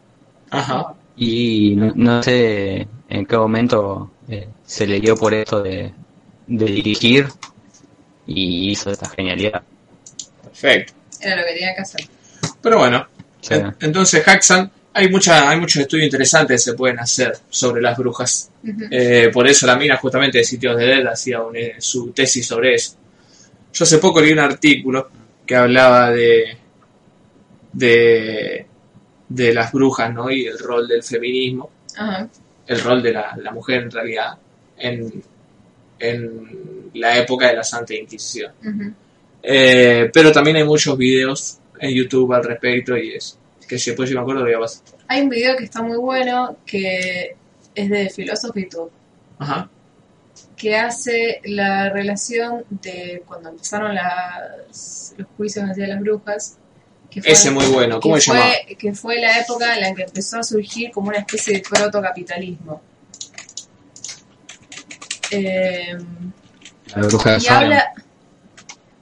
Ajá. 0.52 0.94
Y 1.18 1.76
no, 1.76 1.92
no 1.96 2.24
sé 2.24 2.88
en 3.10 3.26
qué 3.26 3.38
momento 3.38 4.12
eh, 4.28 4.50
se 4.66 4.86
le 4.88 5.00
dio 5.00 5.16
por 5.16 5.34
esto 5.34 5.62
de, 5.62 5.94
de 6.48 6.66
dirigir 6.66 7.28
y 8.28 8.72
hizo 8.72 8.92
esta 8.92 9.10
genialidad. 9.10 9.64
Perfecto. 10.44 10.94
Era 11.22 11.38
lo 11.38 11.44
que 11.44 11.54
tenía 11.54 11.76
que 11.76 11.82
hacer. 11.82 12.02
Pero 12.62 12.78
bueno, 12.80 13.06
Sí. 13.42 13.54
en- 13.54 13.76
entonces 13.80 14.28
Haxan, 14.28 14.72
hay 14.98 15.10
mucha, 15.10 15.50
hay 15.50 15.60
muchos 15.60 15.82
estudios 15.82 16.06
interesantes 16.06 16.64
que 16.64 16.72
se 16.72 16.78
pueden 16.78 17.00
hacer 17.00 17.34
sobre 17.50 17.82
las 17.82 17.98
brujas. 17.98 18.50
Eh, 18.90 19.30
por 19.32 19.46
eso 19.48 19.68
la 19.68 19.76
mina 19.76 19.98
justamente 19.98 20.38
de 20.40 20.44
Sitios 20.46 20.78
de 20.78 20.86
Dead 20.86 21.06
hacía 21.08 21.42
un- 21.42 21.56
eh, 21.56 21.76
su 21.80 22.12
tesis 22.12 22.48
sobre 22.48 22.76
eso. 22.76 22.96
Yo 23.74 23.84
hace 23.84 23.98
poco 23.98 24.22
leí 24.22 24.32
un 24.32 24.40
artículo 24.40 25.10
que 25.46 25.56
hablaba 25.56 26.10
de, 26.12 26.58
de, 27.74 28.66
de 29.30 29.54
las 29.54 29.72
brujas, 29.72 30.14
¿no? 30.14 30.32
Y 30.32 30.46
el 30.46 30.58
rol 30.60 30.88
del 30.88 31.04
feminismo, 31.04 31.70
el 32.68 32.80
rol 32.82 33.04
de 33.04 33.14
la, 33.14 33.36
la 33.38 33.52
mujer 33.52 33.84
en 33.84 33.92
realidad, 33.92 34.38
en, 34.78 35.24
en 36.00 36.90
la 36.94 37.18
época 37.18 37.48
de 37.50 37.56
la 37.56 37.64
Santa 37.64 37.94
Inquisición. 37.94 38.52
Eh, 39.44 40.10
pero 40.14 40.32
también 40.32 40.58
hay 40.58 40.64
muchos 40.64 40.98
videos 40.98 41.60
en 41.80 41.92
YouTube 41.94 42.34
al 42.34 42.44
respecto 42.44 42.98
y 42.98 43.14
es 43.14 43.38
que 43.68 43.78
si 43.80 43.90
después 43.92 44.10
yo 44.10 44.16
me 44.16 44.22
acuerdo 44.22 44.42
lo 44.42 44.48
voy 44.48 44.56
a 44.56 44.60
pasar. 44.60 44.84
Hay 45.08 45.22
un 45.22 45.30
video 45.30 45.56
que 45.58 45.64
está 45.66 45.82
muy 45.82 45.98
bueno 45.98 46.58
que 46.66 47.36
es 47.74 47.90
de 47.90 48.10
Philosophy 48.10 48.68
Tube, 48.70 48.92
Ajá. 49.40 49.70
que 50.56 50.76
hace 50.78 51.42
la 51.46 51.90
relación 51.90 52.64
de 52.70 53.24
cuando 53.28 53.50
empezaron 53.50 53.94
las, 53.96 55.14
los 55.18 55.28
juicios 55.38 55.70
hacia 55.70 55.88
las 55.88 56.00
brujas. 56.00 56.58
Que 57.10 57.22
Ese 57.24 57.52
muy 57.52 57.66
bueno. 57.68 58.00
¿Cómo 58.00 58.16
que 58.16 58.22
se 58.22 58.32
fue, 58.32 58.38
llamaba? 58.40 58.56
Que 58.78 58.94
fue 58.94 59.20
la 59.20 59.40
época 59.40 59.76
en 59.76 59.82
la 59.82 59.94
que 59.94 60.04
empezó 60.04 60.40
a 60.40 60.44
surgir 60.44 60.92
como 60.92 61.10
una 61.10 61.20
especie 61.20 61.54
de 61.54 61.60
protocapitalismo. 61.62 62.82
Eh, 65.32 65.98
La 66.96 67.02
bruja 67.08 67.32
de 67.38 67.44
y 67.44 67.48
habla, 67.48 67.94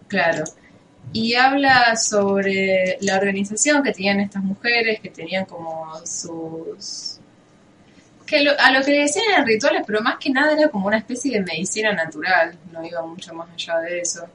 claro, 0.08 0.44
y 1.14 1.36
habla 1.36 1.96
sobre 1.96 2.98
la 3.02 3.16
organización 3.18 3.84
que 3.84 3.92
tenían 3.94 4.20
estas 4.20 4.44
mujeres, 4.44 5.00
que 5.00 5.10
tenían 5.10 5.46
como 5.46 5.94
sus... 6.06 7.20
Que 8.26 8.42
lo- 8.44 8.60
a 8.60 8.72
lo 8.72 8.84
que 8.84 8.92
le 8.92 9.00
decían 9.02 9.26
eran 9.32 9.46
rituales, 9.46 9.84
pero 9.86 10.02
más 10.02 10.18
que 10.18 10.30
nada 10.32 10.54
era 10.54 10.70
como 10.70 10.88
una 10.88 10.98
especie 10.98 11.34
de 11.34 11.42
medicina 11.46 11.94
natural, 11.94 12.58
no 12.72 12.84
iba 12.84 13.06
mucho 13.06 13.34
más 13.36 13.48
allá 13.52 13.78
de 13.80 14.00
eso. 14.00 14.26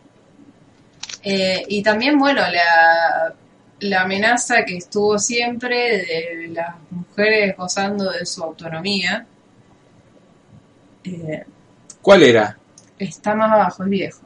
Eh, 1.22 1.64
y 1.68 1.82
también, 1.82 2.16
bueno, 2.18 2.42
la, 2.48 3.34
la 3.80 4.02
amenaza 4.02 4.64
que 4.64 4.76
estuvo 4.76 5.18
siempre 5.18 5.76
de 6.06 6.48
las 6.52 6.76
mujeres 6.90 7.56
gozando 7.56 8.10
de 8.12 8.24
su 8.24 8.42
autonomía. 8.44 9.26
Eh, 11.04 11.44
¿Cuál 12.02 12.22
era? 12.22 12.56
Está 12.98 13.34
más 13.34 13.50
abajo, 13.52 13.82
es 13.84 13.88
viejo. 13.90 14.20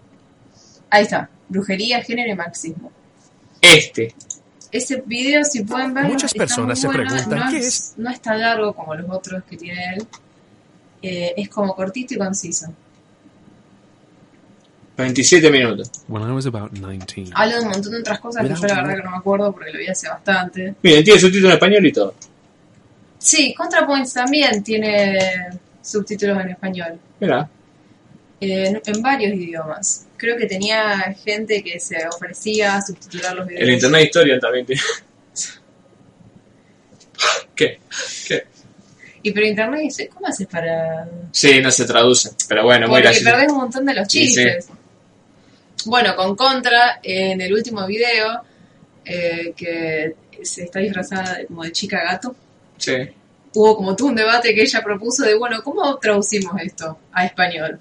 Ahí 0.90 1.04
está. 1.04 1.28
Brujería, 1.52 2.02
género 2.02 2.32
y 2.32 2.34
marxismo. 2.36 2.90
Este. 3.60 4.14
Ese 4.70 5.02
video, 5.04 5.44
si 5.44 5.62
pueden 5.64 5.92
verlo, 5.92 6.10
Muchas 6.10 6.32
está 6.32 6.38
personas 6.38 6.78
muy 6.78 6.80
se 6.80 6.86
bueno. 6.98 7.10
preguntan, 7.10 7.38
no 7.38 7.50
¿qué 7.50 7.58
es? 7.58 7.92
No 7.98 8.10
es 8.10 8.20
tan 8.22 8.40
largo 8.40 8.72
como 8.72 8.94
los 8.94 9.08
otros 9.10 9.42
que 9.44 9.56
tiene 9.58 9.78
él. 9.96 10.06
Eh, 11.02 11.34
es 11.36 11.48
como 11.50 11.74
cortito 11.74 12.14
y 12.14 12.18
conciso. 12.18 12.66
27 14.96 15.50
minutos. 15.50 15.90
When 16.08 16.22
I 16.22 16.32
was 16.32 16.46
about 16.46 16.70
19, 16.72 17.30
Habla 17.34 17.56
de 17.56 17.62
un 17.62 17.68
montón 17.70 17.92
de 17.92 17.98
otras 18.00 18.20
cosas 18.20 18.42
que 18.42 18.54
yo 18.54 18.66
la 18.66 18.74
verdad 18.82 18.96
que 18.96 19.02
no 19.02 19.10
me 19.10 19.16
acuerdo 19.16 19.52
porque 19.52 19.72
lo 19.72 19.78
vi 19.78 19.88
hace 19.88 20.08
bastante. 20.08 20.74
Miren, 20.82 21.04
tiene 21.04 21.18
subtítulo 21.20 21.48
en 21.48 21.54
español 21.54 21.86
y 21.86 21.92
todo. 21.92 22.14
Sí, 23.18 23.54
ContraPoints 23.54 24.12
también 24.14 24.62
tiene 24.62 25.18
subtítulos 25.80 26.38
en 26.40 26.50
español. 26.50 26.98
Mira. 27.20 27.48
eh, 28.40 28.66
en, 28.68 28.82
en 28.84 29.02
varios 29.02 29.34
idiomas. 29.34 30.06
Creo 30.22 30.36
que 30.36 30.46
tenía 30.46 31.12
gente 31.24 31.64
que 31.64 31.80
se 31.80 31.96
ofrecía 32.06 32.76
a 32.76 32.80
subtitular 32.82 33.34
los 33.34 33.44
videos. 33.48 33.64
El 33.64 33.70
Internet 33.74 34.04
Historia 34.04 34.38
también 34.38 34.64
tiene. 34.64 34.80
¿Qué? 37.56 37.80
¿Qué? 38.28 38.44
Y 39.24 39.32
pero 39.32 39.46
internet 39.46 39.80
dice, 39.80 40.08
¿cómo 40.08 40.28
haces 40.28 40.46
para...? 40.46 41.08
Sí, 41.32 41.60
no 41.60 41.72
se 41.72 41.84
traduce. 41.86 42.30
Pero 42.48 42.62
bueno, 42.62 42.86
muy 42.86 43.00
Porque 43.02 43.08
gracioso. 43.08 43.30
perdés 43.32 43.50
un 43.52 43.58
montón 43.58 43.84
de 43.84 43.94
los 43.94 44.06
Sí, 44.08 44.26
chistes. 44.26 44.68
Bueno, 45.86 46.14
con 46.14 46.36
Contra, 46.36 47.00
en 47.02 47.40
el 47.40 47.52
último 47.52 47.84
video, 47.84 48.42
eh, 49.04 49.52
que 49.56 50.14
se 50.44 50.62
está 50.62 50.78
disfrazada 50.78 51.38
de- 51.38 51.46
como 51.46 51.64
de 51.64 51.72
chica 51.72 52.00
gato, 52.04 52.36
Sí. 52.78 52.94
hubo 53.54 53.76
como 53.76 53.96
todo 53.96 54.06
un 54.06 54.14
debate 54.14 54.54
que 54.54 54.62
ella 54.62 54.82
propuso 54.84 55.24
de, 55.24 55.34
bueno, 55.34 55.62
¿cómo 55.64 55.98
traducimos 55.98 56.52
esto 56.62 56.96
a 57.12 57.26
español? 57.26 57.80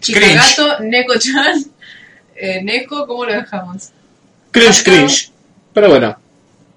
Chica 0.00 0.20
Neko-chan, 0.80 1.64
eh, 2.34 2.62
Neko, 2.62 3.06
¿cómo 3.06 3.24
lo 3.24 3.32
dejamos? 3.32 3.90
Cringe, 4.50 4.82
cringe. 4.82 5.30
Pero 5.72 5.88
bueno. 5.88 6.16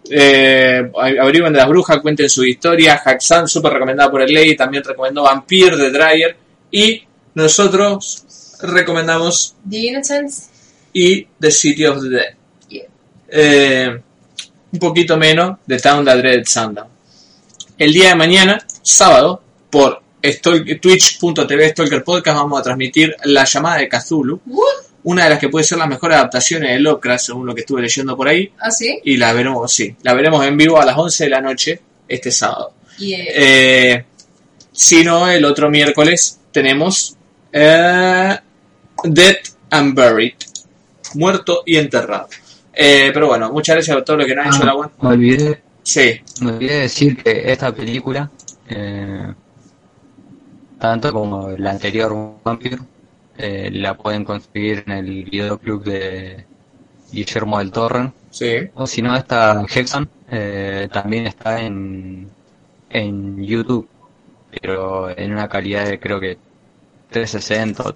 Eh, 0.09 0.91
averigüen 0.95 1.51
de 1.51 1.59
las 1.59 1.67
brujas, 1.67 1.99
cuenten 1.99 2.30
su 2.30 2.45
historia. 2.45 3.01
Haxan, 3.03 3.48
súper 3.48 3.74
recomendada 3.74 4.11
por 4.11 4.22
el 4.22 4.33
Ley. 4.33 4.56
También 4.56 4.83
recomendó 4.83 5.24
Vampire 5.24 5.75
de 5.75 5.91
Dreyer. 5.91 6.38
Y 6.72 7.03
nosotros 7.33 8.24
recomendamos 8.61 9.56
The 9.69 9.77
Innocents, 9.77 10.49
y 10.93 11.27
The 11.40 11.51
City 11.51 11.85
of 11.85 12.01
the 12.01 12.09
Dead. 12.09 12.35
Yeah. 12.69 12.83
Eh, 13.27 14.01
un 14.72 14.80
poquito 14.80 15.17
menos 15.17 15.57
de 15.65 15.80
Town 15.80 16.06
That 16.06 16.17
Dread 16.17 16.45
Sundown. 16.45 16.88
El 17.77 17.93
día 17.93 18.09
de 18.09 18.15
mañana, 18.15 18.65
sábado, 18.82 19.41
por 19.69 20.01
twitch.tv 20.33 21.69
Stalker 21.69 22.03
Podcast 22.03 22.37
vamos 22.37 22.59
a 22.59 22.63
transmitir 22.63 23.15
La 23.25 23.45
llamada 23.45 23.77
de 23.77 23.89
Cthulhu, 23.89 24.41
una 25.03 25.25
de 25.25 25.29
las 25.31 25.39
que 25.39 25.49
puede 25.49 25.63
ser 25.63 25.77
las 25.77 25.87
mejores 25.87 26.17
adaptaciones 26.17 26.71
de 26.71 26.79
Lovecraft 26.79 27.25
según 27.25 27.45
lo 27.45 27.53
que 27.53 27.61
estuve 27.61 27.81
leyendo 27.81 28.17
por 28.17 28.27
ahí 28.27 28.51
¿ah, 28.59 28.71
sí? 28.71 28.99
y 29.03 29.17
la 29.17 29.33
veremos, 29.33 29.71
sí, 29.71 29.95
la 30.01 30.13
veremos 30.13 30.45
en 30.45 30.57
vivo 30.57 30.81
a 30.81 30.85
las 30.85 30.97
11 30.97 31.23
de 31.25 31.29
la 31.29 31.41
noche 31.41 31.81
este 32.07 32.31
sábado. 32.31 32.73
Y, 32.97 33.13
eh, 33.13 34.05
si 34.71 35.03
no, 35.03 35.29
el 35.29 35.45
otro 35.45 35.69
miércoles 35.69 36.39
tenemos 36.51 37.15
eh, 37.51 38.37
Dead 39.03 39.37
and 39.69 39.93
Buried, 39.93 40.35
muerto 41.15 41.63
y 41.65 41.77
enterrado. 41.77 42.27
Eh, 42.73 43.11
pero 43.13 43.27
bueno, 43.27 43.51
muchas 43.51 43.75
gracias 43.75 43.97
a 43.97 44.03
todos 44.03 44.19
los 44.19 44.27
que 44.27 44.35
nos 44.35 44.45
han 44.47 44.53
hecho 44.53 44.65
la 44.65 44.73
buena. 44.73 44.91
me 45.01 45.09
olvidé, 45.09 45.61
Sí, 45.85 46.19
me 46.41 46.53
olvidé 46.53 46.79
decir 46.79 47.15
que 47.15 47.51
esta 47.51 47.73
película, 47.73 48.29
eh, 48.67 49.33
tanto 50.89 51.11
como 51.14 51.49
la 51.57 51.72
anterior 51.72 52.14
Vampire, 52.43 52.77
eh, 53.38 53.69
la 53.73 53.95
pueden 53.95 54.23
conseguir 54.23 54.83
en 54.88 54.93
el 54.93 55.23
videoclub 55.25 55.83
de 55.83 56.45
Guillermo 57.11 57.59
del 57.59 57.72
Torre. 57.72 58.11
sí. 58.31 58.69
O 58.75 58.85
si 58.88 59.01
no, 59.01 59.15
esta 59.15 59.65
Hexon 59.73 60.09
eh, 60.31 60.88
también 60.91 61.27
está 61.27 61.61
en, 61.61 62.30
en 62.89 63.43
YouTube, 63.43 63.88
pero 64.61 65.09
en 65.17 65.31
una 65.33 65.47
calidad 65.49 65.85
de 65.88 65.99
creo 65.99 66.19
que 66.19 66.38
360 67.09 67.83
o 67.83 67.95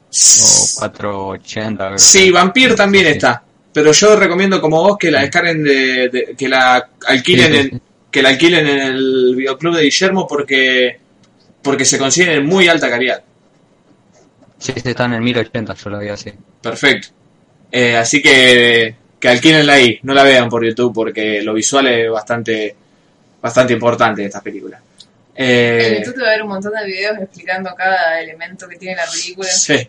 480. 0.80 1.85
creo 1.88 1.98
Sí, 1.98 2.26
que. 2.26 2.32
Vampire 2.32 2.76
también 2.76 3.06
Sí. 3.06 3.11
está. 3.11 3.43
Pero 3.74 3.92
yo 3.92 4.16
recomiendo 4.16 4.59
como 4.61 4.82
vos 4.82 4.98
que 4.98 5.11
la 5.11 5.22
descarguen 5.22 5.64
de, 5.64 6.09
de- 6.09 6.35
que 6.38 6.50
la 6.50 6.90
alquilen 7.08 7.51
Sí, 7.53 7.61
sí, 7.64 7.69
en, 7.74 7.82
que 8.11 8.22
la 8.24 8.30
alquilen 8.30 8.68
en 8.68 8.80
el 8.80 9.35
videoclub 9.35 9.76
de 9.76 9.84
Guillermo 9.84 10.27
porque 10.27 11.00
porque 11.62 11.86
se 11.86 11.98
consiguen 11.98 12.32
en 12.38 12.46
muy 12.46 12.68
alta 12.68 12.90
calidad. 12.90 13.22
Sí, 14.58 14.74
están 14.76 15.14
en 15.14 15.24
1080, 15.24 15.74
yo 15.74 15.90
lo 15.90 16.00
vi 16.00 16.10
así. 16.10 16.32
Perfecto. 16.62 17.10
Eh, 17.72 17.96
así 17.96 18.22
que 18.22 18.96
que 19.20 19.28
alquílenla 19.28 19.74
ahí, 19.74 20.00
no 20.04 20.14
la 20.14 20.24
vean 20.24 20.48
por 20.50 20.66
YouTube 20.66 20.94
porque 20.94 21.42
lo 21.42 21.54
visual 21.54 21.88
es 21.88 22.10
bastante 22.10 22.76
bastante 23.42 23.74
importante 23.74 24.22
de 24.22 24.28
esta 24.28 24.42
película. 24.42 24.78
en 25.36 25.46
Eh, 25.46 25.98
YouTube 26.00 26.16
te 26.16 26.22
va 26.22 26.28
a 26.28 26.32
ver 26.32 26.42
un 26.44 26.50
montón 26.50 26.72
de 26.74 26.86
videos 26.86 27.18
explicando 27.20 27.74
cada 27.76 28.20
elemento 28.22 28.68
que 28.68 28.78
tiene 28.78 28.96
la 28.96 29.06
película. 29.10 29.48
sí. 29.50 29.88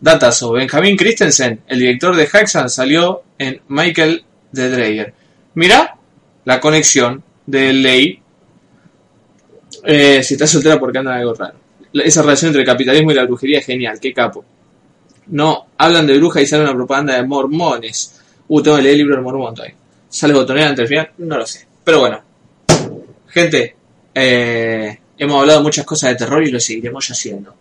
Datazo, 0.00 0.52
Benjamin 0.52 0.96
Christensen, 0.96 1.60
el 1.68 1.78
director 1.80 2.16
de 2.16 2.26
Haxan, 2.32 2.70
salió 2.70 3.24
en 3.38 3.60
Michael 3.68 4.24
de 4.52 4.70
Dreyer. 4.70 5.14
Mira 5.54 5.96
la 6.46 6.60
conexión 6.60 7.22
de 7.44 7.72
Ley. 7.74 8.22
Eh, 9.84 10.22
si 10.22 10.34
está 10.34 10.46
soltera 10.46 10.78
porque 10.78 10.98
anda 10.98 11.14
algo 11.14 11.34
raro. 11.34 11.54
Esa 11.92 12.22
relación 12.22 12.50
entre 12.50 12.62
el 12.62 12.66
capitalismo 12.66 13.10
y 13.10 13.14
la 13.14 13.24
brujería 13.24 13.58
es 13.58 13.66
genial, 13.66 13.98
qué 14.00 14.12
capo. 14.12 14.44
No, 15.28 15.66
hablan 15.78 16.06
de 16.06 16.18
bruja 16.18 16.40
y 16.40 16.46
sale 16.46 16.64
una 16.64 16.74
propaganda 16.74 17.14
de 17.14 17.24
mormones. 17.24 18.20
Uh, 18.48 18.62
tengo 18.62 18.76
que 18.76 18.82
leer 18.82 18.94
el 18.94 18.98
libro 18.98 19.14
del 19.14 19.24
mormón 19.24 19.54
todavía. 19.54 19.76
¿Sale 20.08 20.34
botonera 20.34 20.68
ante 20.68 20.82
el 20.82 20.88
final? 20.88 21.10
No 21.18 21.38
lo 21.38 21.46
sé. 21.46 21.66
Pero 21.84 22.00
bueno. 22.00 22.20
Gente, 23.28 23.76
eh, 24.12 24.98
hemos 25.16 25.40
hablado 25.40 25.62
muchas 25.62 25.84
cosas 25.84 26.10
de 26.10 26.16
terror 26.16 26.42
y 26.42 26.50
lo 26.50 26.58
seguiremos 26.58 27.08
haciendo. 27.08 27.54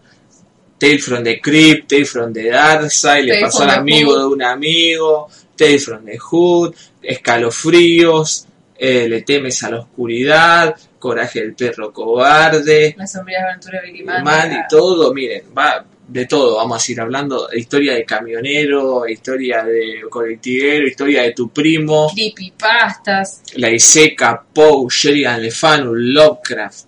Tale 0.80 0.98
from 0.98 1.24
the 1.24 1.40
Crypt, 1.40 1.90
Tale 1.90 2.06
from 2.06 2.34
the 2.34 2.50
Darkside, 2.50 3.24
le 3.24 3.42
pasó 3.42 3.64
al 3.64 3.72
amigo 3.72 4.18
de 4.18 4.26
un 4.26 4.42
amigo, 4.42 5.28
Tale 5.56 5.78
from 5.78 6.06
the 6.06 6.18
Hood, 6.18 6.74
escalofríos, 7.04 8.48
eh, 8.82 9.10
le 9.10 9.24
temes 9.24 9.62
a 9.64 9.72
la 9.72 9.80
oscuridad, 9.80 10.74
coraje 10.98 11.42
del 11.42 11.54
perro 11.54 11.92
cobarde, 11.92 12.96
Las 12.98 13.12
sombrías 13.12 13.44
aventuras 13.44 13.84
de. 13.84 14.04
Man 14.04 14.54
y 14.54 14.68
todo, 14.70 15.14
miren, 15.14 15.44
va 15.56 15.86
de 16.08 16.26
todo, 16.26 16.56
vamos 16.56 16.88
a 16.88 16.92
ir 16.92 17.02
hablando 17.02 17.50
historia 17.54 17.94
de 17.94 18.06
camionero, 18.06 19.08
historia 19.08 19.64
de 19.64 20.02
colectivero, 20.10 20.88
historia 20.88 21.24
de 21.24 21.34
tu 21.34 21.50
primo, 21.50 22.10
Creepypastas. 22.16 23.44
la 23.58 23.70
Iseca, 23.70 24.42
Poe, 24.54 24.88
Sheridan 24.90 25.42
Le 25.42 25.52
Fanu, 25.52 25.94
Lovecraft, 25.94 26.86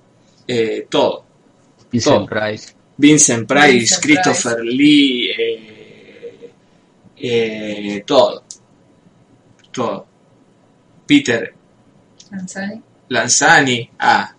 eh, 0.47 0.87
todo. 0.89 1.25
Vincent 1.91 2.15
Todo. 2.15 2.25
Price. 2.25 2.73
Vincent 2.95 3.47
Price, 3.47 3.71
Vincent 3.73 4.01
Christopher 4.01 4.63
Lee, 4.63 5.29
eh, 5.37 6.51
eh, 7.17 8.03
todo. 8.05 8.45
Todo. 9.71 10.07
Peter 11.05 11.60
Lanzani. 12.31 12.81
Lanzani, 13.09 13.89
ah. 13.99 14.33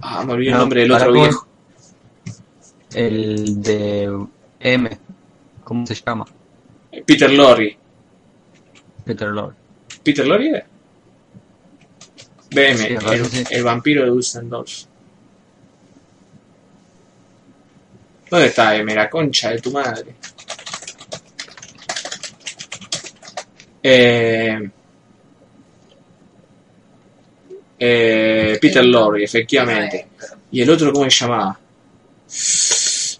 Ah, 0.00 0.24
me 0.24 0.32
olvidé 0.32 0.48
el 0.50 0.54
No, 0.54 0.60
nombre 0.60 0.80
del 0.80 0.92
otro 0.92 1.12
viejo. 1.12 1.46
El 2.94 3.62
de 3.62 4.26
M. 4.60 4.98
¿Cómo 5.64 5.86
se 5.86 5.94
llama? 5.94 6.24
Peter 7.04 7.30
Lorre. 7.30 7.76
Peter 9.04 9.28
Lord. 9.28 9.54
¿Peter 10.02 10.26
Lorre 10.26 10.48
era? 10.48 10.66
BM, 12.50 12.76
Sí, 12.78 12.86
el, 12.86 12.96
parece 12.96 13.44
sí. 13.44 13.54
el 13.54 13.62
vampiro 13.62 14.02
de 14.04 14.08
Dusseldorf. 14.08 14.84
¿Dónde 18.30 18.46
está 18.46 18.74
M? 18.76 18.94
La 18.94 19.08
concha 19.10 19.50
de 19.50 19.60
tu 19.60 19.70
madre. 19.70 20.14
Eh, 23.82 24.70
eh, 27.78 28.58
Peter 28.60 28.84
Lorre, 28.84 29.24
efectivamente. 29.24 30.08
¿Y 30.50 30.62
el 30.62 30.70
otro 30.70 30.92
cómo 30.92 31.08
se 31.08 31.24
llamaba? 31.24 31.58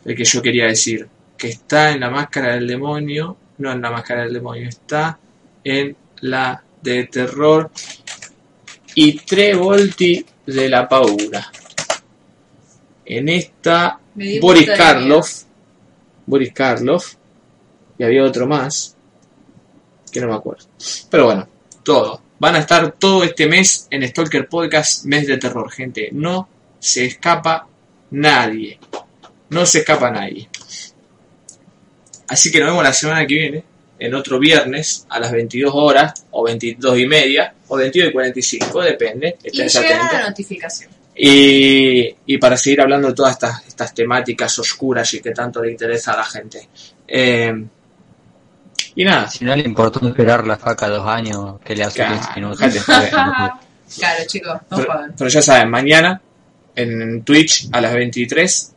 El 0.05 0.17
que 0.17 0.25
yo 0.25 0.43
quería 0.43 0.67
decir. 0.67 1.07
Que 1.37 1.49
está 1.49 1.93
en 1.93 2.01
la 2.01 2.11
máscara 2.11 2.55
del 2.55 2.67
demonio. 2.67 3.37
No 3.59 3.71
en 3.71 3.81
la 3.81 3.91
máscara 3.91 4.23
del 4.23 4.35
demonio. 4.35 4.69
Está 4.69 5.19
en 5.63 5.97
la 6.23 6.63
de 6.83 7.05
terror. 7.05 7.71
Y 8.95 9.19
tre 9.21 9.55
volti 9.55 10.25
de 10.47 10.69
la 10.69 10.89
paura. 10.89 11.51
En 13.05 13.29
esta, 13.29 14.01
Boris 14.41 14.71
Karloff. 14.77 15.43
Boris 16.27 16.53
Karloff. 16.53 17.15
Y 17.97 18.05
había 18.05 18.25
otro 18.25 18.47
más. 18.47 18.97
Que 20.11 20.21
no 20.21 20.29
me 20.29 20.35
acuerdo. 20.35 20.67
Pero 21.11 21.27
bueno, 21.27 21.49
todo. 21.85 22.28
Van 22.39 22.55
a 22.55 22.61
estar 22.61 22.93
todo 22.93 23.25
este 23.25 23.47
mes 23.47 23.89
en 23.91 24.07
Stalker 24.07 24.49
Podcast, 24.49 25.05
mes 25.05 25.27
de 25.27 25.39
terror, 25.39 25.71
gente. 25.71 26.11
No 26.13 26.49
se 26.79 27.05
escapa 27.07 27.67
nadie. 28.11 28.79
No 29.51 29.67
se 29.67 29.79
escapa 29.79 30.11
nadie. 30.11 30.49
Así 32.29 32.53
que 32.53 32.61
nos 32.61 32.69
vemos 32.69 32.85
la 32.85 32.93
semana 32.93 33.27
que 33.27 33.35
viene, 33.35 33.65
en 33.99 34.15
otro 34.15 34.39
viernes, 34.39 35.07
a 35.09 35.19
las 35.19 35.33
22 35.33 35.73
horas, 35.75 36.27
o 36.31 36.45
22 36.45 36.99
y 36.99 37.07
media, 37.07 37.55
o 37.67 37.77
22 37.77 38.11
y 38.11 38.13
45, 38.13 38.83
depende. 38.83 39.37
Y 39.43 39.61
atentos. 39.61 39.83
la 40.13 40.29
notificación. 40.29 40.91
Y, 41.17 42.15
y 42.27 42.39
para 42.39 42.57
seguir 42.57 42.83
hablando 42.83 43.09
de 43.09 43.15
todas 43.15 43.33
estas, 43.33 43.67
estas 43.67 43.93
temáticas 43.93 44.57
oscuras 44.61 45.13
y 45.15 45.21
que 45.21 45.33
tanto 45.33 45.63
le 45.63 45.73
interesa 45.73 46.13
a 46.13 46.19
la 46.19 46.25
gente. 46.25 46.69
Eh, 47.09 47.53
y 48.95 49.05
nada, 49.05 49.29
Si 49.29 49.45
no 49.45 49.55
le 49.55 49.63
importó 49.63 50.07
esperar 50.07 50.47
la 50.47 50.57
faca 50.57 50.89
dos 50.89 51.07
años, 51.07 51.61
que 51.65 51.77
le 51.77 51.85
hace 51.85 51.97
Claro, 51.97 52.15
15 52.17 52.41
minutos. 52.41 52.61
Claro, 53.99 54.25
chicos, 54.27 54.53
no 54.71 54.77
pero, 54.77 54.93
jodan. 54.93 55.15
pero 55.17 55.31
ya 55.31 55.41
saben, 55.41 55.71
mañana 55.71 56.21
en 56.77 57.23
Twitch 57.23 57.69
a 57.73 57.81
las 57.81 57.95
23, 57.95 58.75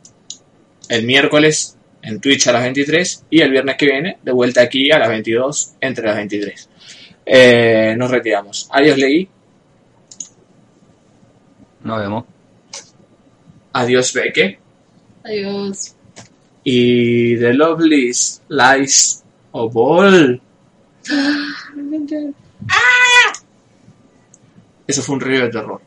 el 0.88 1.04
miércoles 1.04 1.76
en 2.02 2.18
Twitch 2.20 2.48
a 2.48 2.52
las 2.52 2.62
23 2.62 3.24
y 3.30 3.40
el 3.40 3.50
viernes 3.50 3.76
que 3.76 3.86
viene 3.86 4.18
de 4.22 4.32
vuelta 4.32 4.62
aquí 4.62 4.90
a 4.90 4.98
las 4.98 5.08
22 5.08 5.74
entre 5.80 6.06
las 6.06 6.16
23. 6.16 6.68
Eh, 7.26 7.94
nos 7.96 8.10
retiramos. 8.10 8.68
Adiós, 8.72 8.96
Leí. 8.96 9.28
Nos 11.84 11.98
vemos. 12.00 12.24
Adiós, 13.72 14.12
Beque. 14.12 14.58
Adiós. 15.24 15.94
Y 16.64 17.36
The 17.36 17.54
Lovelies 17.54 18.42
Lies 18.48 19.21
of 19.52 19.76
All. 19.76 20.40
Eso 24.86 25.02
fue 25.02 25.14
un 25.14 25.20
río 25.20 25.42
de 25.42 25.50
terror. 25.50 25.82